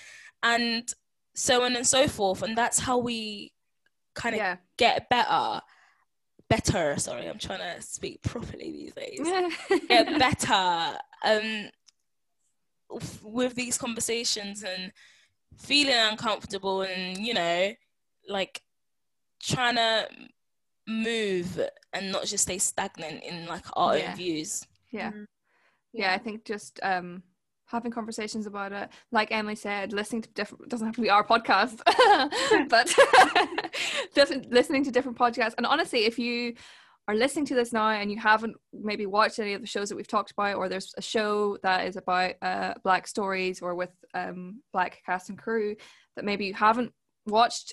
and 0.43 0.93
so 1.35 1.63
on 1.65 1.77
and 1.77 1.87
so 1.87 2.07
forth. 2.09 2.43
And 2.43 2.57
that's 2.57 2.79
how 2.79 2.99
we 2.99 3.53
kind 4.15 4.35
of 4.35 4.39
yeah 4.39 4.57
get 4.77 5.09
better. 5.09 5.61
Better, 6.51 6.97
sorry, 6.99 7.27
I'm 7.27 7.39
trying 7.39 7.61
to 7.77 7.81
speak 7.83 8.23
properly 8.23 8.71
these 8.71 8.93
days. 8.95 9.21
get 9.89 10.19
better 10.19 10.99
um 11.25 11.71
with 13.23 13.55
these 13.55 13.79
conversations 13.79 14.63
and 14.63 14.93
feeling 15.57 15.95
uncomfortable 15.97 16.83
and 16.83 17.19
you 17.19 17.35
know 17.35 17.73
like 18.29 18.61
trying 19.43 19.77
to 19.77 20.07
move 20.87 21.61
and 21.93 22.13
not 22.13 22.25
just 22.27 22.45
stay 22.45 22.59
stagnant 22.59 23.23
in 23.23 23.47
like 23.47 23.65
our 23.75 23.97
Yeah. 23.97 24.11
own 24.11 24.17
views 24.17 24.65
yeah 24.91 25.11
Mm. 25.13 25.27
yeah 25.93 26.13
i 26.13 26.19
think 26.19 26.45
just 26.45 26.79
um 26.83 27.23
having 27.67 27.91
conversations 27.91 28.47
about 28.47 28.73
it. 28.73 28.89
Like 29.13 29.33
emily 29.33 29.55
said 29.55 29.93
listening 29.93 30.23
to 30.23 30.31
different 30.31 30.69
doesn't 30.69 30.87
have 30.87 30.97
to 30.97 31.03
be 31.03 31.11
our 31.11 31.27
podcast 31.27 31.81
but 32.69 32.95
just 34.15 34.33
listening 34.51 34.85
to 34.85 34.91
different 34.91 35.19
podcasts. 35.19 35.55
And 35.57 35.67
honestly 35.67 36.05
if 36.05 36.19
you 36.19 36.55
are 37.07 37.15
listening 37.15 37.45
to 37.47 37.55
this 37.55 37.73
now 37.73 37.91
and 37.91 38.11
you 38.11 38.19
haven't 38.19 38.57
maybe 38.73 39.07
watched 39.07 39.39
any 39.39 39.53
of 39.53 39.61
the 39.61 39.67
shows 39.67 39.89
that 39.89 39.97
we've 39.97 40.09
talked 40.09 40.31
about 40.31 40.57
or 40.57 40.69
there's 40.69 40.95
a 40.97 41.03
show 41.03 41.59
that 41.63 41.87
is 41.87 41.97
about 41.97 42.33
uh, 42.41 42.75
black 42.83 43.07
stories 43.07 43.61
or 43.61 43.75
with 43.75 43.91
um, 44.15 44.63
black 44.73 45.03
cast 45.05 45.29
and 45.29 45.39
crew 45.39 45.77
that 46.17 46.25
maybe 46.25 46.47
you 46.47 46.55
haven't 46.55 46.93
watched 47.27 47.73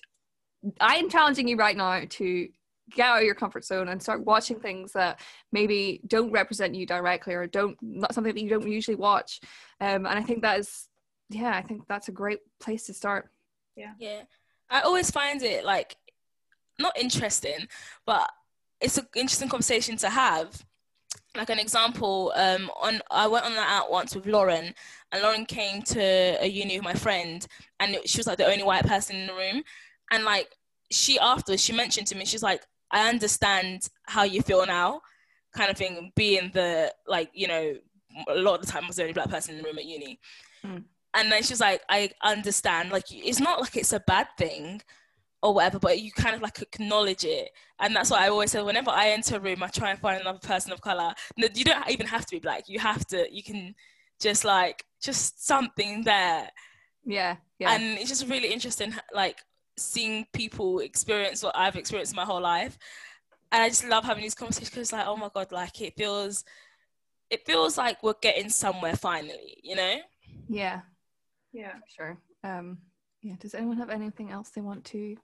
i 0.80 0.96
am 0.96 1.10
challenging 1.10 1.48
you 1.48 1.56
right 1.56 1.78
now 1.78 2.02
to 2.10 2.48
get 2.92 3.08
out 3.08 3.20
of 3.20 3.24
your 3.24 3.36
comfort 3.36 3.64
zone 3.66 3.88
and 3.90 4.02
start 4.02 4.26
watching 4.26 4.60
things 4.60 4.92
that 4.94 5.20
maybe 5.52 6.02
don't 6.08 6.32
represent 6.32 6.76
you 6.76 6.86
directly 6.86 7.34
or 7.34 7.48
don't 7.48 7.78
not 7.82 8.14
something 8.14 8.34
that 8.36 8.42
you 8.42 8.50
don't 8.50 8.68
usually 8.68 8.96
watch. 8.96 9.40
Um, 9.80 10.06
and 10.06 10.20
i 10.20 10.22
think 10.22 10.42
that 10.42 10.60
is 10.60 10.88
yeah 11.30 11.56
i 11.56 11.62
think 11.62 11.84
that's 11.88 12.10
a 12.10 12.12
great 12.12 12.40
place 12.60 12.86
to 12.88 12.94
start. 12.94 13.30
Yeah. 13.76 13.94
Yeah. 14.00 14.22
i 14.70 14.82
always 14.82 15.10
find 15.12 15.42
it 15.42 15.64
like 15.66 15.96
not 16.80 16.98
interesting 17.00 17.68
but 18.06 18.30
it's 18.82 18.98
an 18.98 19.08
interesting 19.16 19.50
conversation 19.50 19.96
to 19.98 20.10
have. 20.10 20.64
Like 21.36 21.50
an 21.50 21.60
example 21.60 22.34
um 22.36 22.70
on 22.82 23.02
i 23.12 23.26
went 23.28 23.46
on 23.46 23.54
that 23.54 23.70
out 23.78 23.92
once 23.92 24.14
with 24.16 24.26
lauren 24.26 24.74
and 25.12 25.22
lauren 25.22 25.46
came 25.46 25.82
to 25.84 26.02
a 26.42 26.48
uni 26.48 26.78
with 26.78 26.84
my 26.84 26.94
friend 26.94 27.46
and 27.80 27.96
it- 27.96 28.10
she 28.10 28.18
was 28.20 28.28
like 28.28 28.38
the 28.38 28.46
only 28.52 28.64
white 28.64 28.86
person 28.86 29.16
in 29.16 29.28
the 29.28 29.34
room. 29.34 29.64
And 30.12 30.26
like 30.26 30.50
she 30.92 31.18
afterwards 31.20 31.64
she 31.64 31.72
mentioned 31.74 32.08
to 32.08 32.16
me 32.18 32.26
she's 32.26 32.44
like 32.44 32.64
i 32.92 33.10
understand 33.10 33.90
how 34.04 34.24
you 34.24 34.42
feel 34.42 34.66
now 34.66 35.02
kind 35.54 35.70
of 35.70 35.78
thing 35.78 36.12
being 36.16 36.52
the 36.54 36.94
like 37.08 37.30
you 37.34 37.48
know 37.48 37.76
a 38.28 38.36
lot 38.36 38.60
of 38.60 38.66
the 38.66 38.72
time 38.72 38.84
I 38.84 38.88
was 38.88 38.98
the 38.98 39.04
only 39.04 39.14
black 39.14 39.30
person 39.30 39.56
in 39.56 39.62
the 39.62 39.68
room 39.68 39.78
at 39.78 39.86
uni. 39.86 40.20
Mm. 40.66 40.84
and 41.16 41.32
then 41.32 41.42
she's 41.42 41.60
like 41.60 41.82
i 41.90 42.12
understand 42.24 42.92
like 42.92 43.06
it's 43.10 43.40
not 43.40 43.60
like 43.60 43.76
it's 43.76 43.94
a 43.94 44.00
bad 44.02 44.28
thing 44.38 44.80
or 45.42 45.56
whatever 45.56 45.80
but 45.80 46.00
you 46.00 46.12
kind 46.12 46.36
of 46.36 46.42
like 46.42 46.62
acknowledge 46.62 47.26
it. 47.26 47.50
And 47.80 47.96
that's 47.96 48.12
what 48.12 48.22
i 48.22 48.30
always 48.30 48.52
say 48.52 48.62
whenever 48.62 48.92
i 48.92 49.10
enter 49.10 49.38
a 49.38 49.40
room 49.40 49.64
i 49.64 49.68
try 49.68 49.90
and 49.90 50.00
find 50.00 50.22
another 50.22 50.40
person 50.40 50.72
of 50.72 50.82
color. 50.82 51.14
No, 51.38 51.48
you 51.54 51.64
don't 51.64 51.90
even 51.90 52.06
have 52.06 52.26
to 52.28 52.36
be 52.36 52.40
black. 52.40 52.70
You 52.70 52.80
have 52.80 53.06
to 53.08 53.28
you 53.32 53.42
can 53.42 53.74
just 54.20 54.46
like 54.46 54.86
just 55.02 55.46
something 55.46 56.04
there. 56.04 56.48
Yeah 57.04 57.38
yeah. 57.58 57.74
And 57.74 57.98
it's 57.98 58.10
just 58.10 58.28
really 58.28 58.54
interesting 58.54 58.94
like 59.14 59.40
seeing 59.82 60.26
people 60.34 60.80
experience 60.80 61.44
what 61.44 61.56
i've 61.58 61.76
experienced 61.76 62.16
my 62.16 62.26
whole 62.26 62.42
life. 62.42 62.78
And 63.52 63.64
i 63.64 63.70
just 63.70 63.86
love 63.88 64.04
having 64.04 64.24
these 64.24 64.36
conversations 64.36 64.70
because 64.70 64.82
it's 64.84 64.94
like 64.94 65.08
oh 65.08 65.18
my 65.18 65.30
god 65.34 65.52
like 65.52 65.82
it 65.82 65.96
feels 65.98 66.44
it 67.30 67.46
feels 67.46 67.78
like 67.78 68.04
we're 68.04 68.14
getting 68.22 68.50
somewhere 68.50 68.96
finally 68.96 69.58
you 69.64 69.76
know? 69.76 69.96
Yeah. 70.48 70.82
Yeah. 71.54 71.74
sure. 71.88 72.18
Um 72.44 72.78
yeah. 73.22 73.36
Does 73.40 73.54
anyone 73.54 73.78
have 73.78 73.90
anything 73.90 74.32
else 74.32 74.50
they 74.50 74.62
want 74.62 74.84
to 74.86 75.16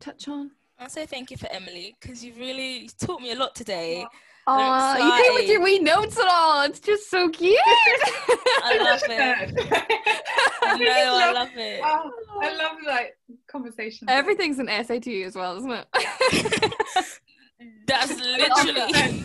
touch 0.00 0.28
on? 0.28 0.50
I'll 0.78 0.88
say 0.88 1.06
thank 1.06 1.30
you 1.30 1.36
for 1.36 1.50
emily 1.52 1.94
because 2.00 2.24
you 2.24 2.32
really 2.38 2.90
taught 2.98 3.20
me 3.20 3.32
a 3.32 3.36
lot 3.36 3.54
today. 3.54 4.04
Oh, 4.04 4.08
I'm 4.46 5.02
you 5.18 5.24
came 5.24 5.34
with 5.34 5.48
your 5.48 5.62
wee 5.62 5.78
notes 5.78 6.16
and 6.18 6.28
all. 6.30 6.62
It's 6.64 6.80
just 6.80 7.10
so 7.10 7.28
cute. 7.30 7.58
i 8.66 8.78
love 8.78 9.00
it 9.08 9.54
i 10.62 10.76
know 10.78 10.90
i 10.90 11.32
love- 11.32 11.34
love 11.34 11.48
it 11.56 11.80
Oh, 11.84 12.10
I 12.42 12.54
love 12.56 12.76
like 12.86 13.16
conversations. 13.46 14.10
Everything's 14.10 14.58
an 14.58 14.68
SAT 14.68 15.06
as 15.08 15.34
well, 15.36 15.56
isn't 15.58 15.70
it? 15.70 15.86
that's 17.86 18.18
literally 18.18 19.24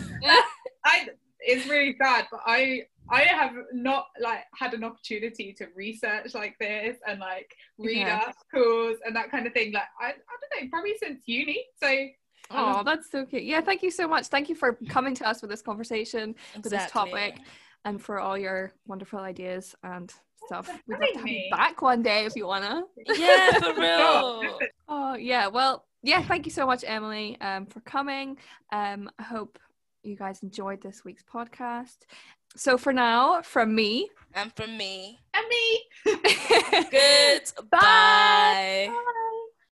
I 0.84 1.08
it's 1.40 1.66
really 1.68 1.96
sad, 2.00 2.26
but 2.30 2.40
I 2.46 2.82
I 3.10 3.22
have 3.22 3.52
not 3.72 4.06
like 4.20 4.44
had 4.56 4.72
an 4.74 4.84
opportunity 4.84 5.52
to 5.54 5.66
research 5.74 6.34
like 6.34 6.56
this 6.60 6.98
and 7.06 7.18
like 7.18 7.50
read 7.78 7.98
Yeah. 7.98 8.20
articles 8.26 8.98
and 9.04 9.16
that 9.16 9.30
kind 9.30 9.46
of 9.46 9.52
thing. 9.52 9.72
Like 9.72 9.88
I, 10.00 10.08
I 10.08 10.12
don't 10.12 10.62
know, 10.64 10.68
probably 10.70 10.94
since 11.02 11.22
uni. 11.26 11.64
So 11.82 11.88
Oh, 12.50 12.82
that's 12.84 13.10
so 13.10 13.24
cute. 13.24 13.44
Yeah, 13.44 13.60
thank 13.60 13.82
you 13.82 13.90
so 13.90 14.08
much. 14.08 14.26
Thank 14.26 14.48
you 14.48 14.54
for 14.54 14.78
coming 14.88 15.14
to 15.16 15.28
us 15.28 15.40
with 15.40 15.50
this 15.50 15.62
conversation, 15.62 16.34
exactly. 16.54 16.62
with 16.62 16.72
this 16.72 16.90
topic, 16.90 17.40
and 17.84 18.02
for 18.02 18.18
all 18.18 18.36
your 18.36 18.72
wonderful 18.86 19.20
ideas 19.20 19.74
and 19.82 20.12
stuff. 20.46 20.68
We'd 20.86 20.98
love 20.98 21.08
to 21.12 21.18
have 21.18 21.28
you 21.28 21.50
back 21.50 21.82
one 21.82 22.02
day 22.02 22.24
if 22.24 22.34
you 22.36 22.46
wanna. 22.46 22.82
Yeah, 23.16 23.52
for 23.52 23.74
real. 23.80 24.58
oh 24.88 25.14
yeah. 25.14 25.46
Well, 25.46 25.84
yeah. 26.02 26.22
Thank 26.22 26.46
you 26.46 26.52
so 26.52 26.66
much, 26.66 26.84
Emily, 26.86 27.36
um, 27.40 27.66
for 27.66 27.80
coming. 27.80 28.38
Um, 28.72 29.10
I 29.18 29.22
hope 29.22 29.58
you 30.02 30.16
guys 30.16 30.42
enjoyed 30.42 30.82
this 30.82 31.04
week's 31.04 31.22
podcast. 31.22 31.98
So 32.56 32.76
for 32.76 32.92
now, 32.92 33.42
from 33.42 33.74
me 33.74 34.08
and 34.34 34.52
from 34.56 34.76
me 34.76 35.20
and 35.34 35.46
me. 35.48 35.84
Good. 36.90 37.42
Bye. 37.70 38.88
Bye. 38.90 39.36